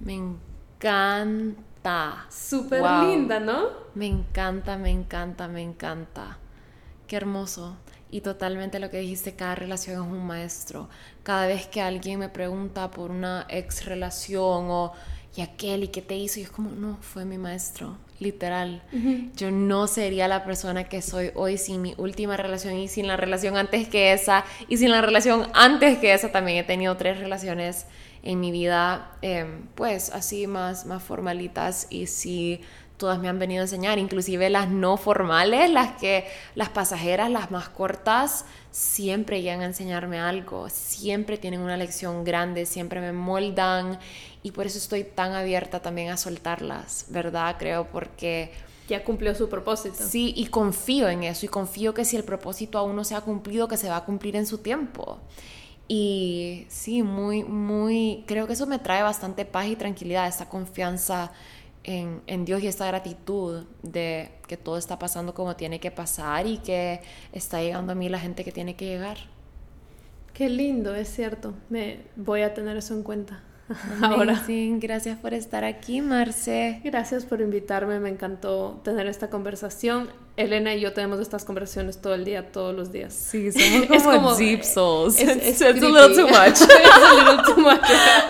Me 0.00 0.12
encanta. 0.12 2.26
Súper 2.28 2.82
linda, 3.06 3.40
¿no? 3.40 3.62
Me 3.94 4.08
encanta, 4.08 4.76
me 4.76 4.90
encanta, 4.90 5.48
me 5.48 5.62
encanta. 5.62 6.36
Qué 7.06 7.16
hermoso. 7.16 7.78
Y 8.10 8.22
totalmente 8.22 8.80
lo 8.80 8.90
que 8.90 8.98
dijiste, 8.98 9.34
cada 9.34 9.54
relación 9.54 10.04
es 10.04 10.12
un 10.12 10.26
maestro. 10.26 10.88
Cada 11.22 11.46
vez 11.46 11.66
que 11.66 11.80
alguien 11.80 12.18
me 12.18 12.28
pregunta 12.28 12.90
por 12.90 13.10
una 13.10 13.46
ex 13.48 13.84
relación 13.84 14.66
o 14.68 14.92
y 15.36 15.42
aquel 15.42 15.84
y 15.84 15.88
qué 15.88 16.02
te 16.02 16.16
hizo, 16.16 16.40
yo 16.40 16.46
es 16.46 16.50
como, 16.50 16.70
no, 16.70 16.98
fue 17.00 17.24
mi 17.24 17.38
maestro, 17.38 17.96
literal. 18.18 18.82
Yo 19.36 19.52
no 19.52 19.86
sería 19.86 20.26
la 20.26 20.44
persona 20.44 20.84
que 20.84 21.02
soy 21.02 21.30
hoy 21.34 21.56
sin 21.56 21.82
mi 21.82 21.94
última 21.98 22.36
relación 22.36 22.76
y 22.76 22.88
sin 22.88 23.06
la 23.06 23.16
relación 23.16 23.56
antes 23.56 23.88
que 23.88 24.12
esa 24.12 24.44
y 24.68 24.76
sin 24.78 24.90
la 24.90 25.00
relación 25.00 25.46
antes 25.54 25.98
que 25.98 26.12
esa 26.12 26.32
también 26.32 26.58
he 26.58 26.64
tenido 26.64 26.96
tres 26.96 27.18
relaciones 27.18 27.86
en 28.22 28.40
mi 28.40 28.50
vida, 28.50 29.12
em, 29.22 29.66
pues 29.76 30.10
así 30.10 30.46
más, 30.46 30.84
más 30.84 31.02
formalitas 31.02 31.86
y 31.90 32.06
sí, 32.06 32.60
todas 33.00 33.18
me 33.18 33.28
han 33.28 33.38
venido 33.38 33.62
a 33.62 33.64
enseñar, 33.64 33.98
inclusive 33.98 34.50
las 34.50 34.68
no 34.68 34.98
formales, 34.98 35.70
las 35.70 35.92
que, 35.92 36.26
las 36.54 36.68
pasajeras, 36.68 37.30
las 37.30 37.50
más 37.50 37.70
cortas, 37.70 38.44
siempre 38.70 39.40
llegan 39.40 39.62
a 39.62 39.64
enseñarme 39.64 40.20
algo, 40.20 40.68
siempre 40.68 41.38
tienen 41.38 41.60
una 41.60 41.78
lección 41.78 42.22
grande, 42.22 42.66
siempre 42.66 43.00
me 43.00 43.12
moldan 43.12 43.98
y 44.42 44.52
por 44.52 44.66
eso 44.66 44.76
estoy 44.76 45.02
tan 45.02 45.32
abierta 45.32 45.80
también 45.80 46.10
a 46.10 46.18
soltarlas, 46.18 47.06
¿verdad? 47.08 47.56
Creo 47.58 47.86
porque... 47.86 48.52
Ya 48.86 49.02
cumplió 49.02 49.34
su 49.34 49.48
propósito. 49.48 49.96
Sí, 49.98 50.34
y 50.36 50.46
confío 50.46 51.08
en 51.08 51.22
eso 51.22 51.46
y 51.46 51.48
confío 51.48 51.94
que 51.94 52.04
si 52.04 52.16
el 52.16 52.24
propósito 52.24 52.76
aún 52.76 52.96
no 52.96 53.04
se 53.04 53.14
ha 53.14 53.22
cumplido, 53.22 53.66
que 53.66 53.76
se 53.76 53.88
va 53.88 53.96
a 53.96 54.04
cumplir 54.04 54.36
en 54.36 54.46
su 54.46 54.58
tiempo. 54.58 55.18
Y 55.88 56.66
sí, 56.68 57.02
muy, 57.02 57.44
muy, 57.44 58.24
creo 58.26 58.46
que 58.46 58.52
eso 58.52 58.66
me 58.66 58.78
trae 58.78 59.02
bastante 59.02 59.44
paz 59.44 59.68
y 59.68 59.76
tranquilidad, 59.76 60.28
esta 60.28 60.48
confianza 60.48 61.32
en, 61.84 62.44
Dios 62.44 62.62
y 62.62 62.66
esta 62.66 62.86
gratitud 62.86 63.64
de 63.82 64.30
que 64.46 64.56
todo 64.56 64.76
está 64.76 64.98
pasando 64.98 65.34
como 65.34 65.56
tiene 65.56 65.80
que 65.80 65.90
pasar 65.90 66.46
y 66.46 66.58
que 66.58 67.00
está 67.32 67.62
llegando 67.62 67.92
a 67.92 67.94
mí 67.94 68.08
la 68.08 68.18
gente 68.18 68.44
que 68.44 68.52
tiene 68.52 68.76
que 68.76 68.86
llegar. 68.86 69.18
Qué 70.34 70.48
lindo, 70.48 70.94
es 70.94 71.08
cierto. 71.08 71.54
Me 71.68 72.02
voy 72.16 72.42
a 72.42 72.54
tener 72.54 72.76
eso 72.76 72.94
en 72.94 73.02
cuenta. 73.02 73.42
Ahora. 74.02 74.42
Sí, 74.46 74.74
gracias 74.78 75.18
por 75.18 75.34
estar 75.34 75.64
aquí, 75.64 76.00
Marce. 76.00 76.80
Gracias 76.84 77.24
por 77.24 77.40
invitarme, 77.40 78.00
me 78.00 78.08
encantó 78.08 78.80
tener 78.84 79.06
esta 79.06 79.30
conversación. 79.30 80.10
Elena 80.36 80.74
y 80.74 80.80
yo 80.80 80.92
tenemos 80.92 81.20
estas 81.20 81.44
conversaciones 81.44 82.00
todo 82.00 82.14
el 82.14 82.24
día, 82.24 82.50
todos 82.50 82.74
los 82.74 82.90
días. 82.92 83.12
Sí, 83.12 83.52
somos 83.52 83.86
como, 83.86 83.94
es 83.94 84.02
como 84.02 84.34
deep 84.36 84.62
souls. 84.64 85.20
Es, 85.20 85.60
a 85.62 85.70
little 85.70 86.14
too 86.14 86.28
much. 86.28 86.62
a 86.62 87.14
little 87.14 87.54
too 87.54 87.60
much. 87.60 87.80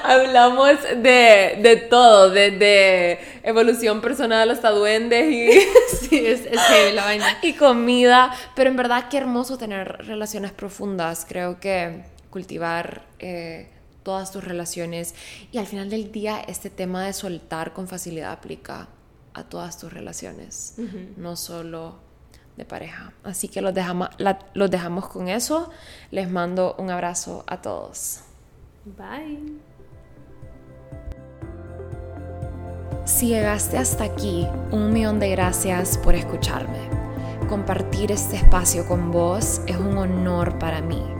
Hablamos 0.03 0.83
de, 0.97 1.59
de 1.63 1.77
todo, 1.89 2.31
de, 2.31 2.51
de, 2.51 3.19
evolución 3.43 4.01
personal 4.01 4.51
hasta 4.51 4.71
duendes 4.71 5.31
y... 5.33 5.61
sí, 5.97 6.27
es, 6.27 6.47
es 6.47 6.95
la 6.95 7.05
vaina. 7.05 7.39
Y 7.43 7.53
comida, 7.53 8.33
pero 8.57 8.71
en 8.71 8.77
verdad 8.77 9.07
qué 9.09 9.19
hermoso 9.19 9.57
tener 9.57 10.07
relaciones 10.07 10.53
profundas. 10.53 11.25
Creo 11.29 11.61
que 11.61 12.03
cultivar... 12.31 13.03
Eh, 13.19 13.69
todas 14.03 14.33
tus 14.33 14.45
relaciones 14.45 15.15
y 15.53 15.59
al 15.59 15.67
final 15.67 15.91
del 15.91 16.11
día 16.13 16.41
este 16.41 16.71
tema 16.71 17.05
de 17.05 17.13
soltar 17.13 17.73
con 17.73 17.89
facilidad 17.89 18.33
aplica 18.33 18.89
a 19.35 19.45
todas 19.45 19.79
tus 19.79 19.93
relaciones, 19.93 20.75
no 21.17 21.37
solo 21.37 21.97
de 22.57 22.65
pareja. 22.65 23.13
Así 23.23 23.49
que 23.49 23.61
los 23.61 23.73
dejamos, 23.75 24.09
los 24.55 24.71
dejamos 24.71 25.09
con 25.09 25.29
eso. 25.29 25.71
Les 26.11 26.31
mando 26.31 26.75
un 26.79 26.91
abrazo 26.91 27.45
a 27.47 27.63
todos. 27.63 28.21
Bye. 28.85 29.59
Si 33.05 33.29
llegaste 33.29 33.79
hasta 33.79 34.05
aquí, 34.05 34.47
un 34.71 34.93
millón 34.93 35.21
de 35.21 35.31
gracias 35.31 35.99
por 35.99 36.15
escucharme. 36.15 36.89
Compartir 37.49 38.13
este 38.13 38.37
espacio 38.37 38.87
con 38.87 39.11
vos 39.11 39.63
es 39.67 39.77
un 39.77 39.99
honor 39.99 40.59
para 40.59 40.81
mí. 40.81 41.20